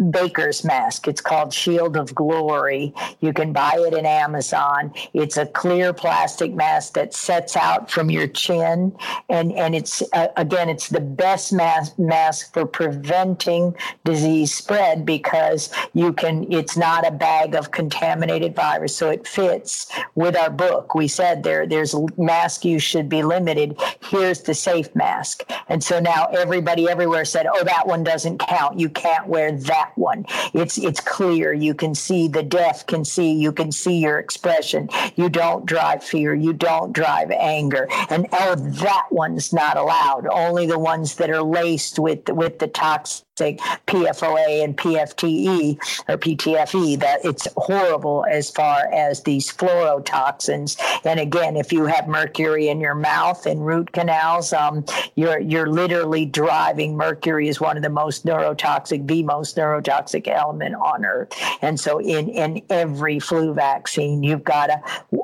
baker's 0.00 0.64
mask. 0.64 1.06
It's 1.08 1.20
called 1.20 1.52
Shield 1.52 1.96
of 1.96 2.14
Glory. 2.14 2.94
You 3.20 3.32
can 3.32 3.52
buy 3.52 3.74
it 3.76 3.94
in 3.94 4.06
Amazon. 4.06 4.92
It's 5.12 5.36
a 5.36 5.46
clear 5.46 5.92
plastic 5.92 6.54
mask 6.54 6.94
that 6.94 7.14
sets 7.14 7.56
out 7.56 7.90
from 7.90 8.10
your 8.10 8.26
chin, 8.26 8.96
and 9.28 9.52
and 9.52 9.74
it's 9.74 10.02
uh, 10.12 10.28
again, 10.36 10.68
it's 10.68 10.88
the 10.88 11.00
best 11.00 11.52
mask 11.52 11.98
mask 11.98 12.52
for 12.54 12.66
preventing 12.66 13.74
disease 14.04 14.54
spread 14.54 15.04
because 15.04 15.72
you 15.92 16.12
can. 16.12 16.50
It's 16.52 16.76
not 16.76 17.06
a 17.06 17.10
bag 17.10 17.54
of 17.54 17.70
contaminated 17.70 18.54
virus, 18.54 18.96
so 18.96 19.10
it 19.10 19.26
fits 19.26 19.90
with 20.14 20.36
our 20.36 20.50
book. 20.50 20.94
We 20.94 21.08
said 21.08 21.42
there 21.42 21.66
there's 21.66 21.94
mask 22.16 22.64
use 22.64 22.82
should 22.82 23.08
be 23.08 23.22
limited. 23.22 23.80
Here's 24.00 24.42
the 24.42 24.54
safe 24.54 24.94
mask, 24.94 25.50
and 25.68 25.82
so 25.82 26.00
now 26.00 26.26
everybody 26.26 26.88
everywhere 26.88 27.24
said, 27.24 27.46
oh, 27.46 27.64
that 27.64 27.86
one 27.86 28.04
doesn't 28.04 28.38
count. 28.38 28.78
You 28.78 28.88
can't 28.88 29.26
wear 29.26 29.52
that 29.52 29.89
that 29.90 30.00
one. 30.00 30.26
It's 30.54 30.78
it's 30.78 31.00
clear. 31.00 31.52
You 31.52 31.74
can 31.74 31.94
see 31.94 32.28
the 32.28 32.42
deaf 32.42 32.86
can 32.86 33.04
see. 33.04 33.32
You 33.32 33.52
can 33.52 33.72
see 33.72 33.98
your 33.98 34.18
expression. 34.18 34.88
You 35.16 35.28
don't 35.28 35.66
drive 35.66 36.02
fear. 36.02 36.34
You 36.34 36.52
don't 36.52 36.92
drive 36.92 37.30
anger. 37.30 37.88
And 38.08 38.26
oh, 38.32 38.54
that 38.54 39.06
one's 39.10 39.52
not 39.52 39.76
allowed. 39.76 40.26
Only 40.26 40.66
the 40.66 40.78
ones 40.78 41.16
that 41.16 41.30
are 41.30 41.42
laced 41.42 41.98
with 41.98 42.28
with 42.28 42.58
the 42.58 42.68
toxic 42.68 43.24
PFOA 43.40 44.64
and 44.64 44.76
PFTE 44.76 45.78
or 46.08 46.18
PTFE. 46.18 47.00
That 47.00 47.20
it's 47.24 47.48
horrible 47.56 48.24
as 48.30 48.50
far 48.50 48.86
as 48.92 49.22
these 49.22 49.50
fluorotoxins. 49.50 50.80
And 51.04 51.20
again, 51.20 51.56
if 51.56 51.72
you 51.72 51.84
have 51.86 52.08
mercury 52.08 52.68
in 52.68 52.80
your 52.80 52.94
mouth 52.94 53.46
and 53.46 53.64
root 53.64 53.92
canals, 53.92 54.52
um, 54.52 54.84
you're 55.14 55.40
you're 55.40 55.68
literally 55.68 56.26
driving. 56.26 56.96
Mercury 56.96 57.48
is 57.48 57.60
one 57.60 57.76
of 57.76 57.82
the 57.82 57.90
most 57.90 58.24
neurotoxic, 58.26 59.06
the 59.06 59.22
most 59.22 59.56
neurotoxic 59.56 60.28
element 60.28 60.74
on 60.74 61.04
Earth. 61.04 61.32
And 61.62 61.78
so 61.78 61.98
in, 61.98 62.28
in 62.28 62.62
every 62.70 63.18
flu 63.18 63.52
vaccine, 63.54 64.22
you've 64.22 64.44
got 64.44 64.70
a 64.70 64.80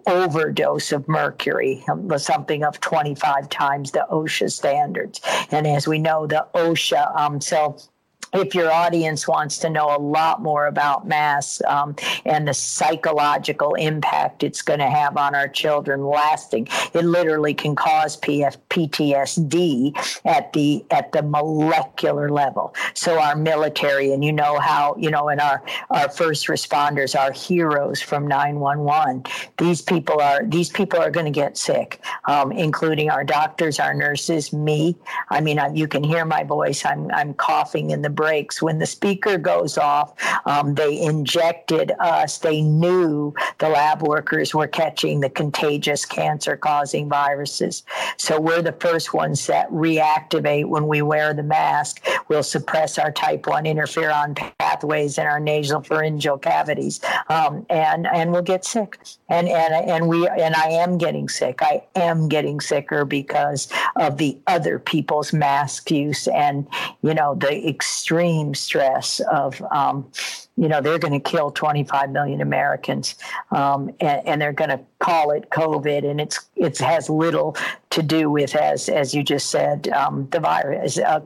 overdose 0.07 0.93
of 0.93 1.07
mercury, 1.09 1.85
um, 1.89 2.17
something 2.19 2.65
of 2.65 2.81
25 2.81 3.49
times 3.49 3.91
the 3.91 4.07
OSHA 4.11 4.53
standards. 4.53 5.21
And 5.51 5.67
as 5.67 5.87
we 5.87 5.99
know, 5.99 6.27
the 6.27 6.47
OSHA, 6.55 7.17
um, 7.17 7.41
if 8.37 8.55
your 8.55 8.71
audience 8.71 9.27
wants 9.27 9.59
to 9.59 9.71
know 9.71 9.95
a 9.97 10.01
lot 10.01 10.43
more 10.43 10.67
about 10.67 11.07
masks 11.07 11.63
um, 11.67 11.95
and 12.25 12.47
the 12.47 12.55
psychological 12.55 13.75
impact 13.75 14.43
it's 14.43 14.63
going 14.63 14.81
to 14.81 14.89
have 14.89 15.17
on 15.17 15.35
our 15.35 15.49
children 15.49 16.05
lasting 16.05 16.67
it 16.95 17.05
literally 17.05 17.55
can 17.55 17.75
cause 17.75 18.17
PF, 18.19 18.57
ptsd 18.71 19.97
at 20.25 20.53
the 20.53 20.85
at 20.91 21.13
the 21.13 21.23
molecular 21.23 22.29
level. 22.29 22.75
So 22.95 23.19
our 23.19 23.37
military 23.37 24.13
and 24.13 24.25
you 24.25 24.33
know 24.33 24.59
how 24.59 24.97
you 24.99 25.11
know 25.11 25.29
and 25.29 25.41
our 25.41 25.63
our 25.91 26.09
first 26.09 26.47
responders 26.47 27.19
our 27.19 27.33
heroes 27.33 28.01
from 28.01 28.27
911 28.27 29.25
these 29.59 29.83
people 29.83 30.21
are 30.21 30.45
these 30.45 30.71
people 30.71 31.01
are 31.01 31.11
going 31.11 31.27
to 31.27 31.33
get 31.33 31.57
sick 31.57 32.01
um, 32.27 32.53
including 32.53 33.11
our 33.11 33.25
doctors 33.25 33.79
our 33.79 33.95
nurses 33.95 34.53
me. 34.53 34.97
I 35.31 35.41
mean 35.41 35.59
I, 35.59 35.73
you 35.73 35.89
can 35.89 36.03
hear 36.05 36.25
my 36.25 36.45
voice. 36.45 36.85
I'm 36.85 37.11
i'm 37.13 37.35
coughing 37.35 37.91
in 37.91 38.03
the 38.03 38.11
breaks. 38.27 38.61
When 38.61 38.81
the 38.81 38.87
speaker 38.87 39.39
goes 39.39 39.79
off, 39.79 40.15
um, 40.47 40.75
they 40.75 41.01
injected 41.01 41.93
us. 42.01 42.39
They 42.39 42.61
knew 42.61 43.33
the 43.59 43.69
lab 43.69 44.03
workers 44.03 44.53
were 44.53 44.67
catching 44.67 45.21
the 45.21 45.31
contagious 45.31 46.05
cancer 46.05 46.57
causing 46.57 47.09
viruses. 47.09 47.85
So 48.17 48.41
we're 48.41 48.63
the 48.63 48.73
first 48.73 49.15
ones 49.15 49.47
that 49.47 49.71
reactivate 49.71 50.67
when 50.67 50.89
we 50.89 51.03
wear 51.03 51.35
the 51.35 51.45
mask. 51.45 52.05
We'll 52.27 52.43
suppress 52.43 52.99
our 52.99 53.13
type 53.13 53.47
1 53.47 53.63
interferon 53.65 54.35
pathways 54.59 55.19
in 55.19 55.27
our 55.27 55.39
nasal 55.39 55.81
pharyngeal 55.83 56.39
cavities 56.39 57.01
um, 57.29 57.65
and, 57.71 58.09
and 58.09 58.33
we'll 58.33 58.43
get 58.43 58.65
sick. 58.65 58.99
And, 59.29 59.49
and, 59.49 59.89
and, 59.89 60.09
we, 60.09 60.27
and 60.27 60.57
I 60.57 60.69
am 60.71 60.99
getting 60.99 61.29
sick. 61.29 61.63
I 61.63 61.85
am 61.95 62.29
getting 62.29 62.61
sicker 62.61 63.05
because 63.05 63.69
of 63.95 64.19
the 64.19 64.37
other 64.49 64.81
people's 64.81 65.33
mask 65.33 65.93
use 65.93 66.27
and, 66.27 66.67
you 67.03 67.15
know, 67.15 67.37
the 67.37 67.69
extreme 67.69 68.16
extreme 68.17 68.55
stress 68.55 69.21
of, 69.21 69.63
um, 69.71 70.11
you 70.57 70.69
know, 70.69 70.81
they're 70.81 70.99
going 70.99 71.13
to 71.13 71.21
kill 71.21 71.51
25 71.51 72.11
million 72.11 72.41
Americans, 72.41 73.17
um, 73.51 73.91
and, 74.01 74.27
and, 74.27 74.41
they're 74.41 74.55
going 74.55 74.71
to 74.71 74.81
call 75.01 75.31
it 75.31 75.51
COVID, 75.51 76.09
and 76.09 76.21
it's 76.21 76.49
it 76.57 76.79
has 76.79 77.11
little 77.11 77.57
to 77.91 78.03
do 78.03 78.31
with, 78.31 78.55
as 78.57 78.89
as 78.89 79.15
you 79.15 79.23
just 79.23 79.51
said, 79.51 79.89
um, 79.89 80.29
the 80.31 80.41
virus, 80.41 80.97
a, 80.97 81.23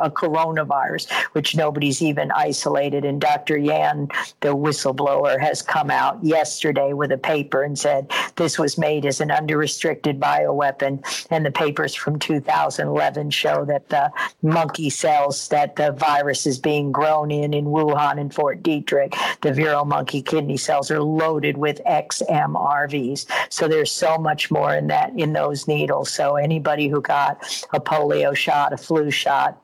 a, 0.00 0.10
coronavirus, 0.10 1.10
which 1.32 1.56
nobody's 1.56 2.02
even 2.02 2.30
isolated. 2.32 3.04
And 3.04 3.20
Dr. 3.20 3.56
Yan, 3.56 4.08
the 4.40 4.54
whistleblower, 4.54 5.40
has 5.40 5.62
come 5.62 5.90
out 5.90 6.22
yesterday 6.24 6.92
with 6.92 7.12
a 7.12 7.18
paper 7.18 7.62
and 7.62 7.78
said 7.78 8.10
this 8.36 8.58
was 8.58 8.78
made 8.78 9.06
as 9.06 9.20
an 9.20 9.30
under-restricted 9.30 10.18
bioweapon, 10.18 11.04
and 11.30 11.46
the 11.46 11.50
papers 11.50 11.94
from 11.94 12.18
2011 12.18 13.30
show 13.30 13.64
that 13.64 13.88
the 13.88 14.10
monkey 14.42 14.90
cells 14.90 15.48
that 15.48 15.76
the 15.76 15.92
virus 15.92 16.46
is 16.46 16.58
being 16.58 16.90
grown 16.90 17.30
in 17.30 17.54
in 17.54 17.66
Wuhan 17.66 18.20
and 18.20 18.34
Fort 18.34 18.62
Detrick, 18.72 19.14
the 19.40 19.50
viral 19.50 19.86
monkey 19.86 20.22
kidney 20.22 20.56
cells 20.56 20.90
are 20.90 21.02
loaded 21.02 21.56
with 21.56 21.80
XMRVs. 21.84 23.26
So 23.50 23.68
there's 23.68 23.90
so 23.90 24.16
much 24.18 24.50
more 24.50 24.74
in 24.74 24.86
that 24.86 25.12
in 25.18 25.32
those 25.32 25.68
needles. 25.68 26.10
So 26.10 26.36
anybody 26.36 26.88
who 26.88 27.00
got 27.00 27.42
a 27.72 27.80
polio 27.80 28.34
shot, 28.34 28.72
a 28.72 28.76
flu 28.76 29.10
shot, 29.10 29.61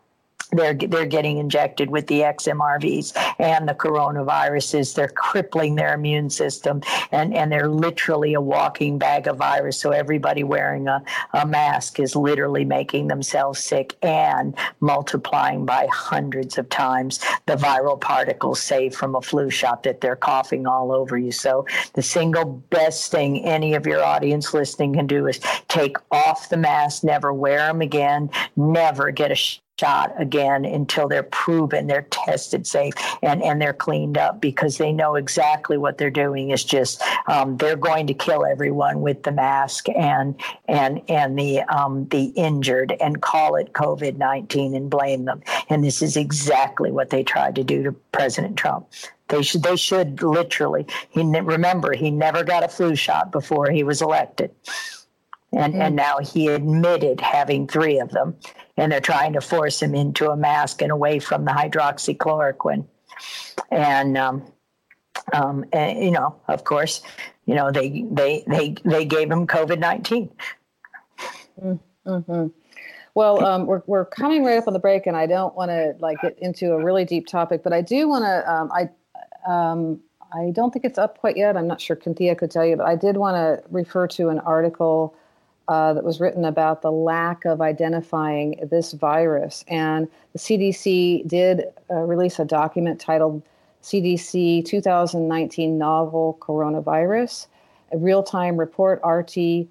they're 0.52 0.74
they're 0.74 1.06
getting 1.06 1.38
injected 1.38 1.90
with 1.90 2.06
the 2.06 2.20
XMRVs 2.20 3.12
and 3.38 3.68
the 3.68 3.74
coronaviruses. 3.74 4.94
They're 4.94 5.08
crippling 5.08 5.74
their 5.74 5.94
immune 5.94 6.30
system, 6.30 6.82
and 7.12 7.34
and 7.34 7.52
they're 7.52 7.68
literally 7.68 8.34
a 8.34 8.40
walking 8.40 8.98
bag 8.98 9.26
of 9.26 9.36
virus. 9.36 9.78
So 9.78 9.90
everybody 9.90 10.44
wearing 10.44 10.88
a, 10.88 11.02
a 11.34 11.46
mask 11.46 12.00
is 12.00 12.16
literally 12.16 12.64
making 12.64 13.08
themselves 13.08 13.58
sick 13.58 13.96
and 14.02 14.54
multiplying 14.80 15.66
by 15.66 15.86
hundreds 15.92 16.58
of 16.58 16.68
times 16.68 17.18
the 17.46 17.54
viral 17.54 18.00
particles 18.00 18.60
saved 18.60 18.94
from 18.94 19.14
a 19.14 19.22
flu 19.22 19.50
shot 19.50 19.82
that 19.82 20.00
they're 20.00 20.16
coughing 20.16 20.66
all 20.66 20.92
over 20.92 21.18
you. 21.18 21.32
So 21.32 21.66
the 21.94 22.02
single 22.02 22.44
best 22.70 23.10
thing 23.10 23.44
any 23.44 23.74
of 23.74 23.86
your 23.86 24.02
audience 24.02 24.54
listening 24.54 24.94
can 24.94 25.06
do 25.06 25.26
is 25.26 25.40
take 25.68 25.96
off 26.10 26.48
the 26.48 26.56
mask, 26.56 27.04
never 27.04 27.32
wear 27.32 27.58
them 27.58 27.80
again, 27.80 28.30
never 28.56 29.10
get 29.10 29.32
a 29.32 29.36
shot 29.78 30.12
again 30.18 30.64
until 30.64 31.08
they're 31.08 31.22
proven 31.22 31.86
they're 31.86 32.06
tested 32.10 32.66
safe 32.66 32.92
and, 33.22 33.42
and 33.42 33.62
they're 33.62 33.72
cleaned 33.72 34.18
up 34.18 34.40
because 34.40 34.78
they 34.78 34.92
know 34.92 35.14
exactly 35.14 35.78
what 35.78 35.98
they're 35.98 36.10
doing 36.10 36.50
is 36.50 36.64
just 36.64 37.02
um, 37.28 37.56
they're 37.58 37.76
going 37.76 38.06
to 38.06 38.14
kill 38.14 38.44
everyone 38.44 39.00
with 39.00 39.22
the 39.22 39.32
mask 39.32 39.88
and 39.90 40.34
and 40.66 41.00
and 41.08 41.38
the 41.38 41.60
um, 41.62 42.06
the 42.08 42.26
injured 42.36 42.96
and 43.00 43.22
call 43.22 43.56
it 43.56 43.72
COVID 43.72 44.16
nineteen 44.16 44.74
and 44.74 44.90
blame 44.90 45.24
them. 45.24 45.42
And 45.68 45.84
this 45.84 46.02
is 46.02 46.16
exactly 46.16 46.90
what 46.90 47.10
they 47.10 47.22
tried 47.22 47.54
to 47.56 47.64
do 47.64 47.82
to 47.82 47.92
President 48.12 48.56
Trump. 48.56 48.88
They 49.28 49.42
should 49.42 49.62
they 49.62 49.76
should 49.76 50.22
literally. 50.22 50.86
He 51.10 51.22
remember 51.22 51.94
he 51.94 52.10
never 52.10 52.44
got 52.44 52.64
a 52.64 52.68
flu 52.68 52.94
shot 52.94 53.30
before 53.30 53.70
he 53.70 53.84
was 53.84 54.02
elected. 54.02 54.50
And, 55.50 55.74
and 55.74 55.96
now 55.96 56.18
he 56.18 56.48
admitted 56.48 57.22
having 57.22 57.66
three 57.66 57.98
of 57.98 58.10
them 58.10 58.36
and 58.78 58.90
they're 58.90 59.00
trying 59.00 59.34
to 59.34 59.40
force 59.40 59.82
him 59.82 59.94
into 59.94 60.30
a 60.30 60.36
mask 60.36 60.80
and 60.80 60.90
away 60.90 61.18
from 61.18 61.44
the 61.44 61.50
hydroxychloroquine. 61.50 62.86
And, 63.70 64.16
um, 64.16 64.52
um, 65.32 65.64
and 65.72 66.02
you 66.02 66.10
know, 66.10 66.36
of 66.48 66.64
course, 66.64 67.02
you 67.48 67.54
know 67.54 67.72
they 67.72 68.04
they 68.10 68.44
they 68.46 68.76
they 68.84 69.04
gave 69.06 69.30
him 69.30 69.46
COVID 69.46 69.78
19 69.78 70.30
mm-hmm. 71.60 72.46
Well, 73.14 73.44
um, 73.44 73.66
we're 73.66 73.82
we're 73.86 74.04
coming 74.04 74.44
right 74.44 74.58
up 74.58 74.68
on 74.68 74.74
the 74.74 74.78
break, 74.78 75.06
and 75.06 75.16
I 75.16 75.26
don't 75.26 75.54
want 75.56 75.70
to 75.70 75.96
like 75.98 76.20
get 76.20 76.38
into 76.38 76.72
a 76.72 76.84
really 76.84 77.04
deep 77.04 77.26
topic, 77.26 77.64
but 77.64 77.72
I 77.72 77.80
do 77.80 78.08
want 78.08 78.24
to. 78.24 78.52
Um, 78.52 78.70
I 78.70 78.90
um, 79.50 80.00
I 80.32 80.52
don't 80.52 80.72
think 80.72 80.84
it's 80.84 80.98
up 80.98 81.18
quite 81.18 81.36
yet. 81.36 81.56
I'm 81.56 81.66
not 81.66 81.80
sure 81.80 81.98
Cynthia 82.00 82.36
could 82.36 82.50
tell 82.50 82.64
you, 82.64 82.76
but 82.76 82.86
I 82.86 82.94
did 82.94 83.16
want 83.16 83.34
to 83.36 83.68
refer 83.70 84.06
to 84.08 84.28
an 84.28 84.38
article 84.40 85.16
uh, 85.68 85.92
that 85.92 86.02
was 86.02 86.18
written 86.18 86.44
about 86.44 86.82
the 86.82 86.90
lack 86.90 87.44
of 87.44 87.60
identifying 87.60 88.58
this 88.70 88.92
virus. 88.92 89.64
And 89.68 90.08
the 90.32 90.38
CDC 90.38 91.28
did 91.28 91.64
uh, 91.90 91.96
release 91.96 92.38
a 92.38 92.44
document 92.44 93.00
titled 93.00 93.42
CDC 93.82 94.64
2019 94.64 95.78
Novel 95.78 96.38
Coronavirus, 96.40 97.46
a 97.92 97.98
real 97.98 98.22
time 98.22 98.56
report 98.56 99.00
RT 99.04 99.68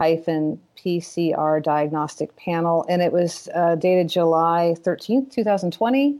PCR 0.00 1.62
diagnostic 1.62 2.34
panel, 2.36 2.84
and 2.88 3.00
it 3.00 3.12
was 3.12 3.48
uh, 3.54 3.76
dated 3.76 4.08
July 4.08 4.74
13th, 4.80 5.30
2020. 5.30 6.16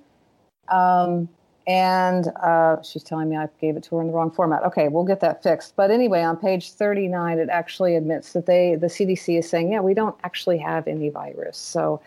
Um, 0.69 1.29
and 1.67 2.29
uh, 2.43 2.83
she's 2.83 3.03
telling 3.03 3.29
me 3.29 3.37
I 3.37 3.49
gave 3.61 3.77
it 3.77 3.83
to 3.85 3.97
her 3.97 4.03
in 4.03 4.09
the 4.09 4.13
wrong 4.13 4.31
format. 4.31 4.63
Okay, 4.65 4.89
we'll 4.89 5.05
get 5.05 5.21
that 5.21 5.43
fixed. 5.43 5.75
But 5.77 5.91
anyway, 5.91 6.23
on 6.23 6.37
page 6.37 6.73
39, 6.73 7.39
it 7.39 7.49
actually 7.49 7.97
admits 7.97 8.33
that 8.35 8.47
they, 8.47 8.75
the 8.75 8.89
CDC 8.89 9.39
is 9.39 9.49
saying, 9.49 9.73
yeah, 9.73 9.81
we 9.81 9.95
don't 9.95 10.17
actually 10.25 10.59
have 10.59 10.87
any 10.87 11.09
virus. 11.09 11.57
So 11.57 12.03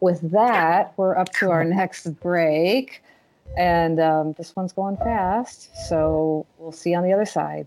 with 0.00 0.30
that, 0.30 0.92
we're 0.96 1.16
up 1.16 1.32
to 1.34 1.50
our 1.50 1.64
next 1.64 2.20
break. 2.20 3.02
And 3.56 4.00
um, 4.00 4.34
this 4.34 4.54
one's 4.54 4.72
going 4.72 4.96
fast. 4.98 5.70
So 5.88 6.46
we'll 6.58 6.72
see 6.72 6.90
you 6.90 6.96
on 6.96 7.04
the 7.04 7.12
other 7.12 7.26
side. 7.26 7.66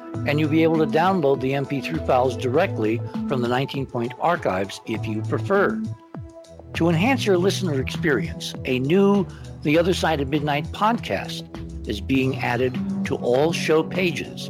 and 0.27 0.39
you'll 0.39 0.49
be 0.49 0.63
able 0.63 0.77
to 0.77 0.85
download 0.85 1.41
the 1.41 1.51
MP3 1.51 2.05
files 2.05 2.37
directly 2.37 3.01
from 3.27 3.41
the 3.41 3.47
19 3.47 3.85
Point 3.85 4.13
archives 4.19 4.81
if 4.85 5.05
you 5.05 5.21
prefer. 5.23 5.81
To 6.75 6.89
enhance 6.89 7.25
your 7.25 7.37
listener 7.37 7.81
experience, 7.81 8.53
a 8.65 8.79
new 8.79 9.27
The 9.63 9.77
Other 9.77 9.93
Side 9.93 10.21
of 10.21 10.29
Midnight 10.29 10.65
podcast 10.67 11.47
is 11.87 11.99
being 11.99 12.37
added 12.37 12.77
to 13.05 13.15
all 13.15 13.51
show 13.51 13.83
pages, 13.83 14.49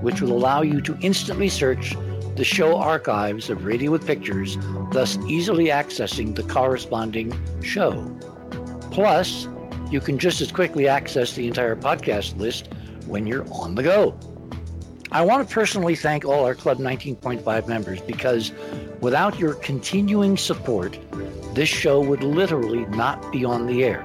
which 0.00 0.20
will 0.20 0.32
allow 0.32 0.62
you 0.62 0.80
to 0.82 0.96
instantly 1.00 1.48
search 1.48 1.94
the 2.36 2.44
show 2.44 2.76
archives 2.76 3.50
of 3.50 3.64
Radio 3.64 3.90
with 3.90 4.06
Pictures, 4.06 4.56
thus 4.92 5.18
easily 5.26 5.66
accessing 5.66 6.34
the 6.34 6.44
corresponding 6.44 7.32
show. 7.62 7.92
Plus, 8.92 9.48
you 9.90 10.00
can 10.00 10.18
just 10.18 10.40
as 10.40 10.52
quickly 10.52 10.86
access 10.86 11.32
the 11.32 11.46
entire 11.48 11.74
podcast 11.74 12.36
list 12.38 12.68
when 13.06 13.26
you're 13.26 13.46
on 13.52 13.74
the 13.74 13.82
go. 13.82 14.18
I 15.10 15.22
want 15.22 15.48
to 15.48 15.54
personally 15.54 15.96
thank 15.96 16.26
all 16.26 16.44
our 16.44 16.54
Club 16.54 16.78
19.5 16.78 17.66
members 17.66 18.00
because 18.02 18.52
without 19.00 19.38
your 19.38 19.54
continuing 19.54 20.36
support, 20.36 20.98
this 21.54 21.68
show 21.68 21.98
would 21.98 22.22
literally 22.22 22.84
not 22.86 23.32
be 23.32 23.42
on 23.42 23.66
the 23.66 23.84
air. 23.84 24.04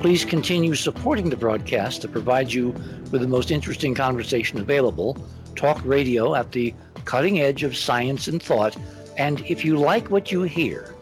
Please 0.00 0.26
continue 0.26 0.74
supporting 0.74 1.30
the 1.30 1.36
broadcast 1.36 2.02
to 2.02 2.08
provide 2.08 2.52
you 2.52 2.74
with 3.10 3.22
the 3.22 3.26
most 3.26 3.50
interesting 3.50 3.94
conversation 3.94 4.60
available, 4.60 5.16
talk 5.56 5.80
radio 5.82 6.34
at 6.34 6.52
the 6.52 6.74
cutting 7.06 7.40
edge 7.40 7.62
of 7.62 7.74
science 7.74 8.28
and 8.28 8.42
thought, 8.42 8.76
and 9.16 9.40
if 9.46 9.64
you 9.64 9.78
like 9.78 10.10
what 10.10 10.30
you 10.30 10.42
hear 10.42 10.94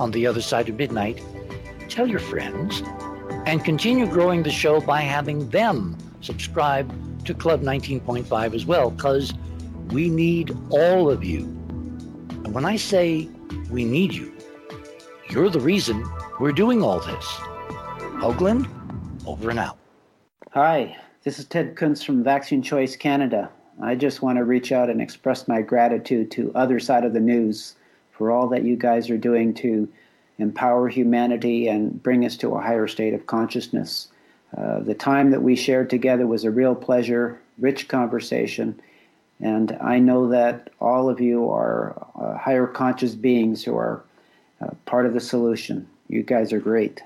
on 0.00 0.10
the 0.10 0.26
other 0.26 0.40
side 0.40 0.68
of 0.68 0.76
midnight, 0.76 1.22
tell 1.88 2.08
your 2.08 2.18
friends 2.18 2.82
and 3.46 3.64
continue 3.64 4.06
growing 4.06 4.42
the 4.42 4.50
show 4.50 4.80
by 4.80 5.02
having 5.02 5.48
them 5.50 5.96
subscribe 6.20 6.92
to 7.26 7.34
Club 7.34 7.62
19.5 7.62 8.54
as 8.54 8.66
well, 8.66 8.90
because 8.90 9.34
we 9.90 10.08
need 10.08 10.56
all 10.70 11.10
of 11.10 11.24
you. 11.24 11.42
And 12.44 12.54
when 12.54 12.64
I 12.64 12.76
say 12.76 13.28
we 13.70 13.84
need 13.84 14.12
you, 14.12 14.32
you're 15.28 15.50
the 15.50 15.60
reason 15.60 16.08
we're 16.38 16.52
doing 16.52 16.82
all 16.82 17.00
this. 17.00 17.24
Hoagland, 18.20 18.68
over 19.26 19.50
and 19.50 19.58
out. 19.58 19.76
Hi, 20.52 20.96
this 21.24 21.38
is 21.38 21.44
Ted 21.44 21.76
Kuntz 21.76 22.02
from 22.02 22.22
Vaccine 22.22 22.62
Choice 22.62 22.96
Canada. 22.96 23.50
I 23.82 23.94
just 23.94 24.22
want 24.22 24.38
to 24.38 24.44
reach 24.44 24.72
out 24.72 24.88
and 24.88 25.02
express 25.02 25.48
my 25.48 25.60
gratitude 25.60 26.30
to 26.32 26.52
Other 26.54 26.80
Side 26.80 27.04
of 27.04 27.12
the 27.12 27.20
News 27.20 27.74
for 28.12 28.30
all 28.30 28.48
that 28.48 28.62
you 28.62 28.76
guys 28.76 29.10
are 29.10 29.18
doing 29.18 29.52
to 29.54 29.88
empower 30.38 30.88
humanity 30.88 31.68
and 31.68 32.02
bring 32.02 32.24
us 32.24 32.36
to 32.38 32.54
a 32.54 32.60
higher 32.60 32.86
state 32.86 33.12
of 33.12 33.26
consciousness. 33.26 34.08
Uh, 34.56 34.80
the 34.80 34.94
time 34.94 35.30
that 35.30 35.42
we 35.42 35.56
shared 35.56 35.88
together 35.88 36.26
was 36.26 36.44
a 36.44 36.50
real 36.50 36.74
pleasure, 36.74 37.40
rich 37.58 37.88
conversation, 37.88 38.78
and 39.40 39.76
I 39.80 39.98
know 39.98 40.28
that 40.28 40.70
all 40.80 41.08
of 41.08 41.20
you 41.20 41.50
are 41.50 42.06
uh, 42.18 42.38
higher 42.38 42.66
conscious 42.66 43.14
beings 43.14 43.64
who 43.64 43.76
are 43.76 44.02
uh, 44.60 44.70
part 44.86 45.06
of 45.06 45.12
the 45.12 45.20
solution. 45.20 45.88
You 46.08 46.22
guys 46.22 46.52
are 46.52 46.60
great. 46.60 47.02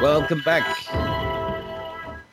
Welcome 0.00 0.40
back. 0.40 0.64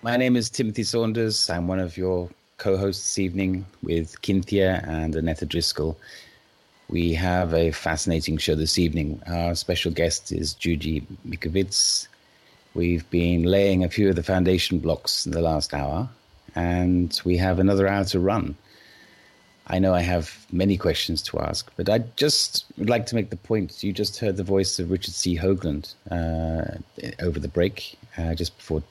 My 0.01 0.15
name 0.15 0.38
is 0.38 0.49
Timothy 0.49 0.84
Saunders. 0.84 1.49
I'm 1.49 1.68
one 1.68 1.80
of 1.80 1.97
your 1.97 2.30
co 2.57 2.78
hosts 2.78 3.03
this 3.03 3.20
evening 3.20 3.65
with 3.84 4.15
Cynthia 4.26 4.82
and 4.88 5.13
Annetta 5.13 5.45
Driscoll. 5.45 5.99
We 6.88 7.13
have 7.15 7.53
a 7.53 7.72
fascinating 7.72 8.38
show 8.38 8.55
this 8.55 8.80
evening. 8.80 9.22
Our 9.28 9.53
special 9.53 9.91
guest 9.91 10.32
is 10.32 10.53
Judy 10.53 11.05
Mikovits. 11.28 12.07
We've 12.74 13.07
been 13.09 13.43
laying 13.43 13.84
a 13.84 13.89
few 13.89 14.07
of 14.07 14.15
the 14.15 14.24
foundation 14.24 14.80
blocks 14.80 15.26
in 15.26 15.34
the 15.34 15.41
last 15.41 15.74
hour, 15.74 16.07
and 16.55 17.20
we 17.26 17.36
have 17.36 17.59
another 17.59 17.86
hour 17.86 18.05
to 18.05 18.20
run. 18.22 18.55
I 19.70 19.80
know 19.80 19.93
I 19.93 20.01
have 20.01 20.45
many 20.51 20.78
questions 20.78 21.22
to 21.24 21.39
ask, 21.39 21.70
but 21.76 21.89
I 21.89 21.99
just 22.15 22.65
would 22.78 22.89
like 22.89 23.05
to 23.07 23.15
make 23.15 23.30
the 23.30 23.38
point. 23.38 23.84
You 23.84 23.91
just 23.91 24.18
heard 24.18 24.38
the 24.38 24.43
voice 24.43 24.80
of 24.80 24.89
Richard 24.89 25.13
C. 25.13 25.38
Hoagland 25.38 25.93
uh, 26.09 26.78
over 27.22 27.38
the 27.39 27.49
break, 27.49 27.97
uh, 28.18 28.34
just 28.34 28.55
before. 28.57 28.82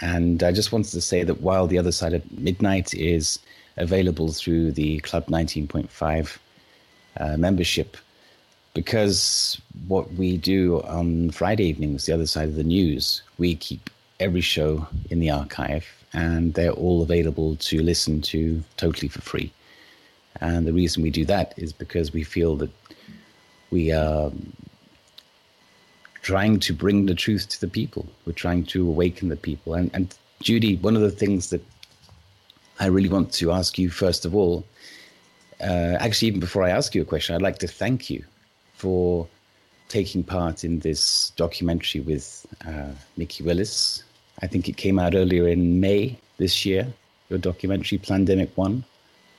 And 0.00 0.42
I 0.42 0.52
just 0.52 0.72
wanted 0.72 0.92
to 0.92 1.00
say 1.00 1.24
that 1.24 1.42
while 1.42 1.66
the 1.66 1.78
other 1.78 1.92
side 1.92 2.14
of 2.14 2.38
midnight 2.38 2.94
is 2.94 3.38
available 3.76 4.32
through 4.32 4.72
the 4.72 4.98
Club 5.00 5.26
19.5 5.26 6.38
uh, 7.18 7.36
membership, 7.36 7.98
because 8.72 9.60
what 9.88 10.12
we 10.14 10.38
do 10.38 10.82
on 10.82 11.30
Friday 11.30 11.64
evenings, 11.64 12.06
the 12.06 12.12
other 12.14 12.26
side 12.26 12.48
of 12.48 12.56
the 12.56 12.64
news, 12.64 13.22
we 13.38 13.54
keep 13.56 13.90
every 14.20 14.40
show 14.40 14.86
in 15.10 15.20
the 15.20 15.30
archive 15.30 15.86
and 16.12 16.54
they're 16.54 16.72
all 16.72 17.02
available 17.02 17.56
to 17.56 17.82
listen 17.82 18.22
to 18.22 18.62
totally 18.78 19.08
for 19.08 19.20
free. 19.20 19.52
And 20.40 20.66
the 20.66 20.72
reason 20.72 21.02
we 21.02 21.10
do 21.10 21.24
that 21.26 21.54
is 21.56 21.72
because 21.72 22.12
we 22.12 22.22
feel 22.22 22.56
that 22.56 22.70
we 23.70 23.92
are 23.92 24.30
trying 26.22 26.58
to 26.60 26.72
bring 26.72 27.06
the 27.06 27.14
truth 27.14 27.48
to 27.48 27.60
the 27.60 27.68
people. 27.68 28.06
We're 28.24 28.32
trying 28.32 28.64
to 28.66 28.88
awaken 28.88 29.28
the 29.28 29.36
people. 29.36 29.74
And, 29.74 29.90
and 29.94 30.14
Judy, 30.42 30.76
one 30.76 30.96
of 30.96 31.02
the 31.02 31.10
things 31.10 31.50
that 31.50 31.64
I 32.80 32.86
really 32.86 33.08
want 33.08 33.32
to 33.34 33.52
ask 33.52 33.78
you, 33.78 33.90
first 33.90 34.24
of 34.24 34.34
all, 34.34 34.64
uh, 35.60 35.96
actually, 36.00 36.28
even 36.28 36.40
before 36.40 36.64
I 36.64 36.70
ask 36.70 36.94
you 36.94 37.02
a 37.02 37.04
question, 37.04 37.34
I'd 37.34 37.42
like 37.42 37.58
to 37.58 37.68
thank 37.68 38.10
you 38.10 38.24
for 38.74 39.26
taking 39.88 40.22
part 40.22 40.64
in 40.64 40.80
this 40.80 41.30
documentary 41.36 42.00
with 42.00 42.44
uh, 42.66 42.90
Mikki 43.16 43.42
Willis. 43.44 44.02
I 44.42 44.46
think 44.46 44.68
it 44.68 44.76
came 44.76 44.98
out 44.98 45.14
earlier 45.14 45.48
in 45.48 45.80
May 45.80 46.18
this 46.36 46.66
year, 46.66 46.86
your 47.30 47.38
documentary, 47.38 47.98
Plandemic 47.98 48.50
One. 48.56 48.84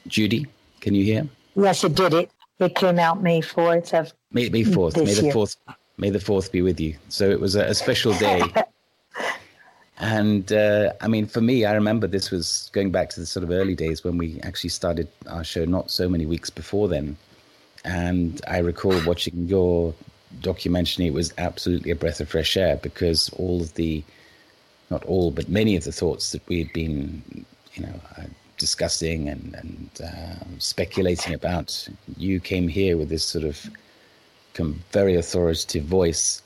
Judy, 0.07 0.47
can 0.82 0.93
you 0.95 1.03
hear? 1.03 1.28
Yes, 1.55 1.84
it 1.84 1.95
did. 1.95 2.13
It 2.13 2.32
it 2.59 2.75
came 2.75 2.99
out 2.99 3.21
May 3.21 3.41
fourth 3.41 3.93
of 3.93 4.13
May 4.32 4.49
May 4.49 4.63
fourth. 4.63 4.97
May 4.97 5.13
the 5.13 5.32
fourth. 5.32 5.55
May 5.97 6.09
the 6.09 6.19
fourth 6.19 6.51
be 6.51 6.61
with 6.61 6.80
you. 6.80 6.95
So 7.09 7.30
it 7.30 7.39
was 7.39 7.55
a, 7.55 7.65
a 7.65 7.73
special 7.73 8.13
day. 8.13 8.41
and 9.99 10.51
uh, 10.51 10.93
I 11.01 11.07
mean, 11.07 11.25
for 11.25 11.41
me, 11.41 11.65
I 11.65 11.73
remember 11.73 12.07
this 12.07 12.30
was 12.30 12.69
going 12.73 12.91
back 12.91 13.09
to 13.11 13.19
the 13.19 13.25
sort 13.25 13.43
of 13.43 13.51
early 13.51 13.75
days 13.75 14.03
when 14.03 14.17
we 14.17 14.39
actually 14.41 14.69
started 14.69 15.07
our 15.28 15.43
show, 15.43 15.65
not 15.65 15.89
so 15.89 16.07
many 16.07 16.25
weeks 16.25 16.49
before 16.49 16.88
then. 16.88 17.17
And 17.84 18.41
I 18.47 18.59
recall 18.59 18.99
watching 19.05 19.47
your 19.47 19.93
documentary. 20.41 21.07
It 21.07 21.13
was 21.13 21.34
absolutely 21.38 21.91
a 21.91 21.95
breath 21.95 22.19
of 22.19 22.30
fresh 22.30 22.57
air 22.57 22.78
because 22.78 23.30
all 23.30 23.61
of 23.61 23.73
the, 23.75 24.03
not 24.89 25.03
all, 25.05 25.32
but 25.32 25.49
many 25.49 25.75
of 25.75 25.84
the 25.84 25.91
thoughts 25.91 26.32
that 26.32 26.47
we 26.47 26.59
had 26.59 26.73
been, 26.73 27.45
you 27.73 27.84
know, 27.84 27.99
discussing 28.57 29.29
and, 29.29 29.55
and 29.55 29.89
uh, 30.03 30.59
speculating 30.59 31.33
about, 31.33 31.87
you 32.17 32.39
came 32.39 32.67
here 32.67 32.97
with 32.97 33.09
this 33.09 33.23
sort 33.23 33.45
of 33.45 33.69
very 34.91 35.15
authoritative 35.15 35.83
voice 35.83 36.41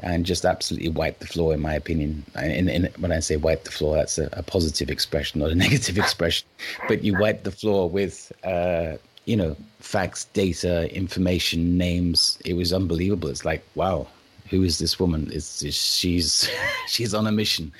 and 0.00 0.26
just 0.26 0.44
absolutely 0.44 0.88
wiped 0.88 1.20
the 1.20 1.26
floor, 1.26 1.54
in 1.54 1.60
my 1.60 1.74
opinion. 1.74 2.24
In, 2.36 2.68
in, 2.68 2.88
when 2.98 3.12
I 3.12 3.20
say 3.20 3.36
wipe 3.36 3.64
the 3.64 3.70
floor, 3.70 3.96
that's 3.96 4.18
a, 4.18 4.28
a, 4.32 4.42
positive 4.42 4.90
expression, 4.90 5.40
not 5.40 5.50
a 5.50 5.54
negative 5.66 5.96
expression. 5.96 6.46
But 6.86 7.02
you 7.02 7.18
wiped 7.18 7.44
the 7.44 7.50
floor 7.50 7.88
with, 7.88 8.30
uh, 8.44 8.96
you 9.24 9.36
know, 9.36 9.56
facts, 9.80 10.24
data, 10.26 10.94
information, 10.94 11.78
names. 11.78 12.38
It 12.44 12.54
was 12.54 12.72
unbelievable. 12.72 13.30
It's 13.30 13.44
like, 13.44 13.64
wow, 13.74 14.06
who 14.50 14.62
is 14.62 14.78
this 14.78 15.00
woman? 15.00 15.30
It's, 15.32 15.64
she's 15.74 16.50
she's 16.88 17.14
on 17.14 17.26
a 17.26 17.32
mission. 17.32 17.72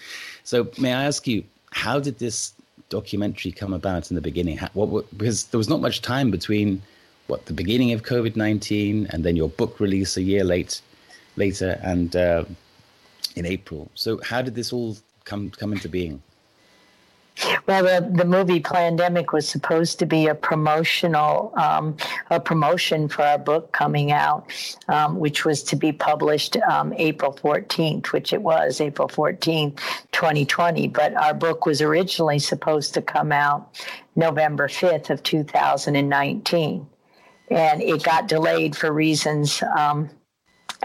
So, 0.45 0.71
may 0.79 0.95
I 0.95 1.05
ask 1.05 1.27
you, 1.27 1.45
how 1.73 2.01
did 2.01 2.19
this 2.19 2.55
documentary 2.89 3.53
come 3.53 3.73
about 3.73 4.11
in 4.11 4.15
the 4.15 4.21
beginning? 4.21 4.57
How, 4.59 4.69
what, 4.75 4.89
what, 4.89 5.19
because 5.19 5.45
there 5.45 5.59
was 5.59 5.69
not 5.69 5.81
much 5.81 6.03
time 6.03 6.31
between 6.31 6.83
what 7.27 7.47
the 7.47 7.53
beginning 7.53 7.93
of 7.93 8.03
COVID 8.03 8.37
nineteen 8.37 9.07
and 9.11 9.25
then 9.25 9.37
your 9.37 9.49
book 9.49 9.81
release 9.81 10.17
a 10.17 10.23
year 10.23 10.45
late 10.45 10.81
later 11.37 11.79
and 11.83 12.15
uh, 12.15 12.45
in 13.35 13.45
April. 13.47 13.91
So 13.95 14.21
how 14.23 14.43
did 14.43 14.55
this 14.55 14.73
all 14.73 14.97
come 15.25 15.51
come 15.51 15.73
into 15.73 15.89
being? 15.89 16.23
Well, 17.67 17.83
the, 17.83 18.09
the 18.15 18.25
movie 18.25 18.61
Plandemic 18.61 19.33
was 19.33 19.49
supposed 19.49 19.99
to 19.99 20.07
be 20.07 20.27
a 20.29 20.35
promotional, 20.35 21.53
um, 21.57 21.97
a 22.31 22.41
promotion 22.41 23.09
for 23.09 23.23
our 23.23 23.39
book 23.39 23.73
coming 23.73 24.11
out, 24.11 24.51
um, 24.89 25.19
which 25.19 25.45
was 25.45 25.63
to 25.65 25.77
be 25.77 25.93
published 25.93 26.57
um, 26.57 26.95
April 26.97 27.35
14th, 27.35 28.07
which 28.07 28.33
it 28.33 28.41
was 28.41 28.81
April 28.81 29.09
14th, 29.09 29.79
2020. 30.13 30.89
But 30.89 31.15
our 31.15 31.35
book 31.35 31.67
was 31.67 31.83
originally 31.83 32.39
supposed 32.39 32.95
to 32.95 33.03
come 33.03 33.33
out 33.33 33.81
November 34.15 34.69
5th 34.69 35.11
of 35.11 35.23
2019, 35.23 36.87
and 37.51 37.83
it 37.83 38.03
got 38.03 38.29
delayed 38.29 38.75
for 38.75 38.93
reasons, 38.93 39.63
um, 39.77 40.09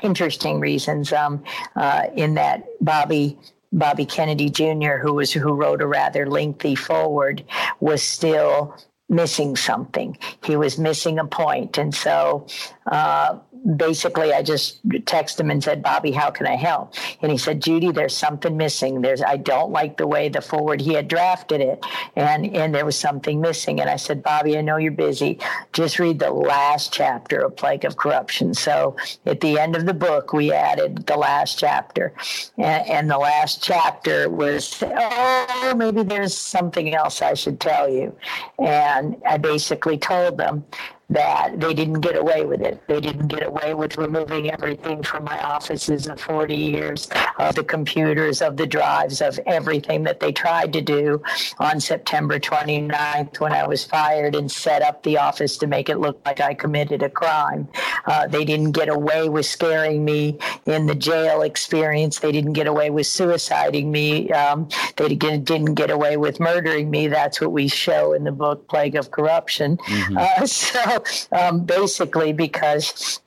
interesting 0.04 0.60
reasons, 0.60 1.14
um, 1.14 1.43
uh, 1.78 2.08
in 2.14 2.34
that 2.34 2.66
Bobby 2.82 3.39
Bobby 3.72 4.05
Kennedy 4.05 4.49
Jr., 4.49 4.97
who 5.01 5.13
was 5.13 5.32
who 5.32 5.53
wrote 5.53 5.82
a 5.82 5.88
rather 5.88 6.30
lengthy 6.30 6.76
foreword, 6.76 7.43
was 7.80 8.03
still 8.03 8.76
missing 9.09 9.55
something. 9.55 10.17
He 10.43 10.55
was 10.55 10.80
missing 10.80 11.19
a 11.19 11.26
point, 11.26 11.78
and 11.78 11.93
so 11.93 12.47
uh, 12.88 13.38
basically 13.75 14.34
I 14.34 14.41
just 14.41 14.86
texted 14.88 15.41
him 15.41 15.51
and 15.51 15.63
said, 15.63 15.84
Bobby, 15.84 16.11
how 16.11 16.32
can 16.32 16.47
I 16.47 16.55
help? 16.55 16.95
And 17.21 17.32
he 17.32 17.38
said, 17.38 17.61
Judy, 17.61 17.91
there's 17.91 18.15
something 18.15 18.57
missing. 18.57 19.01
There's 19.01 19.21
I 19.21 19.38
don't 19.38 19.71
like 19.71 19.97
the 19.97 20.07
way 20.07 20.29
the 20.29 20.41
forward 20.41 20.82
he 20.82 20.93
had 20.93 21.07
drafted 21.07 21.61
it. 21.61 21.86
And 22.15 22.55
and 22.55 22.73
there 22.73 22.86
was 22.86 22.97
something 22.97 23.39
missing. 23.39 23.79
And 23.79 23.89
I 23.89 23.97
said, 23.97 24.23
Bobby, 24.23 24.57
I 24.57 24.61
know 24.61 24.77
you're 24.77 24.91
busy. 24.91 25.39
Just 25.73 25.99
read 25.99 26.19
the 26.19 26.32
last 26.32 26.91
chapter 26.91 27.39
of 27.39 27.55
Plague 27.55 27.86
of 27.86 27.97
Corruption. 27.97 28.53
So 28.53 28.95
at 29.25 29.41
the 29.41 29.59
end 29.59 29.75
of 29.75 29.86
the 29.86 29.93
book 29.93 30.34
we 30.34 30.51
added 30.51 31.05
the 31.05 31.17
last 31.17 31.59
chapter. 31.59 32.13
And, 32.57 32.88
and 32.88 33.11
the 33.11 33.17
last 33.17 33.63
chapter 33.63 34.29
was, 34.29 34.82
oh, 34.84 35.73
maybe 35.77 36.03
there's 36.03 36.36
something 36.36 36.95
else 36.95 37.21
I 37.21 37.36
should 37.36 37.59
tell 37.59 37.88
you. 37.88 38.15
And 38.57 39.21
I 39.27 39.38
basically 39.38 39.97
told 39.97 40.38
them 40.38 40.65
that 41.12 41.59
they 41.59 41.74
didn't 41.74 41.99
get 41.99 42.16
away 42.16 42.45
with 42.45 42.62
it. 42.62 42.82
They 42.88 43.01
didn't 43.01 43.28
get 43.28 43.45
away 43.45 43.74
with 43.74 43.97
removing 43.97 44.49
everything 44.49 45.03
from 45.03 45.26
my 45.26 45.39
offices 45.41 46.07
of 46.07 46.20
40 46.20 46.55
years, 46.55 47.09
of 47.38 47.55
the 47.55 47.64
computers, 47.64 48.41
of 48.41 48.55
the 48.55 48.66
drives, 48.66 49.22
of 49.22 49.38
everything 49.45 50.03
that 50.03 50.22
they 50.22 50.32
tried 50.32 50.72
to 50.74 50.82
do 50.82 51.22
on 51.59 51.82
September 51.82 52.39
29th 52.39 53.39
when 53.41 53.51
I 53.51 53.68
was 53.68 53.84
fired 53.84 54.36
and 54.36 54.49
set 54.49 54.82
up 54.82 55.03
the 55.03 55.18
office 55.18 55.57
to 55.57 55.68
make 55.68 55.89
it 55.89 55.97
look 55.97 56.22
like 56.26 56.39
I 56.39 56.53
committed 56.53 57.03
a 57.03 57.09
crime. 57.09 57.68
Uh, 58.05 58.28
they 58.28 58.45
didn't 58.45 58.72
get 58.72 58.88
away 58.88 59.28
with 59.28 59.45
scaring 59.45 60.05
me 60.05 60.39
in 60.66 60.88
the 60.88 60.95
jail 60.95 61.41
experience. 61.41 62.20
They 62.20 62.32
didn't 62.32 62.53
get 62.53 62.68
away 62.68 62.89
with 62.89 63.05
suiciding 63.05 63.88
me. 63.88 64.32
Um, 64.32 64.70
they 64.95 65.14
didn't 65.16 65.76
get 65.76 65.91
away 65.91 66.16
with 66.16 66.39
murdering 66.39 66.89
me. 66.89 67.07
That's 67.07 67.41
what 67.41 67.51
we 67.51 67.68
show 67.68 68.14
in 68.14 68.24
the 68.24 68.32
book, 68.32 68.68
Plague 68.70 68.95
of 68.95 69.12
Corruption. 69.12 69.76
Mm-hmm. 69.78 70.18
Uh, 70.18 70.45
so 70.45 71.01
um, 71.32 71.66
basically 71.66 72.34
because 72.34 73.20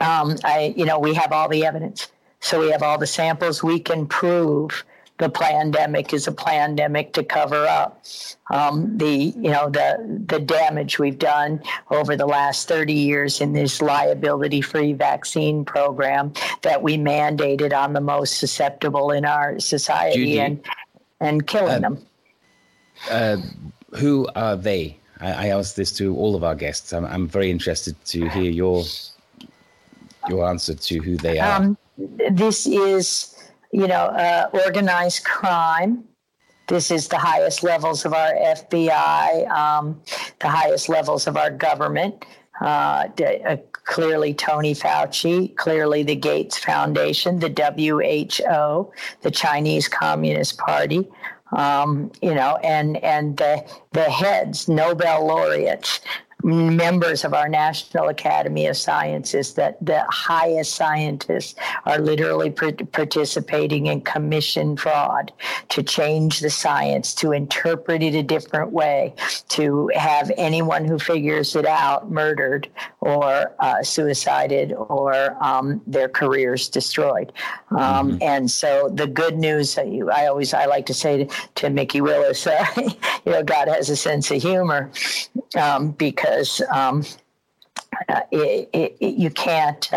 um, 0.00 0.36
I, 0.44 0.74
you 0.76 0.84
know, 0.84 0.98
we 0.98 1.14
have 1.14 1.32
all 1.32 1.48
the 1.48 1.64
evidence. 1.64 2.08
So 2.40 2.60
we 2.60 2.70
have 2.70 2.82
all 2.82 2.98
the 2.98 3.06
samples. 3.06 3.62
We 3.62 3.80
can 3.80 4.06
prove 4.06 4.84
the 5.18 5.30
pandemic 5.30 6.12
is 6.12 6.26
a 6.26 6.32
pandemic 6.32 7.12
to 7.14 7.24
cover 7.24 7.66
up 7.66 8.04
um, 8.50 8.98
the 8.98 9.32
you 9.36 9.50
know 9.50 9.70
the 9.70 10.22
the 10.26 10.38
damage 10.38 10.98
we've 10.98 11.18
done 11.18 11.62
over 11.90 12.16
the 12.16 12.26
last 12.26 12.68
30 12.68 12.92
years 12.92 13.40
in 13.40 13.52
this 13.52 13.80
liability 13.80 14.60
free 14.60 14.92
vaccine 14.92 15.64
program 15.64 16.32
that 16.62 16.82
we 16.82 16.98
mandated 16.98 17.72
on 17.72 17.94
the 17.94 18.00
most 18.00 18.38
susceptible 18.38 19.10
in 19.10 19.24
our 19.24 19.58
society 19.58 20.18
Judy, 20.18 20.40
and 20.40 20.60
and 21.20 21.46
killing 21.46 21.76
uh, 21.76 21.78
them. 21.80 22.06
Uh, 23.10 23.36
who 23.98 24.28
are 24.36 24.56
they? 24.56 24.98
I, 25.20 25.32
I 25.32 25.46
ask 25.48 25.74
this 25.74 25.92
to 25.92 26.14
all 26.16 26.34
of 26.34 26.44
our 26.44 26.54
guests. 26.54 26.92
I'm, 26.92 27.04
I'm 27.04 27.26
very 27.26 27.50
interested 27.50 27.96
to 28.06 28.28
hear 28.28 28.50
your 28.50 28.84
your 30.28 30.48
answer 30.48 30.74
to 30.74 30.98
who 30.98 31.16
they 31.16 31.38
are. 31.38 31.62
Um, 31.62 31.78
this 32.30 32.66
is, 32.66 33.36
you 33.72 33.86
know, 33.86 34.06
uh, 34.06 34.50
organized 34.52 35.24
crime. 35.24 36.04
This 36.68 36.90
is 36.90 37.06
the 37.06 37.18
highest 37.18 37.62
levels 37.62 38.04
of 38.04 38.12
our 38.12 38.32
FBI, 38.32 39.48
um, 39.50 40.00
the 40.40 40.48
highest 40.48 40.88
levels 40.88 41.28
of 41.28 41.36
our 41.36 41.50
government. 41.50 42.24
Uh, 42.60 43.08
uh, 43.46 43.56
clearly, 43.84 44.34
Tony 44.34 44.74
Fauci, 44.74 45.54
clearly 45.56 46.02
the 46.02 46.16
Gates 46.16 46.58
Foundation, 46.58 47.38
the 47.38 47.50
WHO, 47.50 48.90
the 49.22 49.30
Chinese 49.30 49.88
Communist 49.88 50.58
Party, 50.58 51.06
um, 51.56 52.12
you 52.22 52.34
know, 52.34 52.58
and 52.62 53.02
and 53.02 53.36
the 53.38 53.64
the 53.92 54.04
heads, 54.04 54.68
Nobel 54.68 55.26
laureates, 55.26 56.00
members 56.42 57.24
of 57.24 57.32
our 57.32 57.48
National 57.48 58.08
Academy 58.08 58.66
of 58.66 58.76
Sciences 58.76 59.54
that 59.54 59.84
the 59.84 60.04
highest 60.10 60.74
scientists 60.74 61.54
are 61.86 61.98
literally 61.98 62.50
participating 62.50 63.86
in 63.86 64.02
commission 64.02 64.76
fraud 64.76 65.32
to 65.70 65.82
change 65.82 66.40
the 66.40 66.50
science, 66.50 67.14
to 67.14 67.32
interpret 67.32 68.02
it 68.02 68.14
a 68.14 68.22
different 68.22 68.70
way, 68.70 69.14
to 69.48 69.90
have 69.94 70.30
anyone 70.36 70.84
who 70.84 70.98
figures 70.98 71.56
it 71.56 71.66
out 71.66 72.10
murdered 72.10 72.68
or 73.06 73.54
uh, 73.60 73.82
suicided 73.82 74.72
or 74.72 75.36
um, 75.42 75.80
their 75.86 76.08
careers 76.08 76.68
destroyed. 76.68 77.32
Um, 77.70 77.78
mm-hmm. 77.78 78.18
And 78.20 78.50
so 78.50 78.90
the 78.92 79.06
good 79.06 79.38
news, 79.38 79.78
I 79.78 80.26
always 80.26 80.52
I 80.52 80.66
like 80.66 80.86
to 80.86 80.94
say 80.94 81.24
to, 81.24 81.34
to 81.56 81.70
Mikki 81.70 82.00
Willis, 82.00 82.46
uh, 82.46 82.66
you 82.76 83.32
know, 83.32 83.44
God 83.44 83.68
has 83.68 83.90
a 83.90 83.96
sense 83.96 84.30
of 84.32 84.42
humor 84.42 84.90
um, 85.56 85.92
because 85.92 86.60
um, 86.74 87.04
uh, 88.08 88.22
it, 88.32 88.68
it, 88.72 88.96
you 89.00 89.30
can't. 89.30 89.88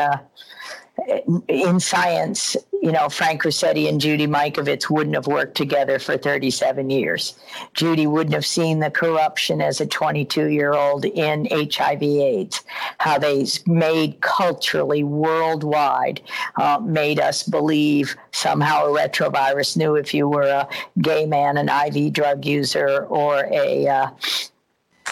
In 1.48 1.80
science, 1.80 2.56
you 2.82 2.92
know, 2.92 3.10
Frank 3.10 3.44
Ruscetti 3.44 3.90
and 3.90 4.00
Judy 4.00 4.28
Mikovits 4.28 4.90
wouldn't 4.90 5.16
have 5.16 5.28
worked 5.28 5.56
together 5.56 6.00
for 6.00 6.18
37 6.18 6.90
years. 6.90 7.38
Judy 7.74 8.08
wouldn't 8.08 8.34
have 8.34 8.46
seen 8.46 8.80
the 8.80 8.90
corruption 8.90 9.62
as 9.62 9.82
a 9.82 9.86
22 9.86 10.48
year 10.48 10.74
old 10.74 11.06
in 11.06 11.48
HIV 11.52 12.02
AIDS, 12.04 12.64
how 13.00 13.18
they 13.20 13.46
made 13.66 14.22
culturally 14.22 15.04
worldwide, 15.04 16.22
uh, 16.56 16.80
made 16.82 17.20
us 17.20 17.44
believe 17.44 18.16
somehow 18.32 18.86
a 18.86 18.98
retrovirus 18.98 19.76
knew 19.76 19.96
if 19.96 20.14
you 20.14 20.28
were 20.28 20.48
a 20.48 20.68
gay 21.02 21.26
man, 21.26 21.58
an 21.58 21.70
IV 21.70 22.14
drug 22.14 22.46
user, 22.46 23.06
or 23.06 23.46
a 23.52 23.88
uh, 23.88 24.10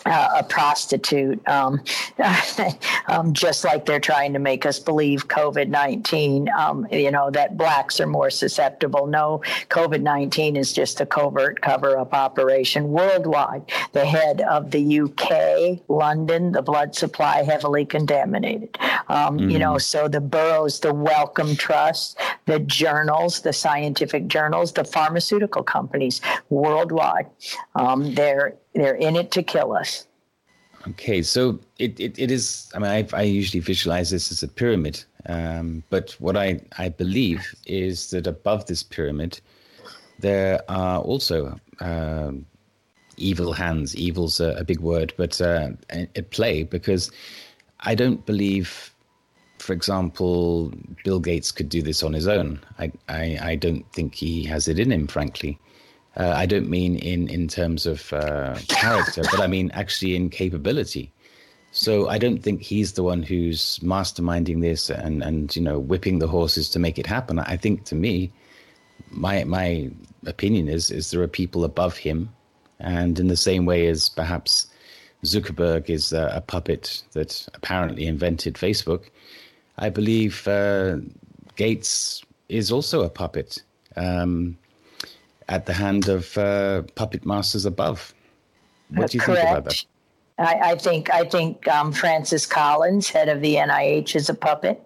uh, 0.05 0.29
a 0.37 0.43
prostitute, 0.43 1.45
um, 1.47 1.81
um, 3.07 3.33
just 3.33 3.63
like 3.63 3.85
they're 3.85 3.99
trying 3.99 4.33
to 4.33 4.39
make 4.39 4.65
us 4.65 4.79
believe 4.79 5.27
COVID 5.27 5.69
19, 5.69 6.49
um, 6.57 6.87
you 6.91 7.11
know, 7.11 7.29
that 7.31 7.57
blacks 7.57 7.99
are 7.99 8.07
more 8.07 8.29
susceptible. 8.29 9.07
No, 9.07 9.41
COVID 9.69 10.01
19 10.01 10.55
is 10.55 10.73
just 10.73 11.01
a 11.01 11.05
covert 11.05 11.61
cover 11.61 11.97
up 11.97 12.13
operation 12.13 12.89
worldwide. 12.89 13.63
The 13.93 14.05
head 14.05 14.41
of 14.41 14.71
the 14.71 15.01
UK, 15.01 15.81
London, 15.87 16.51
the 16.51 16.61
blood 16.61 16.95
supply 16.95 17.43
heavily 17.43 17.85
contaminated. 17.85 18.73
Mm-hmm. 18.73 19.49
You 19.49 19.59
know, 19.59 19.77
so 19.77 20.07
the 20.07 20.21
Burroughs, 20.21 20.79
the 20.79 20.93
Wellcome 20.93 21.55
Trust, 21.55 22.19
the 22.45 22.59
journals, 22.59 23.41
the 23.41 23.53
scientific 23.53 24.27
journals, 24.27 24.73
the 24.73 24.83
pharmaceutical 24.83 25.63
companies 25.63 26.21
worldwide, 26.49 27.27
um, 27.75 28.13
they're 28.13 28.55
they're 28.73 28.95
in 28.95 29.15
it 29.15 29.31
to 29.31 29.43
kill 29.43 29.73
us. 29.73 30.07
Okay, 30.89 31.21
so 31.21 31.59
it, 31.79 31.99
it, 31.99 32.17
it 32.17 32.31
is. 32.31 32.71
I 32.73 32.79
mean, 32.79 32.91
I, 32.91 33.07
I 33.13 33.23
usually 33.23 33.59
visualize 33.59 34.11
this 34.11 34.31
as 34.31 34.43
a 34.43 34.47
pyramid, 34.47 35.03
um, 35.25 35.83
but 35.89 36.11
what 36.19 36.37
I, 36.37 36.61
I 36.77 36.89
believe 36.89 37.53
is 37.65 38.11
that 38.11 38.27
above 38.27 38.67
this 38.67 38.83
pyramid, 38.83 39.41
there 40.19 40.61
are 40.69 41.01
also 41.01 41.59
uh, 41.81 42.31
evil 43.17 43.53
hands. 43.53 43.95
Evil's 43.95 44.39
a, 44.39 44.55
a 44.57 44.63
big 44.63 44.79
word, 44.79 45.13
but 45.17 45.41
uh, 45.41 45.69
at 45.89 46.29
play 46.31 46.63
because 46.63 47.11
I 47.81 47.93
don't 47.95 48.25
believe, 48.25 48.93
for 49.59 49.73
example, 49.73 50.71
Bill 51.03 51.19
Gates 51.19 51.51
could 51.51 51.69
do 51.69 51.81
this 51.81 52.01
on 52.03 52.13
his 52.13 52.27
own. 52.27 52.59
I, 52.79 52.91
I, 53.09 53.39
I 53.41 53.55
don't 53.55 53.91
think 53.91 54.15
he 54.15 54.43
has 54.45 54.67
it 54.67 54.79
in 54.79 54.91
him, 54.91 55.07
frankly. 55.07 55.59
Uh, 56.17 56.33
I 56.35 56.45
don't 56.47 56.69
mean 56.69 56.97
in 56.97 57.27
in 57.29 57.47
terms 57.47 57.85
of 57.85 58.11
uh, 58.11 58.57
character, 58.67 59.21
but 59.31 59.39
I 59.39 59.47
mean 59.47 59.69
actually 59.71 60.15
in 60.15 60.29
capability. 60.29 61.11
So 61.71 62.09
I 62.09 62.17
don't 62.17 62.41
think 62.41 62.61
he's 62.61 62.93
the 62.93 63.03
one 63.03 63.21
who's 63.21 63.77
masterminding 63.79 64.61
this 64.61 64.89
and 64.89 65.23
and 65.23 65.55
you 65.55 65.61
know 65.61 65.79
whipping 65.79 66.19
the 66.19 66.27
horses 66.27 66.69
to 66.71 66.79
make 66.79 66.97
it 66.97 67.05
happen. 67.05 67.37
I 67.39 67.55
think 67.55 67.85
to 67.85 67.95
me, 67.95 68.31
my 69.11 69.43
my 69.43 69.91
opinion 70.25 70.67
is 70.69 70.89
is 70.89 71.11
there 71.11 71.21
are 71.21 71.27
people 71.27 71.63
above 71.63 71.97
him, 71.97 72.29
and 72.79 73.19
in 73.19 73.27
the 73.27 73.37
same 73.37 73.65
way 73.65 73.87
as 73.87 74.09
perhaps 74.09 74.67
Zuckerberg 75.23 75.89
is 75.89 76.13
a, 76.13 76.31
a 76.33 76.41
puppet 76.41 77.03
that 77.13 77.47
apparently 77.53 78.07
invented 78.07 78.55
Facebook, 78.55 79.09
I 79.77 79.89
believe 79.89 80.47
uh, 80.47 80.97
Gates 81.55 82.23
is 82.49 82.71
also 82.71 83.03
a 83.03 83.09
puppet. 83.09 83.61
Um, 83.95 84.57
at 85.49 85.65
the 85.65 85.73
hand 85.73 86.07
of 86.07 86.37
uh, 86.37 86.83
puppet 86.95 87.25
masters 87.25 87.65
above. 87.65 88.13
What 88.89 89.11
do 89.11 89.17
you 89.17 89.21
Correct. 89.21 89.41
think 89.41 89.51
about 89.51 89.63
that? 89.65 89.85
I, 90.39 90.71
I 90.71 90.75
think 90.75 91.13
I 91.13 91.23
think 91.23 91.67
um, 91.67 91.91
Francis 91.91 92.45
Collins, 92.45 93.09
head 93.09 93.27
of 93.27 93.41
the 93.41 93.55
NIH, 93.55 94.15
is 94.15 94.29
a 94.29 94.33
puppet. 94.33 94.81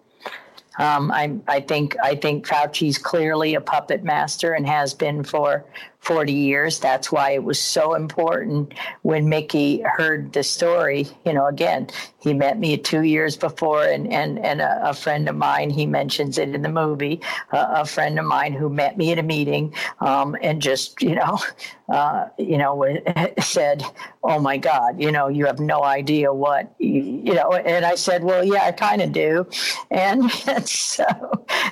Um, 0.79 1.11
I, 1.11 1.35
I 1.47 1.59
think 1.59 1.95
I 2.01 2.15
think 2.15 2.47
Fauci's 2.47 2.97
clearly 2.97 3.55
a 3.55 3.61
puppet 3.61 4.03
master 4.03 4.53
and 4.53 4.65
has 4.65 4.93
been 4.93 5.23
for 5.23 5.65
40 6.01 6.33
years. 6.33 6.79
That's 6.79 7.11
why 7.11 7.31
it 7.31 7.43
was 7.43 7.59
so 7.59 7.93
important 7.93 8.73
when 9.03 9.29
Mikki 9.29 9.81
heard 9.81 10.33
the 10.33 10.43
story. 10.43 11.07
You 11.25 11.33
know, 11.33 11.45
again, 11.45 11.89
he 12.19 12.33
met 12.33 12.59
me 12.59 12.75
two 12.77 13.03
years 13.03 13.37
before, 13.37 13.83
and 13.83 14.11
and 14.11 14.39
and 14.39 14.61
a, 14.61 14.89
a 14.89 14.93
friend 14.95 15.29
of 15.29 15.35
mine. 15.35 15.69
He 15.69 15.85
mentions 15.85 16.39
it 16.39 16.55
in 16.55 16.63
the 16.63 16.69
movie. 16.69 17.21
Uh, 17.51 17.67
a 17.77 17.85
friend 17.85 18.17
of 18.17 18.25
mine 18.25 18.53
who 18.53 18.67
met 18.67 18.97
me 18.97 19.11
at 19.11 19.19
a 19.19 19.23
meeting, 19.23 19.73
um, 19.99 20.35
and 20.41 20.59
just 20.59 21.01
you 21.03 21.15
know, 21.15 21.39
uh, 21.89 22.29
you 22.37 22.57
know, 22.57 22.83
said, 23.39 23.83
"Oh 24.23 24.39
my 24.39 24.57
God, 24.57 24.99
you 24.99 25.11
know, 25.11 25.27
you 25.27 25.45
have 25.45 25.59
no 25.59 25.83
idea 25.83 26.33
what 26.33 26.73
you 26.79 27.33
know." 27.33 27.51
And 27.51 27.85
I 27.85 27.93
said, 27.93 28.23
"Well, 28.23 28.43
yeah, 28.43 28.63
I 28.63 28.71
kind 28.71 29.03
of 29.03 29.11
do," 29.11 29.47
and, 29.91 30.23
and 30.47 30.67
so 30.67 31.05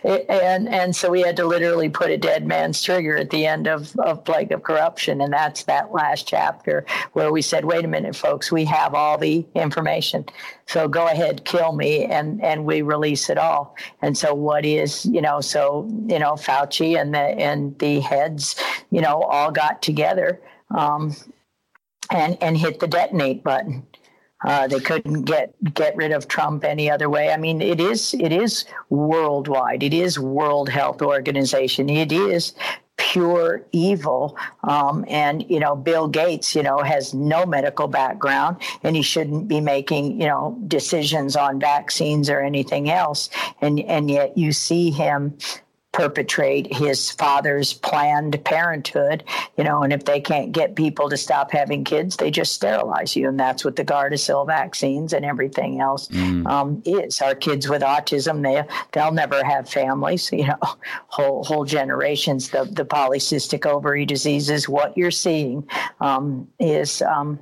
and 0.04 0.68
and 0.70 0.96
so 0.96 1.10
we 1.10 1.22
had 1.22 1.36
to 1.38 1.46
literally 1.46 1.90
put 1.90 2.12
a 2.12 2.18
dead 2.18 2.46
man's 2.48 2.82
trigger 2.82 3.18
at 3.18 3.30
the 3.30 3.46
end 3.46 3.68
of 3.68 3.96
of 4.00 4.19
plague 4.26 4.52
of 4.52 4.64
corruption. 4.64 5.22
And 5.22 5.34
that's 5.34 5.64
that 5.64 5.92
last 5.92 6.28
chapter 6.28 6.86
where 7.14 7.32
we 7.32 7.42
said, 7.42 7.66
wait 7.66 7.86
a 7.86 7.88
minute, 7.88 8.16
folks, 8.16 8.52
we 8.52 8.66
have 8.66 8.94
all 8.94 9.18
the 9.18 9.46
information. 9.56 10.26
So 10.68 10.88
go 10.88 11.08
ahead, 11.08 11.46
kill 11.46 11.74
me, 11.74 12.06
and, 12.06 12.44
and 12.44 12.66
we 12.66 12.82
release 12.82 13.30
it 13.30 13.38
all. 13.38 13.76
And 14.02 14.18
so 14.18 14.34
what 14.34 14.66
is, 14.66 15.06
you 15.06 15.22
know, 15.22 15.42
so, 15.42 15.88
you 16.08 16.20
know, 16.20 16.34
Fauci 16.34 17.00
and 17.00 17.14
the, 17.14 17.20
and 17.20 17.78
the 17.80 18.00
heads, 18.00 18.56
you 18.92 19.02
know, 19.02 19.22
all 19.24 19.52
got 19.52 19.82
together 19.82 20.42
um, 20.76 21.16
and, 22.12 22.38
and 22.42 22.58
hit 22.58 22.80
the 22.80 22.88
detonate 22.88 23.44
button. 23.44 23.86
Uh, 24.46 24.68
they 24.68 24.80
couldn't 24.80 25.24
get 25.24 25.54
get 25.74 25.94
rid 25.98 26.14
of 26.14 26.30
Trump 26.30 26.64
any 26.64 26.90
other 26.90 27.10
way. 27.10 27.30
I 27.30 27.36
mean, 27.36 27.62
it 27.62 27.82
is 27.82 28.14
it 28.14 28.32
is 28.32 28.64
worldwide. 28.90 29.84
It 29.84 29.94
is 29.94 30.18
World 30.18 30.70
Health 30.70 31.02
Organization. 31.02 31.90
It 31.90 32.14
is 32.14 32.54
pure 33.00 33.66
evil. 33.72 34.38
Um, 34.64 35.06
and, 35.08 35.50
you 35.50 35.60
know, 35.60 35.76
Bill 35.76 36.08
Gates, 36.08 36.54
you 36.54 36.62
know, 36.62 36.80
has 36.80 37.14
no 37.14 37.46
medical 37.46 37.88
background 37.88 38.58
and 38.84 38.96
he 38.96 39.02
shouldn't 39.02 39.48
be 39.48 39.62
making, 39.62 40.22
you 40.22 40.28
know, 40.28 40.56
decisions 40.68 41.36
on 41.36 41.60
vaccines 41.60 42.30
or 42.30 42.42
anything 42.42 42.92
else. 42.92 43.30
And, 43.62 43.80
and 43.80 44.12
yet 44.12 44.38
you 44.38 44.52
see 44.52 44.92
him 44.92 45.38
perpetrate 46.00 46.74
his 46.74 47.12
father's 47.12 47.74
planned 47.74 48.42
parenthood, 48.46 49.22
you 49.58 49.66
know, 49.66 49.84
and 49.84 49.92
if 49.92 50.06
they 50.06 50.22
can't 50.22 50.54
get 50.54 50.74
people 50.74 51.10
to 51.10 51.18
stop 51.18 51.52
having 51.52 51.84
kids, 51.84 52.16
they 52.16 52.32
just 52.32 52.54
sterilize 52.54 53.18
you. 53.18 53.28
And 53.28 53.38
that's 53.38 53.66
what 53.66 53.76
the 53.76 53.84
Gardasil 53.84 54.48
vaccines 54.48 55.12
and 55.12 55.26
everything 55.26 55.82
else 55.82 56.08
mm. 56.08 56.48
um, 56.48 56.82
is. 56.86 57.20
Our 57.20 57.36
kids 57.36 57.68
with 57.68 57.82
autism, 57.82 58.44
they, 58.44 58.66
they'll 58.94 59.12
never 59.12 59.44
have 59.44 59.68
families, 59.68 60.32
you 60.32 60.48
know, 60.48 60.58
whole, 61.08 61.44
whole 61.44 61.66
generations. 61.66 62.50
The, 62.50 62.64
the 62.64 62.86
polycystic 62.86 63.66
ovary 63.66 64.06
disease 64.06 64.50
is 64.50 64.70
what 64.70 64.98
you're 64.98 65.12
seeing 65.12 65.68
um, 66.00 66.48
is, 66.60 67.02
um, 67.02 67.40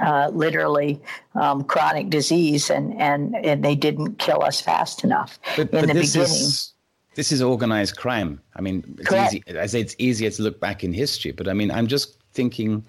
uh, 0.00 0.28
literally 0.34 1.00
um, 1.34 1.64
chronic 1.64 2.10
disease, 2.10 2.68
and, 2.68 3.00
and 3.00 3.36
and 3.36 3.64
they 3.64 3.76
didn't 3.76 4.18
kill 4.18 4.42
us 4.42 4.60
fast 4.60 5.04
enough 5.04 5.38
but, 5.56 5.60
in 5.60 5.66
but 5.70 5.80
the 5.82 5.94
beginning. 5.94 6.24
Is, 6.24 6.73
this 7.14 7.32
is 7.32 7.42
organized 7.42 7.96
crime. 7.96 8.40
I 8.56 8.60
mean, 8.60 8.96
it's 8.98 9.12
easy. 9.12 9.58
I 9.58 9.66
say 9.66 9.80
it's 9.80 9.96
easier 9.98 10.30
to 10.30 10.42
look 10.42 10.60
back 10.60 10.84
in 10.84 10.92
history, 10.92 11.32
but 11.32 11.48
I 11.48 11.52
mean, 11.52 11.70
I'm 11.70 11.86
just 11.86 12.16
thinking, 12.32 12.84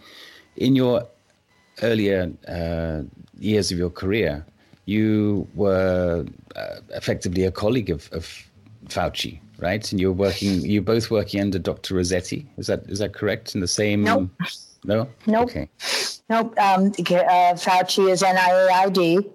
in 0.58 0.76
your 0.76 1.08
earlier 1.84 2.32
uh, 2.48 3.04
years 3.40 3.72
of 3.72 3.78
your 3.78 3.90
career, 3.90 4.46
you 4.86 5.48
were 5.56 6.26
uh, 6.56 6.76
effectively 6.92 7.44
a 7.44 7.52
colleague 7.52 7.90
of, 7.90 8.10
of 8.12 8.28
Fauci, 8.88 9.40
right? 9.58 9.92
And 9.92 10.00
you're 10.00 10.12
working, 10.12 10.62
you're 10.62 10.82
both 10.82 11.12
working 11.12 11.42
under 11.42 11.60
Dr. 11.60 11.96
Ruscetti. 11.96 12.46
Is 12.58 12.68
that 12.68 12.84
is 12.88 13.00
that 13.00 13.14
correct? 13.14 13.56
In 13.56 13.62
the 13.62 13.68
same? 13.68 14.04
Nope. 14.04 14.30
No. 14.84 15.08
Nope. 15.26 15.50
Okay. 15.50 15.70
Nope. 16.30 16.58
Um, 16.60 16.88
uh, 16.88 17.54
Fauci 17.56 18.12
is 18.12 18.22
NIAID. 18.22 19.30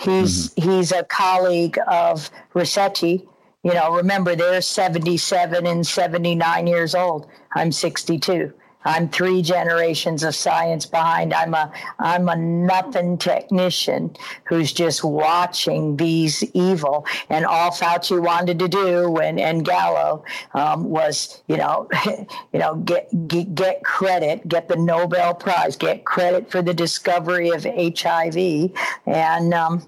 He's 0.00 0.50
mm-hmm. 0.50 0.70
he's 0.70 0.92
a 0.92 1.04
colleague 1.04 1.78
of 1.88 2.30
Ruscetti 2.54 3.26
you 3.64 3.74
know, 3.74 3.94
remember 3.94 4.36
they're 4.36 4.60
77 4.60 5.66
and 5.66 5.86
79 5.86 6.66
years 6.66 6.94
old. 6.94 7.28
I'm 7.54 7.72
62. 7.72 8.52
I'm 8.84 9.08
three 9.08 9.42
generations 9.42 10.22
of 10.22 10.34
science 10.34 10.86
behind. 10.86 11.34
I'm 11.34 11.52
a 11.52 11.70
I'm 11.98 12.28
a 12.28 12.36
nothing 12.36 13.18
technician 13.18 14.16
who's 14.44 14.72
just 14.72 15.02
watching 15.02 15.96
these 15.96 16.44
evil. 16.54 17.04
And 17.28 17.44
all 17.44 17.70
Fauci 17.70 18.20
wanted 18.20 18.58
to 18.60 18.68
do, 18.68 19.16
and 19.18 19.40
and 19.40 19.64
Gallo 19.64 20.24
um, 20.54 20.84
was, 20.84 21.42
you 21.48 21.56
know, 21.56 21.88
you 22.52 22.58
know, 22.60 22.76
get, 22.76 23.10
get 23.26 23.54
get 23.54 23.84
credit, 23.84 24.46
get 24.46 24.68
the 24.68 24.76
Nobel 24.76 25.34
Prize, 25.34 25.76
get 25.76 26.04
credit 26.04 26.50
for 26.50 26.62
the 26.62 26.72
discovery 26.72 27.50
of 27.50 27.64
HIV, 27.64 28.72
and 29.06 29.52
um, 29.52 29.86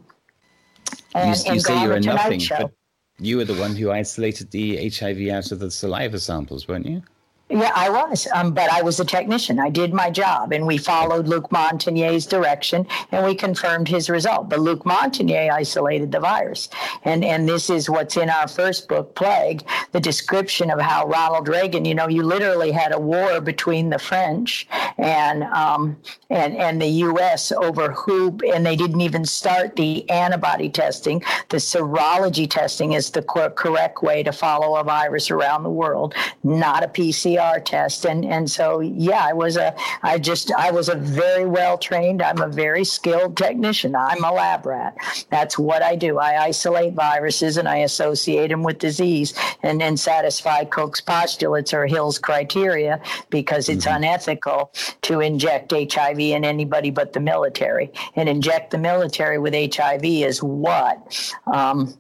and, 1.15 1.39
you, 1.39 1.45
you 1.45 1.53
and 1.53 1.63
say 1.63 1.83
you're 1.83 2.01
nothing, 2.01 2.41
but 2.51 2.73
you 3.21 3.37
were 3.37 3.45
the 3.45 3.55
one 3.55 3.77
who 3.77 3.91
isolated 3.91 4.51
the 4.51 4.91
HIV 4.91 5.29
out 5.29 5.53
of 5.53 5.59
the 5.59 5.71
saliva 5.71 6.19
samples, 6.19 6.67
weren't 6.67 6.87
you? 6.87 7.03
Yeah, 7.51 7.73
I 7.75 7.91
was, 7.91 8.29
um, 8.33 8.55
but 8.55 8.71
I 8.71 8.81
was 8.81 9.01
a 9.01 9.05
technician. 9.05 9.59
I 9.59 9.71
did 9.71 9.93
my 9.93 10.09
job, 10.09 10.53
and 10.53 10.69
we 10.69 10.79
followed 10.79 11.27
Luc 11.27 11.51
Montagnier's 11.51 12.25
direction, 12.25 12.87
and 13.11 13.27
we 13.27 13.35
confirmed 13.35 13.89
his 13.89 14.09
result. 14.09 14.49
But 14.49 14.61
Luc 14.61 14.85
Montagnier 14.85 15.51
isolated 15.51 16.13
the 16.13 16.21
virus, 16.21 16.69
and 17.03 17.25
and 17.25 17.49
this 17.49 17.69
is 17.69 17.91
what's 17.91 18.17
in 18.17 18.31
our 18.31 18.47
first 18.47 18.87
book, 18.87 19.17
Plague, 19.17 19.65
the 19.91 19.99
description 19.99 20.71
of 20.71 20.81
how 20.81 21.09
Ronald 21.09 21.49
Reagan. 21.49 21.85
You 21.85 21.97
know, 21.97 22.07
you 22.07 22.23
literally 22.23 22.71
had 22.71 22.93
a 22.95 23.01
war 23.01 23.41
between 23.41 23.91
the 23.91 23.99
French 23.99 24.69
and 24.97 25.43
um, 25.43 25.97
and 26.31 26.57
and 26.57 26.81
the 26.81 26.87
U.S. 26.87 27.51
over 27.51 27.91
who, 27.91 28.39
and 28.55 28.65
they 28.65 28.77
didn't 28.77 29.01
even 29.01 29.25
start 29.25 29.75
the 29.75 30.09
antibody 30.09 30.69
testing. 30.69 31.21
The 31.49 31.57
serology 31.57 32.49
testing 32.49 32.93
is 32.93 33.11
the 33.11 33.23
cor- 33.23 33.51
correct 33.51 34.05
way 34.05 34.23
to 34.23 34.31
follow 34.31 34.77
a 34.77 34.85
virus 34.85 35.33
around 35.33 35.65
the 35.65 35.71
world, 35.71 36.15
not 36.45 36.85
a 36.85 36.87
PCR 36.87 37.40
PCR 37.41 37.65
test. 37.65 38.05
And, 38.05 38.25
and 38.25 38.51
so, 38.51 38.81
yeah, 38.81 39.25
I 39.25 39.33
was 39.33 39.57
a, 39.57 39.75
I 40.03 40.19
just, 40.19 40.53
I 40.53 40.71
was 40.71 40.89
a 40.89 40.95
very 40.95 41.47
well 41.47 41.79
trained, 41.79 42.23
I'm 42.23 42.41
a 42.41 42.49
very 42.49 42.85
skilled 42.85 43.37
technician. 43.37 43.95
I'm 43.95 44.23
a 44.25 44.33
lab 44.33 44.67
rat. 44.67 44.97
That's 45.31 45.59
what 45.59 45.83
I 45.83 45.97
do. 45.97 46.19
I 46.19 46.45
isolate 46.45 46.95
viruses 46.95 47.57
and 47.57 47.69
I 47.69 47.79
associate 47.79 48.49
them 48.49 48.63
with 48.63 48.79
disease 48.79 49.35
and 49.63 49.81
then 49.81 49.97
satisfy 49.97 50.65
Koch's 50.65 51.01
postulates 51.01 51.73
or 51.73 51.87
Hill's 51.87 52.19
criteria 52.19 53.01
because 53.31 53.69
it's 53.69 53.87
mm-hmm. 53.87 53.97
unethical 53.97 54.73
to 55.03 55.21
inject 55.21 55.73
HIV 55.73 56.19
in 56.21 56.45
anybody 56.45 56.91
but 56.91 57.13
the 57.13 57.21
military. 57.21 57.91
And 58.17 58.29
inject 58.29 58.71
the 58.71 58.79
military 58.79 59.39
with 59.39 59.55
HIV 59.55 60.05
is 60.05 60.43
what? 60.43 61.33
Um, 61.47 61.95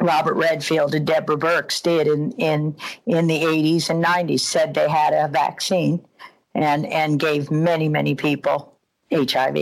Robert 0.00 0.34
Redfield 0.34 0.94
and 0.94 1.06
Deborah 1.06 1.36
Birx 1.36 1.82
did 1.82 2.06
in, 2.06 2.32
in, 2.32 2.76
in 3.06 3.26
the 3.26 3.40
80s 3.40 3.90
and 3.90 4.04
90s, 4.04 4.40
said 4.40 4.74
they 4.74 4.88
had 4.88 5.12
a 5.12 5.28
vaccine 5.28 6.04
and, 6.54 6.86
and 6.86 7.18
gave 7.18 7.50
many, 7.50 7.88
many 7.88 8.14
people 8.14 8.74
HIV. 9.10 9.54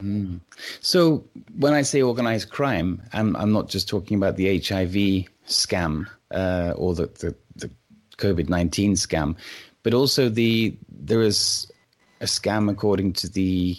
Mm. 0.00 0.40
So 0.80 1.24
when 1.58 1.74
I 1.74 1.82
say 1.82 2.02
organized 2.02 2.50
crime, 2.50 3.02
I'm, 3.12 3.36
I'm 3.36 3.52
not 3.52 3.68
just 3.68 3.88
talking 3.88 4.16
about 4.16 4.36
the 4.36 4.58
HIV 4.58 5.26
scam 5.46 6.06
uh, 6.30 6.72
or 6.76 6.94
the, 6.94 7.06
the, 7.06 7.34
the 7.56 7.70
COVID 8.16 8.48
19 8.48 8.94
scam, 8.94 9.36
but 9.82 9.94
also 9.94 10.28
the 10.28 10.76
there 10.88 11.22
is 11.22 11.70
a 12.20 12.24
scam 12.24 12.70
according 12.70 13.12
to 13.12 13.28
the 13.28 13.76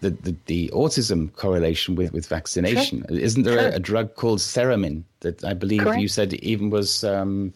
the, 0.00 0.10
the, 0.10 0.36
the, 0.46 0.68
autism 0.72 1.32
correlation 1.34 1.94
with, 1.94 2.12
with 2.12 2.26
vaccination. 2.26 3.04
Isn't 3.08 3.44
there 3.44 3.70
a, 3.70 3.76
a, 3.76 3.78
drug 3.78 4.14
called 4.16 4.40
Suramin 4.40 5.04
that 5.20 5.44
I 5.44 5.54
believe 5.54 5.82
Correct. 5.82 6.00
you 6.00 6.08
said 6.08 6.34
even 6.34 6.70
was 6.70 7.04
um, 7.04 7.52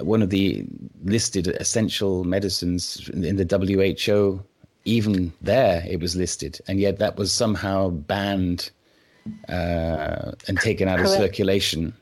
one 0.00 0.22
of 0.22 0.30
the 0.30 0.64
listed 1.04 1.48
essential 1.48 2.24
medicines 2.24 3.08
in 3.12 3.36
the 3.36 3.44
WHO? 3.44 4.42
Even 4.84 5.32
there, 5.40 5.84
it 5.88 6.00
was 6.00 6.14
listed, 6.14 6.60
and 6.68 6.78
yet 6.78 6.98
that 6.98 7.16
was 7.16 7.32
somehow 7.32 7.90
banned 7.90 8.70
uh, 9.48 10.32
and 10.46 10.60
taken 10.60 10.86
out 10.86 10.98
Correct. 10.98 11.10
of 11.12 11.18
circulation. 11.18 11.92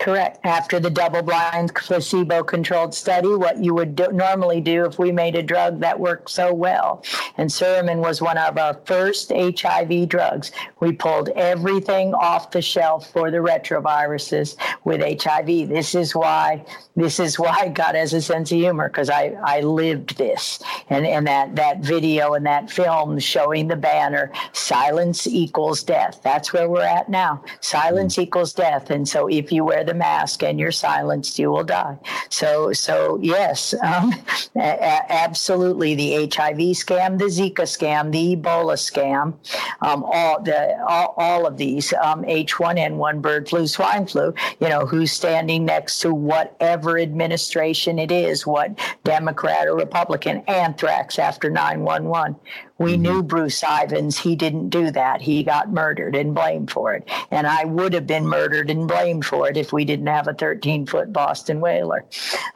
Correct. 0.00 0.38
After 0.44 0.80
the 0.80 0.88
double 0.88 1.20
blind 1.20 1.74
placebo 1.74 2.42
controlled 2.42 2.94
study, 2.94 3.34
what 3.34 3.62
you 3.62 3.74
would 3.74 3.96
do, 3.96 4.10
normally 4.12 4.62
do 4.62 4.86
if 4.86 4.98
we 4.98 5.12
made 5.12 5.36
a 5.36 5.42
drug 5.42 5.78
that 5.80 6.00
worked 6.00 6.30
so 6.30 6.54
well. 6.54 7.04
And 7.36 7.50
Suramin 7.50 7.98
was 7.98 8.22
one 8.22 8.38
of 8.38 8.56
our 8.56 8.80
first 8.86 9.30
HIV 9.30 10.08
drugs. 10.08 10.52
We 10.80 10.92
pulled 10.92 11.28
everything 11.30 12.14
off 12.14 12.50
the 12.50 12.62
shelf 12.62 13.12
for 13.12 13.30
the 13.30 13.38
retroviruses 13.38 14.56
with 14.84 15.22
HIV. 15.22 15.68
This 15.68 15.94
is 15.94 16.14
why 16.14 16.64
this 17.00 17.18
is 17.18 17.38
why 17.38 17.68
God 17.68 17.94
has 17.94 18.12
a 18.12 18.20
sense 18.20 18.52
of 18.52 18.58
humor 18.58 18.88
because 18.88 19.10
I, 19.10 19.36
I 19.42 19.60
lived 19.60 20.18
this. 20.18 20.62
And, 20.90 21.06
and 21.06 21.26
that, 21.26 21.56
that 21.56 21.80
video 21.80 22.34
and 22.34 22.44
that 22.46 22.70
film 22.70 23.18
showing 23.18 23.68
the 23.68 23.76
banner, 23.76 24.32
silence 24.52 25.26
equals 25.26 25.82
death. 25.82 26.20
That's 26.22 26.52
where 26.52 26.68
we're 26.68 26.82
at 26.82 27.08
now. 27.08 27.42
Silence 27.60 28.16
mm. 28.16 28.24
equals 28.24 28.52
death. 28.52 28.90
And 28.90 29.08
so 29.08 29.28
if 29.28 29.50
you 29.50 29.64
wear 29.64 29.84
the 29.90 29.98
mask 29.98 30.44
and 30.44 30.60
you're 30.60 30.70
silenced, 30.70 31.38
you 31.38 31.50
will 31.50 31.64
die. 31.64 31.98
So, 32.28 32.72
so 32.72 33.18
yes, 33.20 33.74
um, 33.82 34.14
a- 34.56 35.12
absolutely, 35.12 35.94
the 35.96 36.12
HIV 36.32 36.58
scam, 36.78 37.18
the 37.18 37.24
Zika 37.24 37.66
scam, 37.66 38.12
the 38.12 38.36
Ebola 38.36 38.76
scam, 38.76 39.34
um, 39.82 40.04
all 40.04 40.40
the 40.42 40.80
all, 40.86 41.14
all 41.16 41.46
of 41.46 41.56
these 41.56 41.92
um, 41.94 42.22
H1N1 42.22 43.20
bird 43.20 43.48
flu, 43.48 43.66
swine 43.66 44.06
flu. 44.06 44.32
You 44.60 44.68
know, 44.68 44.86
who's 44.86 45.10
standing 45.10 45.64
next 45.64 45.98
to 46.00 46.14
whatever 46.14 46.98
administration 46.98 47.98
it 47.98 48.12
is, 48.12 48.46
what 48.46 48.78
Democrat 49.02 49.66
or 49.66 49.76
Republican, 49.76 50.44
anthrax 50.46 51.18
after 51.18 51.50
911. 51.50 52.36
We 52.80 52.94
mm-hmm. 52.94 53.02
knew 53.02 53.22
Bruce 53.22 53.62
Ivins. 53.62 54.18
He 54.18 54.34
didn't 54.34 54.70
do 54.70 54.90
that. 54.90 55.20
He 55.20 55.44
got 55.44 55.70
murdered 55.70 56.16
and 56.16 56.34
blamed 56.34 56.70
for 56.70 56.94
it. 56.94 57.08
And 57.30 57.46
I 57.46 57.66
would 57.66 57.92
have 57.92 58.06
been 58.06 58.26
murdered 58.26 58.70
and 58.70 58.88
blamed 58.88 59.26
for 59.26 59.48
it 59.50 59.58
if 59.58 59.70
we 59.70 59.84
didn't 59.84 60.06
have 60.06 60.28
a 60.28 60.34
13 60.34 60.86
foot 60.86 61.12
Boston 61.12 61.60
whaler. 61.60 62.06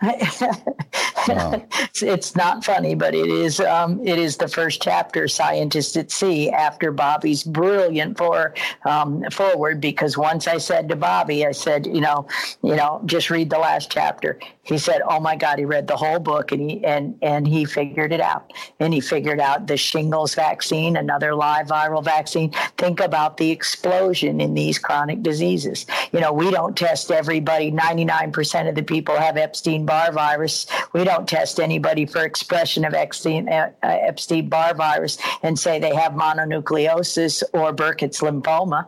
wow. 0.02 0.12
it's, 1.28 2.02
it's, 2.02 2.34
not 2.34 2.64
funny, 2.64 2.94
but 2.94 3.14
it 3.14 3.28
is, 3.28 3.60
um, 3.60 4.00
it 4.04 4.18
is 4.18 4.38
the 4.38 4.48
first 4.48 4.80
chapter, 4.80 5.28
Scientists 5.28 5.94
at 5.96 6.10
Sea, 6.10 6.50
after 6.50 6.90
Bobby's 6.90 7.42
brilliant 7.44 8.16
for, 8.16 8.54
um, 8.86 9.22
forward. 9.30 9.78
Because 9.78 10.16
once 10.16 10.48
I 10.48 10.56
said 10.56 10.88
to 10.88 10.96
Bobby, 10.96 11.46
I 11.46 11.52
said, 11.52 11.86
you 11.86 12.00
know, 12.00 12.26
you 12.62 12.76
know, 12.76 13.02
just 13.04 13.28
read 13.28 13.50
the 13.50 13.58
last 13.58 13.90
chapter. 13.90 14.40
He 14.64 14.78
said, 14.78 15.02
"Oh 15.06 15.20
my 15.20 15.36
God!" 15.36 15.58
He 15.58 15.66
read 15.66 15.86
the 15.86 15.96
whole 15.96 16.18
book 16.18 16.50
and 16.50 16.70
he 16.70 16.84
and 16.84 17.16
and 17.20 17.46
he 17.46 17.66
figured 17.66 18.12
it 18.12 18.20
out. 18.20 18.50
And 18.80 18.94
he 18.94 19.00
figured 19.00 19.38
out 19.38 19.66
the 19.66 19.76
shingles 20.14 20.34
vaccine, 20.36 20.96
another 20.96 21.34
live 21.34 21.66
viral 21.66 22.02
vaccine. 22.02 22.50
Think 22.78 23.00
about 23.00 23.36
the 23.36 23.50
explosion 23.50 24.40
in 24.40 24.54
these 24.54 24.78
chronic 24.78 25.22
diseases. 25.22 25.86
You 26.12 26.20
know, 26.20 26.32
we 26.32 26.50
don't 26.52 26.76
test 26.76 27.10
everybody. 27.10 27.72
Ninety 27.72 28.04
nine 28.04 28.30
percent 28.30 28.68
of 28.68 28.76
the 28.76 28.82
people 28.82 29.16
have 29.16 29.36
Epstein 29.36 29.84
Barr 29.84 30.12
virus. 30.12 30.66
We 30.92 31.02
don't 31.02 31.28
test 31.28 31.58
anybody 31.58 32.06
for 32.06 32.24
expression 32.24 32.84
of 32.84 32.94
Epstein 32.94 33.48
uh, 33.48 33.72
uh 33.82 33.98
Epstein 34.08 34.48
Barr 34.48 34.74
virus 34.74 35.18
and 35.42 35.58
say 35.58 35.80
they 35.80 35.94
have 35.94 36.12
mononucleosis 36.12 37.42
or 37.52 37.72
Burkitt's 37.72 38.20
lymphoma. 38.20 38.86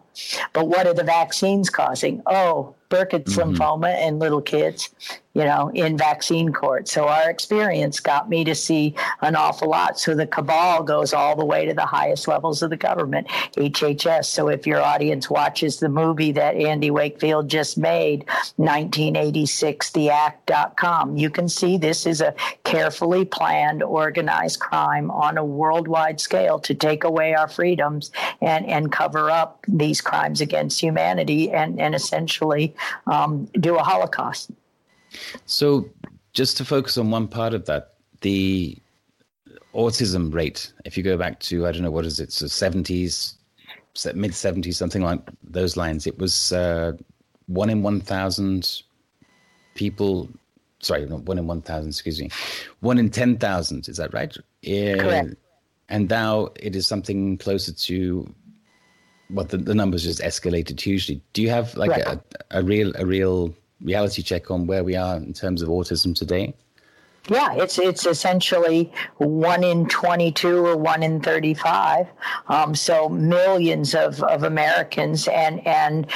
But 0.53 0.69
what 0.69 0.87
are 0.87 0.95
the 0.95 1.05
vaccines 1.05 1.71
causing? 1.71 2.23
Oh, 2.27 2.75
Burkitt's 2.89 3.37
mm-hmm. 3.37 3.57
lymphoma 3.57 4.07
in 4.07 4.21
little 4.21 4.41
kids, 4.41 4.91
you 5.37 5.45
know, 5.45 5.71
in 5.75 5.99
vaccine 5.99 6.51
court. 6.51 6.89
So 6.89 7.09
our 7.09 7.29
experience 7.29 8.01
got 8.01 8.31
me 8.31 8.43
to 8.45 8.55
see 8.55 8.95
an 9.21 9.37
awful 9.37 9.69
lot. 9.69 9.99
So 9.99 10.15
the 10.15 10.27
cabal 10.27 10.83
goes 10.83 11.13
all 11.13 11.37
the 11.37 11.45
way 11.45 11.67
to 11.67 11.75
the 11.75 11.85
highest 11.85 12.27
levels 12.27 12.63
of 12.63 12.71
the 12.71 12.77
government, 12.79 13.27
HHS. 13.55 14.25
So 14.25 14.49
if 14.49 14.67
your 14.67 14.81
audience 14.81 15.29
watches 15.29 15.79
the 15.79 15.91
movie 15.91 16.33
that 16.33 16.57
Andy 16.57 16.91
Wakefield 16.91 17.51
just 17.51 17.77
made, 17.77 18.25
1986, 18.57 19.91
theact.com, 19.91 21.19
you 21.19 21.29
can 21.29 21.51
see 21.51 21.77
this 21.77 22.07
is 22.07 22.23
a 22.23 22.35
carefully 22.65 23.27
planned, 23.27 23.83
organized 23.83 24.61
crime 24.61 25.11
on 25.11 25.37
a 25.37 25.45
worldwide 25.45 26.19
scale 26.19 26.59
to 26.61 26.75
take 26.75 27.05
away 27.05 27.35
our 27.35 27.47
freedoms 27.47 28.11
and, 28.41 28.65
and 28.65 28.91
cover 28.91 29.31
up 29.31 29.63
these 29.69 30.01
crimes 30.01 30.41
against 30.41 30.81
humanity 30.81 31.51
and, 31.51 31.79
and 31.79 31.95
essentially 31.95 32.75
um, 33.07 33.45
do 33.61 33.77
a 33.77 33.83
Holocaust. 33.83 34.51
So, 35.47 35.89
just 36.33 36.57
to 36.59 36.65
focus 36.65 36.99
on 36.99 37.11
one 37.11 37.29
part 37.29 37.55
of 37.55 37.65
that, 37.67 37.95
the 38.21 38.77
autism 39.75 40.33
rate, 40.33 40.73
if 40.85 40.97
you 40.97 41.03
go 41.03 41.17
back 41.17 41.41
to, 41.41 41.67
I 41.67 41.73
don't 41.73 41.83
know, 41.83 41.91
what 41.91 42.07
is 42.07 42.21
it, 42.21 42.33
so 42.33 42.47
70s, 42.47 43.35
mid 44.15 44.33
70s, 44.33 44.75
something 44.75 45.03
like 45.03 45.21
those 45.43 45.77
lines, 45.77 46.07
it 46.07 46.19
was 46.19 46.53
uh, 46.53 46.93
one 47.47 47.71
in 47.71 47.83
1,000 47.83 48.83
people. 49.75 50.29
Sorry, 50.81 51.07
not 51.07 51.23
one 51.23 51.39
in 51.39 51.47
1,000, 51.47 51.89
excuse 51.89 52.21
me. 52.21 52.31
One 52.81 52.99
in 52.99 53.11
10,000, 53.11 53.89
is 53.89 53.97
that 53.97 54.13
right? 54.13 54.37
Correct. 54.99 55.35
And 55.89 56.09
now 56.09 56.49
it 56.57 56.75
is 56.75 56.87
something 56.87 57.39
closer 57.39 57.73
to 57.73 58.35
what 59.29 59.49
the, 59.49 59.57
the 59.57 59.75
numbers 59.75 60.05
just 60.05 60.21
escalated 60.21 60.81
hugely. 60.81 61.21
Do 61.33 61.43
you 61.43 61.51
have 61.51 61.77
like 61.77 61.91
a, 61.99 62.21
a 62.51 62.63
real 62.63 62.93
a 62.97 63.07
real 63.07 63.55
reality 63.81 64.23
check 64.23 64.51
on 64.51 64.67
where 64.67 64.85
we 64.85 64.97
are 64.97 65.17
in 65.17 65.33
terms 65.33 65.63
of 65.63 65.69
autism 65.69 66.15
today? 66.15 66.55
Yeah, 67.29 67.55
it's 67.55 67.79
it's 67.79 68.07
essentially 68.07 68.93
one 69.17 69.65
in 69.65 69.89
22 69.89 70.65
or 70.65 70.77
one 70.77 71.03
in 71.03 71.21
35. 71.21 72.07
Um, 72.49 72.75
so 72.75 73.09
millions 73.09 73.95
of, 73.97 74.23
of 74.23 74.45
Americans 74.45 75.27
and 75.29 75.67
and 75.67 76.07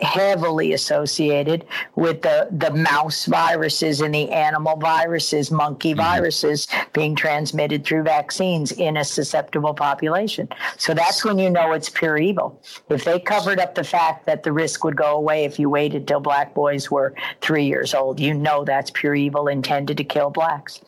heavily 0.00 0.72
associated 0.72 1.64
with 1.94 2.22
the, 2.22 2.48
the 2.50 2.72
mouse 2.72 3.26
viruses 3.26 4.00
and 4.00 4.14
the 4.14 4.30
animal 4.30 4.76
viruses, 4.76 5.50
monkey 5.50 5.90
mm-hmm. 5.90 6.00
viruses 6.00 6.66
being 6.92 7.14
transmitted 7.14 7.84
through 7.84 8.02
vaccines 8.02 8.72
in 8.72 8.96
a 8.96 9.04
susceptible 9.04 9.74
population. 9.74 10.48
So 10.76 10.92
that's 10.92 11.24
when 11.24 11.38
you 11.38 11.50
know 11.50 11.72
it's 11.72 11.88
pure 11.88 12.18
evil. 12.18 12.60
If 12.88 13.04
they 13.04 13.20
covered 13.20 13.60
up 13.60 13.76
the 13.76 13.84
fact 13.84 14.26
that 14.26 14.42
the 14.42 14.52
risk 14.52 14.82
would 14.82 14.96
go 14.96 15.14
away 15.14 15.44
if 15.44 15.58
you 15.58 15.70
waited 15.70 16.08
till 16.08 16.20
black 16.20 16.52
boys 16.52 16.90
were 16.90 17.14
three 17.40 17.64
years 17.64 17.94
old, 17.94 18.18
you 18.18 18.34
know 18.34 18.64
that's 18.64 18.90
pure 18.90 19.14
evil 19.14 19.46
intended 19.46 19.96
to 19.98 20.04
kill 20.04 20.31
blacks, 20.32 20.80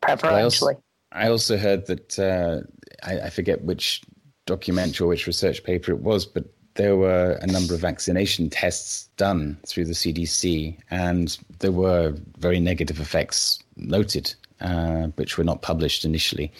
preferentially. 0.00 0.74
I 1.12 1.28
also, 1.28 1.28
I 1.28 1.30
also 1.30 1.56
heard 1.56 1.86
that 1.86 2.18
uh, 2.18 2.60
I, 3.02 3.20
I, 3.20 3.30
forget 3.30 3.62
which 3.62 4.02
documentary 4.46 5.04
or 5.04 5.08
which 5.08 5.26
research 5.26 5.64
paper 5.64 5.92
it 5.92 6.00
was, 6.00 6.26
but 6.26 6.44
there 6.74 6.96
were 6.96 7.38
a 7.42 7.46
number 7.46 7.74
of 7.74 7.80
vaccination 7.80 8.48
tests 8.48 9.08
done 9.16 9.58
through 9.66 9.84
the 9.84 9.92
CDC, 9.92 10.78
and 10.90 11.38
there 11.58 11.72
were 11.72 12.14
very 12.38 12.60
negative 12.60 13.00
effects 13.00 13.58
noted, 13.76 14.34
uh, 14.60 15.08
which 15.16 15.36
were 15.38 15.44
not 15.44 15.62
published 15.62 16.04
initially. 16.04 16.52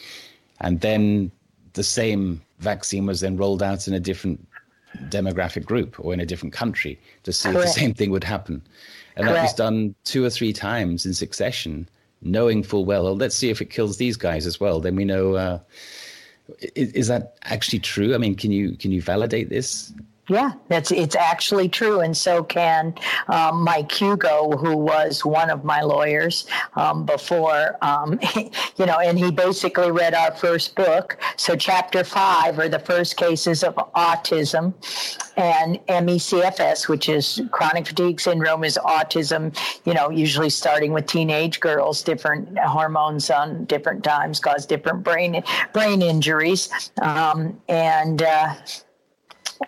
And 0.61 0.81
then 0.81 1.31
the 1.75 1.85
same 1.85 2.43
vaccine 2.59 3.07
was 3.07 3.21
then 3.21 3.37
rolled 3.37 3.63
out 3.63 3.87
in 3.87 3.95
a 3.95 4.01
different 4.01 4.45
demographic 5.05 5.65
group 5.65 5.97
or 5.99 6.13
in 6.13 6.21
a 6.21 6.27
different 6.27 6.53
country 6.53 6.99
to 7.23 7.33
see 7.33 7.51
Correct. 7.51 7.69
if 7.69 7.75
the 7.75 7.81
same 7.81 7.95
thing 7.95 8.11
would 8.11 8.25
happen. 8.25 8.63
And 9.17 9.27
Correct. 9.27 9.35
that 9.35 9.43
was 9.43 9.55
done 9.55 9.95
two 10.05 10.25
or 10.25 10.31
three 10.31 10.53
times 10.53 11.07
in 11.07 11.15
succession, 11.15 11.89
knowing 12.23 12.63
full 12.63 12.85
well, 12.85 13.07
oh, 13.07 13.13
let's 13.13 13.37
see 13.37 13.51
if 13.51 13.61
it 13.61 13.71
kills 13.71 13.97
these 13.97 14.17
guys 14.17 14.47
as 14.47 14.61
well. 14.61 14.81
Then 14.81 14.97
we 14.97 15.05
know. 15.05 15.35
Uh, 15.35 15.59
is, 16.75 16.93
is, 16.93 17.09
that 17.09 17.37
actually 17.45 17.79
true? 17.79 18.15
I 18.15 18.19
mean, 18.19 18.35
can 18.35 18.51
you 18.51 18.77
can 18.77 18.91
you 18.91 19.03
validate 19.03 19.51
this? 19.51 19.93
Yeah, 20.29 20.53
that's 20.69 20.91
it's 20.91 21.17
actually 21.17 21.71
true, 21.71 22.01
and 22.01 22.15
so 22.15 22.45
can 22.45 22.95
um, 23.29 23.65
Mike 23.65 23.91
Hugo, 23.91 24.51
who 24.59 24.77
was 24.77 25.25
one 25.25 25.49
of 25.49 25.65
my 25.65 25.81
lawyers 25.81 26.47
um, 26.77 27.07
before, 27.07 27.79
um, 27.81 28.21
you 28.77 28.85
know, 28.85 28.99
and 28.99 29.19
he 29.19 29.31
basically 29.31 29.91
read 29.91 30.13
our 30.13 30.33
first 30.33 30.75
book. 30.75 31.19
So 31.39 31.57
chapter 31.57 32.05
five 32.05 32.59
are 32.59 32.69
the 32.69 32.79
first 32.79 33.17
cases 33.17 33.65
of 33.65 33.75
autism, 33.97 34.75
and 35.39 35.81
ME/CFS, 36.05 36.89
which 36.89 37.09
is 37.09 37.41
chronic 37.51 37.87
fatigue 37.87 38.21
syndrome, 38.21 38.65
is 38.65 38.79
autism. 38.85 39.57
You 39.87 39.95
know, 39.95 40.11
usually 40.11 40.51
starting 40.51 40.93
with 40.93 41.07
teenage 41.07 41.59
girls, 41.59 42.03
different 42.03 42.59
hormones 42.59 43.31
on 43.31 43.65
different 43.65 44.05
times 44.05 44.41
cause 44.41 44.67
different 44.67 45.03
brain 45.03 45.43
brain 45.73 46.03
injuries, 46.03 46.69
um, 47.01 47.59
and. 47.67 48.23
Uh, 48.23 48.55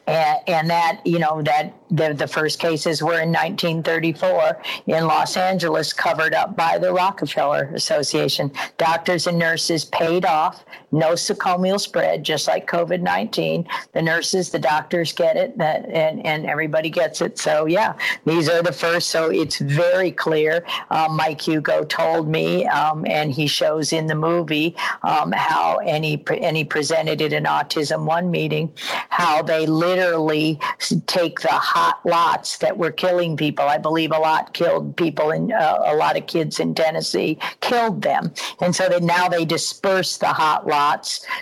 and, 0.06 0.38
and 0.46 0.70
that 0.70 1.00
you 1.04 1.18
know 1.18 1.42
that 1.42 1.74
the, 1.90 2.12
the 2.12 2.26
first 2.26 2.58
cases 2.58 3.02
were 3.02 3.20
in 3.20 3.30
1934 3.30 4.60
in 4.86 5.06
Los 5.06 5.36
Angeles, 5.36 5.92
covered 5.92 6.34
up 6.34 6.56
by 6.56 6.78
the 6.78 6.92
Rockefeller 6.92 7.70
Association. 7.74 8.50
Doctors 8.78 9.26
and 9.26 9.38
nurses 9.38 9.84
paid 9.84 10.24
off, 10.24 10.64
no 10.92 11.10
nosocomial 11.10 11.80
spread, 11.80 12.24
just 12.24 12.46
like 12.46 12.68
COVID 12.68 13.00
19. 13.00 13.66
The 13.92 14.02
nurses, 14.02 14.50
the 14.50 14.58
doctors 14.58 15.12
get 15.12 15.36
it, 15.36 15.56
that, 15.58 15.86
and, 15.88 16.24
and 16.24 16.46
everybody 16.46 16.90
gets 16.90 17.20
it. 17.20 17.38
So, 17.38 17.66
yeah, 17.66 17.94
these 18.24 18.48
are 18.48 18.62
the 18.62 18.72
first. 18.72 19.10
So, 19.10 19.30
it's 19.30 19.58
very 19.58 20.12
clear. 20.12 20.64
Um, 20.90 21.16
Mike 21.16 21.40
Hugo 21.40 21.84
told 21.84 22.28
me, 22.28 22.66
um, 22.66 23.04
and 23.06 23.32
he 23.32 23.46
shows 23.46 23.92
in 23.92 24.06
the 24.06 24.14
movie 24.14 24.76
um, 25.02 25.32
how, 25.32 25.78
and 25.80 26.04
he, 26.04 26.22
and 26.40 26.56
he 26.56 26.64
presented 26.64 27.20
it 27.20 27.32
in 27.32 27.44
Autism 27.44 28.04
One 28.04 28.30
meeting, 28.30 28.72
how 29.08 29.42
they 29.42 29.66
literally 29.66 30.58
take 31.06 31.40
the 31.40 31.48
hot 31.48 32.00
lots 32.04 32.58
that 32.58 32.76
were 32.76 32.92
killing 32.92 33.36
people. 33.36 33.64
I 33.64 33.78
believe 33.78 34.12
a 34.12 34.18
lot 34.18 34.54
killed 34.54 34.96
people 34.96 35.30
and 35.30 35.52
uh, 35.52 35.80
a 35.84 35.94
lot 35.94 36.16
of 36.16 36.26
kids 36.26 36.60
in 36.60 36.74
Tennessee 36.74 37.38
killed 37.60 38.02
them. 38.02 38.32
And 38.60 38.74
so 38.74 38.88
they, 38.88 39.00
now 39.00 39.28
they 39.28 39.44
disperse 39.44 40.16
the 40.18 40.28
hot 40.28 40.66
lots 40.66 40.79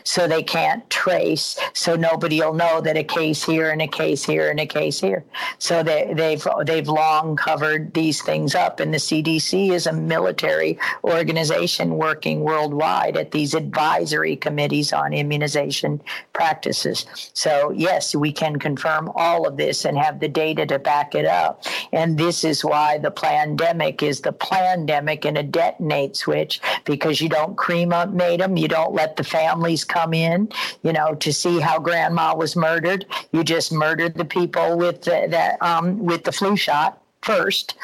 so 0.05 0.27
they 0.27 0.43
can't 0.43 0.89
trace, 0.90 1.59
so 1.73 1.97
nobody 1.97 2.40
will 2.40 2.55
know 2.55 2.81
that 2.81 2.97
a 2.97 3.05
case 3.05 3.44
here 3.44 3.70
and 3.70 3.82
a 3.82 3.89
case 3.89 4.24
here 4.24 4.51
and 4.51 4.60
a 4.60 4.66
case 4.66 5.01
here. 5.01 5.24
So 5.59 5.82
they, 5.82 6.12
they've 6.15 6.47
they've 6.65 6.89
long 6.89 7.36
covered 7.36 7.94
these 7.94 8.23
things 8.23 8.55
up, 8.55 8.81
and 8.81 8.93
the 8.93 8.98
CDC 8.98 9.70
is 9.70 9.86
a 9.86 9.93
military 9.93 10.78
organization 11.05 11.97
working 11.97 12.40
worldwide 12.40 13.16
at 13.16 13.31
these 13.31 13.55
advisory 13.55 14.36
committees 14.36 14.93
on 14.93 15.12
immunization 15.12 16.01
practices. 16.32 17.06
So 17.32 17.70
yes, 17.70 18.15
we 18.15 18.32
can 18.32 18.59
confirm 18.59 19.10
all 19.15 19.47
of 19.47 19.56
this 19.56 19.85
and 19.85 19.97
have 19.97 20.20
the 20.20 20.28
data 20.28 20.66
to 20.66 20.78
back 20.78 21.15
it 21.15 21.24
up. 21.24 21.65
And 21.93 22.19
this 22.19 22.44
is 22.44 22.65
why 22.65 22.98
the 22.98 23.10
pandemic 23.10 24.02
is 24.02 24.20
the 24.20 24.32
pandemic 24.32 25.24
and 25.24 25.39
a 25.39 25.43
detonate 25.43 26.16
switch 26.16 26.60
because 26.85 27.20
you 27.20 27.28
don't 27.28 27.56
cream 27.56 27.78
cremate 27.78 28.40
them, 28.40 28.56
you 28.56 28.69
don't 28.69 28.94
let 28.94 29.16
the 29.16 29.24
families 29.29 29.85
come 29.85 30.15
in, 30.15 30.49
you 30.83 30.93
know, 30.93 31.15
to 31.15 31.33
see 31.33 31.61
how 31.61 31.79
grandma 31.79 32.35
was 32.35 32.57
murdered. 32.57 33.07
You 33.33 33.45
just 33.45 33.73
murdered 33.73 34.15
the 34.15 34.25
people 34.25 34.77
with 34.77 35.03
the, 35.03 35.27
that 35.31 35.61
um, 35.63 35.99
with 36.05 36.25
the 36.25 36.33
flu 36.33 36.57
shot 36.57 37.03
first. 37.23 37.75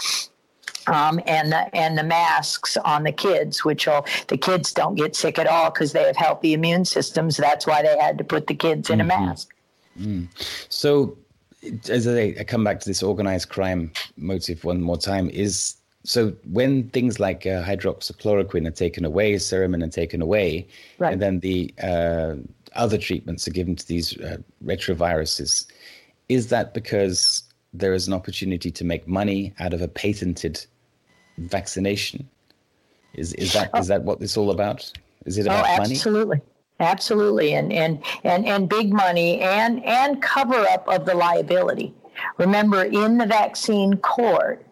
Um, 0.86 1.18
and 1.26 1.50
the 1.50 1.74
and 1.74 1.96
the 1.96 2.02
masks 2.02 2.76
on 2.76 3.04
the 3.04 3.12
kids, 3.12 3.64
which 3.64 3.86
will 3.86 4.04
the 4.28 4.36
kids 4.36 4.70
don't 4.70 4.96
get 4.96 5.16
sick 5.16 5.38
at 5.38 5.46
all 5.46 5.70
because 5.70 5.92
they 5.92 6.02
have 6.04 6.16
healthy 6.16 6.52
immune 6.52 6.84
systems. 6.84 7.38
That's 7.38 7.66
why 7.66 7.80
they 7.80 7.96
had 7.98 8.18
to 8.18 8.24
put 8.24 8.46
the 8.48 8.54
kids 8.54 8.90
in 8.90 8.98
mm-hmm. 8.98 9.10
a 9.10 9.26
mask. 9.26 9.54
Mm. 9.98 10.28
So 10.68 11.16
as 11.88 12.06
I, 12.06 12.34
I 12.38 12.44
come 12.44 12.64
back 12.64 12.80
to 12.80 12.88
this 12.88 13.02
organized 13.02 13.48
crime 13.48 13.92
motive 14.16 14.64
one 14.64 14.82
more 14.82 14.98
time, 14.98 15.30
is 15.30 15.76
so 16.04 16.34
when 16.50 16.88
things 16.90 17.18
like 17.18 17.46
uh, 17.46 17.64
hydroxychloroquine 17.64 18.68
are 18.68 18.70
taken 18.70 19.04
away, 19.04 19.34
Suramin 19.34 19.82
are 19.82 19.90
taken 19.90 20.20
away, 20.20 20.66
right. 20.98 21.12
and 21.14 21.22
then 21.22 21.40
the 21.40 21.74
uh, 21.82 22.36
other 22.74 22.98
treatments 22.98 23.48
are 23.48 23.52
given 23.52 23.74
to 23.74 23.88
these 23.88 24.16
uh, 24.20 24.36
retroviruses, 24.64 25.66
is 26.28 26.48
that 26.48 26.74
because 26.74 27.42
there 27.72 27.94
is 27.94 28.06
an 28.06 28.12
opportunity 28.12 28.70
to 28.70 28.84
make 28.84 29.08
money 29.08 29.54
out 29.58 29.72
of 29.72 29.80
a 29.80 29.88
patented 29.88 30.64
vaccination? 31.38 32.28
Is 33.14 33.32
is 33.34 33.54
that 33.54 33.70
oh. 33.72 33.80
is 33.80 33.86
that 33.86 34.02
what 34.02 34.20
it's 34.20 34.36
all 34.36 34.50
about? 34.50 34.92
Is 35.24 35.38
it 35.38 35.46
about 35.46 35.64
oh, 35.66 35.76
money? 35.78 35.94
Absolutely. 35.94 36.40
Absolutely, 36.80 37.54
and 37.54 37.72
and 37.72 38.02
and 38.24 38.44
and 38.46 38.68
big 38.68 38.92
money 38.92 39.40
and 39.40 39.82
and 39.84 40.20
cover 40.20 40.66
up 40.70 40.86
of 40.88 41.06
the 41.06 41.14
liability. 41.14 41.94
Remember, 42.36 42.82
in 42.82 43.16
the 43.16 43.26
vaccine 43.26 43.96
court, 43.98 44.66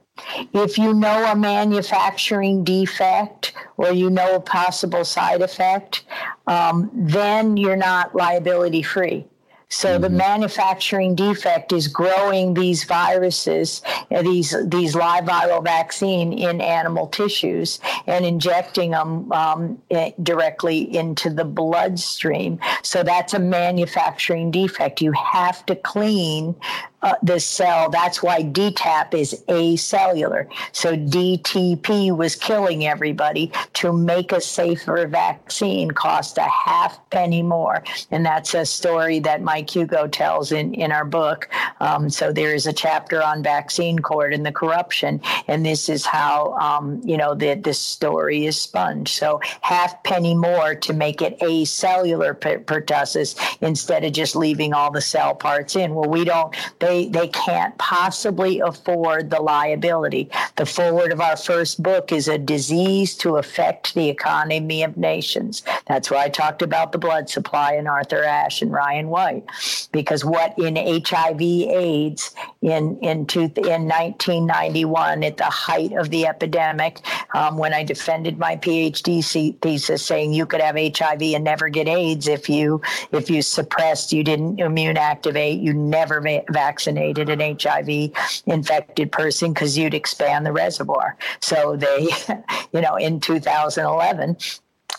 if 0.52 0.78
you 0.78 0.94
know 0.94 1.30
a 1.30 1.36
manufacturing 1.36 2.64
defect 2.64 3.52
or 3.76 3.92
you 3.92 4.10
know 4.10 4.36
a 4.36 4.40
possible 4.40 5.04
side 5.04 5.42
effect, 5.42 6.04
um, 6.46 6.90
then 6.92 7.56
you're 7.56 7.76
not 7.76 8.14
liability 8.14 8.82
free. 8.82 9.26
So 9.72 9.88
mm-hmm. 9.88 10.02
the 10.02 10.10
manufacturing 10.10 11.14
defect 11.14 11.72
is 11.72 11.88
growing 11.88 12.52
these 12.52 12.84
viruses, 12.84 13.80
uh, 14.10 14.20
these 14.20 14.54
these 14.66 14.94
live 14.94 15.24
viral 15.24 15.64
vaccine 15.64 16.34
in 16.34 16.60
animal 16.60 17.06
tissues 17.06 17.80
and 18.06 18.26
injecting 18.26 18.90
them 18.90 19.32
um, 19.32 19.82
directly 20.22 20.94
into 20.94 21.30
the 21.30 21.46
bloodstream. 21.46 22.60
So 22.82 23.02
that's 23.02 23.32
a 23.32 23.38
manufacturing 23.38 24.50
defect. 24.50 25.00
You 25.00 25.12
have 25.12 25.64
to 25.66 25.74
clean 25.74 26.54
uh, 27.02 27.14
the 27.22 27.40
cell. 27.40 27.90
That's 27.90 28.22
why 28.22 28.42
DTaP 28.42 29.14
is 29.14 29.42
acellular. 29.48 30.46
So 30.72 30.96
DTP 30.96 32.16
was 32.16 32.36
killing 32.36 32.86
everybody. 32.86 33.52
To 33.74 33.92
make 33.92 34.32
a 34.32 34.40
safer 34.40 35.06
vaccine 35.06 35.90
cost 35.90 36.38
a 36.38 36.48
half 36.48 36.98
penny 37.10 37.42
more. 37.42 37.82
And 38.10 38.24
that's 38.24 38.54
a 38.54 38.64
story 38.66 39.18
that 39.20 39.42
Mike 39.42 39.70
Hugo 39.70 40.06
tells 40.06 40.52
in, 40.52 40.74
in 40.74 40.92
our 40.92 41.04
book. 41.04 41.48
Um, 41.80 42.10
so 42.10 42.32
there 42.32 42.54
is 42.54 42.66
a 42.66 42.72
chapter 42.72 43.22
on 43.22 43.42
vaccine 43.42 43.98
court 43.98 44.34
and 44.34 44.44
the 44.44 44.52
corruption. 44.52 45.20
And 45.48 45.64
this 45.64 45.88
is 45.88 46.04
how, 46.04 46.52
um, 46.54 47.00
you 47.04 47.16
know, 47.16 47.34
the, 47.34 47.54
this 47.54 47.78
story 47.78 48.46
is 48.46 48.60
spun. 48.60 49.06
So 49.06 49.40
half 49.62 50.02
penny 50.04 50.34
more 50.34 50.74
to 50.74 50.92
make 50.92 51.22
it 51.22 51.38
acellular 51.40 52.34
pertussis 52.38 53.36
instead 53.60 54.04
of 54.04 54.12
just 54.12 54.36
leaving 54.36 54.72
all 54.74 54.90
the 54.90 55.00
cell 55.00 55.34
parts 55.34 55.76
in. 55.76 55.94
Well, 55.94 56.10
we 56.10 56.24
don't, 56.24 56.54
they 56.78 56.91
they 56.92 57.06
they 57.08 57.28
can't 57.28 57.76
possibly 57.78 58.60
afford 58.60 59.30
the 59.30 59.40
liability. 59.40 60.30
The 60.56 60.66
forward 60.66 61.12
of 61.12 61.20
our 61.20 61.36
first 61.36 61.82
book 61.82 62.12
is 62.12 62.28
a 62.28 62.38
disease 62.38 63.14
to 63.16 63.36
affect 63.36 63.94
the 63.94 64.08
economy 64.08 64.82
of 64.82 64.96
nations. 64.96 65.62
That's 65.86 66.10
where 66.10 66.20
I 66.20 66.28
talked 66.28 66.62
about 66.62 66.92
the 66.92 66.98
blood 66.98 67.30
supply 67.30 67.72
and 67.74 67.88
Arthur 67.88 68.24
Ashe 68.24 68.62
and 68.62 68.72
Ryan 68.72 69.08
White, 69.08 69.44
because 69.92 70.24
what 70.24 70.58
in 70.58 70.76
HIV/AIDS 70.76 72.34
in 72.60 72.98
in 73.00 73.26
two, 73.26 73.50
in 73.56 73.88
1991 73.88 75.24
at 75.24 75.36
the 75.36 75.44
height 75.44 75.92
of 75.92 76.10
the 76.10 76.26
epidemic, 76.26 77.00
um, 77.34 77.56
when 77.56 77.72
I 77.72 77.84
defended 77.84 78.38
my 78.38 78.56
PhD 78.56 79.22
thesis 79.60 80.04
saying 80.04 80.32
you 80.32 80.46
could 80.46 80.60
have 80.60 80.76
HIV 80.76 81.22
and 81.22 81.44
never 81.44 81.68
get 81.68 81.88
AIDS 81.88 82.28
if 82.28 82.48
you 82.48 82.82
if 83.12 83.30
you 83.30 83.40
suppressed, 83.40 84.12
you 84.12 84.22
didn't 84.22 84.60
immune 84.60 84.98
activate, 84.98 85.60
you 85.60 85.72
never 85.72 86.20
va- 86.20 86.44
vaccinated 86.50 86.81
an 86.86 86.96
HIV 87.40 88.12
infected 88.46 89.12
person 89.12 89.52
because 89.52 89.76
you'd 89.76 89.94
expand 89.94 90.46
the 90.46 90.52
reservoir. 90.52 91.16
So 91.40 91.76
they, 91.76 92.08
you 92.72 92.80
know, 92.80 92.96
in 92.96 93.20
2011, 93.20 94.36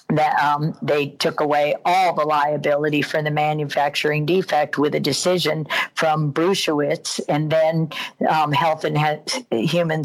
that 0.10 0.38
um, 0.39 0.77
they 0.81 1.07
took 1.07 1.39
away 1.39 1.76
all 1.85 2.14
the 2.14 2.23
liability 2.23 3.01
for 3.01 3.22
the 3.22 3.31
manufacturing 3.31 4.26
defect 4.26 4.77
with 4.77 4.95
a 4.95 4.99
decision 4.99 5.65
from 5.95 6.31
Bruesewitz, 6.34 7.19
and 7.27 7.51
then 7.51 7.89
um, 8.30 8.51
Health 8.51 8.84
and 8.84 8.97
Human 9.51 10.03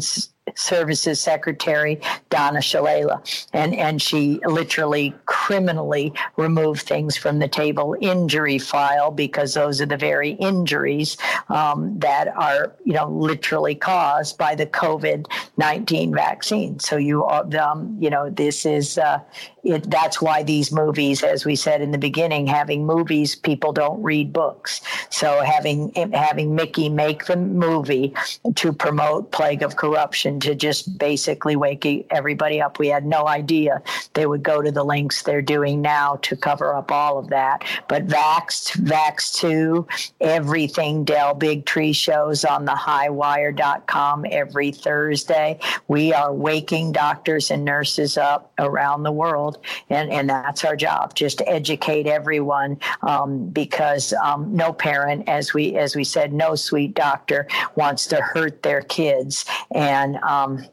Services 0.55 1.19
Secretary 1.19 1.99
Donna 2.29 2.59
Shalala, 2.59 3.21
and 3.53 3.75
and 3.75 4.01
she 4.01 4.39
literally 4.45 5.13
criminally 5.25 6.13
removed 6.37 6.81
things 6.81 7.17
from 7.17 7.39
the 7.39 7.47
table 7.47 7.95
injury 8.01 8.59
file 8.59 9.11
because 9.11 9.53
those 9.53 9.81
are 9.81 9.85
the 9.85 9.97
very 9.97 10.31
injuries 10.31 11.17
um, 11.49 11.97
that 11.99 12.27
are 12.35 12.73
you 12.83 12.93
know 12.93 13.09
literally 13.09 13.75
caused 13.75 14.37
by 14.37 14.55
the 14.55 14.65
COVID 14.65 15.25
nineteen 15.57 16.13
vaccine. 16.13 16.79
So 16.79 16.97
you 16.97 17.25
um, 17.25 17.97
you 17.99 18.09
know 18.09 18.29
this 18.29 18.65
is 18.65 18.97
uh, 18.97 19.19
it, 19.63 19.89
that's 19.89 20.21
why 20.21 20.43
these 20.43 20.71
movies, 20.71 21.23
as 21.23 21.45
we 21.45 21.55
said 21.55 21.81
in 21.81 21.91
the 21.91 21.97
beginning, 21.97 22.47
having 22.47 22.85
movies, 22.85 23.35
people 23.35 23.73
don't 23.73 24.01
read 24.01 24.33
books. 24.33 24.81
So 25.09 25.41
having 25.41 25.91
having 26.13 26.55
Mikki 26.55 26.89
make 26.89 27.25
the 27.25 27.35
movie 27.35 28.13
to 28.55 28.73
promote 28.73 29.31
Plague 29.31 29.63
of 29.63 29.75
Corruption 29.75 30.39
to 30.41 30.55
just 30.55 30.97
basically 30.97 31.55
wake 31.55 31.85
everybody 32.09 32.61
up. 32.61 32.79
We 32.79 32.87
had 32.87 33.05
no 33.05 33.27
idea 33.27 33.81
they 34.13 34.25
would 34.25 34.43
go 34.43 34.61
to 34.61 34.71
the 34.71 34.83
links 34.83 35.23
they're 35.23 35.41
doing 35.41 35.81
now 35.81 36.17
to 36.23 36.35
cover 36.35 36.73
up 36.73 36.91
all 36.91 37.17
of 37.17 37.29
that. 37.29 37.63
But 37.87 38.07
Vaxxed, 38.07 38.77
Vax 38.83 39.33
2, 39.35 39.87
everything 40.21 41.03
Del 41.03 41.35
Bigtree 41.35 41.95
shows 41.95 42.45
on 42.45 42.65
the 42.65 42.73
highwire.com 42.73 44.25
every 44.29 44.71
Thursday. 44.71 45.59
We 45.87 46.13
are 46.13 46.33
waking 46.33 46.91
doctors 46.91 47.51
and 47.51 47.65
nurses 47.65 48.17
up 48.17 48.51
around 48.59 49.03
the 49.03 49.11
world, 49.11 49.48
and, 49.89 50.11
and 50.11 50.29
that's 50.29 50.63
our 50.63 50.75
job, 50.75 51.15
just 51.15 51.37
to 51.39 51.49
educate 51.49 52.07
everyone 52.07 52.79
um, 53.01 53.47
because 53.49 54.13
um, 54.23 54.55
no 54.55 54.73
parent, 54.73 55.27
as 55.27 55.53
we 55.53 55.75
as 55.75 55.95
we 55.95 56.03
said, 56.03 56.33
no 56.33 56.55
sweet 56.55 56.93
doctor 56.93 57.47
wants 57.75 58.07
to 58.07 58.17
hurt 58.17 58.63
their 58.63 58.81
kids. 58.81 59.45
And 59.71 60.17
um, 60.17 60.65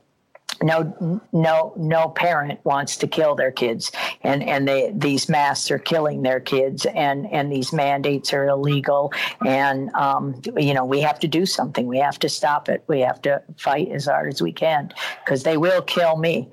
no 0.62 1.20
no 1.32 1.72
no 1.76 2.08
parent 2.08 2.58
wants 2.64 2.96
to 2.96 3.06
kill 3.06 3.34
their 3.34 3.50
kids 3.50 3.92
and 4.22 4.42
and 4.42 4.66
they 4.66 4.90
these 4.94 5.28
masks 5.28 5.70
are 5.70 5.78
killing 5.78 6.22
their 6.22 6.40
kids 6.40 6.86
and 6.86 7.30
and 7.30 7.52
these 7.52 7.72
mandates 7.72 8.32
are 8.32 8.46
illegal 8.46 9.12
and 9.44 9.90
um, 9.94 10.40
you 10.56 10.72
know 10.72 10.84
we 10.84 11.00
have 11.00 11.18
to 11.18 11.28
do 11.28 11.44
something 11.44 11.86
we 11.86 11.98
have 11.98 12.18
to 12.18 12.28
stop 12.28 12.68
it 12.68 12.82
we 12.86 13.00
have 13.00 13.20
to 13.20 13.42
fight 13.58 13.90
as 13.90 14.06
hard 14.06 14.32
as 14.32 14.40
we 14.40 14.52
can 14.52 14.92
because 15.24 15.42
they 15.42 15.56
will 15.56 15.82
kill 15.82 16.16
me 16.16 16.48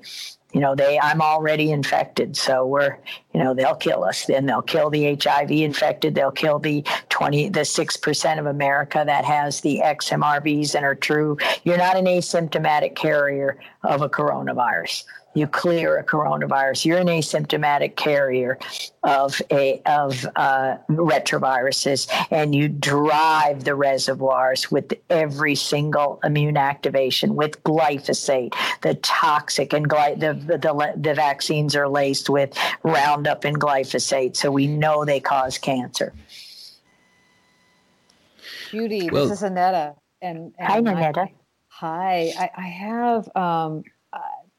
you 0.54 0.60
know 0.60 0.74
they 0.74 0.98
i'm 1.00 1.20
already 1.20 1.70
infected. 1.70 2.36
So 2.36 2.64
we're 2.64 2.96
you 3.34 3.42
know 3.42 3.52
they'll 3.52 3.74
kill 3.74 4.04
us. 4.04 4.24
Then 4.24 4.46
they'll 4.46 4.62
kill 4.62 4.88
the 4.88 5.14
hiv 5.16 5.50
infected. 5.50 6.14
They'll 6.14 6.30
kill 6.30 6.58
the 6.58 6.84
20 7.10 7.50
the 7.50 7.60
6% 7.60 8.38
of 8.38 8.46
america 8.46 9.02
that 9.04 9.24
has 9.24 9.60
the 9.60 9.80
xmrvs 9.84 10.74
and 10.74 10.84
are 10.84 10.94
true. 10.94 11.36
You're 11.64 11.76
not 11.76 11.96
an 11.96 12.06
asymptomatic 12.06 12.94
carrier 12.94 13.58
of 13.82 14.00
a 14.00 14.08
coronavirus 14.08 15.04
you 15.34 15.46
clear 15.46 15.98
a 15.98 16.04
coronavirus, 16.04 16.84
you're 16.84 16.98
an 16.98 17.08
asymptomatic 17.08 17.96
carrier 17.96 18.58
of 19.02 19.40
a 19.50 19.82
of 19.86 20.26
uh, 20.36 20.76
retroviruses, 20.88 22.08
and 22.30 22.54
you 22.54 22.68
drive 22.68 23.64
the 23.64 23.74
reservoirs 23.74 24.70
with 24.70 24.92
every 25.10 25.54
single 25.54 26.20
immune 26.24 26.56
activation 26.56 27.34
with 27.34 27.62
glyphosate, 27.64 28.54
the 28.82 28.94
toxic 28.96 29.72
and 29.72 29.88
gly- 29.88 30.14
the, 30.14 30.34
the 30.34 30.92
the 30.96 31.14
vaccines 31.14 31.74
are 31.74 31.88
laced 31.88 32.30
with 32.30 32.56
Roundup 32.82 33.44
and 33.44 33.60
glyphosate, 33.60 34.36
so 34.36 34.50
we 34.50 34.66
know 34.66 35.04
they 35.04 35.20
cause 35.20 35.58
cancer. 35.58 36.12
Judy, 38.70 39.08
well, 39.10 39.28
this 39.28 39.38
is 39.38 39.42
Annetta. 39.42 39.94
And, 40.20 40.52
and 40.58 40.66
hi, 40.66 40.78
Annetta. 40.78 41.28
Hi, 41.68 42.32
I, 42.38 42.50
I 42.56 42.66
have 42.68 43.36
um, 43.36 43.84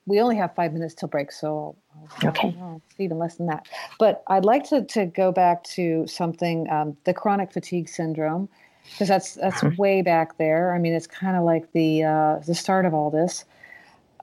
we 0.06 0.22
only 0.22 0.36
have 0.36 0.54
five 0.56 0.74
minutes 0.74 0.94
till 0.94 1.10
break, 1.10 1.32
so 1.32 1.76
okay, 2.24 2.56
even 3.00 3.18
less 3.18 3.36
than 3.36 3.48
that. 3.48 3.68
But 4.00 4.24
I'd 4.28 4.46
like 4.46 4.64
to 4.70 4.84
to 4.84 5.06
go 5.06 5.32
back 5.32 5.64
to 5.76 6.06
something 6.08 6.70
um, 6.70 6.98
the 7.06 7.14
chronic 7.14 7.52
fatigue 7.52 7.90
syndrome 7.90 8.50
because 8.92 9.08
that's 9.08 9.36
that's 9.36 9.62
mm-hmm. 9.62 9.82
way 9.82 10.02
back 10.02 10.38
there. 10.38 10.74
I 10.74 10.80
mean, 10.80 10.94
it's 10.94 11.08
kind 11.08 11.36
of 11.36 11.44
like 11.44 11.72
the 11.74 12.04
uh, 12.04 12.40
the 12.46 12.56
start 12.56 12.86
of 12.86 12.94
all 12.94 13.10
this. 13.10 13.46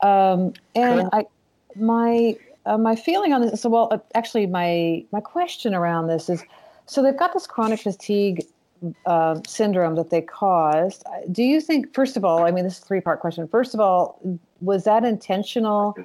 Um, 0.02 0.52
and 0.74 1.08
I 1.12 1.26
my 1.76 2.36
uh, 2.66 2.78
my 2.78 2.96
feeling 2.96 3.32
on 3.32 3.42
this. 3.42 3.60
So 3.60 3.68
well, 3.68 3.88
uh, 3.90 3.98
actually, 4.14 4.46
my 4.46 5.04
my 5.12 5.20
question 5.20 5.74
around 5.74 6.06
this 6.06 6.28
is, 6.28 6.42
so 6.86 7.02
they've 7.02 7.16
got 7.16 7.32
this 7.32 7.46
chronic 7.46 7.80
fatigue 7.80 8.46
uh, 9.06 9.40
syndrome 9.46 9.94
that 9.96 10.10
they 10.10 10.20
caused. 10.20 11.04
Do 11.30 11.42
you 11.42 11.60
think, 11.60 11.94
first 11.94 12.16
of 12.16 12.24
all, 12.24 12.44
I 12.44 12.50
mean, 12.50 12.64
this 12.64 12.78
is 12.78 12.82
a 12.82 12.86
three 12.86 13.00
part 13.00 13.20
question. 13.20 13.46
First 13.48 13.74
of 13.74 13.80
all, 13.80 14.18
was 14.62 14.84
that 14.84 15.04
intentional 15.04 15.96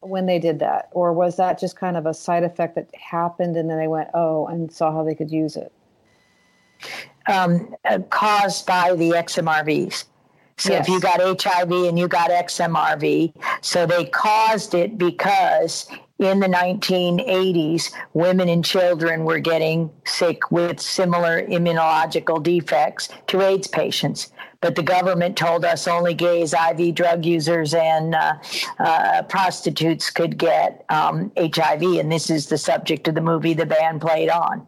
when 0.00 0.26
they 0.26 0.38
did 0.38 0.60
that, 0.60 0.88
or 0.92 1.12
was 1.12 1.36
that 1.36 1.58
just 1.58 1.76
kind 1.76 1.96
of 1.96 2.06
a 2.06 2.14
side 2.14 2.44
effect 2.44 2.76
that 2.76 2.88
happened 2.94 3.56
and 3.56 3.68
then 3.68 3.78
they 3.78 3.88
went, 3.88 4.08
oh, 4.14 4.46
and 4.46 4.72
saw 4.72 4.92
how 4.92 5.02
they 5.02 5.14
could 5.14 5.30
use 5.30 5.56
it? 5.56 5.72
Um, 7.26 7.74
uh, 7.84 7.98
caused 8.10 8.66
by 8.66 8.94
the 8.94 9.10
XMRVs. 9.10 10.04
So 10.58 10.72
yes. 10.72 10.86
if 10.86 10.88
you 10.88 11.00
got 11.00 11.20
HIV 11.20 11.70
and 11.70 11.98
you 11.98 12.08
got 12.08 12.30
XMRV, 12.30 13.32
so 13.60 13.84
they 13.84 14.06
caused 14.06 14.74
it 14.74 14.96
because 14.96 15.86
in 16.18 16.40
the 16.40 16.46
1980s, 16.46 17.92
women 18.14 18.48
and 18.48 18.64
children 18.64 19.24
were 19.24 19.38
getting 19.38 19.90
sick 20.04 20.50
with 20.50 20.80
similar 20.80 21.46
immunological 21.46 22.42
defects 22.42 23.10
to 23.26 23.42
AIDS 23.42 23.66
patients. 23.66 24.32
But 24.60 24.74
the 24.74 24.82
government 24.82 25.36
told 25.36 25.64
us 25.64 25.86
only 25.86 26.14
gays, 26.14 26.54
IV 26.54 26.94
drug 26.94 27.24
users, 27.24 27.74
and 27.74 28.14
uh, 28.14 28.34
uh, 28.78 29.22
prostitutes 29.24 30.10
could 30.10 30.38
get 30.38 30.84
um, 30.88 31.32
HIV. 31.38 31.82
And 31.82 32.10
this 32.10 32.30
is 32.30 32.46
the 32.46 32.58
subject 32.58 33.08
of 33.08 33.14
the 33.14 33.20
movie 33.20 33.54
the 33.54 33.66
band 33.66 34.00
played 34.00 34.30
on 34.30 34.66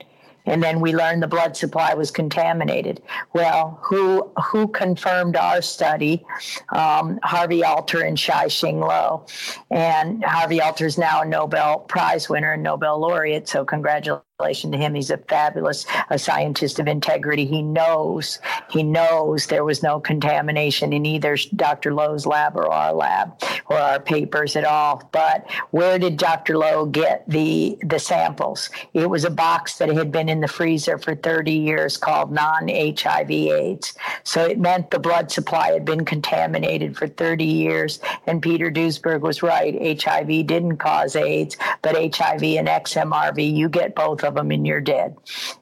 and 0.48 0.62
then 0.62 0.80
we 0.80 0.94
learned 0.94 1.22
the 1.22 1.28
blood 1.28 1.56
supply 1.56 1.94
was 1.94 2.10
contaminated. 2.10 3.02
Well, 3.34 3.78
who 3.82 4.30
who 4.50 4.68
confirmed 4.68 5.36
our 5.36 5.62
study? 5.62 6.24
Um, 6.70 7.20
Harvey 7.22 7.62
Alter 7.62 8.02
and 8.02 8.16
Shyh-Ching 8.16 8.80
Lo, 8.80 9.26
and 9.70 10.24
Harvey 10.24 10.60
Alter 10.60 10.86
is 10.86 10.98
now 10.98 11.20
a 11.20 11.24
Nobel 11.26 11.80
Prize 11.80 12.28
winner 12.28 12.52
and 12.52 12.62
Nobel 12.62 12.98
laureate. 12.98 13.48
So 13.48 13.64
congratulations 13.64 14.27
relation 14.40 14.70
to 14.70 14.78
him. 14.78 14.94
He's 14.94 15.10
a 15.10 15.16
fabulous 15.16 15.84
a 16.10 16.16
scientist 16.16 16.78
of 16.78 16.86
integrity. 16.86 17.44
He 17.44 17.60
knows 17.60 18.38
he 18.70 18.84
knows 18.84 19.48
there 19.48 19.64
was 19.64 19.82
no 19.82 19.98
contamination 19.98 20.92
in 20.92 21.04
either 21.04 21.36
Dr. 21.56 21.92
Lo's 21.92 22.24
lab 22.24 22.56
or 22.56 22.70
our 22.70 22.92
lab 22.92 23.42
or 23.66 23.76
our 23.76 23.98
papers 23.98 24.54
at 24.54 24.64
all. 24.64 25.02
But 25.10 25.50
where 25.72 25.98
did 25.98 26.18
Dr. 26.18 26.56
Lo 26.56 26.86
get 26.86 27.24
the 27.26 27.78
the 27.82 27.98
samples? 27.98 28.70
It 28.94 29.10
was 29.10 29.24
a 29.24 29.30
box 29.30 29.78
that 29.78 29.88
had 29.88 30.12
been 30.12 30.28
in 30.28 30.40
the 30.40 30.46
freezer 30.46 30.98
for 30.98 31.16
30 31.16 31.50
years 31.50 31.96
called 31.96 32.30
non-HIV 32.30 33.32
AIDS. 33.32 33.94
So 34.22 34.44
it 34.44 34.60
meant 34.60 34.92
the 34.92 35.00
blood 35.00 35.32
supply 35.32 35.72
had 35.72 35.84
been 35.84 36.04
contaminated 36.04 36.96
for 36.96 37.08
30 37.08 37.44
years. 37.44 37.98
And 38.28 38.40
Peter 38.40 38.70
Duesberg 38.70 39.22
was 39.22 39.42
right. 39.42 40.00
HIV 40.00 40.46
didn't 40.46 40.76
cause 40.76 41.16
AIDS, 41.16 41.56
but 41.82 41.96
HIV 41.96 42.44
and 42.44 42.68
XMRV, 42.68 43.52
you 43.52 43.68
get 43.68 43.96
both 43.96 44.27
of 44.28 44.34
them 44.34 44.50
and 44.50 44.66
you're 44.66 44.80
dead. 44.80 45.16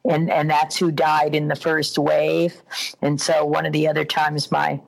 And, 0.05 0.30
and 0.30 0.51
that's 0.51 0.76
who 0.76 0.90
died 0.90 1.34
in 1.34 1.48
the 1.48 1.56
first 1.56 1.98
wave. 1.98 2.60
And 3.01 3.20
so 3.20 3.44
one 3.44 3.64
of 3.64 3.72
the 3.72 3.88
other 3.88 4.05
times 4.05 4.51
my 4.51 4.80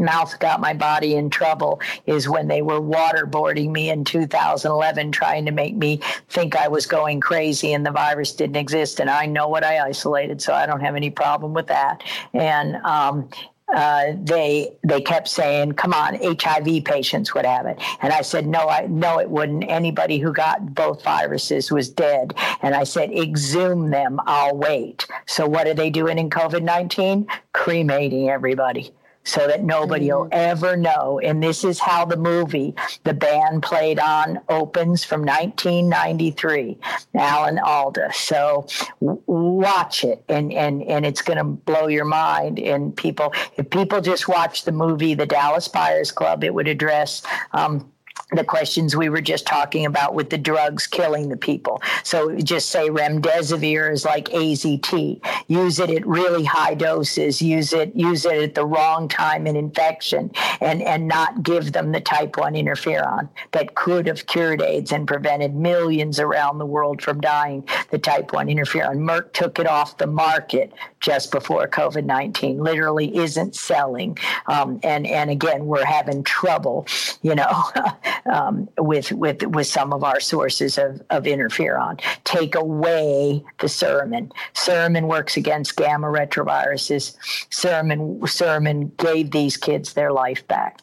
mouth 0.00 0.38
got 0.40 0.60
my 0.60 0.74
body 0.74 1.14
in 1.14 1.30
trouble 1.30 1.80
is 2.06 2.28
when 2.28 2.48
they 2.48 2.62
were 2.62 2.80
waterboarding 2.80 3.70
me 3.70 3.90
in 3.90 4.04
2011 4.04 5.12
trying 5.12 5.46
to 5.46 5.52
make 5.52 5.76
me 5.76 6.00
think 6.28 6.56
I 6.56 6.68
was 6.68 6.86
going 6.86 7.20
crazy 7.20 7.72
and 7.72 7.86
the 7.86 7.92
virus 7.92 8.34
didn't 8.34 8.56
exist 8.56 9.00
and 9.00 9.08
I 9.08 9.26
know 9.26 9.48
what 9.48 9.62
I 9.62 9.78
isolated 9.86 10.42
so 10.42 10.52
I 10.52 10.66
don't 10.66 10.80
have 10.80 10.96
any 10.96 11.10
problem 11.10 11.54
with 11.54 11.68
that 11.68 12.02
and 12.32 12.76
um, 12.76 13.28
uh, 13.72 14.12
they 14.22 14.72
they 14.82 15.00
kept 15.00 15.28
saying, 15.28 15.72
"Come 15.72 15.94
on, 15.94 16.18
HIV 16.22 16.84
patients 16.84 17.34
would 17.34 17.46
have 17.46 17.66
it," 17.66 17.80
and 18.02 18.12
I 18.12 18.22
said, 18.22 18.46
"No, 18.46 18.68
I 18.68 18.86
no, 18.86 19.18
it 19.18 19.30
wouldn't. 19.30 19.64
Anybody 19.68 20.18
who 20.18 20.32
got 20.32 20.74
both 20.74 21.02
viruses 21.02 21.70
was 21.70 21.88
dead." 21.88 22.34
And 22.62 22.74
I 22.74 22.84
said, 22.84 23.10
"Exhume 23.10 23.90
them. 23.90 24.20
I'll 24.26 24.56
wait." 24.56 25.06
So 25.26 25.46
what 25.46 25.66
are 25.66 25.74
they 25.74 25.90
doing 25.90 26.18
in 26.18 26.30
COVID 26.30 26.62
nineteen? 26.62 27.26
Cremating 27.52 28.28
everybody 28.28 28.92
so 29.24 29.46
that 29.46 29.64
nobody 29.64 30.12
will 30.12 30.24
mm-hmm. 30.24 30.32
ever 30.32 30.76
know. 30.76 31.20
And 31.22 31.42
this 31.42 31.64
is 31.64 31.78
how 31.78 32.04
the 32.04 32.16
movie 32.16 32.74
the 33.04 33.14
band 33.14 33.62
played 33.62 33.98
on 33.98 34.40
opens 34.48 35.04
from 35.04 35.22
1993, 35.22 36.78
Alan 37.14 37.58
Alda. 37.58 38.10
So 38.12 38.66
w- 39.00 39.22
watch 39.26 40.04
it, 40.04 40.24
and 40.28 40.52
and 40.52 40.82
and 40.82 41.06
it's 41.06 41.22
going 41.22 41.38
to 41.38 41.44
blow 41.44 41.86
your 41.88 42.04
mind. 42.04 42.58
And 42.58 42.96
people, 42.96 43.32
if 43.56 43.68
people 43.70 44.00
just 44.00 44.28
watch 44.28 44.64
the 44.64 44.72
movie 44.72 45.14
The 45.14 45.26
Dallas 45.26 45.68
Buyers 45.68 46.12
Club, 46.12 46.44
it 46.44 46.54
would 46.54 46.68
address. 46.68 47.22
Um, 47.52 47.90
the 48.32 48.44
questions 48.44 48.96
we 48.96 49.08
were 49.08 49.20
just 49.20 49.46
talking 49.46 49.86
about 49.86 50.14
with 50.14 50.30
the 50.30 50.38
drugs 50.38 50.86
killing 50.86 51.28
the 51.28 51.36
people. 51.36 51.82
So 52.02 52.36
just 52.36 52.70
say 52.70 52.88
remdesivir 52.88 53.92
is 53.92 54.04
like 54.04 54.28
AZT. 54.28 55.20
Use 55.48 55.78
it 55.78 55.90
at 55.90 56.06
really 56.06 56.44
high 56.44 56.74
doses. 56.74 57.40
Use 57.40 57.72
it 57.72 57.94
use 57.94 58.24
it 58.24 58.42
at 58.42 58.54
the 58.54 58.66
wrong 58.66 59.08
time 59.08 59.46
in 59.46 59.56
infection, 59.56 60.30
and 60.60 60.82
and 60.82 61.06
not 61.06 61.42
give 61.42 61.72
them 61.72 61.92
the 61.92 62.00
type 62.00 62.36
one 62.36 62.54
interferon 62.54 63.28
that 63.52 63.74
could 63.74 64.06
have 64.06 64.26
cured 64.26 64.62
AIDS 64.62 64.92
and 64.92 65.06
prevented 65.06 65.54
millions 65.54 66.18
around 66.18 66.58
the 66.58 66.66
world 66.66 67.02
from 67.02 67.20
dying. 67.20 67.66
The 67.90 67.98
type 67.98 68.32
one 68.32 68.48
interferon. 68.48 68.98
Merck 68.98 69.32
took 69.32 69.58
it 69.58 69.66
off 69.66 69.98
the 69.98 70.06
market 70.06 70.72
just 71.00 71.30
before 71.30 71.68
COVID 71.68 72.04
nineteen. 72.04 72.58
Literally 72.58 73.16
isn't 73.16 73.54
selling. 73.54 74.18
Um, 74.46 74.80
and 74.82 75.06
and 75.06 75.30
again, 75.30 75.66
we're 75.66 75.84
having 75.84 76.22
trouble. 76.24 76.86
You 77.22 77.34
know. 77.34 77.64
um, 78.32 78.68
with 78.78 79.12
with 79.12 79.42
with 79.42 79.66
some 79.66 79.92
of 79.92 80.04
our 80.04 80.20
sources 80.20 80.78
of, 80.78 81.02
of 81.10 81.24
interferon. 81.24 82.00
Take 82.24 82.54
away 82.54 83.44
the 83.60 83.66
suramin. 83.66 84.30
Suramin 84.54 85.08
works 85.08 85.36
against 85.36 85.76
gamma 85.76 86.08
retroviruses. 86.08 87.16
Suramin 87.50 88.20
suramin 88.20 88.96
gave 88.96 89.30
these 89.30 89.56
kids 89.56 89.94
their 89.94 90.12
life 90.12 90.46
back. 90.48 90.80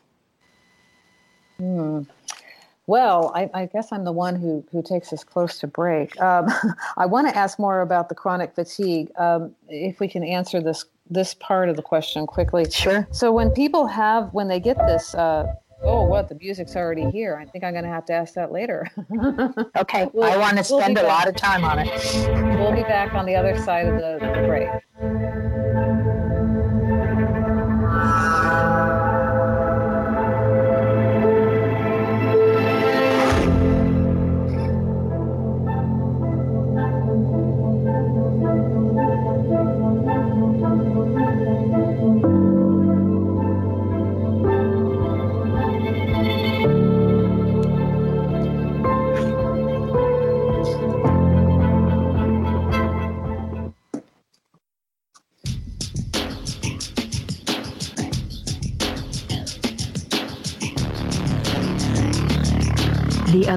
Hmm. 1.57 2.02
Well, 2.88 3.31
I, 3.35 3.49
I, 3.53 3.65
guess 3.68 3.91
I'm 3.91 4.03
the 4.03 4.11
one 4.11 4.35
who, 4.35 4.65
who 4.72 4.81
takes 4.81 5.14
us 5.14 5.23
close 5.23 5.60
to 5.60 5.68
break. 5.68 6.19
Um, 6.19 6.48
I 6.98 7.06
want 7.06 7.30
to 7.30 7.38
ask 7.38 7.60
more 7.60 7.81
about 7.81 8.10
the 8.10 8.15
chronic 8.15 8.53
fatigue. 8.53 9.11
Um, 9.18 9.56
if 9.69 9.99
we 9.99 10.07
can 10.07 10.23
answer 10.23 10.60
this 10.60 10.85
this 11.10 11.34
part 11.34 11.68
of 11.69 11.76
the 11.76 11.81
question 11.81 12.26
quickly. 12.26 12.69
Sure. 12.69 13.07
So 13.11 13.31
when 13.31 13.52
people 13.52 13.85
have 13.85 14.34
when 14.34 14.48
they 14.48 14.60
get 14.60 14.77
this 14.88 15.14
uh, 15.14 15.53
oh, 15.83 16.03
what? 16.03 16.29
The 16.29 16.35
music's 16.35 16.75
already 16.75 17.09
here. 17.09 17.37
I 17.37 17.45
think 17.45 17.63
I'm 17.63 17.73
going 17.73 17.83
to 17.83 17.89
have 17.89 18.05
to 18.05 18.13
ask 18.13 18.33
that 18.35 18.51
later. 18.51 18.87
okay. 19.77 20.09
We'll, 20.13 20.31
I 20.31 20.37
want 20.37 20.57
to 20.57 20.63
spend 20.63 20.95
we'll 20.95 21.05
a 21.05 21.07
lot 21.07 21.27
of 21.27 21.35
time 21.35 21.63
on 21.63 21.79
it. 21.79 21.89
We'll 22.59 22.75
be 22.75 22.83
back 22.83 23.13
on 23.13 23.25
the 23.25 23.35
other 23.35 23.57
side 23.57 23.87
of 23.87 23.95
the, 23.95 24.19
the 24.19 24.47
break. 24.47 24.69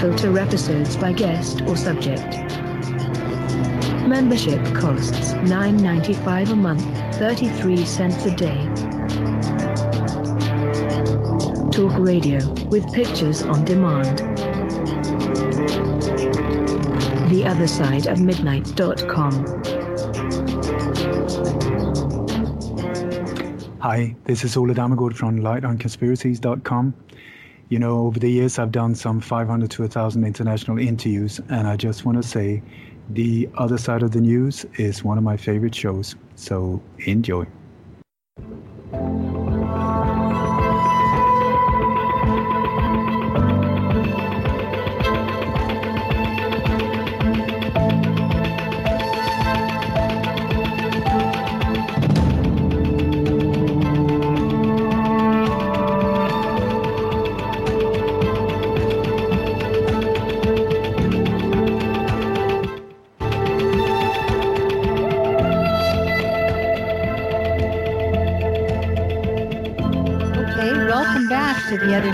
filter 0.00 0.38
episodes 0.38 0.96
by 0.96 1.12
guest 1.12 1.60
or 1.66 1.76
subject. 1.76 2.24
Membership 4.08 4.64
costs 4.74 5.34
$9.95 5.44 6.52
a 6.52 6.56
month, 6.56 6.82
33 7.16 7.84
cents 7.84 8.24
a 8.24 8.34
day. 8.34 8.56
Talk 11.70 11.92
radio 11.98 12.38
with 12.70 12.90
pictures 12.94 13.42
on 13.42 13.62
demand. 13.66 14.20
The 17.30 17.44
other 17.46 17.66
side 17.66 18.06
of 18.06 18.22
midnight.com. 18.22 19.32
Hi, 23.80 24.16
this 24.24 24.44
is 24.44 24.56
Ole 24.56 24.68
Dammegard 24.68 25.14
from 25.14 25.40
lightonconspiracies.com. 25.40 26.94
You 27.70 27.78
know, 27.78 28.00
over 28.00 28.18
the 28.18 28.28
years, 28.28 28.58
I've 28.58 28.72
done 28.72 28.96
some 28.96 29.20
500 29.20 29.70
to 29.70 29.82
1,000 29.82 30.24
international 30.24 30.80
interviews, 30.80 31.40
and 31.50 31.68
I 31.68 31.76
just 31.76 32.04
want 32.04 32.20
to 32.20 32.28
say 32.28 32.64
the 33.10 33.48
other 33.58 33.78
side 33.78 34.02
of 34.02 34.10
the 34.10 34.20
news 34.20 34.66
is 34.74 35.04
one 35.04 35.16
of 35.16 35.22
my 35.22 35.36
favorite 35.36 35.76
shows. 35.76 36.16
So 36.34 36.82
enjoy. 37.06 37.46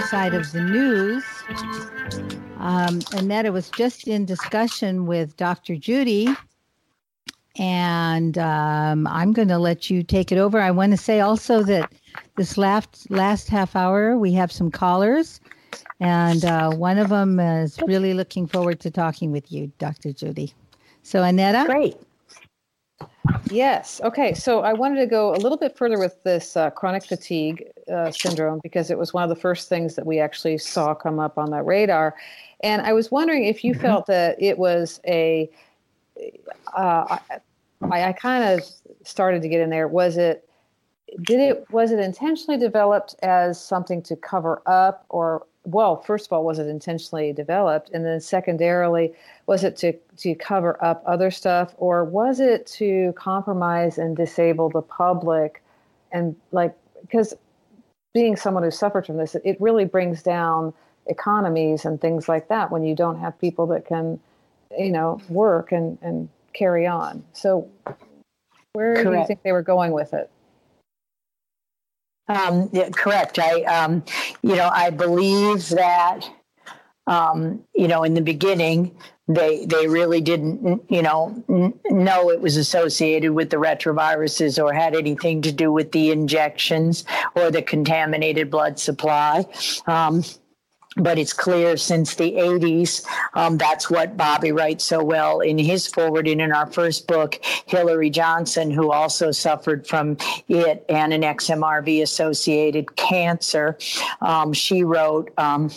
Side 0.01 0.35
of 0.35 0.53
the 0.53 0.61
news. 0.61 1.25
Um, 2.59 3.01
was 3.53 3.71
just 3.71 4.07
in 4.07 4.27
discussion 4.27 5.07
with 5.07 5.35
Dr. 5.39 5.77
Judy, 5.77 6.29
and 7.59 8.37
um, 8.37 9.07
I'm 9.07 9.33
going 9.33 9.49
to 9.49 9.59
let 9.59 9.89
you 9.89 10.03
take 10.03 10.31
it 10.31 10.37
over. 10.37 10.61
I 10.61 10.71
want 10.71 10.93
to 10.93 10.99
say 10.99 11.21
also 11.21 11.63
that 11.63 11.91
this 12.37 12.59
last 12.59 13.11
last 13.11 13.49
half 13.49 13.75
hour 13.75 14.19
we 14.19 14.33
have 14.35 14.53
some 14.53 14.71
callers, 14.71 15.41
and 16.01 16.45
uh, 16.45 16.73
one 16.73 16.99
of 16.99 17.09
them 17.09 17.41
is 17.41 17.79
really 17.87 18.13
looking 18.13 18.47
forward 18.47 18.79
to 18.81 18.91
talking 18.91 19.33
with 19.33 19.51
you, 19.51 19.73
Dr. 19.79 20.13
Judy. 20.13 20.53
So, 21.03 21.23
Annetta, 21.23 21.65
great. 21.67 21.97
Yes. 23.51 24.01
Okay. 24.03 24.35
So 24.35 24.61
I 24.61 24.73
wanted 24.73 25.01
to 25.01 25.07
go 25.07 25.35
a 25.35 25.37
little 25.37 25.59
bit 25.59 25.77
further 25.77 25.99
with 25.99 26.23
this 26.23 26.57
uh, 26.57 26.71
chronic 26.71 27.05
fatigue 27.05 27.65
uh, 27.93 28.11
syndrome 28.11 28.61
because 28.63 28.91
it 28.91 28.99
was 28.99 29.13
one 29.13 29.23
of 29.23 29.29
the 29.29 29.37
first 29.37 29.69
things 29.69 29.95
that 29.97 30.07
we 30.07 30.19
actually 30.19 30.59
saw 30.59 30.95
come 30.95 31.19
up 31.19 31.39
on 31.39 31.51
the 31.51 31.63
radar. 31.63 32.15
And 32.63 32.83
I 32.83 32.93
was 32.93 33.11
wondering 33.11 33.45
if 33.45 33.65
you 33.65 33.73
mm-hmm. 33.73 33.83
felt 33.83 34.07
that 34.07 34.41
it 34.41 34.59
was 34.59 35.01
a. 35.07 35.51
Uh, 36.77 37.19
I, 37.83 38.03
I 38.05 38.13
kind 38.13 38.45
of 38.45 38.67
started 39.05 39.43
to 39.43 39.49
get 39.49 39.61
in 39.61 39.71
there. 39.71 39.87
Was 39.87 40.17
it 40.17 40.47
did 41.23 41.41
it 41.41 41.71
was 41.71 41.93
it 41.93 41.99
intentionally 41.99 42.59
developed 42.59 43.15
as 43.23 43.63
something 43.63 44.03
to 44.03 44.17
cover 44.17 44.63
up 44.67 45.05
or 45.09 45.47
well 45.65 46.03
first 46.03 46.27
of 46.27 46.33
all 46.33 46.45
was 46.45 46.59
it 46.59 46.67
intentionally 46.67 47.33
developed 47.33 47.91
and 47.93 48.05
then 48.05 48.21
secondarily 48.21 49.13
was 49.47 49.65
it 49.65 49.77
to 49.77 49.93
to 50.17 50.35
cover 50.35 50.83
up 50.85 51.03
other 51.07 51.31
stuff 51.31 51.75
or 51.79 52.05
was 52.05 52.41
it 52.41 52.67
to 52.67 53.13
compromise 53.17 53.99
and 53.99 54.17
disable 54.17 54.69
the 54.69 54.83
public 54.83 55.63
and 56.13 56.37
like 56.53 56.75
because 57.01 57.35
being 58.13 58.37
someone 58.37 58.63
who 58.63 58.71
suffered 58.71 59.07
from 59.07 59.17
this 59.17 59.35
it 59.45 59.57
really 59.61 59.85
brings 59.85 60.23
down 60.23 60.73
economies 61.07 61.85
and 61.85 62.01
things 62.01 62.29
like 62.29 62.49
that 62.49 62.71
when 62.71 62.85
you 62.85 62.95
don't 62.95 63.19
have 63.19 63.39
people 63.41 63.67
that 63.67 63.87
can 63.87 64.19
you 64.77 64.91
know 64.91 65.21
work 65.29 65.73
and 65.73 65.99
and 66.03 66.29
carry 66.53 66.87
on 66.87 67.23
so 67.33 67.69
where 68.73 68.95
Correct. 68.95 69.11
do 69.11 69.19
you 69.19 69.27
think 69.27 69.43
they 69.43 69.53
were 69.53 69.63
going 69.63 69.93
with 69.93 70.13
it 70.13 70.31
um, 72.29 72.69
yeah, 72.73 72.89
correct. 72.91 73.39
I, 73.39 73.63
um, 73.63 74.05
you 74.43 74.57
know, 74.57 74.69
I 74.73 74.91
believe 74.91 75.69
that, 75.69 76.29
um, 77.07 77.63
you 77.75 77.89
know, 77.89 78.03
in 78.05 78.15
the 78.15 78.21
beginning, 78.21 78.97
they 79.29 79.67
they 79.67 79.89
really 79.89 80.21
didn't, 80.21 80.85
you 80.89 81.03
know, 81.03 81.43
n- 81.49 81.79
know 81.91 82.31
it 82.31 82.41
was 82.41 82.57
associated 82.57 83.33
with 83.33 83.51
the 83.51 83.57
retroviruses 83.57 84.63
or 84.63 84.73
had 84.73 84.95
anything 84.95 85.43
to 85.43 85.53
do 85.53 85.73
with 85.73 85.93
the 85.93 86.11
injections 86.11 87.05
or 87.35 87.51
the 87.51 87.63
contaminated 87.63 88.51
blood 88.51 88.79
supply. 88.79 89.45
Um, 89.87 90.23
but 90.97 91.19
it's 91.19 91.33
clear 91.33 91.77
since 91.77 92.15
the 92.15 92.33
80s 92.33 93.05
um, 93.35 93.59
that's 93.59 93.91
what 93.91 94.17
bobby 94.17 94.51
writes 94.51 94.85
so 94.85 95.05
well 95.05 95.41
in 95.41 95.59
his 95.59 95.87
foreword 95.87 96.27
and 96.27 96.41
in 96.41 96.53
our 96.53 96.67
first 96.67 97.07
book 97.07 97.39
hillary 97.67 98.09
johnson 98.09 98.71
who 98.71 98.91
also 98.91 99.31
suffered 99.31 99.87
from 99.87 100.17
it 100.49 100.85
and 100.89 101.13
an 101.13 101.21
xmrv 101.21 102.03
associated 102.03 102.97
cancer 102.97 103.77
um, 104.23 104.53
she 104.53 104.85
wrote 104.85 105.31
um, 105.37 105.71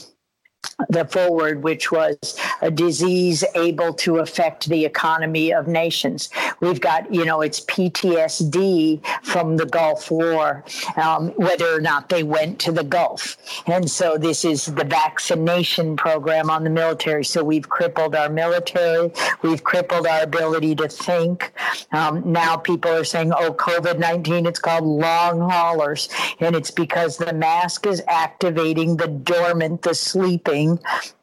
the 0.87 1.05
foreword, 1.05 1.63
which 1.63 1.91
was 1.91 2.39
a 2.61 2.71
disease 2.71 3.43
able 3.55 3.93
to 3.93 4.17
affect 4.17 4.69
the 4.69 4.85
economy 4.85 5.53
of 5.53 5.67
nations. 5.67 6.29
We've 6.61 6.79
got, 6.79 7.13
you 7.13 7.25
know, 7.25 7.41
it's 7.41 7.59
PTSD 7.61 9.01
from 9.23 9.57
the 9.57 9.65
Gulf 9.65 10.09
War, 10.09 10.63
um, 10.95 11.29
whether 11.31 11.75
or 11.75 11.81
not 11.81 12.09
they 12.09 12.23
went 12.23 12.59
to 12.59 12.71
the 12.71 12.83
Gulf. 12.83 13.37
And 13.67 13.89
so 13.89 14.17
this 14.17 14.45
is 14.45 14.65
the 14.65 14.85
vaccination 14.85 15.97
program 15.97 16.49
on 16.49 16.63
the 16.63 16.69
military. 16.69 17.25
So 17.25 17.43
we've 17.43 17.67
crippled 17.67 18.15
our 18.15 18.29
military, 18.29 19.11
we've 19.41 19.63
crippled 19.63 20.07
our 20.07 20.23
ability 20.23 20.75
to 20.75 20.87
think. 20.87 21.51
Um, 21.91 22.31
now 22.31 22.55
people 22.55 22.91
are 22.91 23.03
saying, 23.03 23.33
oh, 23.33 23.53
COVID 23.53 23.99
19, 23.99 24.45
it's 24.45 24.59
called 24.59 24.85
long 24.85 25.39
haulers. 25.39 26.09
And 26.39 26.55
it's 26.55 26.71
because 26.71 27.17
the 27.17 27.33
mask 27.33 27.85
is 27.85 28.01
activating 28.07 28.97
the 28.97 29.07
dormant, 29.07 29.81
the 29.81 29.93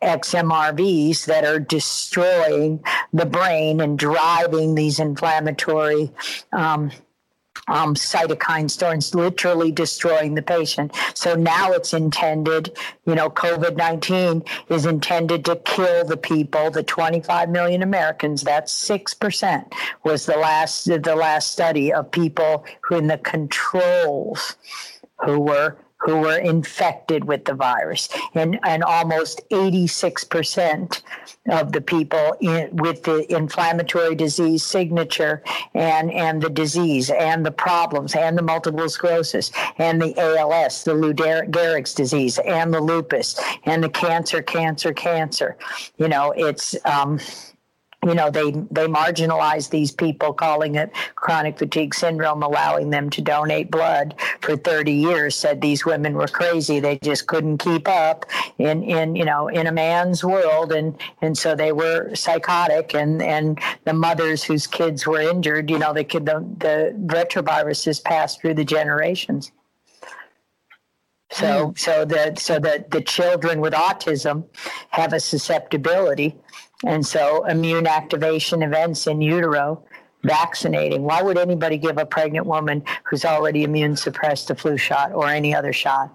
XMRVs 0.02 1.26
that 1.26 1.44
are 1.44 1.58
destroying 1.58 2.82
the 3.12 3.26
brain 3.26 3.80
and 3.80 3.98
driving 3.98 4.74
these 4.74 4.98
inflammatory 4.98 6.10
um, 6.52 6.90
um, 7.68 7.94
cytokine 7.94 8.70
storms, 8.70 9.14
literally 9.14 9.72
destroying 9.72 10.34
the 10.34 10.42
patient. 10.42 10.94
So 11.14 11.34
now 11.34 11.72
it's 11.72 11.94
intended, 11.94 12.76
you 13.06 13.14
know, 13.14 13.28
COVID 13.30 13.76
19 13.76 14.44
is 14.68 14.86
intended 14.86 15.44
to 15.46 15.56
kill 15.56 16.04
the 16.04 16.16
people, 16.16 16.70
the 16.70 16.82
25 16.82 17.48
million 17.50 17.82
Americans. 17.82 18.42
That's 18.42 18.72
6% 18.88 19.72
was 20.04 20.26
the 20.26 20.36
last, 20.36 20.84
the 20.84 21.16
last 21.16 21.52
study 21.52 21.92
of 21.92 22.10
people 22.10 22.64
who 22.82 22.96
in 22.96 23.06
the 23.08 23.18
controls 23.18 24.56
who 25.24 25.40
were 25.40 25.76
who 26.00 26.18
were 26.18 26.38
infected 26.38 27.24
with 27.24 27.44
the 27.44 27.54
virus. 27.54 28.08
And, 28.34 28.58
and 28.64 28.84
almost 28.84 29.40
86% 29.50 31.02
of 31.48 31.72
the 31.72 31.80
people 31.80 32.36
in, 32.40 32.76
with 32.76 33.02
the 33.02 33.30
inflammatory 33.34 34.14
disease 34.14 34.62
signature 34.62 35.42
and, 35.74 36.12
and 36.12 36.42
the 36.42 36.50
disease 36.50 37.10
and 37.10 37.44
the 37.44 37.50
problems 37.50 38.14
and 38.14 38.36
the 38.36 38.42
multiple 38.42 38.88
sclerosis 38.88 39.50
and 39.78 40.00
the 40.00 40.16
ALS, 40.18 40.84
the 40.84 40.94
Lou 40.94 41.14
Gehrig's 41.14 41.94
disease 41.94 42.38
and 42.38 42.72
the 42.72 42.80
lupus 42.80 43.40
and 43.64 43.82
the 43.82 43.88
cancer, 43.88 44.42
cancer, 44.42 44.92
cancer. 44.92 45.56
You 45.96 46.08
know, 46.08 46.32
it's, 46.32 46.76
um, 46.84 47.18
you 48.06 48.14
know 48.14 48.30
they 48.30 48.50
they 48.70 48.86
marginalize 48.86 49.70
these 49.70 49.92
people 49.92 50.32
calling 50.32 50.76
it 50.76 50.90
chronic 51.14 51.58
fatigue 51.58 51.94
syndrome 51.94 52.42
allowing 52.42 52.90
them 52.90 53.10
to 53.10 53.20
donate 53.20 53.70
blood 53.70 54.14
for 54.40 54.56
30 54.56 54.92
years 54.92 55.34
said 55.34 55.60
these 55.60 55.84
women 55.84 56.14
were 56.14 56.28
crazy. 56.28 56.80
They 56.80 56.98
just 57.02 57.26
couldn't 57.26 57.58
keep 57.58 57.88
up 57.88 58.26
in 58.58 58.82
in 58.82 59.16
you 59.16 59.24
know 59.24 59.48
in 59.48 59.66
a 59.66 59.72
man's 59.72 60.24
world. 60.24 60.72
And 60.72 60.96
and 61.20 61.36
so 61.36 61.54
they 61.54 61.72
were 61.72 62.14
psychotic. 62.14 62.94
And 62.94 63.22
and 63.22 63.58
the 63.84 63.92
mothers 63.92 64.44
whose 64.44 64.66
kids 64.66 65.06
were 65.06 65.20
injured 65.20 65.70
you 65.70 65.78
know 65.78 65.92
the 65.92 66.04
kid 66.04 66.26
the, 66.26 66.46
the 66.58 66.94
retroviruses 67.06 68.02
passed 68.02 68.40
through 68.40 68.54
the 68.54 68.64
generations. 68.64 69.52
So 71.30 71.68
mm. 71.68 71.78
so 71.78 72.04
the 72.04 72.36
so 72.36 72.58
the 72.58 72.84
the 72.88 73.00
children 73.00 73.60
with 73.60 73.72
autism 73.72 74.44
have 74.90 75.12
a 75.12 75.20
susceptibility 75.20 76.36
and 76.84 77.06
so, 77.06 77.44
immune 77.46 77.86
activation 77.86 78.62
events 78.62 79.06
in 79.06 79.20
utero, 79.20 79.82
vaccinating. 80.22 81.02
Why 81.02 81.22
would 81.22 81.38
anybody 81.38 81.78
give 81.78 81.98
a 81.98 82.06
pregnant 82.06 82.46
woman 82.46 82.82
who's 83.04 83.24
already 83.24 83.62
immune 83.64 83.96
suppressed 83.96 84.50
a 84.50 84.54
flu 84.54 84.76
shot 84.76 85.12
or 85.12 85.28
any 85.28 85.54
other 85.54 85.72
shot? 85.72 86.10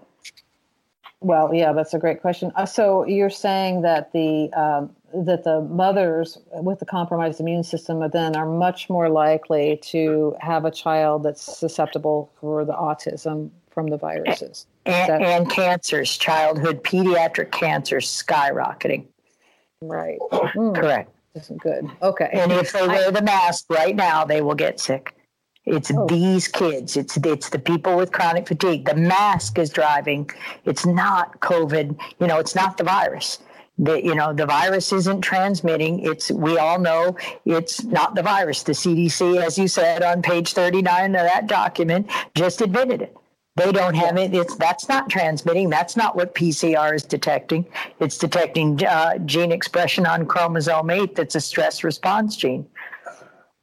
Well, 1.22 1.54
yeah, 1.54 1.72
that's 1.72 1.94
a 1.94 2.00
great 2.00 2.22
question. 2.22 2.52
Uh, 2.56 2.66
so 2.66 3.06
you're 3.06 3.30
saying 3.30 3.84
that 3.84 4.12
the 4.12 4.52
um, 4.54 4.96
that 5.26 5.44
the 5.44 5.62
mothers 5.62 6.38
with 6.54 6.80
the 6.80 6.86
compromised 6.86 7.40
immune 7.40 7.64
system 7.64 8.08
then 8.12 8.36
are 8.36 8.46
much 8.48 8.90
more 8.90 9.10
likely 9.10 9.78
to 9.84 10.36
have 10.40 10.66
a 10.66 10.72
child 10.72 11.24
that's 11.24 11.42
susceptible 11.42 12.32
for 12.40 12.66
the 12.66 12.74
autism 12.74 13.50
from 13.70 13.88
the 13.88 13.98
viruses. 13.98 14.68
And, 14.86 15.10
that- 15.10 15.22
and 15.22 15.50
cancers, 15.50 16.18
childhood 16.18 16.84
pediatric 16.84 17.52
cancers 17.52 18.08
skyrocketing. 18.08 19.06
Right. 19.82 20.20
Mm. 20.32 20.76
Correct. 20.80 21.12
That's 21.34 21.50
good. 21.50 21.90
Okay. 22.02 22.30
And 22.34 22.52
if 22.52 22.74
they 22.74 22.88
wear 22.88 23.12
the 23.12 23.22
mask 23.22 23.66
right 23.70 23.96
now, 23.96 24.26
they 24.26 24.42
will 24.42 24.56
get 24.56 24.80
sick. 24.80 25.16
It's 25.66 25.92
oh. 25.96 26.08
these 26.08 26.48
kids. 26.48 26.98
It's 26.98 27.18
it's 27.18 27.50
the 27.50 27.60
people 27.60 27.96
with 27.96 28.12
chronic 28.12 28.48
fatigue. 28.48 28.86
The 28.86 28.96
mask 28.96 29.60
is 29.60 29.70
driving. 29.70 30.30
It's 30.66 30.86
not 30.86 31.40
COVID. 31.40 32.00
You 32.20 32.28
know, 32.28 32.40
it's 32.40 32.56
not 32.56 32.78
the 32.78 32.84
virus. 32.84 33.40
The, 33.78 34.04
you 34.04 34.14
know 34.14 34.34
the 34.34 34.46
virus 34.46 34.92
isn't 34.92 35.22
transmitting. 35.22 36.00
It's 36.00 36.30
we 36.32 36.58
all 36.58 36.80
know 36.80 37.16
it's 37.46 37.84
not 37.84 38.16
the 38.16 38.24
virus. 38.24 38.64
The 38.64 38.74
CDC, 38.74 39.42
as 39.42 39.58
you 39.58 39.68
said 39.68 40.04
on 40.04 40.22
page 40.22 40.54
39 40.54 41.16
of 41.16 41.22
that 41.22 41.48
document, 41.48 42.12
just 42.36 42.62
admitted 42.62 43.02
it. 43.04 43.16
They 43.66 43.72
don't 43.72 43.94
have 43.94 44.18
it. 44.18 44.34
It's 44.34 44.56
that's 44.56 44.90
not 44.90 45.10
transmitting. 45.10 45.70
That's 45.70 45.96
not 45.96 46.16
what 46.16 46.34
PCR 46.34 46.96
is 46.96 47.04
detecting. 47.04 47.66
It's 48.00 48.18
detecting 48.18 48.84
uh, 48.84 49.20
gene 49.20 49.52
expression 49.52 50.06
on 50.06 50.26
chromosome 50.26 50.90
eight. 50.90 51.16
That's 51.16 51.36
a 51.36 51.42
stress 51.42 51.84
response 51.84 52.36
gene. 52.36 52.66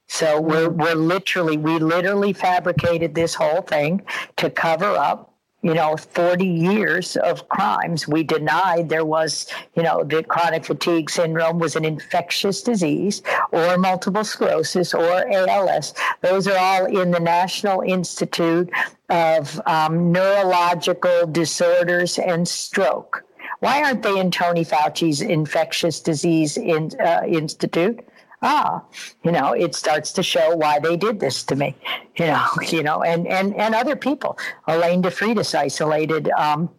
So 0.06 0.40
we're 0.40 0.70
we're 0.70 0.94
literally 0.94 1.56
we 1.56 1.78
literally 1.78 2.32
fabricated 2.32 3.14
this 3.14 3.34
whole 3.34 3.62
thing 3.62 4.02
to 4.36 4.50
cover 4.50 4.96
up 4.96 5.27
you 5.62 5.74
know 5.74 5.97
40 5.97 6.44
years 6.44 7.16
of 7.16 7.48
crimes. 7.48 8.06
We 8.06 8.22
denied 8.22 8.89
there 8.89 9.05
was 9.05 9.47
you 9.74 9.82
know 9.82 10.05
the 10.05 10.22
chronic 10.22 10.64
fatigue 10.64 11.10
syndrome 11.10 11.59
was 11.59 11.76
an 11.76 11.85
infectious 11.85 12.62
disease 12.62 13.22
or 13.51 13.76
multiple 13.76 14.24
sclerosis 14.24 14.94
or 14.94 15.26
als 15.48 15.94
those 16.20 16.47
are 16.47 16.59
all 16.59 16.86
in 16.86 17.10
the 17.10 17.20
national 17.20 17.80
institute 17.80 18.70
of 19.09 19.60
um, 19.66 20.12
neurological 20.12 21.26
disorders 21.26 22.18
and 22.18 22.47
stroke. 22.47 23.24
Why 23.60 23.82
aren't 23.82 24.02
they 24.02 24.18
in 24.20 24.30
tony 24.30 24.64
fauci's 24.64 25.20
infectious 25.20 25.98
disease 26.01 26.56
in, 26.56 26.93
uh, 27.01 27.22
institute 27.26 28.06
ah, 28.43 28.82
you 29.23 29.32
know, 29.32 29.52
it 29.52 29.74
starts 29.74 30.12
to 30.12 30.23
show 30.23 30.55
why 30.56 30.78
they 30.78 30.97
did 30.97 31.20
this 31.20 31.43
to 31.44 31.56
me, 31.56 31.74
you 32.16 32.27
know, 32.27 32.47
you 32.69 32.82
know, 32.82 33.02
and 33.02 33.27
and 33.27 33.55
and 33.56 33.74
other 33.74 33.97
people. 33.97 34.39
Elaine 34.66 35.02
DeFreitas 35.02 35.55
isolated 35.55 36.31
um, 36.31 36.70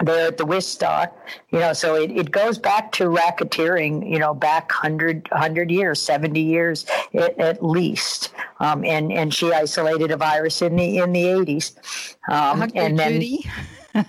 there 0.00 0.28
at 0.28 0.38
the 0.38 0.44
Wistar, 0.44 1.10
you 1.50 1.58
know, 1.58 1.72
so 1.72 1.94
it, 1.94 2.10
it 2.10 2.30
goes 2.30 2.58
back 2.58 2.92
to 2.92 3.04
racketeering, 3.04 4.08
you 4.08 4.18
know, 4.18 4.34
back 4.34 4.70
100, 4.70 5.28
100 5.30 5.70
years, 5.70 6.00
70 6.00 6.40
years 6.40 6.86
at, 7.14 7.38
at 7.38 7.64
least. 7.64 8.32
Um, 8.60 8.84
and, 8.84 9.12
and 9.12 9.32
she 9.32 9.52
isolated 9.52 10.10
a 10.10 10.16
virus 10.16 10.62
in 10.62 10.76
the, 10.76 10.98
in 10.98 11.12
the 11.12 11.24
80s. 11.24 11.76
Um, 12.28 12.70
and 12.74 12.98
then, 12.98 13.20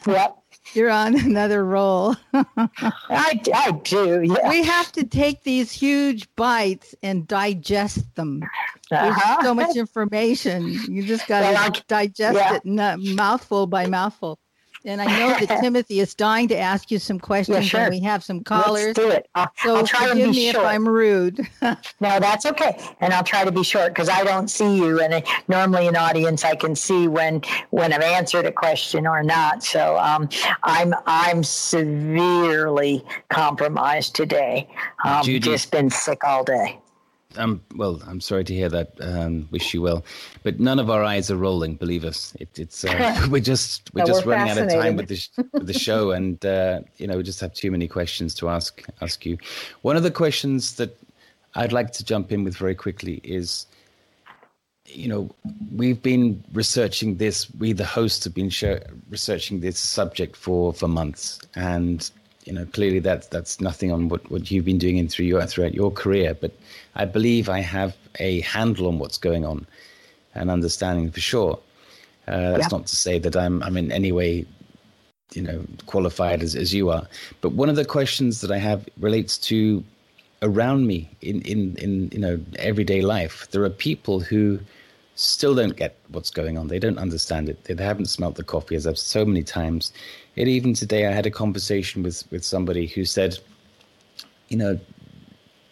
yep. 0.08 0.41
You're 0.74 0.90
on 0.90 1.16
another 1.20 1.66
roll. 1.66 2.16
I, 2.34 3.42
I 3.54 3.72
do. 3.84 4.22
Yeah. 4.24 4.50
We 4.50 4.64
have 4.64 4.92
to 4.94 5.04
take 5.04 5.44
these 5.44 5.72
huge 5.72 6.28
bites 6.36 6.96
and 7.04 7.28
digest 7.28 8.16
them. 8.16 8.44
Uh-huh. 8.92 9.44
so 9.44 9.54
much 9.54 9.76
information. 9.76 10.70
You 10.90 11.04
just 11.04 11.28
got 11.28 11.42
to 11.42 11.54
Well, 11.54 11.84
digest 11.88 12.38
yeah. 12.66 12.96
it 12.96 13.16
mouthful 13.16 13.68
by 13.68 13.88
mouthful. 13.88 14.40
And 14.84 15.02
I 15.02 15.06
know 15.06 15.46
that 15.46 15.60
Timothy 15.62 16.00
is 16.00 16.16
dying 16.16 16.48
to 16.48 16.58
ask 16.58 16.90
you 16.90 16.98
some 17.00 17.20
questions, 17.20 17.68
sure. 17.68 17.82
and 17.82 17.90
we 17.92 18.00
have 18.02 18.24
some 18.24 18.44
callers. 18.44 18.98
Let's 18.98 19.00
do 19.00 19.10
it. 19.10 19.30
I'll, 19.36 19.52
So 19.64 19.76
I'll 19.76 19.86
try 19.88 20.06
to 20.06 20.10
forgive 20.10 20.26
be 20.32 20.32
me 20.32 20.52
short. 20.52 20.66
if 20.66 20.72
I'm 20.72 20.88
rude. 20.88 21.48
No, 22.00 22.20
that's 22.20 22.46
okay. 22.48 22.78
And 23.00 23.14
I'll 23.14 23.24
try 23.24 23.46
to 23.46 23.52
be 23.52 23.64
short 23.64 23.90
because 23.90 24.10
I 24.10 24.24
don't 24.24 24.50
see 24.50 24.76
you. 24.78 25.00
And 25.00 25.14
uh, 25.14 25.22
normally 25.48 25.88
in 25.88 25.96
audience, 25.96 26.44
I 26.44 26.56
can 26.56 26.76
see 26.76 27.08
when 27.08 27.42
when 27.70 27.94
I've 27.94 28.02
answered 28.02 28.46
a 28.46 28.52
question 28.52 29.06
or 29.06 29.22
not. 29.24 29.64
So 29.64 29.98
um, 29.98 30.28
I'm 30.64 30.94
I'm 31.06 31.44
severely 31.44 33.06
compromised 33.30 34.16
today. 34.16 34.68
Um, 35.06 35.24
Judy. 35.24 35.40
just 35.40 35.72
been 35.72 35.90
sick 35.92 36.24
all 36.24 36.44
day. 36.44 36.80
Um, 37.38 37.62
well, 37.76 38.02
I'm 38.08 38.22
sorry 38.22 38.44
to 38.44 38.54
hear 38.54 38.70
that. 38.70 38.94
Um, 39.00 39.48
wish 39.52 39.74
you 39.74 39.82
well, 39.82 40.04
but 40.44 40.60
none 40.60 40.80
of 40.80 40.90
our 40.90 41.04
eyes 41.04 41.32
are 41.32 41.38
rolling. 41.38 41.76
Believe 41.76 42.04
us, 42.04 42.36
it, 42.40 42.60
it's 42.60 42.84
uh, 42.84 43.26
we're 43.32 43.42
just 43.42 43.94
we're 43.94 44.02
No, 44.02 44.08
just 44.08 44.26
we're 44.26 44.34
running 44.34 44.52
out 44.52 44.58
of 44.58 44.70
time 44.70 44.96
with 44.96 45.08
the 45.08 45.16
sh- 45.16 45.30
with 45.54 45.68
the 45.68 45.74
show, 45.74 46.12
and 46.18 46.46
uh, 46.46 46.82
you 46.98 47.08
know 47.08 47.18
we 47.18 47.24
just 47.24 47.40
have 47.40 47.54
too 47.54 47.72
many 47.72 47.88
questions 47.88 48.34
to 48.36 48.50
ask 48.50 48.84
ask 49.02 49.26
you. 49.26 49.38
One 49.82 49.96
of 49.96 50.04
the 50.04 50.12
questions 50.12 50.76
that 50.76 50.98
I'd 51.56 51.74
like 51.74 51.92
to 51.94 52.06
jump 52.06 52.32
in 52.32 52.44
with 52.44 52.56
very 52.56 52.76
quickly 52.76 53.22
is, 53.24 53.66
you 54.86 55.08
know, 55.08 55.30
we've 55.76 56.02
been 56.02 56.44
researching 56.54 57.18
this. 57.18 57.48
We, 57.60 57.74
the 57.74 57.86
hosts, 57.86 58.24
have 58.24 58.34
been 58.34 58.50
show, 58.50 58.80
researching 59.10 59.60
this 59.60 59.80
subject 59.80 60.36
for 60.36 60.74
for 60.74 60.88
months, 60.88 61.40
and 61.56 62.10
you 62.46 62.54
know, 62.54 62.66
clearly 62.66 63.00
that's 63.00 63.28
that's 63.28 63.62
nothing 63.62 63.92
on 63.92 64.10
what, 64.10 64.30
what 64.32 64.50
you've 64.50 64.66
been 64.66 64.78
doing 64.78 64.98
in 64.98 65.08
through 65.08 65.26
your 65.26 65.46
throughout 65.46 65.74
your 65.74 65.92
career. 65.92 66.34
But 66.34 66.52
I 66.96 67.06
believe 67.06 67.50
I 67.50 67.60
have 67.62 67.96
a 68.20 68.42
handle 68.42 68.88
on 68.88 69.00
what's 69.00 69.18
going 69.18 69.46
on, 69.46 69.66
and 70.36 70.50
understanding 70.52 71.12
for 71.12 71.20
sure. 71.22 71.60
Uh, 72.28 72.52
that's 72.52 72.72
Yeah. 72.72 72.78
not 72.78 72.88
to 72.88 72.96
say 72.96 73.20
that 73.20 73.36
I'm 73.36 73.62
I'm 73.64 73.78
in 73.78 73.92
any 73.92 74.12
way, 74.12 74.46
you 75.34 75.42
know, 75.42 75.64
qualified 75.86 76.44
as 76.44 76.56
as 76.56 76.74
you 76.74 76.90
are. 76.90 77.08
But 77.42 77.54
one 77.54 77.70
of 77.70 77.76
the 77.76 77.86
questions 77.86 78.42
that 78.42 78.52
I 78.52 78.58
have 78.58 78.88
relates 79.00 79.38
to 79.50 79.84
around 80.42 80.88
me 80.88 81.10
in 81.22 81.42
in 81.42 81.76
in 81.78 82.10
you 82.12 82.20
know 82.20 82.40
everyday 82.58 83.02
life. 83.02 83.48
There 83.52 83.64
are 83.64 83.70
people 83.70 84.20
who 84.20 84.60
still 85.16 85.54
don't 85.54 85.76
get 85.76 85.96
what's 86.10 86.32
going 86.32 86.58
on. 86.58 86.68
They 86.68 86.80
don't 86.80 86.98
understand 86.98 87.50
it. 87.50 87.64
They 87.66 87.76
haven't 87.84 88.08
smelt 88.08 88.36
the 88.36 88.44
coffee, 88.44 88.76
as 88.76 88.88
I've 88.88 88.98
so 88.98 89.26
many 89.26 89.44
times. 89.44 89.94
Yet 90.36 90.48
even 90.48 90.74
today, 90.74 91.06
I 91.08 91.12
had 91.12 91.26
a 91.26 91.32
conversation 91.32 92.04
with 92.04 92.24
with 92.32 92.44
somebody 92.44 92.88
who 92.88 93.06
said, 93.06 93.38
you 94.50 94.58
know, 94.58 94.80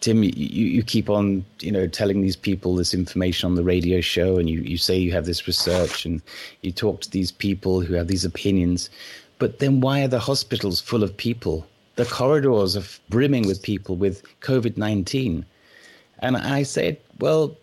Tim, 0.02 0.24
you, 0.24 0.32
you 0.34 0.84
keep 0.84 1.10
on, 1.10 1.44
you 1.60 1.72
know, 1.72 1.86
telling 1.86 2.22
these 2.22 2.38
people 2.38 2.76
this 2.76 2.94
information 2.94 3.48
on 3.48 3.56
the 3.56 3.64
radio 3.64 4.00
show, 4.00 4.38
and 4.38 4.50
you, 4.50 4.62
you 4.62 4.78
say 4.78 4.98
you 4.98 5.12
have 5.12 5.26
this 5.26 5.46
research, 5.46 6.06
and 6.06 6.22
you 6.62 6.72
talk 6.72 7.02
to 7.02 7.12
these 7.12 7.32
people 7.32 7.82
who 7.82 7.94
have 7.96 8.08
these 8.08 8.24
opinions, 8.24 8.90
but 9.40 9.60
then 9.60 9.82
why 9.82 10.02
are 10.02 10.08
the 10.08 10.20
hospitals 10.20 10.80
full 10.80 11.04
of 11.04 11.16
people? 11.16 11.68
The 11.96 12.06
corridors 12.06 12.78
are 12.78 12.84
brimming 13.10 13.46
with 13.46 13.62
people 13.62 13.98
with 13.98 14.24
COVID 14.40 14.78
nineteen, 14.78 15.46
and 16.20 16.38
I 16.38 16.64
said, 16.64 16.98
well, 17.20 17.58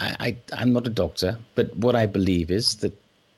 I, 0.00 0.16
I 0.18 0.36
I'm 0.60 0.72
not 0.72 0.88
a 0.88 0.90
doctor, 0.90 1.38
but 1.54 1.76
what 1.76 1.94
I 1.94 2.06
believe 2.06 2.50
is 2.50 2.76
that 2.76 2.92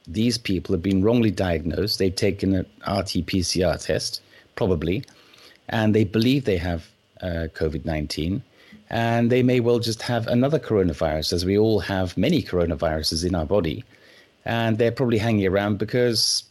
these 0.08 0.38
people 0.38 0.72
have 0.74 0.82
been 0.82 1.02
wrongly 1.02 1.30
diagnosed. 1.30 1.98
They've 1.98 2.14
taken 2.14 2.54
an 2.54 2.66
RT-PCR 2.86 3.84
test, 3.84 4.22
probably, 4.54 5.04
and 5.68 5.94
they 5.94 6.04
believe 6.04 6.44
they 6.44 6.56
have 6.56 6.88
uh, 7.22 7.48
COVID 7.54 7.84
19. 7.84 8.42
And 8.88 9.30
they 9.30 9.42
may 9.42 9.60
well 9.60 9.80
just 9.80 10.02
have 10.02 10.26
another 10.28 10.58
coronavirus, 10.58 11.32
as 11.32 11.44
we 11.44 11.58
all 11.58 11.80
have 11.80 12.16
many 12.16 12.42
coronaviruses 12.42 13.26
in 13.26 13.34
our 13.34 13.46
body. 13.46 13.84
And 14.44 14.78
they're 14.78 14.92
probably 14.92 15.18
hanging 15.18 15.46
around 15.46 15.78
because 15.78 16.44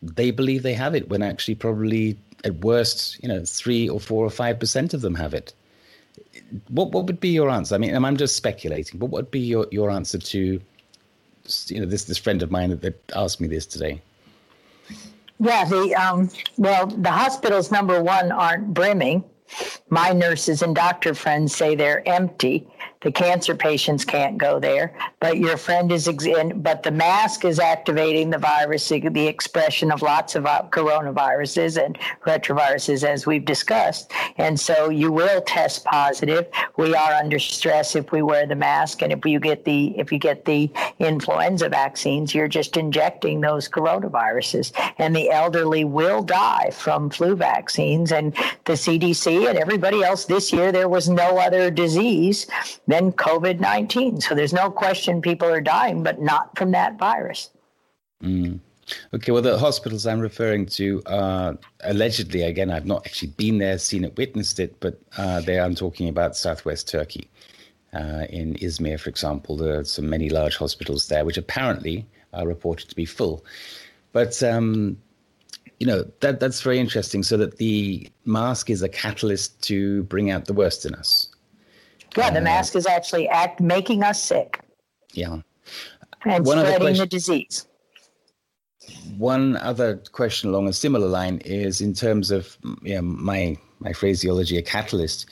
they 0.00 0.30
believe 0.30 0.62
they 0.62 0.74
have 0.74 0.94
it, 0.94 1.08
when 1.08 1.22
actually, 1.22 1.56
probably 1.56 2.16
at 2.44 2.54
worst, 2.56 3.20
you 3.22 3.28
know, 3.28 3.42
three 3.44 3.88
or 3.88 3.98
four 3.98 4.24
or 4.24 4.30
five 4.30 4.60
percent 4.60 4.94
of 4.94 5.00
them 5.00 5.14
have 5.14 5.34
it. 5.34 5.52
What 6.68 6.92
what 6.92 7.06
would 7.06 7.18
be 7.18 7.30
your 7.30 7.50
answer? 7.50 7.74
I 7.74 7.78
mean, 7.78 7.94
I'm 7.94 8.16
just 8.16 8.36
speculating, 8.36 9.00
but 9.00 9.06
what 9.06 9.22
would 9.24 9.30
be 9.30 9.40
your, 9.40 9.66
your 9.70 9.90
answer 9.90 10.18
to, 10.18 10.60
you 11.68 11.80
know, 11.80 11.86
this 11.86 12.04
this 12.04 12.18
friend 12.18 12.42
of 12.42 12.50
mine 12.50 12.78
that, 12.78 13.12
asked 13.16 13.40
me 13.40 13.48
this 13.48 13.66
today? 13.66 14.00
Yeah, 15.40 15.64
the 15.64 15.94
um, 15.96 16.30
well, 16.58 16.86
the 16.86 17.10
hospitals 17.10 17.72
number 17.72 18.00
one 18.02 18.30
aren't 18.30 18.72
brimming. 18.72 19.24
My 19.88 20.10
nurses 20.10 20.62
and 20.62 20.74
doctor 20.74 21.14
friends 21.14 21.54
say 21.54 21.74
they're 21.74 22.06
empty. 22.08 22.66
The 23.04 23.12
cancer 23.12 23.54
patients 23.54 24.02
can't 24.02 24.38
go 24.38 24.58
there, 24.58 24.96
but 25.20 25.36
your 25.36 25.58
friend 25.58 25.92
is 25.92 26.08
ex- 26.08 26.26
but 26.54 26.82
the 26.82 26.90
mask 26.90 27.44
is 27.44 27.60
activating 27.60 28.30
the 28.30 28.38
virus, 28.38 28.88
the 28.88 29.26
expression 29.26 29.92
of 29.92 30.00
lots 30.00 30.34
of 30.34 30.46
uh, 30.46 30.62
coronaviruses 30.70 31.84
and 31.84 31.98
retroviruses, 32.26 33.04
as 33.04 33.26
we've 33.26 33.44
discussed. 33.44 34.10
And 34.38 34.58
so 34.58 34.88
you 34.88 35.12
will 35.12 35.42
test 35.42 35.84
positive. 35.84 36.46
We 36.78 36.94
are 36.94 37.12
under 37.12 37.38
stress 37.38 37.94
if 37.94 38.10
we 38.10 38.22
wear 38.22 38.46
the 38.46 38.54
mask, 38.54 39.02
and 39.02 39.12
if 39.12 39.26
you 39.26 39.38
get 39.38 39.66
the 39.66 39.98
if 39.98 40.10
you 40.10 40.18
get 40.18 40.46
the 40.46 40.70
influenza 40.98 41.68
vaccines, 41.68 42.34
you're 42.34 42.48
just 42.48 42.78
injecting 42.78 43.42
those 43.42 43.68
coronaviruses, 43.68 44.72
and 44.96 45.14
the 45.14 45.30
elderly 45.30 45.84
will 45.84 46.22
die 46.22 46.70
from 46.72 47.10
flu 47.10 47.36
vaccines. 47.36 48.12
And 48.12 48.32
the 48.64 48.72
CDC 48.72 49.46
and 49.46 49.58
everybody 49.58 50.02
else 50.02 50.24
this 50.24 50.54
year, 50.54 50.72
there 50.72 50.88
was 50.88 51.10
no 51.10 51.36
other 51.36 51.70
disease 51.70 52.46
than 52.94 53.10
COVID 53.12 53.58
19. 53.58 54.20
So 54.20 54.34
there's 54.34 54.52
no 54.52 54.70
question 54.70 55.20
people 55.20 55.48
are 55.48 55.60
dying, 55.60 56.02
but 56.04 56.20
not 56.20 56.56
from 56.56 56.70
that 56.70 56.96
virus. 56.96 57.50
Mm. 58.22 58.60
Okay, 59.14 59.32
well, 59.32 59.42
the 59.42 59.58
hospitals 59.58 60.06
I'm 60.06 60.20
referring 60.20 60.66
to 60.78 61.02
are 61.06 61.58
allegedly, 61.80 62.42
again, 62.42 62.70
I've 62.70 62.86
not 62.86 63.06
actually 63.06 63.32
been 63.32 63.58
there, 63.58 63.78
seen 63.78 64.04
it, 64.04 64.16
witnessed 64.16 64.60
it, 64.60 64.78
but 64.78 65.00
uh, 65.16 65.40
there 65.40 65.64
I'm 65.64 65.74
talking 65.74 66.08
about 66.08 66.36
southwest 66.36 66.88
Turkey. 66.88 67.28
Uh, 67.94 68.26
in 68.28 68.54
Izmir, 68.56 69.00
for 69.00 69.10
example, 69.10 69.56
there 69.56 69.78
are 69.80 69.84
some 69.84 70.08
many 70.08 70.28
large 70.28 70.56
hospitals 70.56 71.08
there, 71.08 71.24
which 71.24 71.38
apparently 71.38 72.06
are 72.32 72.46
reported 72.46 72.88
to 72.90 72.94
be 72.94 73.06
full. 73.06 73.44
But 74.12 74.40
um, 74.42 74.96
you 75.80 75.86
know 75.86 76.04
that 76.20 76.38
that's 76.40 76.60
very 76.60 76.78
interesting. 76.78 77.22
So 77.22 77.36
that 77.38 77.56
the 77.58 78.08
mask 78.24 78.70
is 78.70 78.82
a 78.82 78.88
catalyst 78.88 79.60
to 79.62 80.04
bring 80.04 80.30
out 80.30 80.44
the 80.44 80.52
worst 80.52 80.86
in 80.86 80.94
us. 80.94 81.33
Yeah, 82.16 82.30
the 82.30 82.38
Uh, 82.40 82.42
mask 82.42 82.76
is 82.76 82.86
actually 82.86 83.28
act 83.28 83.60
making 83.60 84.02
us 84.02 84.22
sick 84.22 84.60
Yeah. 85.12 85.38
and 86.24 86.44
One 86.46 86.58
spreading 86.58 86.78
question- 86.80 86.98
the 86.98 87.06
disease. 87.06 87.66
One 89.16 89.56
other 89.56 89.96
question 90.12 90.50
along 90.50 90.68
a 90.68 90.72
similar 90.72 91.06
line 91.08 91.38
is 91.44 91.80
in 91.80 91.94
terms 91.94 92.30
of 92.30 92.56
yeah, 92.82 93.00
my 93.00 93.56
my 93.80 93.92
phraseology, 93.92 94.56
a 94.56 94.62
catalyst. 94.62 95.26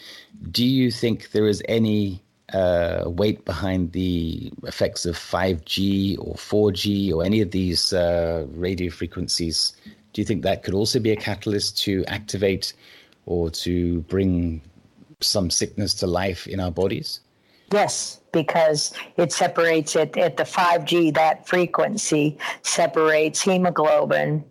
Do 0.50 0.64
you 0.64 0.90
think 0.90 1.30
there 1.32 1.46
is 1.46 1.62
any 1.68 2.22
uh, 2.52 3.04
weight 3.06 3.44
behind 3.46 3.92
the 3.92 4.52
effects 4.64 5.06
of 5.06 5.16
5G 5.16 6.18
or 6.18 6.34
4G 6.34 7.10
or 7.14 7.24
any 7.24 7.40
of 7.40 7.50
these 7.50 7.92
uh, 7.94 8.44
radio 8.52 8.90
frequencies? 8.90 9.72
Do 10.12 10.20
you 10.20 10.26
think 10.26 10.42
that 10.42 10.62
could 10.62 10.74
also 10.74 10.98
be 11.00 11.10
a 11.12 11.16
catalyst 11.16 11.78
to 11.84 12.04
activate 12.08 12.74
or 13.24 13.48
to 13.64 14.00
bring 14.02 14.60
some 15.22 15.50
sickness 15.50 15.94
to 15.94 16.06
life 16.06 16.46
in 16.46 16.60
our 16.60 16.70
bodies? 16.70 17.20
Yes, 17.72 18.20
because 18.32 18.92
it 19.16 19.32
separates 19.32 19.96
it 19.96 20.16
at 20.16 20.36
the 20.36 20.42
5G, 20.42 21.14
that 21.14 21.46
frequency 21.48 22.38
separates 22.62 23.40
hemoglobin 23.40 24.44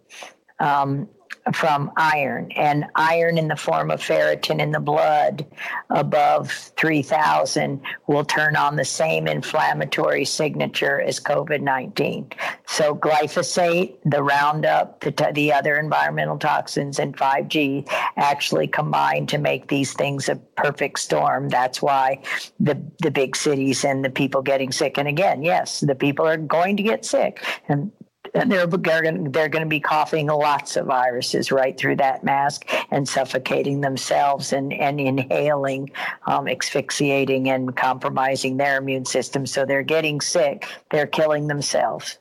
um, 0.59 1.07
from 1.53 1.91
iron, 1.97 2.51
and 2.51 2.85
iron 2.95 3.37
in 3.37 3.47
the 3.47 3.55
form 3.55 3.89
of 3.91 3.99
ferritin 3.99 4.59
in 4.59 4.71
the 4.71 4.79
blood 4.79 5.45
above 5.89 6.51
3000 6.51 7.81
will 8.07 8.23
turn 8.23 8.55
on 8.55 8.75
the 8.75 8.85
same 8.85 9.27
inflammatory 9.27 10.23
signature 10.23 11.01
as 11.01 11.19
COVID 11.19 11.61
19. 11.61 12.31
So, 12.67 12.95
glyphosate, 12.95 13.97
the 14.05 14.21
Roundup, 14.21 14.99
the, 15.01 15.11
t- 15.11 15.31
the 15.33 15.53
other 15.53 15.77
environmental 15.77 16.37
toxins, 16.37 16.99
and 16.99 17.17
5G 17.17 17.89
actually 18.17 18.67
combine 18.67 19.25
to 19.27 19.37
make 19.37 19.67
these 19.67 19.93
things 19.93 20.29
a 20.29 20.35
perfect 20.35 20.99
storm. 20.99 21.49
That's 21.49 21.81
why 21.81 22.21
the, 22.59 22.81
the 22.99 23.11
big 23.11 23.35
cities 23.35 23.83
and 23.83 24.05
the 24.05 24.09
people 24.09 24.41
getting 24.41 24.71
sick. 24.71 24.97
And 24.97 25.07
again, 25.07 25.41
yes, 25.41 25.81
the 25.81 25.95
people 25.95 26.27
are 26.27 26.37
going 26.37 26.77
to 26.77 26.83
get 26.83 27.03
sick. 27.03 27.43
And 27.67 27.91
and 28.33 28.51
they're 28.51 28.67
going 28.67 29.31
they're 29.31 29.49
going 29.49 29.63
to 29.63 29.69
be 29.69 29.79
coughing 29.79 30.27
lots 30.27 30.77
of 30.77 30.85
viruses 30.85 31.51
right 31.51 31.77
through 31.77 31.97
that 31.97 32.23
mask 32.23 32.65
and 32.91 33.07
suffocating 33.07 33.81
themselves 33.81 34.53
and 34.53 34.71
and 34.73 34.99
inhaling, 34.99 35.91
um, 36.27 36.47
asphyxiating 36.47 37.49
and 37.49 37.75
compromising 37.75 38.57
their 38.57 38.77
immune 38.77 39.05
system. 39.05 39.45
So 39.45 39.65
they're 39.65 39.83
getting 39.83 40.21
sick. 40.21 40.67
They're 40.89 41.07
killing 41.07 41.47
themselves. 41.47 42.17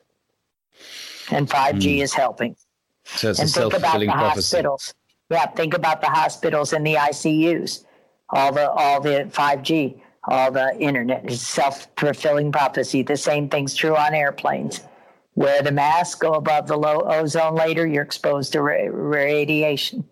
And 1.29 1.49
5G 1.49 1.97
Mm. 1.99 2.03
is 2.03 2.13
helping. 2.13 2.55
So 3.05 3.29
it's 3.29 3.39
and 3.39 3.49
a 3.49 3.51
think 3.51 3.73
about 3.73 3.99
the 3.99 4.05
prophecy. 4.07 4.57
hospitals. 4.57 4.93
Yeah, 5.29 5.45
think 5.47 5.73
about 5.73 6.01
the 6.01 6.07
hospitals 6.07 6.73
and 6.73 6.85
the 6.85 6.95
ICUs, 6.95 7.85
all 8.29 8.51
the 8.51 8.69
all 8.69 8.99
the 8.99 9.29
5G, 9.31 10.01
all 10.25 10.51
the 10.51 10.77
internet 10.77 11.29
is 11.29 11.41
self 11.41 11.87
fulfilling 11.95 12.51
prophecy. 12.51 13.01
The 13.01 13.15
same 13.15 13.47
thing's 13.47 13.73
true 13.75 13.95
on 13.95 14.13
airplanes. 14.13 14.81
Wear 15.35 15.61
the 15.61 15.71
mask, 15.71 16.19
go 16.19 16.33
above 16.33 16.67
the 16.67 16.77
low 16.77 17.01
ozone 17.01 17.55
later, 17.55 17.87
you're 17.87 18.03
exposed 18.03 18.51
to 18.53 18.61
ra- 18.61 18.87
radiation. 18.89 20.03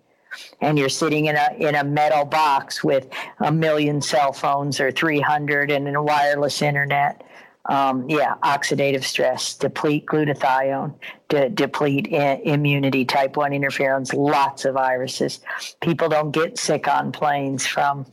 And 0.61 0.77
you're 0.77 0.89
sitting 0.89 1.25
in 1.25 1.35
a 1.35 1.49
in 1.57 1.75
a 1.75 1.83
metal 1.83 2.23
box 2.23 2.83
with 2.83 3.07
a 3.39 3.51
million 3.51 4.01
cell 4.01 4.31
phones 4.31 4.79
or 4.79 4.91
300 4.91 5.71
and 5.71 5.87
a 5.95 6.01
wireless 6.01 6.61
internet 6.61 7.23
um, 7.69 8.09
yeah, 8.09 8.35
oxidative 8.41 9.03
stress, 9.03 9.53
deplete 9.53 10.05
glutathione, 10.07 10.93
de- 11.27 11.49
deplete 11.49 12.09
I- 12.11 12.41
immunity, 12.43 13.05
type 13.05 13.37
1 13.37 13.51
interferons, 13.51 14.13
lots 14.13 14.65
of 14.65 14.73
viruses. 14.73 15.41
People 15.79 16.09
don't 16.09 16.31
get 16.31 16.57
sick 16.57 16.87
on 16.87 17.11
planes 17.11 17.67
from 17.67 18.07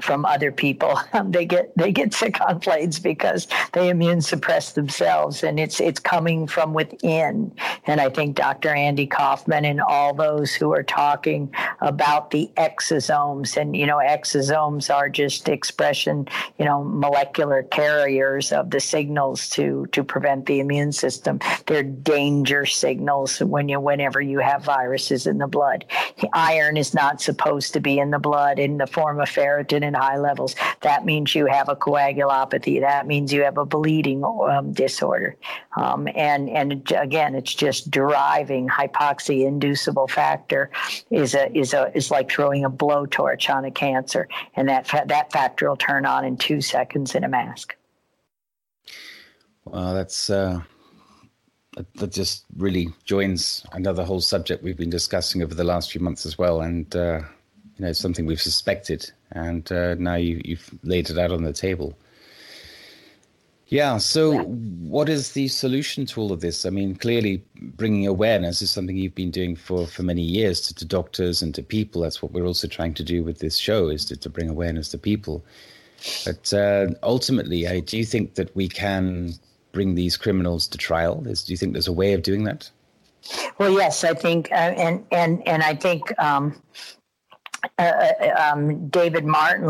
from 0.00 0.24
other 0.24 0.52
people. 0.52 0.98
Um, 1.12 1.30
they 1.30 1.46
get 1.46 1.72
they 1.78 1.92
get 1.92 2.12
sick 2.12 2.42
on 2.42 2.60
planes 2.60 2.98
because 2.98 3.46
they 3.72 3.88
immune 3.88 4.20
suppress 4.20 4.72
themselves, 4.72 5.42
and 5.42 5.58
it's 5.58 5.80
it's 5.80 5.98
coming 5.98 6.46
from 6.46 6.74
within. 6.74 7.52
And 7.86 8.02
I 8.02 8.10
think 8.10 8.36
Dr. 8.36 8.68
Andy 8.68 9.06
Kaufman 9.06 9.64
and 9.64 9.80
all 9.80 10.12
those 10.12 10.52
who 10.52 10.74
are 10.74 10.82
talking 10.82 11.54
about 11.80 12.32
the 12.32 12.50
exosomes, 12.58 13.56
and 13.56 13.74
you 13.74 13.86
know, 13.86 13.96
exosomes 13.96 14.94
are 14.94 15.08
just 15.08 15.48
expression, 15.48 16.28
you 16.58 16.66
know, 16.66 16.84
molecular 16.84 17.62
carriers 17.62 18.52
of 18.52 18.70
the 18.70 18.80
signals 18.80 19.48
to 19.50 19.86
to 19.92 20.04
prevent 20.04 20.44
the 20.44 20.60
immune 20.60 20.92
system. 20.92 21.40
They're 21.64 21.82
danger 21.82 22.66
signals 22.66 23.38
when 23.38 23.70
you 23.70 23.80
whenever 23.80 24.20
you 24.20 24.40
have 24.40 24.64
viruses 24.64 25.26
in 25.26 25.38
the 25.38 25.46
blood. 25.46 25.86
Iron 26.34 26.76
is 26.76 26.92
not 26.92 27.22
supposed 27.22 27.72
to 27.72 27.80
be 27.80 27.98
in 27.98 28.10
the 28.10 28.18
blood 28.18 28.58
in 28.58 28.76
the 28.76 28.86
form 28.86 29.18
of 29.20 29.30
ferritin 29.30 29.85
in 29.86 29.94
high 29.94 30.18
levels. 30.18 30.54
That 30.82 31.04
means 31.04 31.34
you 31.34 31.46
have 31.46 31.68
a 31.68 31.76
coagulopathy. 31.76 32.80
That 32.80 33.06
means 33.06 33.32
you 33.32 33.42
have 33.42 33.56
a 33.58 33.64
bleeding 33.64 34.24
um, 34.24 34.72
disorder. 34.72 35.36
Um, 35.76 36.08
and 36.14 36.50
and 36.50 36.92
again, 36.92 37.34
it's 37.34 37.54
just 37.54 37.90
driving 37.90 38.68
hypoxia 38.68 39.46
inducible 39.46 40.08
factor 40.08 40.70
is 41.10 41.34
a 41.34 41.56
is 41.56 41.72
a 41.72 41.96
is 41.96 42.10
like 42.10 42.30
throwing 42.30 42.64
a 42.64 42.70
blowtorch 42.70 43.48
on 43.54 43.64
a 43.64 43.70
cancer, 43.70 44.28
and 44.54 44.68
that 44.68 44.86
fa- 44.86 45.04
that 45.06 45.32
factor 45.32 45.68
will 45.68 45.76
turn 45.76 46.04
on 46.04 46.24
in 46.24 46.36
two 46.36 46.60
seconds 46.60 47.14
in 47.14 47.24
a 47.24 47.28
mask. 47.28 47.76
Well, 49.64 49.94
that's. 49.94 50.28
Uh 50.28 50.60
that 51.96 52.12
just 52.12 52.44
really 52.56 52.88
joins 53.04 53.64
another 53.72 54.04
whole 54.04 54.20
subject 54.20 54.62
we've 54.62 54.76
been 54.76 54.90
discussing 54.90 55.42
over 55.42 55.54
the 55.54 55.64
last 55.64 55.92
few 55.92 56.00
months 56.00 56.24
as 56.24 56.38
well, 56.38 56.62
and 56.62 56.94
uh, 56.96 57.20
you 57.76 57.84
know 57.84 57.92
something 57.92 58.26
we've 58.26 58.40
suspected 58.40 59.10
and 59.32 59.70
uh, 59.72 59.94
now 59.94 60.14
you, 60.14 60.40
you've 60.44 60.70
laid 60.82 61.10
it 61.10 61.18
out 61.18 61.32
on 61.32 61.44
the 61.44 61.52
table. 61.52 61.96
Yeah. 63.68 63.98
So, 63.98 64.42
what 64.42 65.08
is 65.08 65.32
the 65.32 65.48
solution 65.48 66.06
to 66.06 66.20
all 66.20 66.32
of 66.32 66.40
this? 66.40 66.64
I 66.64 66.70
mean, 66.70 66.94
clearly, 66.94 67.42
bringing 67.60 68.06
awareness 68.06 68.62
is 68.62 68.70
something 68.70 68.96
you've 68.96 69.14
been 69.14 69.32
doing 69.32 69.56
for 69.56 69.86
for 69.86 70.04
many 70.04 70.22
years 70.22 70.60
to, 70.62 70.74
to 70.76 70.84
doctors 70.84 71.42
and 71.42 71.54
to 71.56 71.62
people. 71.62 72.02
That's 72.02 72.22
what 72.22 72.32
we're 72.32 72.46
also 72.46 72.68
trying 72.68 72.94
to 72.94 73.02
do 73.02 73.24
with 73.24 73.40
this 73.40 73.56
show 73.56 73.88
is 73.88 74.04
to, 74.06 74.16
to 74.16 74.30
bring 74.30 74.48
awareness 74.48 74.88
to 74.90 74.98
people. 74.98 75.44
But 76.24 76.52
uh, 76.52 76.88
ultimately, 77.02 77.66
I 77.66 77.80
do 77.80 78.04
think 78.04 78.34
that 78.34 78.54
we 78.54 78.68
can 78.68 79.32
bring 79.72 79.96
these 79.96 80.16
criminals 80.16 80.68
to 80.68 80.78
trial. 80.78 81.26
Is, 81.26 81.42
do 81.42 81.52
you 81.52 81.56
think 81.56 81.72
there's 81.72 81.88
a 81.88 81.92
way 81.92 82.12
of 82.12 82.22
doing 82.22 82.44
that? 82.44 82.70
Well, 83.58 83.72
yes, 83.72 84.04
I 84.04 84.14
think, 84.14 84.52
uh, 84.52 84.54
and 84.54 85.04
and 85.10 85.46
and 85.48 85.64
I 85.64 85.74
think 85.74 86.16
um, 86.20 86.54
uh, 87.78 87.82
uh, 87.82 88.52
um, 88.52 88.88
David 88.88 89.24
Martin 89.24 89.66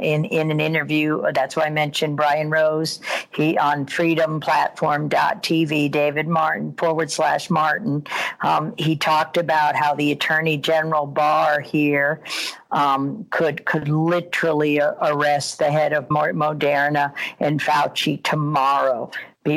in 0.00 0.24
in 0.24 0.50
an 0.50 0.60
interview. 0.60 1.22
That's 1.32 1.56
why 1.56 1.64
I 1.64 1.70
mentioned 1.70 2.16
Brian 2.16 2.50
Rose. 2.50 3.00
He 3.34 3.58
on 3.58 3.86
freedomplatform.tv. 3.86 5.90
David 5.90 6.28
Martin 6.28 6.72
forward 6.74 7.10
slash 7.10 7.50
Martin. 7.50 8.06
Um, 8.42 8.74
he 8.78 8.96
talked 8.96 9.36
about 9.36 9.76
how 9.76 9.94
the 9.94 10.12
Attorney 10.12 10.58
General 10.58 11.06
Barr 11.06 11.60
here 11.60 12.22
um, 12.70 13.26
could 13.30 13.64
could 13.64 13.88
literally 13.88 14.80
arrest 14.80 15.58
the 15.58 15.70
head 15.70 15.92
of 15.92 16.08
Moderna 16.08 17.12
and 17.40 17.60
Fauci 17.60 18.22
tomorrow 18.22 19.10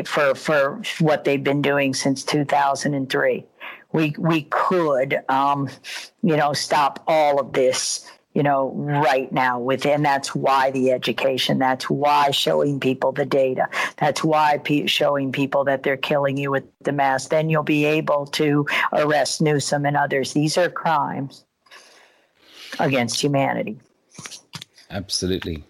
for 0.06 0.36
for 0.36 0.82
what 1.00 1.24
they've 1.24 1.44
been 1.44 1.62
doing 1.62 1.94
since 1.94 2.24
2003 2.24 3.46
we 3.94 4.14
we 4.18 4.44
could 4.50 5.22
um, 5.30 5.70
you 6.22 6.36
know 6.36 6.52
stop 6.54 7.04
all 7.08 7.40
of 7.40 7.54
this 7.54 8.10
you 8.34 8.44
know 8.44 8.72
right 8.76 9.32
now 9.32 9.60
with 9.60 9.86
and 9.86 10.04
that's 10.04 10.36
why 10.36 10.72
the 10.72 10.92
education 10.92 11.60
that's 11.60 11.90
why 11.90 12.32
showing 12.32 12.80
people 12.80 13.12
the 13.12 13.26
data 13.26 13.68
that's 13.98 14.24
why 14.24 14.58
pe- 14.58 14.88
showing 14.88 15.32
people 15.32 15.64
that 15.64 15.84
they're 15.84 15.98
killing 15.98 16.36
you 16.36 16.52
with 16.52 16.64
the 16.82 16.92
mask 16.92 17.30
then 17.30 17.50
you'll 17.50 17.64
be 17.64 17.86
able 17.86 18.26
to 18.26 18.66
arrest 18.94 19.42
newsom 19.42 19.86
and 19.86 19.96
others. 19.96 20.34
These 20.34 20.58
are 20.58 20.70
crimes 20.70 21.46
against 22.80 23.22
humanity. 23.22 23.80
Absolutely. 24.90 25.64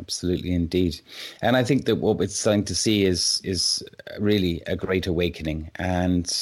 Absolutely 0.00 0.52
indeed. 0.54 1.00
And 1.42 1.56
i 1.56 1.64
think 1.64 1.84
that 1.86 1.96
what 1.96 2.18
we're 2.18 2.28
starting 2.28 2.64
to 2.66 2.74
see 2.74 3.04
is 3.04 3.40
is 3.44 3.82
really 4.18 4.62
a 4.66 4.76
great 4.76 5.06
awakening. 5.06 5.70
And 5.76 6.32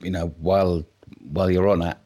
you 0.00 0.10
know, 0.10 0.28
while 0.38 0.84
while 1.32 1.50
you're 1.50 1.68
on 1.68 1.82
it, 1.82 1.96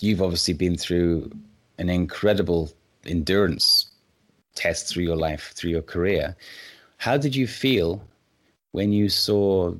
you've 0.00 0.22
obviously 0.22 0.54
been 0.54 0.76
through 0.76 1.30
an 1.78 1.88
incredible 1.88 2.72
endurance 3.06 3.90
test 4.54 4.88
through 4.88 5.04
your 5.04 5.16
life, 5.16 5.52
through 5.54 5.70
your 5.70 5.82
career. 5.82 6.36
How 6.96 7.16
did 7.16 7.34
you 7.34 7.46
feel 7.46 8.02
when 8.72 8.92
you 8.92 9.08
saw 9.08 9.74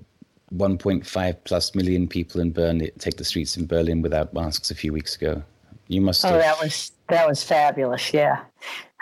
1.5 0.54 1.36
plus 1.44 1.74
million 1.74 2.08
people 2.08 2.40
in 2.40 2.52
Berlin 2.52 2.88
take 2.98 3.16
the 3.16 3.24
streets 3.24 3.56
in 3.56 3.66
Berlin 3.66 4.02
without 4.02 4.32
masks 4.32 4.70
a 4.70 4.74
few 4.74 4.92
weeks 4.92 5.16
ago? 5.16 5.42
You 5.88 6.00
must. 6.00 6.24
Oh, 6.24 6.28
have... 6.28 6.40
that 6.40 6.60
was 6.62 6.92
that 7.08 7.28
was 7.28 7.42
fabulous. 7.42 8.12
Yeah, 8.12 8.40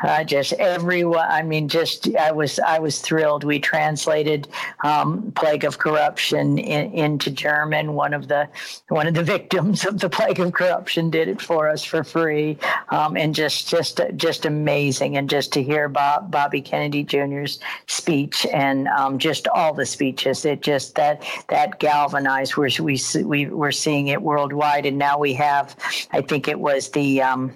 uh, 0.03 0.23
just 0.25 0.53
everyone. 0.55 1.27
I 1.27 1.43
mean, 1.43 1.69
just 1.69 2.15
I 2.17 2.31
was 2.31 2.59
I 2.59 2.79
was 2.79 3.01
thrilled. 3.01 3.45
We 3.45 3.59
translated 3.59 4.47
um, 4.85 5.33
"Plague 5.33 5.65
of 5.65 5.79
Corruption" 5.79 6.59
in, 6.59 6.93
into 6.93 7.31
German. 7.31 7.95
One 7.95 8.13
of 8.13 8.29
the 8.29 8.47
one 8.89 9.07
of 9.07 9.15
the 9.15 9.23
victims 9.37 9.87
of 9.87 9.99
the 9.99 10.11
plague 10.11 10.39
of 10.39 10.53
corruption 10.53 11.09
did 11.09 11.29
it 11.29 11.41
for 11.41 11.69
us 11.71 11.83
for 11.83 12.05
free, 12.05 12.59
um, 12.91 13.17
and 13.17 13.35
just 13.35 13.69
just 13.69 14.01
just 14.17 14.45
amazing. 14.45 15.17
And 15.17 15.31
just 15.31 15.53
to 15.55 15.63
hear 15.63 15.89
Bob 15.89 16.31
Bobby 16.31 16.61
Kennedy 16.61 17.03
Jr.'s 17.03 17.59
speech 17.87 18.47
and 18.53 18.89
um, 18.89 19.19
just 19.19 19.49
all 19.49 19.73
the 19.73 19.87
speeches, 19.87 20.45
it 20.45 20.61
just 20.61 20.95
that 20.97 21.25
that 21.49 21.79
galvanized. 21.79 22.57
We're, 22.59 22.69
we 22.81 23.01
we 23.25 23.47
we're 23.47 23.73
seeing 23.73 24.09
it 24.09 24.21
worldwide, 24.21 24.85
and 24.85 24.99
now 24.99 25.19
we 25.19 25.33
have. 25.35 25.75
I 26.13 26.21
think 26.21 26.49
it 26.49 26.61
was 26.61 26.91
the 26.91 27.23
um, 27.23 27.55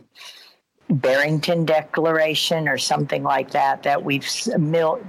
Barrington 0.90 1.64
Declaration 1.64 2.68
or 2.68 2.78
something 2.78 3.22
like 3.22 3.50
that 3.52 3.82
that 3.84 4.02
we've 4.02 4.26
mil- 4.58 5.00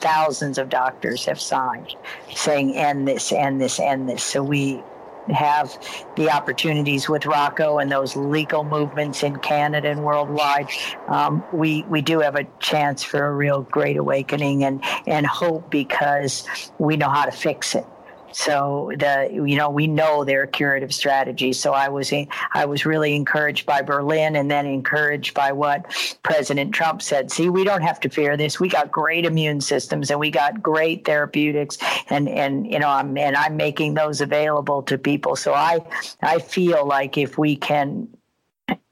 thousands 0.00 0.58
of 0.58 0.68
doctors 0.68 1.24
have 1.24 1.40
signed 1.40 1.96
saying 2.34 2.76
end 2.76 3.08
this, 3.08 3.32
end 3.32 3.60
this, 3.60 3.80
end 3.80 4.08
this. 4.08 4.22
So 4.22 4.42
we 4.42 4.82
have 5.30 5.78
the 6.16 6.30
opportunities 6.30 7.08
with 7.08 7.26
Rocco 7.26 7.78
and 7.78 7.90
those 7.90 8.16
legal 8.16 8.64
movements 8.64 9.22
in 9.22 9.36
Canada 9.36 9.88
and 9.88 10.02
worldwide, 10.02 10.68
um, 11.08 11.44
we 11.52 11.82
we 11.84 12.02
do 12.02 12.20
have 12.20 12.34
a 12.34 12.44
chance 12.58 13.02
for 13.04 13.24
a 13.24 13.32
real 13.32 13.62
great 13.62 13.96
awakening 13.96 14.64
and 14.64 14.82
and 15.06 15.26
hope 15.26 15.70
because 15.70 16.44
we 16.78 16.96
know 16.96 17.08
how 17.08 17.24
to 17.24 17.32
fix 17.32 17.74
it. 17.74 17.86
So 18.32 18.92
the 18.96 19.28
you 19.32 19.56
know 19.56 19.70
we 19.70 19.86
know 19.86 20.24
their 20.24 20.46
curative 20.46 20.92
strategies. 20.92 21.60
So 21.60 21.72
I 21.72 21.88
was 21.88 22.12
I 22.52 22.64
was 22.64 22.86
really 22.86 23.14
encouraged 23.14 23.66
by 23.66 23.82
Berlin, 23.82 24.36
and 24.36 24.50
then 24.50 24.66
encouraged 24.66 25.34
by 25.34 25.52
what 25.52 25.86
President 26.22 26.74
Trump 26.74 27.02
said. 27.02 27.30
See, 27.30 27.48
we 27.48 27.64
don't 27.64 27.82
have 27.82 28.00
to 28.00 28.08
fear 28.08 28.36
this. 28.36 28.60
We 28.60 28.68
got 28.68 28.90
great 28.90 29.24
immune 29.24 29.60
systems, 29.60 30.10
and 30.10 30.20
we 30.20 30.30
got 30.30 30.62
great 30.62 31.04
therapeutics, 31.04 31.78
and 32.08 32.28
and 32.28 32.66
you 32.70 32.78
know 32.78 32.88
I'm 32.88 33.16
and 33.16 33.36
I'm 33.36 33.56
making 33.56 33.94
those 33.94 34.20
available 34.20 34.82
to 34.84 34.98
people. 34.98 35.36
So 35.36 35.54
I 35.54 35.80
I 36.22 36.38
feel 36.38 36.86
like 36.86 37.18
if 37.18 37.38
we 37.38 37.56
can 37.56 38.08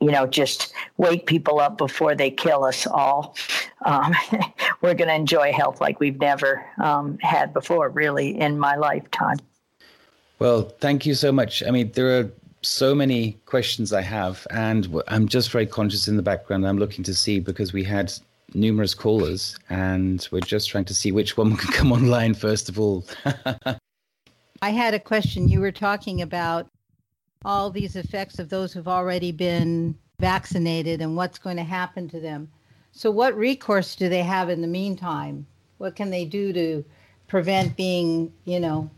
you 0.01 0.11
know, 0.11 0.27
just 0.27 0.73
wake 0.97 1.27
people 1.27 1.61
up 1.61 1.78
before 1.78 2.15
they 2.15 2.31
kill 2.31 2.65
us 2.65 2.86
all. 2.86 3.36
Um, 3.85 4.15
we're 4.82 4.94
going 4.94 5.09
to 5.09 5.15
enjoy 5.15 5.52
health 5.52 5.81
like 5.81 6.01
we've 6.01 6.19
never 6.19 6.65
um, 6.82 7.19
had 7.20 7.52
before, 7.52 7.89
really, 7.89 8.39
in 8.39 8.59
my 8.59 8.77
lifetime. 8.77 9.39
Well, 10.39 10.62
thank 10.81 11.05
you 11.05 11.15
so 11.15 11.32
much. 11.32 11.62
I 11.62 11.70
mean, 11.70 11.93
there 11.93 12.19
are 12.19 12.31
so 12.62 12.94
many 12.94 13.32
questions 13.47 13.93
I 13.93 14.02
have, 14.02 14.47
and 14.51 15.02
I'm 15.09 15.28
just 15.28 15.51
very 15.51 15.66
conscious 15.66 16.09
in 16.09 16.16
the 16.16 16.23
background. 16.23 16.66
I'm 16.66 16.78
looking 16.78 17.05
to 17.05 17.15
see 17.15 17.40
because 17.40 17.73
we 17.73 17.85
had 17.85 18.12
numerous 18.55 18.94
callers, 18.94 19.59
and 19.69 20.27
we're 20.31 20.40
just 20.40 20.69
trying 20.70 20.86
to 20.86 20.94
see 20.94 21.12
which 21.12 21.36
one 21.36 21.57
can 21.59 21.73
come 21.73 21.93
online 21.93 22.35
first 22.35 22.69
of 22.69 22.78
all. 22.78 23.05
I 24.62 24.70
had 24.70 24.94
a 24.94 25.01
question. 25.01 25.48
You 25.48 25.61
were 25.61 25.73
talking 25.73 26.20
about 26.20 26.69
all 27.44 27.70
these 27.70 27.96
effects 27.96 28.38
of 28.38 28.48
those 28.48 28.72
who've 28.72 28.88
already 28.88 29.32
been 29.32 29.94
vaccinated 30.18 31.00
and 31.00 31.16
what's 31.16 31.38
going 31.38 31.56
to 31.56 31.62
happen 31.62 32.08
to 32.08 32.20
them. 32.20 32.48
So, 32.92 33.10
what 33.10 33.36
recourse 33.36 33.96
do 33.96 34.08
they 34.08 34.22
have 34.22 34.50
in 34.50 34.60
the 34.60 34.66
meantime? 34.66 35.46
What 35.78 35.96
can 35.96 36.10
they 36.10 36.24
do 36.24 36.52
to 36.52 36.84
prevent 37.28 37.76
being, 37.76 38.32
you 38.44 38.60
know? 38.60 38.90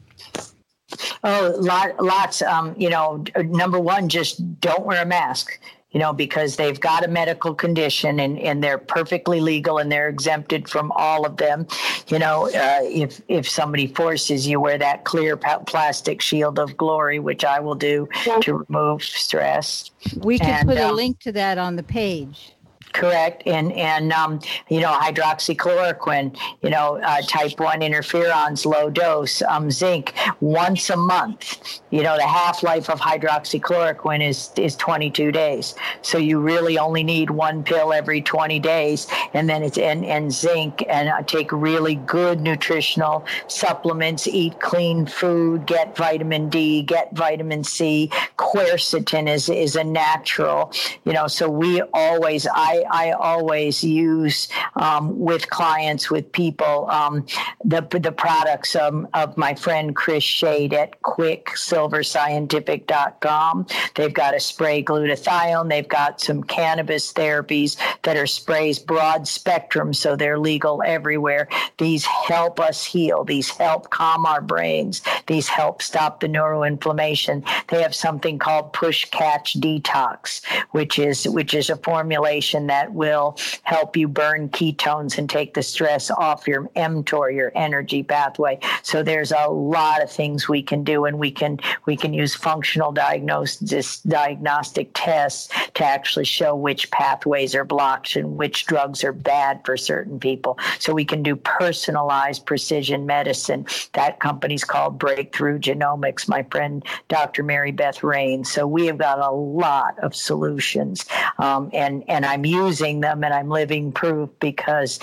Oh, 1.22 1.54
lot, 1.58 2.02
lots. 2.02 2.42
Um, 2.42 2.74
you 2.76 2.90
know, 2.90 3.24
number 3.36 3.78
one, 3.78 4.08
just 4.08 4.60
don't 4.60 4.84
wear 4.84 5.02
a 5.02 5.06
mask 5.06 5.60
you 5.92 6.00
know, 6.00 6.12
because 6.12 6.56
they've 6.56 6.80
got 6.80 7.04
a 7.04 7.08
medical 7.08 7.54
condition 7.54 8.20
and, 8.20 8.38
and 8.38 8.64
they're 8.64 8.78
perfectly 8.78 9.40
legal 9.40 9.78
and 9.78 9.92
they're 9.92 10.08
exempted 10.08 10.68
from 10.68 10.90
all 10.92 11.26
of 11.26 11.36
them. 11.36 11.66
You 12.08 12.18
know, 12.18 12.46
uh, 12.46 12.78
if 12.82 13.20
if 13.28 13.48
somebody 13.48 13.86
forces 13.86 14.46
you 14.46 14.60
wear 14.60 14.78
that 14.78 15.04
clear 15.04 15.36
plastic 15.36 16.20
shield 16.20 16.58
of 16.58 16.76
glory, 16.76 17.18
which 17.18 17.44
I 17.44 17.60
will 17.60 17.74
do 17.74 18.08
to 18.40 18.64
remove 18.68 19.02
stress. 19.02 19.90
We 20.16 20.38
can 20.38 20.60
and, 20.60 20.68
put 20.68 20.78
a 20.78 20.88
um, 20.88 20.96
link 20.96 21.20
to 21.20 21.32
that 21.32 21.58
on 21.58 21.76
the 21.76 21.82
page 21.82 22.54
correct. 22.92 23.42
And 23.46 23.72
and 23.72 24.12
um, 24.12 24.40
you 24.68 24.80
know 24.80 24.92
hydroxychloroquine 24.92 26.36
you 26.62 26.70
know 26.70 27.00
uh, 27.02 27.22
type 27.22 27.58
1 27.58 27.80
interferons 27.80 28.64
low 28.64 28.90
dose 28.90 29.42
um, 29.42 29.70
zinc 29.70 30.14
once 30.40 30.90
a 30.90 30.96
month. 30.96 31.80
You 31.90 32.02
know 32.02 32.16
the 32.16 32.26
half-life 32.26 32.88
of 32.90 33.00
hydroxychloroquine 33.00 34.26
is 34.26 34.50
is 34.56 34.76
22 34.76 35.32
days. 35.32 35.74
So 36.02 36.18
you 36.18 36.40
really 36.40 36.78
only 36.78 37.02
need 37.02 37.30
one 37.30 37.62
pill 37.62 37.92
every 37.92 38.22
20 38.22 38.58
days. 38.60 39.06
And 39.34 39.48
then 39.48 39.62
it's 39.62 39.78
and, 39.78 40.04
and 40.04 40.32
zinc 40.32 40.84
and 40.88 41.08
uh, 41.08 41.22
take 41.22 41.52
really 41.52 41.96
good 41.96 42.40
nutritional 42.40 43.24
supplements 43.46 44.26
eat 44.26 44.60
clean 44.60 45.06
food 45.06 45.66
get 45.66 45.96
vitamin 45.96 46.48
d 46.48 46.82
get 46.82 47.14
vitamin 47.14 47.64
c. 47.64 48.10
Quercetin 48.38 49.28
is 49.28 49.48
is 49.48 49.76
a 49.76 49.84
natural 49.84 50.72
you 51.04 51.12
know 51.12 51.26
so 51.26 51.48
we 51.48 51.82
always 51.94 52.46
i 52.54 52.81
I, 52.84 53.12
always 53.12 53.84
use 53.84 54.48
um, 54.74 55.18
with 55.18 55.50
clients, 55.50 56.10
with 56.10 56.32
people, 56.32 56.88
um, 56.90 57.26
the, 57.64 57.86
the 57.90 58.12
products 58.12 58.74
um, 58.74 59.06
of 59.14 59.36
my 59.36 59.54
friend 59.54 59.94
Chris 59.94 60.24
Shade 60.24 60.74
at 60.74 61.00
quicksilverscientific.com. 61.02 63.66
They've 63.94 64.14
got 64.14 64.34
a 64.34 64.40
spray 64.40 64.82
glutathione. 64.82 65.68
They've 65.68 65.88
got 65.88 66.20
some 66.20 66.42
cannabis 66.42 67.12
therapies 67.12 67.76
that 68.02 68.16
are 68.16 68.26
sprays 68.26 68.78
broad 68.78 69.28
spectrum, 69.28 69.92
so 69.94 70.16
they're 70.16 70.38
legal 70.38 70.82
everywhere. 70.84 71.48
These 71.78 72.04
help 72.04 72.60
us 72.60 72.84
heal. 72.84 73.24
These 73.24 73.50
help 73.50 73.90
calm 73.90 74.26
our 74.26 74.40
brains. 74.40 75.02
These 75.26 75.48
help 75.48 75.82
stop 75.82 76.20
the 76.20 76.28
neuroinflammation. 76.28 77.44
They 77.68 77.82
have 77.82 77.94
something 77.94 78.38
called 78.38 78.72
push 78.72 79.04
catch 79.06 79.60
detox, 79.60 80.44
which 80.70 80.98
is 80.98 81.28
which 81.28 81.54
is 81.54 81.70
a 81.70 81.76
formulation 81.76 82.66
that 82.72 82.90
will 82.94 83.36
help 83.64 83.98
you 83.98 84.08
burn 84.08 84.48
ketones 84.48 85.18
and 85.18 85.28
take 85.28 85.52
the 85.52 85.62
stress 85.62 86.10
off 86.10 86.48
your 86.48 86.68
mTOR, 86.74 87.34
your 87.34 87.52
energy 87.54 88.02
pathway. 88.02 88.58
So 88.82 89.02
there's 89.02 89.30
a 89.30 89.46
lot 89.46 90.02
of 90.02 90.10
things 90.10 90.48
we 90.48 90.62
can 90.62 90.82
do, 90.82 91.04
and 91.04 91.18
we 91.18 91.30
can 91.30 91.58
we 91.84 91.96
can 91.98 92.14
use 92.14 92.34
functional 92.34 92.90
diagnosis 92.90 94.00
diagnostic 94.00 94.90
tests 94.94 95.52
to 95.74 95.84
actually 95.84 96.24
show 96.24 96.56
which 96.56 96.90
pathways 96.90 97.54
are 97.54 97.64
blocked 97.64 98.16
and 98.16 98.38
which 98.38 98.64
drugs 98.64 99.04
are 99.04 99.12
bad 99.12 99.60
for 99.66 99.76
certain 99.76 100.18
people. 100.18 100.58
So 100.78 100.94
we 100.94 101.04
can 101.04 101.22
do 101.22 101.36
personalized 101.36 102.46
precision 102.46 103.04
medicine. 103.04 103.66
That 103.92 104.18
company's 104.18 104.64
called 104.64 104.98
Breakthrough 104.98 105.58
Genomics. 105.58 106.26
My 106.26 106.42
friend 106.44 106.82
Dr. 107.08 107.42
Mary 107.42 107.72
Beth 107.72 108.02
Rain. 108.02 108.44
So 108.44 108.66
we 108.66 108.86
have 108.86 108.96
got 108.96 109.18
a 109.18 109.30
lot 109.30 109.98
of 109.98 110.16
solutions, 110.16 111.04
um, 111.38 111.68
and 111.74 112.02
and 112.08 112.24
I'm 112.24 112.46
using 112.46 112.61
using 112.66 113.00
them, 113.00 113.24
and 113.24 113.32
I'm 113.34 113.48
living 113.48 113.92
proof 113.92 114.30
because 114.40 114.98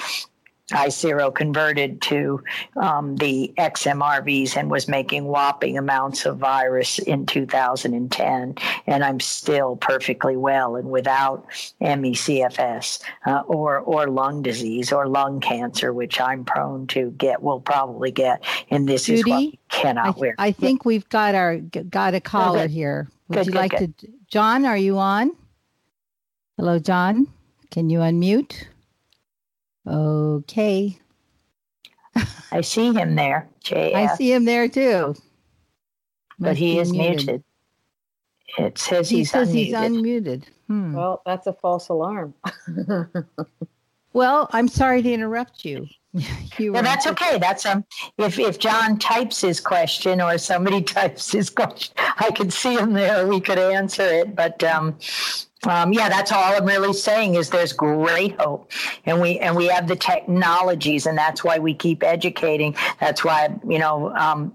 I 0.71 0.89
zero 0.89 1.31
converted 1.31 2.01
to 2.03 2.43
um, 2.75 3.15
the 3.15 3.51
XMRVs 3.57 4.55
and 4.55 4.69
was 4.69 4.87
making 4.87 5.25
whopping 5.25 5.77
amounts 5.77 6.25
of 6.25 6.37
virus 6.37 6.99
in 6.99 7.25
2010, 7.25 8.55
and 8.87 9.03
I'm 9.03 9.19
still 9.19 9.75
perfectly 9.77 10.37
well 10.37 10.75
and 10.75 10.89
without 10.89 11.45
ME/CFS 11.79 12.99
uh, 13.25 13.41
or 13.47 13.79
or 13.79 14.07
lung 14.07 14.41
disease 14.41 14.91
or 14.91 15.07
lung 15.07 15.39
cancer, 15.39 15.93
which 15.93 16.21
I'm 16.21 16.45
prone 16.45 16.87
to 16.87 17.11
get. 17.11 17.41
Will 17.41 17.61
probably 17.61 18.11
get, 18.11 18.43
and 18.69 18.87
this 18.87 19.05
Judy, 19.05 19.19
is 19.19 19.25
what 19.25 19.39
we 19.39 19.59
cannot 19.69 20.17
I, 20.17 20.19
wear. 20.19 20.35
I 20.37 20.51
think 20.51 20.85
we've 20.85 21.07
got 21.09 21.35
our 21.35 21.57
got 21.57 22.13
a 22.13 22.21
caller 22.21 22.61
okay. 22.61 22.73
here. 22.73 23.07
Would 23.29 23.35
good, 23.35 23.45
you 23.45 23.51
good, 23.53 23.57
like 23.57 23.71
good. 23.71 23.97
to, 23.99 24.07
John? 24.27 24.65
Are 24.65 24.77
you 24.77 24.97
on? 24.97 25.31
Hello, 26.57 26.77
John. 26.77 27.27
Can 27.71 27.89
you 27.89 27.99
unmute? 27.99 28.65
Okay. 29.87 30.99
I 32.51 32.61
see 32.61 32.91
him 32.93 33.15
there, 33.15 33.47
JF. 33.63 33.95
I 33.95 34.15
see 34.15 34.33
him 34.33 34.45
there 34.45 34.67
too. 34.67 35.15
But 36.39 36.57
he 36.57 36.79
is 36.79 36.91
muted. 36.91 37.17
muted. 37.17 37.43
It 38.57 38.77
says 38.77 39.09
he 39.09 39.17
he's 39.17 39.31
says 39.31 39.49
unmuted. 39.49 39.53
he's 39.53 39.73
unmuted. 39.73 40.43
Hmm. 40.67 40.93
Well, 40.93 41.21
that's 41.25 41.47
a 41.47 41.53
false 41.53 41.89
alarm. 41.89 42.33
well, 44.13 44.49
I'm 44.51 44.67
sorry 44.67 45.01
to 45.01 45.11
interrupt 45.11 45.65
you. 45.65 45.87
you 46.57 46.73
well, 46.73 46.83
that's 46.83 47.05
okay. 47.07 47.37
That's 47.37 47.65
um. 47.65 47.85
If 48.17 48.39
if 48.39 48.57
John 48.57 48.97
types 48.97 49.41
his 49.41 49.59
question 49.59 50.21
or 50.21 50.37
somebody 50.37 50.81
types 50.81 51.31
his 51.31 51.49
question, 51.49 51.93
I 52.17 52.31
could 52.31 52.51
see 52.51 52.75
him 52.75 52.93
there. 52.93 53.27
We 53.27 53.39
could 53.39 53.59
answer 53.59 54.03
it. 54.03 54.35
But 54.35 54.63
um, 54.63 54.97
um, 55.67 55.91
yeah, 55.91 56.07
that's 56.07 56.31
all 56.31 56.55
I'm 56.55 56.65
really 56.65 56.93
saying 56.93 57.35
is 57.35 57.49
there's 57.49 57.73
great 57.73 58.39
hope, 58.39 58.71
and 59.05 59.19
we 59.19 59.39
and 59.39 59.57
we 59.57 59.67
have 59.67 59.89
the 59.89 59.95
technologies, 59.95 61.05
and 61.05 61.17
that's 61.17 61.43
why 61.43 61.59
we 61.59 61.73
keep 61.73 62.01
educating. 62.01 62.73
That's 63.01 63.25
why 63.25 63.49
you 63.67 63.77
know 63.77 64.15
um, 64.15 64.53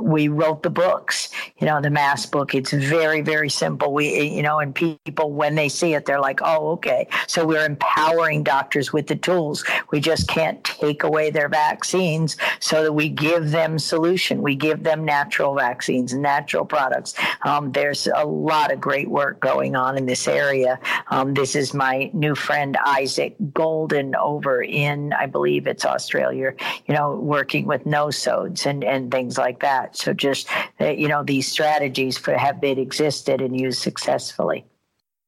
we 0.00 0.28
wrote 0.28 0.62
the 0.62 0.70
books. 0.70 1.30
You 1.58 1.66
know, 1.66 1.80
the 1.80 1.90
mass 1.90 2.24
book. 2.24 2.54
It's 2.54 2.72
very 2.72 3.20
very 3.20 3.50
simple. 3.50 3.92
We 3.92 4.28
you 4.28 4.42
know, 4.42 4.60
and 4.60 4.72
people 4.72 5.32
when 5.32 5.56
they 5.56 5.68
see 5.68 5.94
it, 5.94 6.06
they're 6.06 6.20
like, 6.20 6.38
oh, 6.40 6.70
okay. 6.74 7.08
So 7.26 7.44
we're 7.44 7.66
empowering 7.66 8.44
doctors 8.44 8.92
with 8.92 9.08
the 9.08 9.16
tools. 9.16 9.64
We 9.90 9.98
just 9.98 10.28
can't 10.28 10.62
take 10.62 11.02
away 11.02 11.30
their 11.30 11.48
vaccines, 11.48 12.36
so 12.60 12.84
that 12.84 12.92
we 12.92 13.08
give 13.08 13.50
them 13.50 13.76
solution. 13.76 14.40
We 14.40 14.54
give 14.54 14.84
them 14.84 15.04
natural 15.04 15.56
vaccines, 15.56 16.14
natural 16.14 16.64
products. 16.64 17.14
Um, 17.42 17.72
there's 17.72 18.06
a 18.06 18.24
lot 18.24 18.72
of 18.72 18.80
great 18.80 19.10
work 19.10 19.40
going 19.40 19.74
on 19.74 19.98
in 19.98 20.06
this 20.06 20.28
area 20.28 20.43
area. 20.44 20.78
Um, 21.10 21.34
this 21.34 21.54
is 21.54 21.74
my 21.74 22.10
new 22.12 22.34
friend 22.34 22.76
Isaac 22.84 23.34
Golden 23.52 24.14
over 24.16 24.62
in, 24.62 25.12
I 25.12 25.26
believe 25.26 25.66
it's 25.66 25.84
Australia, 25.84 26.52
you 26.86 26.94
know, 26.94 27.16
working 27.16 27.66
with 27.66 27.84
nosodes 27.84 28.66
and, 28.66 28.84
and 28.84 29.10
things 29.10 29.38
like 29.38 29.60
that. 29.60 29.96
So 29.96 30.12
just, 30.12 30.48
uh, 30.80 30.86
you 31.02 31.08
know, 31.08 31.22
these 31.24 31.46
strategies 31.50 32.18
for, 32.18 32.36
have 32.36 32.60
been 32.60 32.78
existed 32.78 33.40
and 33.40 33.58
used 33.60 33.80
successfully. 33.80 34.64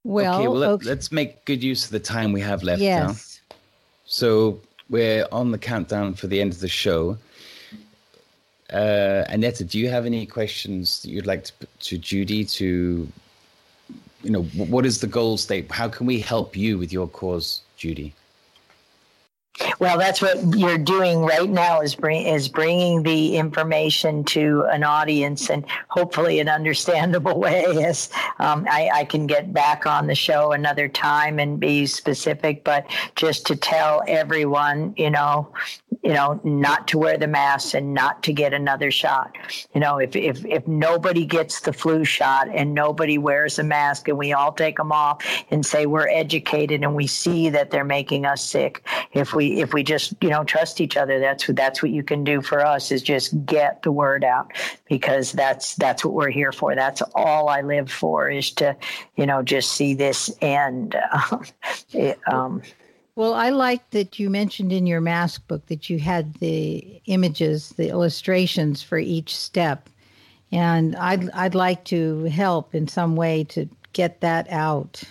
Well, 0.05 0.39
okay, 0.39 0.49
well 0.49 0.65
okay. 0.75 0.87
Let, 0.87 0.99
us 0.99 1.11
make 1.11 1.45
good 1.45 1.63
use 1.63 1.85
of 1.85 1.91
the 1.91 2.01
time 2.01 2.33
we 2.33 2.41
have 2.41 2.63
left 2.63 2.81
yes. 2.81 3.41
now. 3.51 3.57
So 4.05 4.61
we're 4.89 5.27
on 5.33 5.51
the 5.51 5.59
countdown 5.59 6.15
for 6.15 6.29
the 6.29 6.41
end 6.41 6.53
of 6.53 6.61
the 6.61 6.69
show. 6.69 7.19
Uh, 8.73 9.25
Annette, 9.29 9.63
do 9.69 9.79
you 9.79 9.89
have 9.89 10.07
any 10.07 10.27
questions 10.27 11.03
that 11.03 11.11
you'd 11.11 11.27
like 11.27 11.45
to 11.45 11.53
put 11.55 11.81
to 11.81 11.99
Judy 11.99 12.45
to 12.45 13.09
you 14.27 14.33
know, 14.33 14.43
what 14.43 14.85
is 14.85 15.01
the 15.01 15.07
goal 15.07 15.37
state? 15.37 15.71
How 15.71 15.89
can 15.89 16.05
we 16.05 16.19
help 16.19 16.57
you 16.57 16.79
with 16.79 16.93
your 16.93 17.07
cause, 17.07 17.63
Judy? 17.77 18.13
Well, 19.79 19.99
that's 19.99 20.21
what 20.21 20.37
you're 20.55 20.79
doing 20.79 21.21
right 21.21 21.49
now 21.49 21.81
is 21.81 21.95
bring 21.95 22.27
is 22.27 22.49
bringing 22.49 23.03
the 23.03 23.37
information 23.37 24.23
to 24.25 24.65
an 24.71 24.83
audience 24.83 25.49
and 25.49 25.65
hopefully 25.89 26.41
an 26.41 26.49
understandable 26.49 27.39
way. 27.47 27.65
As 27.65 28.11
um, 28.39 28.67
I, 28.69 28.91
I, 28.93 29.05
can 29.05 29.27
get 29.27 29.55
back 29.55 29.87
on 29.87 30.09
the 30.09 30.15
show 30.15 30.53
another 30.53 30.89
time 30.89 31.39
and 31.39 31.59
be 31.59 31.87
specific, 31.87 32.65
but 32.65 32.87
just 33.15 33.47
to 33.47 33.57
tell 33.57 34.03
everyone, 34.07 34.93
you 34.97 35.11
know, 35.11 35.49
you 36.07 36.13
know, 36.13 36.41
not 36.45 36.87
to 36.87 36.99
wear 36.99 37.19
the 37.19 37.27
mask 37.27 37.75
and 37.75 37.93
not 37.93 38.23
to 38.23 38.33
get 38.33 38.55
another 38.55 38.93
shot. 38.93 39.37
You 39.75 39.81
know, 39.81 39.99
if 39.99 40.15
if 40.15 40.45
if 40.45 40.65
nobody 40.69 41.25
gets 41.25 41.63
the 41.63 41.73
flu 41.73 42.05
shot 42.05 42.49
and 42.49 42.73
nobody 42.75 43.19
wears 43.19 43.59
a 43.59 43.65
mask 43.65 44.07
and 44.07 44.17
we 44.17 44.33
all 44.33 44.53
take 44.53 44.77
them 44.77 44.93
off 44.93 45.25
and 45.51 45.67
say 45.67 45.87
we're 45.87 46.09
educated 46.09 46.85
and 46.85 46.95
we 46.95 47.09
see 47.09 47.49
that 47.51 47.73
they're 47.73 47.85
making 47.85 48.25
us 48.25 48.41
sick, 48.41 48.87
if 49.15 49.35
we 49.35 49.61
if 49.61 49.73
we 49.73 49.83
just 49.83 50.15
you 50.21 50.29
know 50.29 50.45
trust 50.45 50.81
each 50.81 50.97
other 50.97 51.19
that's 51.19 51.49
what 51.49 51.57
that's 51.57 51.83
what 51.83 51.91
you 51.91 52.03
can 52.03 52.23
do 52.23 52.41
for 52.41 52.65
us 52.65 52.93
is 52.93 53.03
just 53.03 53.45
get 53.47 53.83
the 53.83 53.91
word 53.91 54.23
out 54.23 54.53
because 54.89 55.33
that's 55.33 55.75
that's 55.77 56.05
what 56.05 56.15
we're 56.15 56.31
here 56.31 56.53
for 56.53 56.75
that's 56.75 57.03
all 57.15 57.49
i 57.49 57.61
live 57.63 57.91
for 57.91 58.31
is 58.31 58.51
to 58.51 58.77
you 59.17 59.27
know 59.27 59.43
just 59.43 59.73
see 59.73 59.95
this 59.95 60.31
end 60.41 60.97
um, 61.13 61.45
it, 61.93 62.19
um, 62.31 62.63
well, 63.17 63.35
I 63.35 63.51
like 63.51 63.91
that 63.91 64.19
you 64.19 64.31
mentioned 64.31 64.73
in 64.73 64.87
your 64.87 65.01
mask 65.01 65.47
book 65.49 65.67
that 65.67 65.91
you 65.91 65.99
had 65.99 66.35
the 66.35 67.01
images, 67.07 67.71
the 67.71 67.89
illustrations 67.89 68.83
for 68.83 68.99
each 68.99 69.37
step. 69.37 69.89
and 70.53 70.97
I'd 70.97 71.31
I'd 71.33 71.55
like 71.57 71.85
to 71.87 72.25
help 72.25 72.75
in 72.75 72.89
some 72.89 73.17
way 73.17 73.45
to 73.47 73.69
get 73.95 74.21
that 74.23 74.49
out. 74.51 75.03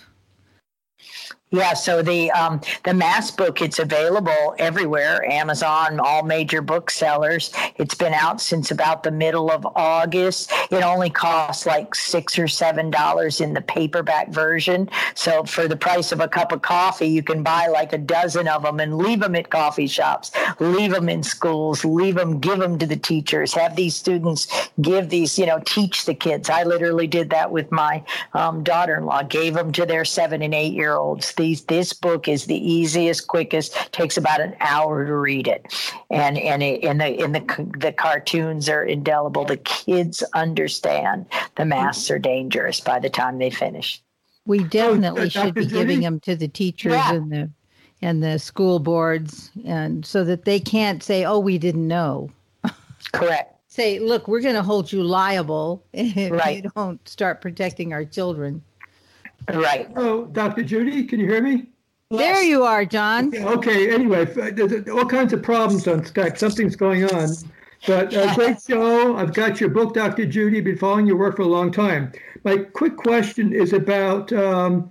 Yeah, 1.52 1.74
so 1.74 2.02
the 2.02 2.28
um, 2.32 2.60
the 2.82 2.92
mass 2.92 3.30
book 3.30 3.62
it's 3.62 3.78
available 3.78 4.56
everywhere, 4.58 5.24
Amazon, 5.30 6.00
all 6.00 6.24
major 6.24 6.60
booksellers. 6.60 7.52
It's 7.76 7.94
been 7.94 8.14
out 8.14 8.40
since 8.40 8.72
about 8.72 9.04
the 9.04 9.12
middle 9.12 9.52
of 9.52 9.64
August. 9.76 10.50
It 10.72 10.82
only 10.82 11.08
costs 11.08 11.64
like 11.64 11.94
six 11.94 12.36
or 12.36 12.48
seven 12.48 12.90
dollars 12.90 13.40
in 13.40 13.54
the 13.54 13.60
paperback 13.60 14.30
version. 14.30 14.90
So 15.14 15.44
for 15.44 15.68
the 15.68 15.76
price 15.76 16.10
of 16.10 16.18
a 16.18 16.26
cup 16.26 16.50
of 16.50 16.62
coffee, 16.62 17.06
you 17.06 17.22
can 17.22 17.44
buy 17.44 17.68
like 17.68 17.92
a 17.92 17.98
dozen 17.98 18.48
of 18.48 18.64
them 18.64 18.80
and 18.80 18.98
leave 18.98 19.20
them 19.20 19.36
at 19.36 19.48
coffee 19.48 19.86
shops, 19.86 20.32
leave 20.58 20.90
them 20.90 21.08
in 21.08 21.22
schools, 21.22 21.84
leave 21.84 22.16
them, 22.16 22.40
give 22.40 22.58
them 22.58 22.76
to 22.80 22.86
the 22.86 22.96
teachers. 22.96 23.54
Have 23.54 23.76
these 23.76 23.94
students 23.94 24.68
give 24.80 25.10
these, 25.10 25.38
you 25.38 25.46
know, 25.46 25.60
teach 25.64 26.06
the 26.06 26.14
kids. 26.14 26.50
I 26.50 26.64
literally 26.64 27.06
did 27.06 27.30
that 27.30 27.52
with 27.52 27.70
my 27.70 28.02
um, 28.34 28.64
daughter-in-law. 28.64 29.22
Gave 29.24 29.54
them 29.54 29.70
to 29.72 29.86
their 29.86 30.04
seven 30.04 30.42
and 30.42 30.52
eight 30.52 30.72
year 30.72 30.96
olds 30.96 31.35
these 31.36 31.64
this 31.64 31.92
book 31.92 32.28
is 32.28 32.46
the 32.46 32.56
easiest, 32.56 33.28
quickest. 33.28 33.74
Takes 33.92 34.16
about 34.16 34.40
an 34.40 34.56
hour 34.60 35.06
to 35.06 35.16
read 35.16 35.46
it, 35.46 35.66
and 36.10 36.38
and 36.38 36.62
it, 36.62 36.84
and 36.84 37.00
the 37.00 37.22
in 37.22 37.32
the 37.32 37.70
the 37.78 37.92
cartoons 37.92 38.68
are 38.68 38.84
indelible. 38.84 39.44
The 39.44 39.56
kids 39.58 40.22
understand 40.34 41.26
the 41.56 41.64
masks 41.64 42.10
are 42.10 42.18
dangerous 42.18 42.80
by 42.80 42.98
the 42.98 43.10
time 43.10 43.38
they 43.38 43.50
finish. 43.50 44.02
We 44.46 44.60
oh, 44.60 44.64
definitely 44.64 45.22
oh, 45.22 45.28
should 45.28 45.54
be 45.54 45.66
giving 45.66 46.00
them 46.00 46.20
to 46.20 46.36
the 46.36 46.48
teachers 46.48 46.92
yeah. 46.92 47.14
and 47.14 47.30
the 47.30 47.50
and 48.02 48.22
the 48.22 48.38
school 48.38 48.78
boards, 48.78 49.50
and 49.64 50.04
so 50.04 50.24
that 50.24 50.44
they 50.44 50.60
can't 50.60 51.02
say, 51.02 51.24
"Oh, 51.24 51.38
we 51.38 51.58
didn't 51.58 51.86
know." 51.86 52.30
Correct. 53.12 53.52
Say, 53.68 53.98
look, 53.98 54.26
we're 54.26 54.40
going 54.40 54.54
to 54.54 54.62
hold 54.62 54.90
you 54.90 55.02
liable 55.02 55.84
if 55.92 56.32
right. 56.32 56.64
you 56.64 56.70
don't 56.74 57.06
start 57.06 57.42
protecting 57.42 57.92
our 57.92 58.04
children. 58.04 58.62
Right. 59.52 59.88
Oh, 59.96 60.26
Dr. 60.26 60.62
Judy, 60.62 61.04
can 61.04 61.20
you 61.20 61.26
hear 61.26 61.42
me? 61.42 61.66
There 62.10 62.42
you 62.42 62.62
are, 62.62 62.84
John. 62.84 63.28
Okay, 63.28 63.44
okay, 63.44 63.94
anyway, 63.94 64.24
there's 64.24 64.88
all 64.88 65.06
kinds 65.06 65.32
of 65.32 65.42
problems 65.42 65.88
on 65.88 66.02
Skype. 66.02 66.38
Something's 66.38 66.76
going 66.76 67.04
on. 67.04 67.30
But 67.86 68.14
uh, 68.14 68.34
great 68.34 68.60
show. 68.62 69.16
I've 69.16 69.34
got 69.34 69.60
your 69.60 69.70
book, 69.70 69.94
Dr. 69.94 70.24
Judy. 70.24 70.60
Been 70.60 70.78
following 70.78 71.06
your 71.06 71.16
work 71.16 71.36
for 71.36 71.42
a 71.42 71.46
long 71.46 71.70
time. 71.72 72.12
My 72.44 72.58
quick 72.58 72.96
question 72.96 73.52
is 73.52 73.72
about 73.72 74.32
um, 74.32 74.88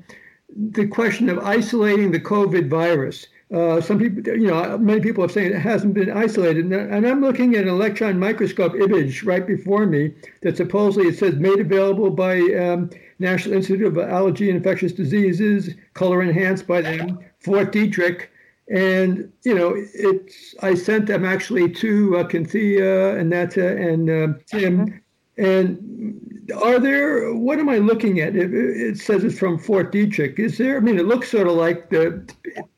the 0.55 0.87
question 0.87 1.29
of 1.29 1.39
isolating 1.39 2.11
the 2.11 2.19
COVID 2.19 2.69
virus. 2.69 3.27
Uh, 3.53 3.79
some 3.79 3.99
people, 3.99 4.21
you 4.35 4.47
know, 4.47 4.77
many 4.77 4.99
people 4.99 5.23
have 5.23 5.31
said 5.31 5.51
it 5.51 5.59
hasn't 5.59 5.93
been 5.93 6.11
isolated. 6.11 6.65
And 6.65 7.07
I'm 7.07 7.21
looking 7.21 7.55
at 7.55 7.63
an 7.63 7.69
electron 7.69 8.19
microscope 8.19 8.75
image 8.75 9.23
right 9.23 9.45
before 9.45 9.85
me 9.85 10.13
that 10.41 10.57
supposedly 10.57 11.09
it 11.09 11.17
says 11.17 11.35
made 11.35 11.59
available 11.59 12.09
by 12.09 12.39
um, 12.39 12.89
National 13.19 13.55
Institute 13.55 13.85
of 13.85 13.97
Allergy 13.97 14.49
and 14.49 14.57
Infectious 14.57 14.91
Diseases, 14.91 15.73
color 15.93 16.21
enhanced 16.21 16.67
by 16.67 16.81
them, 16.81 17.19
Fort 17.39 17.71
Detrick. 17.71 18.27
And, 18.69 19.31
you 19.43 19.53
know, 19.53 19.73
it's, 19.75 20.55
I 20.61 20.73
sent 20.73 21.05
them 21.07 21.23
actually 21.23 21.71
to 21.71 22.17
uh, 22.17 22.29
Cynthia, 22.29 23.17
Annetta, 23.17 23.77
and 23.77 24.09
uh, 24.09 24.27
Tim. 24.47 25.01
And 25.37 26.51
are 26.63 26.79
there, 26.79 27.33
what 27.33 27.59
am 27.59 27.69
I 27.69 27.77
looking 27.77 28.19
at? 28.19 28.35
It, 28.35 28.53
it, 28.53 28.97
says 28.97 29.23
it's 29.23 29.37
from 29.37 29.59
Fort 29.59 29.91
Detrick. 29.91 30.39
Is 30.39 30.57
there, 30.57 30.77
I 30.77 30.79
mean, 30.79 30.97
it 30.97 31.05
looks 31.05 31.29
sort 31.29 31.47
of 31.47 31.55
like 31.55 31.89
the 31.89 32.27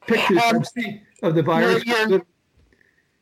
pictures 0.08 0.42
um, 0.46 0.64
of 1.24 1.36
the 1.36 1.44
virus. 1.44 1.86
You're, 1.86 2.22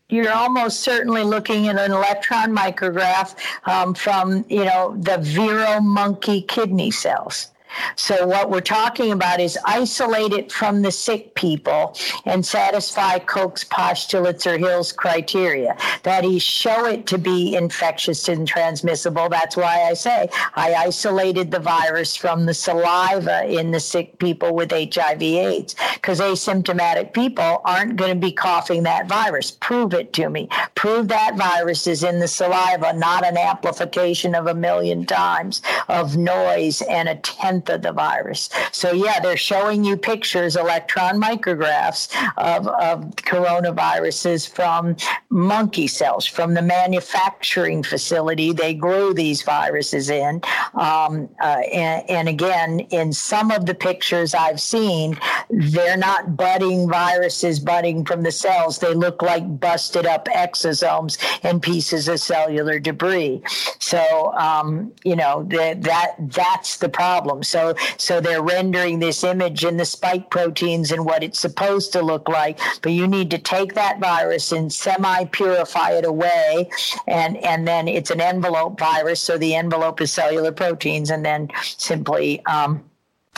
you're 0.10 0.32
almost 0.32 0.82
certainly 0.82 1.24
looking 1.24 1.68
at 1.68 1.78
an 1.78 1.92
electron 1.92 2.56
micrograph 2.56 3.36
um, 3.66 3.94
from, 3.94 4.46
you 4.50 4.66
know, 4.66 4.96
the 5.00 5.18
Vero 5.18 5.80
monkey 5.80 6.42
kidney 6.42 6.92
cells. 6.92 7.52
So, 7.96 8.28
what 8.28 8.50
we're 8.50 8.62
talking 8.62 9.12
about 9.12 9.40
is 9.40 9.58
isolate 9.66 10.34
it 10.34 10.52
from 10.52 10.82
the 10.82 10.92
sick 10.92 11.36
people 11.36 11.98
and 12.26 12.46
satisfy 12.46 13.20
Koch's 13.20 13.64
postulates 13.64 14.48
or 14.48 14.58
Hill's 14.58 14.92
criteria. 14.92 15.78
That 16.04 16.26
is, 16.26 16.44
show 16.44 16.86
it 16.86 17.08
to 17.08 17.18
be 17.18 17.56
infectious 17.56 18.28
and 18.28 18.48
transmissible. 18.48 19.30
That's 19.30 19.58
why 19.58 19.84
I 19.84 19.94
say 19.94 20.30
I 20.56 20.74
isolated 20.74 21.52
the 21.52 21.60
virus 21.60 22.16
from 22.16 22.46
the 22.46 22.54
saliva 22.54 23.46
in 23.46 23.72
the 23.72 23.80
sick 23.80 24.20
people 24.20 24.56
with 24.56 24.72
HIV/AIDS, 24.72 25.76
because 25.96 26.20
asymptomatic 26.20 27.14
people 27.14 27.62
aren't 27.66 27.96
going 27.96 28.14
to 28.14 28.20
be 28.20 28.32
coughing 28.32 28.84
that 28.84 29.08
virus. 29.08 29.52
Prove 29.52 29.94
it 29.94 30.14
to 30.14 30.30
me. 30.30 30.50
Prove 30.76 31.08
that 31.08 31.36
virus 31.38 31.88
is 31.88 32.04
in 32.04 32.20
the 32.20 32.28
saliva, 32.28 32.94
not 32.94 33.26
an 33.26 33.38
amplification 33.38 34.36
of 34.36 34.48
a 34.48 34.54
million 34.54 35.06
times 35.06 35.62
of 35.88 36.18
noise 36.18 36.82
and 36.84 37.10
a 37.10 37.16
tenth 37.16 37.65
of 37.70 37.82
the 37.82 37.92
virus. 37.92 38.50
So, 38.72 38.92
yeah, 38.92 39.20
they're 39.20 39.38
showing 39.38 39.84
you 39.84 39.98
pictures, 39.98 40.56
electron 40.56 41.22
micrographs 41.22 42.10
of, 42.38 42.68
of 42.68 43.16
coronaviruses 43.18 44.50
from 44.50 44.96
monkey 45.30 45.88
cells, 45.88 46.26
from 46.26 46.54
the 46.54 46.62
manufacturing 46.62 47.84
facility 47.84 48.54
they 48.54 48.74
grew 48.74 49.14
these 49.14 49.42
viruses 49.42 50.10
in. 50.10 50.42
Um, 50.74 51.30
uh, 51.42 51.62
and, 51.74 52.10
and 52.10 52.30
again, 52.30 52.82
in 52.92 53.14
some 53.14 53.52
of 53.52 53.66
the 53.66 53.76
pictures 53.76 54.34
I've 54.34 54.62
seen, 54.62 55.18
they're 55.50 55.98
not 55.98 56.36
budding 56.36 56.90
viruses 56.90 57.60
budding 57.60 58.06
from 58.06 58.24
the 58.24 58.32
cells. 58.32 58.80
They 58.80 58.94
look 58.94 59.22
like 59.22 59.60
busted 59.60 60.06
up 60.06 60.28
exosomes 60.28 61.18
and 61.44 61.62
pieces 61.62 62.08
of 62.08 62.20
cellular 62.20 62.80
debris. 62.80 63.42
So, 63.80 64.34
um, 64.34 64.92
you 65.04 65.16
know, 65.16 65.44
the, 65.44 65.78
that 65.82 66.16
that's 66.20 66.78
the 66.78 66.90
problem. 66.90 67.44
So, 67.48 67.76
so 67.98 68.20
they're 68.20 68.42
rendering 68.42 69.00
this 69.00 69.24
image 69.24 69.64
in 69.64 69.78
the 69.78 69.86
spike 69.86 70.30
proteins 70.30 70.92
and 70.92 71.06
what 71.06 71.24
it's 71.24 71.40
supposed 71.40 71.94
to 71.94 72.02
look 72.02 72.28
like. 72.28 72.60
But 72.82 72.92
you 72.94 73.08
need 73.08 73.32
to 73.32 73.38
take 73.38 73.74
that 73.76 74.00
virus 74.00 74.52
and 74.52 74.72
semi-purify 74.72 75.92
it 75.92 76.06
away, 76.06 76.70
and 77.08 77.38
and 77.38 77.68
then 77.68 77.88
it's 77.88 78.12
an 78.12 78.22
envelope 78.22 78.80
virus. 78.80 79.22
So 79.22 79.38
the 79.38 79.56
envelope 79.56 80.02
is 80.02 80.12
cellular 80.12 80.52
proteins, 80.52 81.10
and 81.10 81.26
then 81.26 81.50
simply 81.78 82.46
um, 82.46 82.84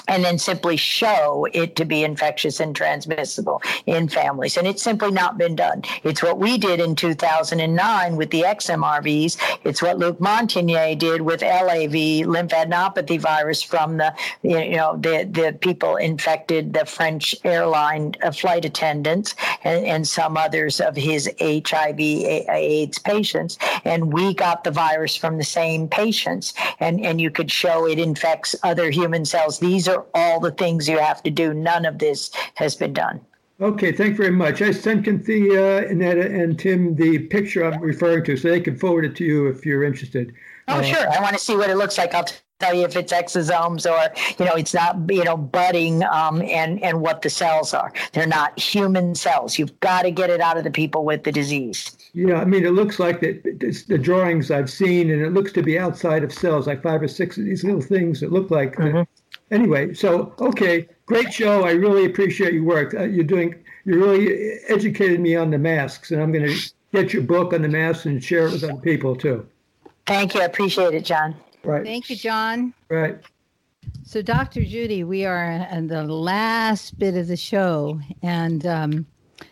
and 0.08 0.24
then 0.24 0.38
simply 0.38 0.78
show 0.78 1.48
it 1.54 1.76
to 1.76 1.86
be 1.86 2.04
infectious 2.04 2.60
and 2.60 2.76
transmissible 2.76 3.62
in 3.86 4.08
families. 4.08 4.58
And 4.58 4.68
it's 4.68 4.82
simply 4.82 5.12
not 5.12 5.38
been 5.38 5.56
done. 5.56 5.84
It's 6.04 6.24
what 6.24 6.40
we 6.40 6.58
did 6.58 6.80
in 6.80 6.96
2009 6.96 8.16
with 8.16 8.30
the 8.32 8.42
XMRVs. 8.42 9.60
It's 9.64 9.82
what 9.82 9.98
Luc 9.98 10.20
Montagnier 10.20 10.98
did 10.98 11.22
with 11.22 11.42
LAV, 11.42 12.26
lymphadenopathy 12.28 13.20
virus 13.20 13.62
from 13.62 13.98
the, 13.98 14.14
you 14.44 14.78
know, 14.78 14.98
the, 14.98 15.28
the 15.30 15.58
people 15.60 15.98
infected, 15.98 16.74
the 16.74 16.86
French 16.86 17.36
airline 17.44 18.14
uh, 18.24 18.32
flight 18.32 18.66
attendants 18.66 19.36
and, 19.64 19.86
and 19.86 20.08
some 20.08 20.38
others 20.38 20.80
of 20.80 20.96
his 20.96 21.30
HIV 21.40 22.00
AIDS 22.00 23.00
patients. 23.00 23.58
And 23.84 24.14
we 24.14 24.34
got 24.34 24.64
the 24.64 24.72
virus 24.72 25.16
from 25.16 25.38
the 25.38 25.44
same 25.44 25.88
patients. 25.88 26.54
And, 26.80 27.04
and 27.06 27.20
you 27.20 27.32
could 27.32 27.52
show 27.52 27.88
it 27.88 28.00
infects 28.00 28.56
other 28.64 28.90
human 28.90 29.26
cells. 29.26 29.60
These 29.60 29.88
are 29.88 29.97
are 29.98 30.06
all 30.14 30.40
the 30.40 30.52
things 30.52 30.88
you 30.88 30.99
have 30.99 31.24
to 31.24 31.32
do. 31.32 31.53
None 31.53 31.86
of 31.86 31.99
this 31.99 32.32
has 32.56 32.76
been 32.76 32.94
done. 32.94 33.22
Okay, 33.60 33.91
thank 33.91 34.11
you 34.11 34.18
very 34.18 34.32
much. 34.32 34.61
I 34.61 34.69
sent 34.72 35.06
Cynthia, 35.06 35.88
Annetta, 35.90 36.32
and 36.32 36.60
Tim 36.60 36.95
the 36.95 37.19
picture 37.19 37.65
I'm 37.65 37.82
referring 37.82 38.24
to, 38.26 38.38
so 38.38 38.49
they 38.49 38.60
can 38.60 38.78
forward 38.78 39.03
it 39.03 39.15
to 39.15 39.24
you 39.24 39.48
if 39.48 39.65
you're 39.65 39.84
interested. 39.84 40.32
Oh, 40.68 40.76
uh, 40.76 40.82
sure. 40.84 41.11
I 41.11 41.19
want 41.22 41.34
to 41.34 41.44
see 41.44 41.56
what 41.56 41.69
it 41.72 41.76
looks 41.76 41.98
like. 41.98 42.14
I'll 42.14 42.28
tell 42.60 42.76
you 42.76 42.86
if 42.86 42.95
it's 42.95 43.14
exosomes 43.14 43.86
or 43.86 44.14
you 44.40 44.45
know 44.45 44.53
it's 44.56 44.74
not 44.74 44.98
you 45.11 45.24
know 45.24 45.38
budding 45.38 46.03
um, 46.03 46.41
and 46.41 46.84
and 46.84 47.02
what 47.02 47.24
the 47.24 47.32
cells 47.32 47.74
are. 47.74 47.91
They're 48.14 48.28
not 48.28 48.60
human 48.60 49.15
cells. 49.15 49.57
You've 49.57 49.80
got 49.80 50.03
to 50.03 50.11
get 50.11 50.30
it 50.30 50.40
out 50.40 50.57
of 50.57 50.64
the 50.64 50.72
people 50.72 51.03
with 51.03 51.24
the 51.24 51.32
disease. 51.32 51.98
Yeah, 52.14 52.41
I 52.41 52.45
mean, 52.45 52.64
it 52.64 52.72
looks 52.72 52.99
like 52.99 53.22
the, 53.22 53.40
the 53.88 53.98
drawings 53.98 54.52
I've 54.52 54.69
seen, 54.69 55.10
and 55.10 55.22
it 55.22 55.34
looks 55.34 55.52
to 55.53 55.64
be 55.64 55.80
outside 55.80 56.24
of 56.24 56.32
cells, 56.32 56.68
like 56.68 56.84
five 56.84 57.02
or 57.02 57.07
six 57.07 57.38
of 57.38 57.45
these 57.45 57.64
little 57.64 57.82
things 57.82 58.19
that 58.19 58.32
look 58.32 58.52
like. 58.52 58.76
Mm-hmm 58.76 59.02
anyway, 59.52 59.94
so 59.94 60.34
okay, 60.40 60.88
great 61.06 61.34
show. 61.34 61.64
I 61.64 61.72
really 61.72 62.06
appreciate 62.06 62.53
your 62.53 62.64
work. 62.64 62.94
Uh, 62.94 63.03
you're 63.03 63.24
doing. 63.24 63.56
You 63.86 64.03
really 64.03 64.60
educated 64.68 65.19
me 65.19 65.36
on 65.36 65.49
the 65.49 65.57
masks, 65.57 66.11
and 66.11 66.22
I'm 66.22 66.32
going 66.32 66.49
to 66.49 66.72
get 66.94 67.14
your 67.14 67.24
book 67.24 67.53
on 67.53 67.61
the 67.61 67.69
masks 67.69 68.06
and 68.06 68.22
share 68.22 68.48
it 68.48 68.52
with 68.52 68.64
other 68.64 68.76
people 68.82 69.15
too. 69.15 69.48
Thank 70.06 70.34
you. 70.34 70.41
I 70.41 70.45
appreciate 70.45 70.94
it, 70.94 71.06
John. 71.06 71.36
Right. 71.64 71.86
Thank 71.86 72.10
you, 72.10 72.15
John. 72.15 72.74
Right. 72.90 73.19
So, 74.03 74.22
Dr. 74.22 74.64
Judy, 74.64 75.03
we 75.03 75.26
are 75.26 75.68
in 75.72 75.88
the 75.88 76.03
last 76.03 76.98
bit 76.98 77.15
of 77.15 77.28
the 77.28 77.38
show, 77.38 77.99
and 78.22 78.65
um, 78.65 79.06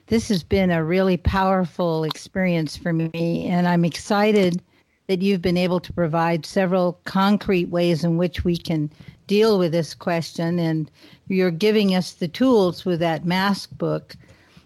this 0.08 0.30
has 0.30 0.44
been 0.44 0.72
a 0.72 0.84
really 0.84 1.18
powerful 1.18 2.04
experience 2.04 2.78
for 2.78 2.94
me, 2.94 3.48
and 3.48 3.68
I'm 3.68 3.84
excited 3.84 4.62
that 5.08 5.22
you've 5.22 5.42
been 5.42 5.58
able 5.58 5.80
to 5.80 5.94
provide 5.94 6.46
several 6.46 7.00
concrete 7.04 7.70
ways 7.70 8.04
in 8.04 8.18
which 8.18 8.44
we 8.44 8.58
can 8.58 8.90
deal 9.28 9.58
with 9.58 9.72
this 9.72 9.94
question 9.94 10.60
and 10.60 10.90
you're 11.28 11.52
giving 11.52 11.96
us 11.96 12.14
the 12.14 12.28
tools 12.28 12.86
with 12.86 13.00
that 13.00 13.26
mask 13.26 13.70
book 13.78 14.16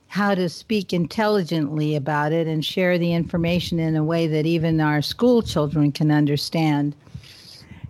how 0.09 0.33
to 0.33 0.49
speak 0.49 0.91
intelligently 0.91 1.95
about 1.95 2.31
it 2.31 2.47
and 2.47 2.65
share 2.65 2.97
the 2.97 3.13
information 3.13 3.79
in 3.79 3.95
a 3.95 4.03
way 4.03 4.25
that 4.25 4.45
even 4.45 4.81
our 4.81 5.03
school 5.03 5.43
children 5.43 5.91
can 5.91 6.09
understand. 6.09 6.95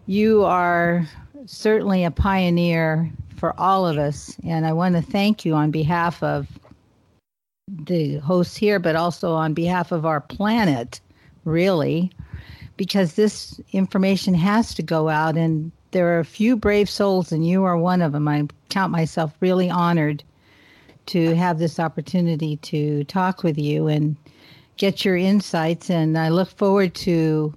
You 0.05 0.43
are 0.43 1.07
certainly 1.45 2.03
a 2.03 2.11
pioneer 2.11 3.09
for 3.37 3.57
all 3.57 3.87
of 3.87 3.97
us, 3.97 4.35
and 4.43 4.65
I 4.65 4.73
want 4.73 4.95
to 4.95 5.01
thank 5.01 5.45
you 5.45 5.53
on 5.53 5.71
behalf 5.71 6.21
of 6.21 6.47
the 7.69 8.17
hosts 8.17 8.57
here, 8.57 8.79
but 8.79 8.97
also 8.97 9.31
on 9.31 9.53
behalf 9.53 9.93
of 9.93 10.05
our 10.05 10.19
planet, 10.19 10.99
really, 11.45 12.11
because 12.75 13.13
this 13.13 13.61
information 13.71 14.33
has 14.33 14.73
to 14.73 14.83
go 14.83 15.07
out, 15.07 15.37
and 15.37 15.71
there 15.91 16.15
are 16.15 16.19
a 16.19 16.25
few 16.25 16.55
brave 16.55 16.89
souls, 16.89 17.31
and 17.31 17.45
you 17.47 17.63
are 17.63 17.77
one 17.77 18.01
of 18.01 18.11
them. 18.11 18.27
I 18.27 18.47
count 18.69 18.91
myself 18.91 19.33
really 19.39 19.69
honored 19.69 20.23
to 21.07 21.35
have 21.35 21.57
this 21.57 21.79
opportunity 21.79 22.57
to 22.57 23.03
talk 23.05 23.43
with 23.43 23.57
you 23.57 23.87
and 23.87 24.15
get 24.77 25.03
your 25.03 25.17
insights. 25.17 25.89
And 25.89 26.17
I 26.17 26.29
look 26.29 26.49
forward 26.49 26.93
to 26.95 27.53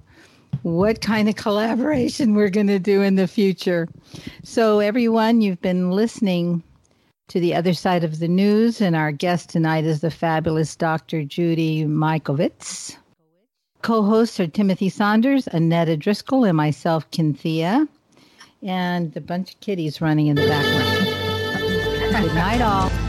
what 0.62 1.00
kind 1.00 1.28
of 1.28 1.36
collaboration 1.36 2.34
we're 2.34 2.50
going 2.50 2.68
to 2.68 2.78
do 2.78 3.02
in 3.02 3.16
the 3.16 3.28
future. 3.28 3.88
So, 4.42 4.78
everyone, 4.78 5.40
you've 5.40 5.60
been 5.60 5.90
listening 5.90 6.62
to 7.28 7.40
the 7.40 7.54
other 7.54 7.74
side 7.74 8.04
of 8.04 8.18
the 8.18 8.28
news, 8.28 8.80
and 8.80 8.94
our 8.94 9.12
guest 9.12 9.50
tonight 9.50 9.84
is 9.84 10.00
the 10.00 10.10
fabulous 10.10 10.76
Dr. 10.76 11.24
Judy 11.24 11.84
Mikovits. 11.84 12.96
Co 13.82 14.02
hosts 14.02 14.38
are 14.38 14.46
Timothy 14.46 14.88
Saunders, 14.88 15.48
Annetta 15.48 15.96
Driscoll, 15.96 16.44
and 16.44 16.56
myself, 16.56 17.06
Cynthia, 17.10 17.88
and 18.62 19.16
a 19.16 19.20
bunch 19.20 19.55
of 19.55 19.60
kitties 19.60 20.01
running 20.01 20.28
in 20.28 20.36
the 20.36 20.47
background. 20.47 22.24
Good 22.24 22.34
night, 22.34 22.60
all. 22.60 23.01